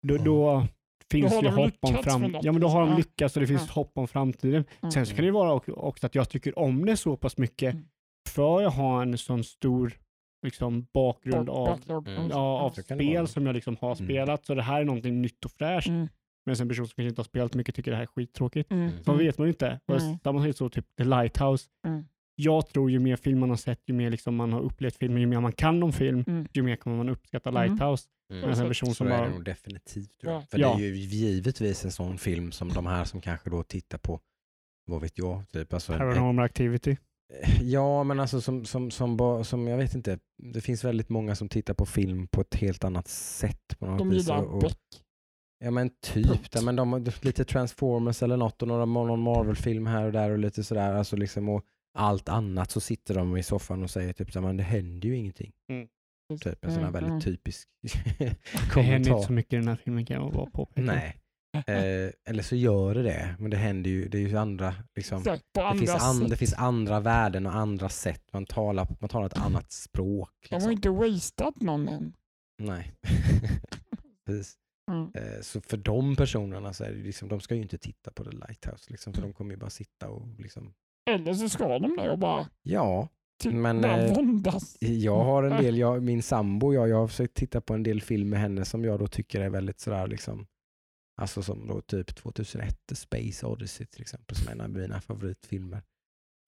Då, 0.07 0.15
Mm. 0.15 0.25
då 0.25 0.67
finns 1.11 1.33
har 1.35 1.43
det 1.43 1.49
de 1.49 1.55
hopp 1.55 1.75
om 1.81 1.91
lyckats 1.91 2.05
fram... 2.13 2.21
med 2.21 2.31
något, 2.31 2.45
Ja, 2.45 2.53
men 2.53 2.61
då 2.61 2.69
har 2.69 2.87
de 2.87 2.97
lyckats 2.97 3.37
och 3.37 3.41
det 3.41 3.47
finns 3.47 3.67
Ja. 3.67 3.73
hopp 3.73 3.99
om 3.99 4.09
framtiden. 4.09 4.65
Mm. 4.81 4.91
Sen 4.93 5.07
så 5.07 5.15
kan 5.15 5.25
det 5.25 5.31
vara 5.31 5.53
också- 5.53 6.07
att 6.07 6.15
jag 6.15 6.29
tycker 6.31 6.59
om 6.59 6.87
det 6.87 6.97
så 6.97 7.17
pass 7.17 7.39
mycket 7.39 7.75
Mm. 7.75 7.87
för 8.29 8.63
jag 8.63 8.71
har 8.71 9.03
en 9.03 9.19
sån 9.19 9.45
stor 9.45 9.93
liksom, 10.47 10.87
bakgrund 10.95 11.49
Bak- 11.49 11.57
av, 11.57 11.67
backlog. 11.79 12.09
Mm. 12.09 12.29
ja, 12.31 12.61
av 12.61 12.71
spel 12.71 13.29
som 13.29 13.47
jag 13.47 13.55
liksom 13.55 13.77
har 13.81 13.93
Mm. 13.95 14.05
spelat. 14.07 14.47
Så 14.47 14.55
det 14.55 14.63
här 14.63 14.81
är 14.81 14.85
någonting 14.85 15.23
nytt 15.23 15.45
och 15.45 15.51
fräscht. 15.51 15.89
Mm. 15.89 16.09
Men 16.47 16.57
en 16.61 16.69
person 16.69 16.87
som 16.87 16.95
kanske 16.97 17.09
inte 17.09 17.21
har 17.21 17.25
spelat 17.25 17.55
mycket 17.55 17.75
tycker 17.75 17.91
det 17.91 17.97
här 17.97 18.03
är 18.05 18.07
skittråkigt. 18.07 18.71
Mm. 18.73 18.91
Så 19.05 19.13
vet 19.13 19.39
man 19.39 19.47
ju 19.47 19.51
inte. 19.53 19.81
Mm. 19.93 20.19
Samma 20.25 20.45
sak 20.45 20.57
så 20.57 20.69
typ 20.69 20.87
The 20.97 21.05
Lighthouse. 21.05 21.67
Mm. 21.87 22.05
Jag 22.39 22.69
tror 22.69 22.91
ju 22.91 22.99
mer 22.99 23.17
film 23.17 23.39
man 23.41 23.51
har 23.51 23.57
sett, 23.57 23.81
ju 23.87 23.95
mer 23.95 24.11
liksom 24.11 24.37
man 24.37 24.53
har 24.53 24.61
upplevt 24.61 24.97
film, 24.97 25.19
ju 25.19 25.27
mer 25.27 25.41
man 25.41 25.53
kan 25.53 25.83
om 25.83 25.93
film, 25.93 26.25
Mm. 26.27 26.47
ju 26.53 26.63
mer 26.63 26.77
kommer 26.77 26.97
man 26.97 27.09
uppskatta 27.09 27.51
Mm. 27.51 27.63
Lighthouse. 27.63 28.09
Mm. 28.33 28.51
Men 28.51 28.61
en 28.61 28.69
person 28.69 28.89
Så 28.89 28.95
som 28.95 29.07
är 29.07 29.11
det 29.11 29.19
bara... 29.19 29.29
nog 29.31 29.45
definitivt. 29.45 30.19
Tror 30.21 30.33
jag. 30.33 30.43
Ja. 30.43 30.47
För 30.51 30.59
Ja. 30.59 30.75
det 30.79 30.85
är 30.85 30.89
ju 30.89 30.97
givetvis 30.97 31.85
en 31.85 31.93
sån 31.93 32.19
film 32.19 32.53
som 32.53 32.69
de 32.69 32.87
här 32.87 33.05
som 33.05 33.21
kanske 33.21 33.51
då 33.51 33.63
tittar 33.63 33.99
på, 33.99 34.21
vad 34.87 35.01
vet 35.01 35.19
jag, 35.19 35.49
typ 35.53 35.73
alltså 35.73 35.93
en, 35.93 35.99
Paranormal 35.99 36.45
Activity. 36.45 36.97
Ja, 37.63 38.05
men 38.05 38.21
alltså 38.21 38.41
som, 38.41 38.65
som, 38.65 38.91
som, 38.91 39.45
som, 39.45 39.67
jag 39.69 39.77
vet 39.77 39.95
inte, 39.95 40.19
det 40.43 40.61
finns 40.61 40.85
väldigt 40.85 41.09
många 41.09 41.35
som 41.35 41.49
tittar 41.49 41.75
på 41.75 41.87
film 41.87 42.29
på 42.29 42.41
ett 42.41 42.55
helt 42.55 42.85
annat 42.85 43.09
sätt. 43.09 43.79
På 43.79 43.87
något 43.87 43.99
De 43.99 44.13
gillar 44.13 44.43
och. 44.43 44.65
Ja 45.65 45.71
men 45.71 45.91
typ, 46.03 46.51
där, 46.53 46.63
men 46.63 46.77
de, 46.77 46.93
har 46.93 47.25
lite 47.25 47.45
Transformers 47.45 48.23
eller 48.23 48.37
något 48.37 48.63
och 48.63 48.69
några, 48.69 48.85
någon 48.85 49.21
Marvel-film 49.23 49.87
här 49.87 50.05
och 50.05 50.13
där 50.13 50.31
och 50.31 50.39
lite 50.39 50.65
sådär. 50.65 50.93
Alltså 50.95 51.17
liksom, 51.17 51.49
och 51.49 51.65
allt 51.97 52.29
annat 52.29 52.71
så 52.71 52.81
sitter 52.81 53.15
de 53.15 53.37
i 53.37 53.43
soffan 53.43 53.83
och 53.83 53.91
säger 53.91 54.13
typ 54.13 54.33
så 54.33 54.41
här, 54.41 54.47
men 54.47 54.57
det 54.57 54.63
händer 54.63 55.09
ju 55.09 55.17
ingenting. 55.17 55.53
Typ 56.41 56.65
en 56.65 56.71
sån 56.73 56.83
här 56.83 56.89
Mm, 56.89 56.93
väldigt 56.93 57.11
mm. 57.11 57.21
typisk 57.21 57.69
Det 57.83 58.25
händer 58.25 58.37
kommentar. 58.71 59.13
inte 59.15 59.27
så 59.27 59.33
mycket 59.33 59.53
i 59.53 59.57
den 59.57 59.69
här 59.69 59.77
filmen 59.77 60.07
kan 60.07 60.17
jag 60.23 60.33
bara 60.33 60.51
påpeka. 60.51 60.81
Nej. 60.83 61.17
Eh, 61.67 62.11
eller 62.25 62.43
så 62.43 62.57
gör 62.57 62.95
det 62.95 63.03
det, 63.03 63.37
men 63.39 63.51
det 63.51 63.57
händer 63.57 63.91
ju, 63.91 64.09
det 64.09 64.19
är 64.19 64.23
ju 64.29 64.37
andra 64.37 64.75
liksom. 64.97 65.19
Exakt, 65.19 65.45
Det 65.55 65.79
finns, 65.79 65.91
an, 66.03 66.29
det 66.29 66.37
finns 66.37 66.55
andra 66.55 67.01
värden 67.01 67.47
och 67.47 67.55
andra 67.55 67.89
sätt. 67.89 68.23
Man 68.33 68.47
talar, 68.47 68.89
man 69.01 69.09
talar 69.09 69.27
ett 69.27 69.39
annat 69.39 69.73
språk. 69.73 70.31
De 70.49 70.55
har 70.55 70.59
Liksom. 70.61 70.73
inte 70.73 70.89
wasted 70.91 71.53
någon 71.63 71.89
än. 71.89 72.13
Nej. 72.63 72.93
Precis. 74.27 74.55
Mm. 74.91 75.11
Eh, 75.15 75.41
Så 75.43 75.61
för 75.61 75.77
de 75.77 76.17
personerna 76.17 76.73
så 76.73 76.85
är 76.85 76.91
det 76.93 76.99
liksom, 77.03 77.29
de 77.29 77.41
ska 77.41 77.55
ju 77.55 77.63
inte 77.63 77.79
titta 77.79 78.11
på 78.11 78.25
The 78.25 78.31
Lighthouse. 78.31 78.91
Liksom, 78.91 79.13
för 79.13 79.23
de 79.23 79.33
kommer 79.33 79.51
ju 79.55 79.57
bara 79.57 79.71
sitta 79.71 80.09
och 80.09 80.29
liksom, 80.39 80.75
Eller 81.07 81.35
så 81.35 81.49
ska 81.49 81.79
de 81.79 81.97
det 81.97 82.11
och 82.11 82.19
bara, 82.19 82.49
ja. 82.63 83.09
typ, 83.43 83.53
Men, 83.53 83.81
bara 83.81 84.03
eh, 84.03 84.15
våndas. 84.15 84.77
Jag 84.81 85.25
har 85.25 85.43
en 85.43 85.63
del, 85.63 85.79
jag, 85.79 86.03
min 86.03 86.23
sambo, 86.23 86.75
jag, 86.75 86.89
jag 86.89 86.97
har 86.97 87.09
försökt 87.09 87.35
titta 87.35 87.61
på 87.61 87.75
en 87.75 87.83
del 87.83 88.03
film 88.03 88.29
med 88.29 88.41
henne 88.41 88.65
som 88.65 88.85
jag 88.85 88.99
då 88.99 89.07
tycker 89.07 89.41
är 89.41 89.51
väldigt 89.51 89.81
sådär 89.81 90.07
liksom, 90.07 90.47
alltså 91.17 91.43
som 91.43 91.67
då 91.67 91.81
typ 91.81 92.15
2001 92.15 92.87
The 92.89 92.95
Space 92.95 93.47
Odyssey 93.47 93.87
till 93.87 94.03
exempel, 94.03 94.37
som 94.37 94.49
är 94.49 94.53
en 94.53 94.61
av 94.61 94.71
mina 94.71 95.01
favoritfilmer. 95.01 95.83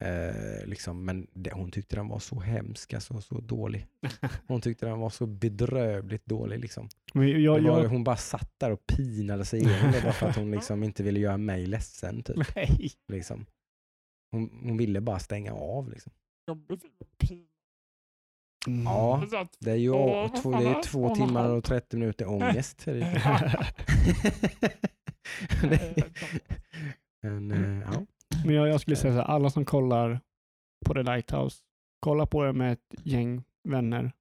Eh, 0.01 0.67
liksom, 0.67 1.05
men 1.05 1.27
det, 1.33 1.53
hon 1.53 1.71
tyckte 1.71 1.97
den 1.97 2.09
var 2.09 2.19
så 2.19 2.41
hemsk, 2.41 2.95
alltså, 2.95 3.21
så 3.21 3.41
dålig. 3.41 3.87
Hon 4.47 4.61
tyckte 4.61 4.87
den 4.87 4.99
var 4.99 5.11
så 5.11 5.27
bedrövligt 5.27 6.27
dålig. 6.27 6.61
Liksom. 6.61 6.89
Men 7.15 7.43
jag, 7.43 7.53
var, 7.53 7.83
jag, 7.83 7.89
Hon 7.89 8.05
bara 8.05 8.17
satt 8.17 8.53
där 8.59 8.71
och 8.71 8.87
pinade 8.87 9.45
sig 9.45 9.61
igenom 9.61 9.93
det 9.93 10.03
bara 10.03 10.13
för 10.13 10.29
att 10.29 10.37
hon 10.37 10.51
liksom 10.57 10.83
inte 10.83 11.03
ville 11.03 11.21
göra 11.21 11.37
mig 11.37 11.67
ledsen. 11.67 12.23
Typ, 12.23 12.37
nej. 12.57 12.91
liksom. 13.09 13.47
Hon, 14.31 14.61
hon 14.63 14.77
ville 14.77 15.01
bara 15.01 15.19
stänga 15.19 15.53
av. 15.53 15.91
Liksom. 15.91 16.13
Mm. 18.67 18.85
Ja. 18.85 19.23
Det 19.59 19.71
är 19.71 19.75
ju 19.77 19.89
två, 20.43 20.51
det 20.51 20.69
är 20.69 20.83
två 20.83 21.15
timmar 21.15 21.49
och 21.51 21.65
30 21.65 21.97
minuter 21.97 22.29
ångest. 22.31 22.79
det. 22.85 23.01
Eh, 23.01 23.53
Det- 25.71 26.05
Men, 27.23 27.51
eh, 27.53 27.89
ja. 27.93 28.03
Men 28.45 28.55
jag, 28.55 28.69
jag 28.69 28.81
skulle 28.81 28.97
säga 28.97 29.13
så 29.13 29.19
här, 29.19 29.27
alla 29.27 29.51
som 29.51 29.65
kollar 29.65 30.21
på 30.87 30.95
The 30.95 31.03
Lighthouse, 31.03 31.63
kolla 32.01 32.27
på 32.27 32.45
det 32.45 32.53
med 32.53 32.73
ett 32.73 32.95
gäng 33.05 33.45
vänner 33.69 34.13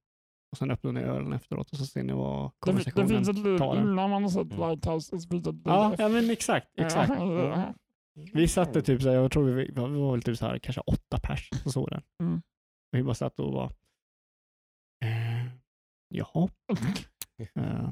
och 0.52 0.58
sen 0.58 0.70
öppnar 0.70 0.92
ni 0.92 1.00
ölen 1.00 1.32
efteråt 1.32 1.70
och 1.70 1.78
så 1.78 1.86
ser 1.86 2.02
ni 2.02 2.12
vad 2.12 2.42
Det, 2.44 2.46
det 2.46 2.52
konversationen 2.60 3.08
finns 3.08 3.28
ett 3.28 3.38
liv 3.38 3.58
tar 3.58 3.76
innan 3.76 4.10
man 4.10 4.22
har 4.22 4.30
sett 4.30 4.52
Mm. 4.52 4.68
Lighthouse. 4.68 5.16
Det 5.16 5.52
Ja, 5.64 5.94
ja 5.98 6.08
men 6.08 6.30
exakt. 6.30 6.68
exakt. 6.78 7.12
Vi 8.34 8.48
satte 8.48 8.82
typ 8.82 9.02
så 9.02 9.08
här, 9.08 9.16
jag 9.16 9.32
tror 9.32 9.44
vi, 9.50 9.64
vi 9.64 9.72
var 9.72 10.12
väl 10.12 10.22
typ 10.22 10.38
så 10.38 10.46
här, 10.46 10.58
kanske 10.58 10.80
åtta 10.80 11.18
pers 11.22 11.48
som 11.62 11.72
såg 11.72 11.90
den. 11.90 12.02
Mm. 12.22 12.34
Och 12.92 12.98
vi 12.98 13.02
bara 13.02 13.14
satt 13.14 13.40
och 13.40 13.52
var 13.52 13.72
eh, 15.04 15.46
jaha. 16.08 16.48
Eh, 17.54 17.90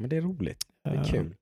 Men 0.00 0.08
det 0.10 0.16
är 0.16 0.20
roligt. 0.20 0.66
Det 0.84 0.90
är 0.90 0.94
Eh, 0.96 1.04
kul. 1.04 1.36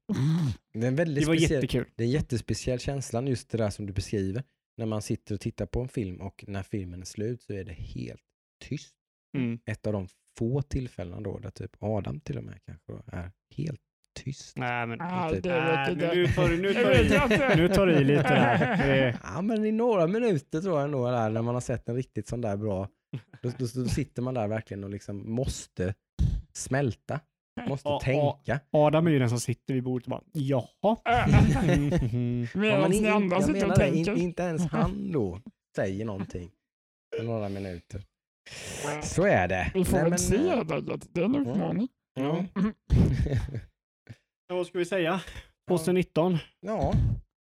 Det 0.73 0.78
är 0.78 0.89
en 0.89 0.97
väldigt 0.97 1.24
Det 1.24 1.28
var 1.28 1.36
speciell, 1.36 1.52
jättekul. 1.62 1.93
det 1.97 2.02
är 2.02 2.06
en 2.06 2.12
jättespeciell 2.12 2.78
känslan 2.78 3.27
just 3.27 3.51
det 3.51 3.59
där 3.59 3.70
som 3.70 3.86
du 3.86 3.93
beskriver. 3.93 4.44
När 4.77 4.86
man 4.86 5.02
sitter 5.02 5.35
och 5.35 5.40
tittar 5.40 5.66
på 5.66 5.81
en 5.81 5.89
film 5.89 6.20
och 6.20 6.44
när 6.48 6.62
filmen 6.62 7.01
är 7.01 7.05
slut 7.05 7.43
så 7.43 7.52
är 7.52 7.64
det 7.64 7.73
helt 7.73 8.23
tyst. 8.64 8.94
Mm. 9.36 9.59
Ett 9.66 9.86
av 9.86 9.93
de 9.93 10.09
få 10.39 10.62
tillfällena 10.62 11.20
då 11.20 11.39
där 11.39 11.51
typ 11.51 11.77
Adam 11.82 12.20
till 12.20 12.39
och 12.39 12.44
med 12.44 12.62
kanske 12.64 12.93
är 13.06 13.32
helt 13.56 13.81
tyst. 14.24 14.56
Nej, 14.59 14.86
men, 14.86 14.98
det 14.98 15.05
Nej, 15.05 15.34
inte. 15.36 16.10
nu 16.14 16.26
tar 16.26 16.48
du, 16.48 16.56
nu 16.62 16.72
Det 16.72 17.09
tar 17.18 17.56
nu 17.56 17.68
tar 17.68 17.86
du 17.86 17.93
i 17.93 18.05
lite 18.05 18.22
där. 18.22 18.59
Det 18.86 18.98
är- 18.98 19.16
Ja 19.22 19.43
men 19.43 19.64
i 19.64 19.72
några 19.72 20.06
minuter 20.06 20.60
tror 20.60 20.76
jag 20.76 20.84
ändå 20.84 21.10
där, 21.10 21.30
när 21.30 21.43
man 21.43 21.55
har 21.55 21.60
sett 21.60 21.88
en 21.88 21.94
riktigt 21.97 22.28
sån 22.28 22.40
där 22.40 22.56
bra, 22.56 22.88
då, 23.43 23.51
då, 23.59 23.66
då 23.74 23.88
sitter 23.88 24.22
man 24.22 24.34
där 24.34 24.48
verkligen 24.48 24.84
och 24.84 24.90
liksom 24.90 25.30
måste 25.32 25.94
smälta, 26.52 27.20
måste 27.68 27.88
Ja, 27.88 28.01
ja. 28.05 28.40
tänka. 28.44 28.60
Adam 28.72 29.06
är 29.06 29.10
ju 29.10 29.18
den 29.18 29.28
som 29.30 29.40
sitter 29.40 29.74
vid 29.74 29.82
bordet 29.82 30.06
och 30.06 30.10
bara 30.10 30.22
jaha. 30.32 30.97
Mm. 31.62 32.43
Ja, 32.55 32.60
Medan 32.60 32.80
men 32.80 32.90
ni 32.90 33.09
andra 33.09 33.40
sitter 33.43 33.62
och 33.62 33.68
menar 33.68 33.76
det, 33.76 33.88
in, 33.97 34.05
tänker. 34.05 34.22
inte 34.22 34.43
ens 34.43 34.66
han 34.66 35.12
då 35.12 35.40
säger 35.76 36.05
någonting 36.05 36.51
för 37.16 37.24
några 37.24 37.48
minuter. 37.48 38.02
Så 39.02 39.24
är 39.24 39.48
det. 39.48 39.70
Vi 39.74 39.84
får 39.84 39.93
Nej, 39.93 40.02
väl 40.02 40.10
men, 40.10 40.18
se 40.18 40.36
eh, 40.36 40.43
helt 40.56 40.70
enkelt. 40.70 41.09
Det 41.14 41.20
är 41.20 41.24
en 41.24 41.34
utmaning. 41.36 41.88
Ja. 42.14 42.44
Ja, 42.55 42.60
Vad 44.48 44.66
ska 44.66 44.78
vi 44.78 44.85
säga? 44.85 45.20
2019. 45.68 46.39
ja, 46.60 46.93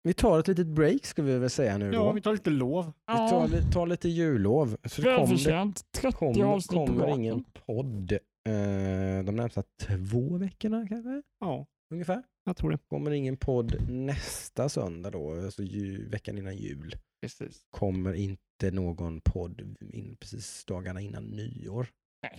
vi 0.04 0.14
tar 0.14 0.40
ett 0.40 0.48
litet 0.48 0.68
break 0.68 1.06
ska 1.06 1.22
vi 1.22 1.38
väl 1.38 1.50
säga 1.50 1.78
nu 1.78 1.92
då. 1.92 1.98
Ja, 1.98 2.12
vi 2.12 2.22
tar 2.22 2.32
lite 2.32 2.50
lov. 2.50 2.86
Vi 3.08 3.14
tar, 3.14 3.48
li- 3.48 3.72
tar 3.72 3.88
lite 3.88 4.10
jullov. 4.10 4.78
Så 4.84 5.02
det 5.02 5.16
kommer, 5.16 5.18
välförtjänt. 5.28 5.82
30 5.92 6.18
kommer, 6.18 6.44
avsnitt 6.44 6.78
på 6.80 6.86
kommer 6.88 7.06
raken. 7.06 7.20
ingen 7.24 7.44
podd 7.66 8.12
eh, 8.12 9.26
de 9.26 9.36
närmsta 9.36 9.64
två 9.82 10.38
veckorna 10.38 10.88
kanske? 10.88 11.22
Ja, 11.40 11.66
Ungefär. 11.94 12.24
jag 12.46 12.58
tror 12.58 12.72
det. 12.72 12.78
Kommer 12.90 13.12
ingen 13.12 13.38
podd 13.38 13.90
nästa 13.90 14.70
söndag 14.70 15.10
då, 15.12 15.34
alltså 15.46 15.64
ju, 15.64 16.10
veckan 16.10 16.38
innan 16.38 16.56
jul. 16.58 16.94
Precis. 17.22 17.62
Kommer 17.70 18.14
inte 18.14 18.72
någon 18.72 19.22
podd 19.22 19.62
in, 19.94 20.18
precis 20.20 20.66
dagarna 20.66 21.02
innan 21.02 21.24
nyår. 21.24 21.88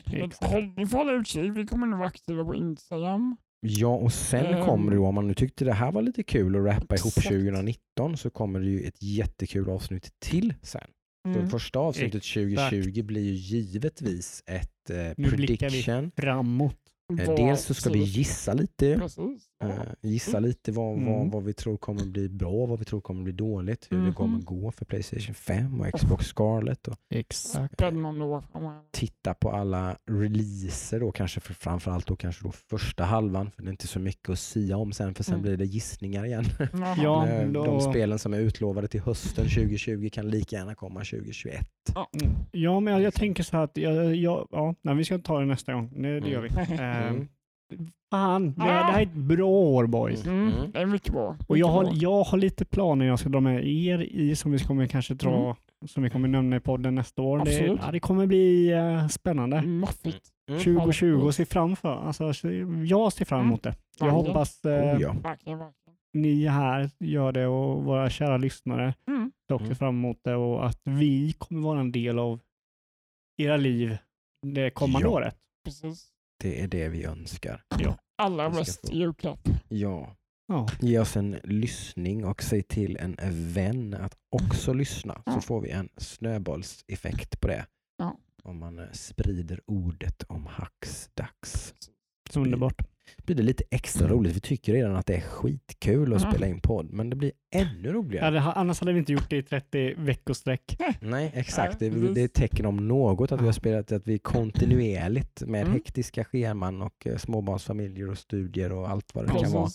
Men 0.07 0.23
Exakt. 0.23 0.53
håll- 0.53 0.75
Ni 0.77 0.87
får 0.87 0.99
hålla 0.99 1.13
utkik. 1.13 1.53
Vi 1.57 1.67
kommer 1.67 1.87
nog 1.87 1.99
vara 1.99 2.09
aktiva 2.09 2.45
på 2.45 2.55
Instagram. 2.55 3.37
Ja, 3.67 3.89
och 3.95 4.13
sen 4.13 4.47
Ehm. 4.47 4.65
kommer 4.67 4.91
det 4.91 4.97
då, 4.97 5.07
om 5.07 5.15
man 5.15 5.29
nu 5.29 5.35
tyckte 5.35 5.65
det 5.65 5.73
här 5.73 5.93
var 5.93 6.03
lite 6.03 6.23
kul 6.23 6.57
att 6.57 6.65
rappa 6.75 6.97
ihop 6.97 7.07
Exakt. 7.07 7.27
2019 7.29 8.17
så 8.17 8.31
kommer 8.31 8.61
det 8.61 8.67
ju 8.67 8.81
ett 8.83 9.03
jättekul 9.03 9.71
avsnitt 9.71 10.11
till 10.21 10.55
sen. 10.63 10.81
Så 11.25 11.39
Mm. 11.39 11.51
första 11.51 11.79
avsnittet 11.79 12.23
2020 12.23 13.03
blir 13.03 13.23
ju 13.23 13.33
givetvis 13.35 14.43
ett 14.47 14.91
eh, 14.91 14.97
Nu 15.17 15.31
blickar 15.31 15.71
vi 15.71 15.83
prediction. 15.83 16.11
Framåt. 16.17 16.77
Eh, 17.21 17.35
dels 17.35 17.65
så 17.65 17.75
ska 17.75 17.91
vi 17.91 17.99
gissa 17.99 18.53
lite, 18.55 18.97
Precis. 18.99 19.47
Eh, 19.71 19.83
gissa 20.03 20.39
lite 20.41 20.73
vad, 20.73 20.87
vad, 21.01 21.15
Mm. 21.17 21.31
vad 21.31 21.45
vi 21.45 21.53
tror 21.53 21.77
kommer 21.77 22.05
bli 22.07 22.29
bra, 22.29 22.67
vad 22.67 22.79
vi 22.79 22.85
tror 22.85 23.01
kommer 23.01 23.23
bli 23.23 23.33
dåligt, 23.33 23.87
hur 23.91 23.97
det 23.97 24.03
Mhm. 24.03 24.15
kommer 24.15 24.39
gå 24.39 24.71
för 24.73 24.85
Playstation 24.85 25.35
5 25.35 25.81
och 25.81 25.87
Xbox 26.01 26.27
Scarlet 26.27 26.89
och 26.89 26.97
Exakt. 27.11 27.83
Titta 28.91 29.35
på 29.35 29.51
alla 29.51 29.97
releaser 30.11 31.01
då 31.01 31.13
kanske 31.13 31.41
för 31.41 31.55
framförallt 31.55 32.07
då 32.07 32.17
kanske 32.17 32.45
då 32.45 32.53
första 32.53 33.05
halvan 33.05 33.51
för 33.51 33.63
det 33.63 33.69
är 33.69 33.71
inte 33.71 33.87
så 33.87 33.99
mycket 33.99 34.29
att 34.29 34.39
sia 34.39 34.77
om 34.77 34.93
sen 34.93 35.15
för 35.15 35.25
sen 35.25 35.35
Mm. 35.35 35.43
blir 35.43 35.57
det 35.57 35.65
gissningar 35.65 36.25
igen. 36.27 36.45
Ja, 37.03 37.27
Eh, 37.33 37.49
då- 37.49 37.65
De 37.65 37.81
spelen 37.81 38.19
som 38.19 38.35
är 38.35 38.39
utlovade 38.39 38.89
till 38.89 39.01
hösten 39.01 39.49
2020 39.49 40.09
kan 40.13 40.29
lika 40.31 40.57
gärna 40.57 40.75
komma 40.75 41.01
2021. 41.05 41.67
Mm. 42.23 42.35
Ja, 42.53 42.81
men 42.81 42.93
jag, 42.93 43.03
jag 43.03 43.15
tänker 43.15 43.43
så 43.43 43.57
här 43.57 43.65
att 43.65 43.77
jag, 43.77 44.15
jag, 44.17 44.49
ja, 44.51 44.75
nej, 44.83 44.95
vi 44.95 45.05
ska 45.05 45.19
ta 45.19 45.41
det 45.41 45.47
nästa 45.47 45.73
gång. 45.73 45.91
Nej, 45.97 46.21
det 46.21 46.29
gör 46.31 46.41
vi. 46.41 46.49
Fan, 48.11 48.53
det, 48.53 48.65
det 48.65 48.71
här 48.73 48.99
är 48.99 49.03
ett 49.03 49.13
bra 49.15 49.47
år 49.49 49.87
boys. 49.87 50.27
Mm, 50.27 50.53
Mm. 50.53 50.71
det 50.73 50.79
är 50.79 50.87
mycket 50.87 51.13
bra. 51.13 51.37
Och 51.49 51.59
jag 51.59 51.67
har, 51.69 51.89
jag 51.93 52.23
har 52.25 52.39
lite 52.39 52.65
planer 52.65 53.07
jag 53.07 53.19
ska 53.19 53.29
dra 53.29 53.41
med 53.41 53.67
er 53.69 53.99
i 54.03 54.37
som 54.37 54.53
vi 54.53 54.59
kommer 54.59 54.87
kanske 54.87 55.15
dra, 55.15 55.45
Mm. 55.45 55.55
som 55.89 56.03
vi 56.03 56.11
kommer 56.11 56.29
nämna 56.29 56.57
i 56.57 56.61
podden 56.61 56.95
nästa 56.95 57.23
år. 57.23 57.37
Det, 57.39 57.43
Absolut. 57.43 57.81
ja, 57.85 57.93
det 57.93 58.01
kommer 58.01 58.27
bli 58.27 58.73
eh, 58.73 59.09
spännande. 59.09 59.63
Maffigt. 59.63 60.29
Mm. 60.51 60.61
2020 60.61 61.31
ser 61.33 61.45
fram 61.45 61.77
för. 61.77 61.95
Alltså, 62.07 62.33
så 62.35 62.49
jag 62.87 63.13
ser 63.13 63.25
fram 63.25 63.41
emot 63.41 63.63
det. 63.63 63.75
Jag 63.99 64.07
Verkligen. 64.07 64.27
hoppas 64.27 64.65
eh, 64.65 64.71
Oh, 64.97 65.03
ja. 65.03 65.13
Verkligen, 65.23 65.59
verkligen. 65.59 65.73
ni 66.15 66.47
här 66.47 66.91
gör 67.01 67.33
det 67.33 67.47
och 67.47 67.85
våra 67.85 68.11
kära 68.11 68.37
lyssnare 68.37 68.95
Mm. 69.09 69.33
ser 69.49 69.55
också 69.55 69.65
Mm. 69.65 69.77
fram 69.77 69.95
emot 69.95 70.19
det 70.25 70.35
och 70.35 70.67
att 70.67 70.81
vi 70.85 71.33
kommer 71.39 71.61
vara 71.61 71.81
en 71.81 71.93
del 71.93 72.19
av 72.19 72.41
era 73.43 73.57
liv 73.57 73.97
det 74.47 74.71
kommande 74.71 75.09
Ja. 75.09 75.13
året. 75.15 75.37
Precis. 75.65 76.09
Det 76.43 76.61
är 76.63 76.69
det 76.69 76.89
vi 76.89 77.05
önskar. 77.05 77.65
Allra 78.19 78.51
ska 78.53 78.59
bäst 78.61 78.89
få- 78.89 78.95
julklapp. 78.95 79.49
Ja. 79.69 80.17
Ja. 80.49 80.69
Ge 80.81 80.99
oss 80.99 81.17
en 81.17 81.31
lyssning 81.45 82.25
och 82.25 82.43
säg 82.43 82.63
till 82.63 82.97
en 82.97 83.17
vän 83.53 83.95
att 83.95 84.15
också 84.37 84.73
lyssna 84.73 85.15
så 85.15 85.23
Ja. 85.27 85.41
får 85.41 85.61
vi 85.61 85.71
en 85.71 85.89
snöbollseffekt 85.97 87.41
på 87.41 87.49
det. 87.49 87.67
Ja. 87.99 88.19
Om 88.43 88.59
man 88.59 88.79
eh, 88.79 88.91
sprider 88.93 89.61
ordet 89.67 90.23
om 90.29 90.47
Hacksdags. 90.47 91.75
Underbart. 92.35 92.83
Blir 93.17 93.37
det 93.37 93.43
lite 93.43 93.65
extra 93.71 94.09
roligt. 94.09 94.37
Vi 94.37 94.41
tycker 94.41 94.73
redan 94.73 94.97
att 94.97 95.07
det 95.07 95.15
är 95.17 95.21
skitkul 95.21 96.15
att 96.15 96.23
Ja. 96.23 96.31
spela 96.31 96.47
in 96.47 96.61
podd 96.61 96.93
men 96.93 97.11
det 97.11 97.17
blir 97.17 97.33
ännu 97.55 97.89
Ja, 97.89 97.93
roligare. 97.93 98.31
det, 98.31 98.41
ha- 98.41 98.53
annars 98.53 98.81
hade 98.81 98.93
vi 98.93 98.99
inte 98.99 99.13
gjort 99.13 99.31
det 99.31 99.37
i 99.37 99.43
30 99.43 99.95
veckosträck. 99.97 100.77
Nej 101.01 101.31
exakt, 101.35 101.79
det, 101.79 101.89
det 101.91 102.21
är 102.21 102.25
ett 102.25 102.35
tecken 102.35 102.67
om 102.67 102.89
något 102.89 103.33
att 103.33 103.41
vi 103.41 103.45
har 103.47 103.53
spelat 103.53 103.93
att 103.93 104.07
vi 104.07 104.19
kontinuerligt 104.19 105.43
med 105.47 105.61
Mm. 105.63 105.73
hektiska 105.73 106.25
scheman 106.25 106.83
och 106.83 107.07
eh, 107.07 107.17
småbarnsfamiljer 107.17 108.11
och 108.11 108.19
studier 108.19 108.73
och 108.73 108.91
allt 108.91 109.15
vad 109.15 109.27
det 109.27 109.41
kan 109.41 109.53
vara 109.53 109.69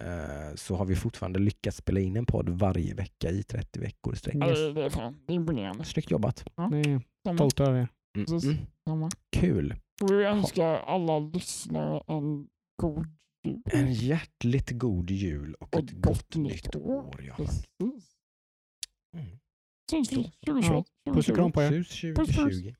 eh, 0.00 0.54
så 0.54 0.76
har 0.76 0.84
vi 0.84 0.96
fortfarande 0.96 1.38
lyckats 1.38 1.76
spela 1.76 2.00
in 2.00 2.16
en 2.16 2.26
podd 2.26 2.48
varje 2.48 2.94
vecka 2.94 3.30
i 3.30 3.42
30 3.42 3.80
veckor 3.80 4.14
i 4.14 4.16
sträck. 4.16 4.34
Ja, 4.40 4.46
det, 4.46 4.84
är 4.84 4.90
fan 4.90 5.16
är 5.28 5.34
imponerande. 5.34 5.84
Snyggt 5.84 6.10
jobbat. 6.10 6.44
Det 6.70 6.78
är 6.80 7.00
Samma. 7.24 7.36
stolt 7.38 7.60
över 7.60 7.78
er. 7.80 7.88
Mm. 8.16 8.26
Precis. 8.26 8.58
Mm. 8.88 9.08
Kul. 9.36 9.74
Vi 10.10 10.24
önskar 10.24 10.74
alla 10.86 11.18
lyssnare 11.18 12.02
en 12.06 12.46
god 12.78 13.06
jul. 13.44 13.62
En 13.64 13.92
hjärtligt 13.92 14.70
god 14.70 15.10
jul 15.10 15.54
och, 15.54 15.74
Och 15.74 15.80
ett 15.80 15.92
gott, 15.92 16.34
nytt 16.34 16.76
år. 16.76 17.24
Ja. 17.28 17.34
Precis. 17.36 17.66
Mm. 19.14 19.38
2021. 19.90 20.86
Puss 21.14 21.28
och 21.28 21.36
kram 21.36 21.52
på 21.52 21.62
er. 21.62 21.82
Sus 21.82 22.00
Puss, 22.00 22.16
puss. 22.16 22.36
2020. 22.36 22.74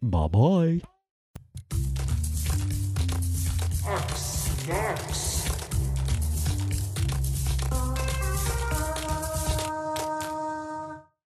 Bye 0.00 0.28
bye. 0.28 0.80
Axmax 3.86 5.33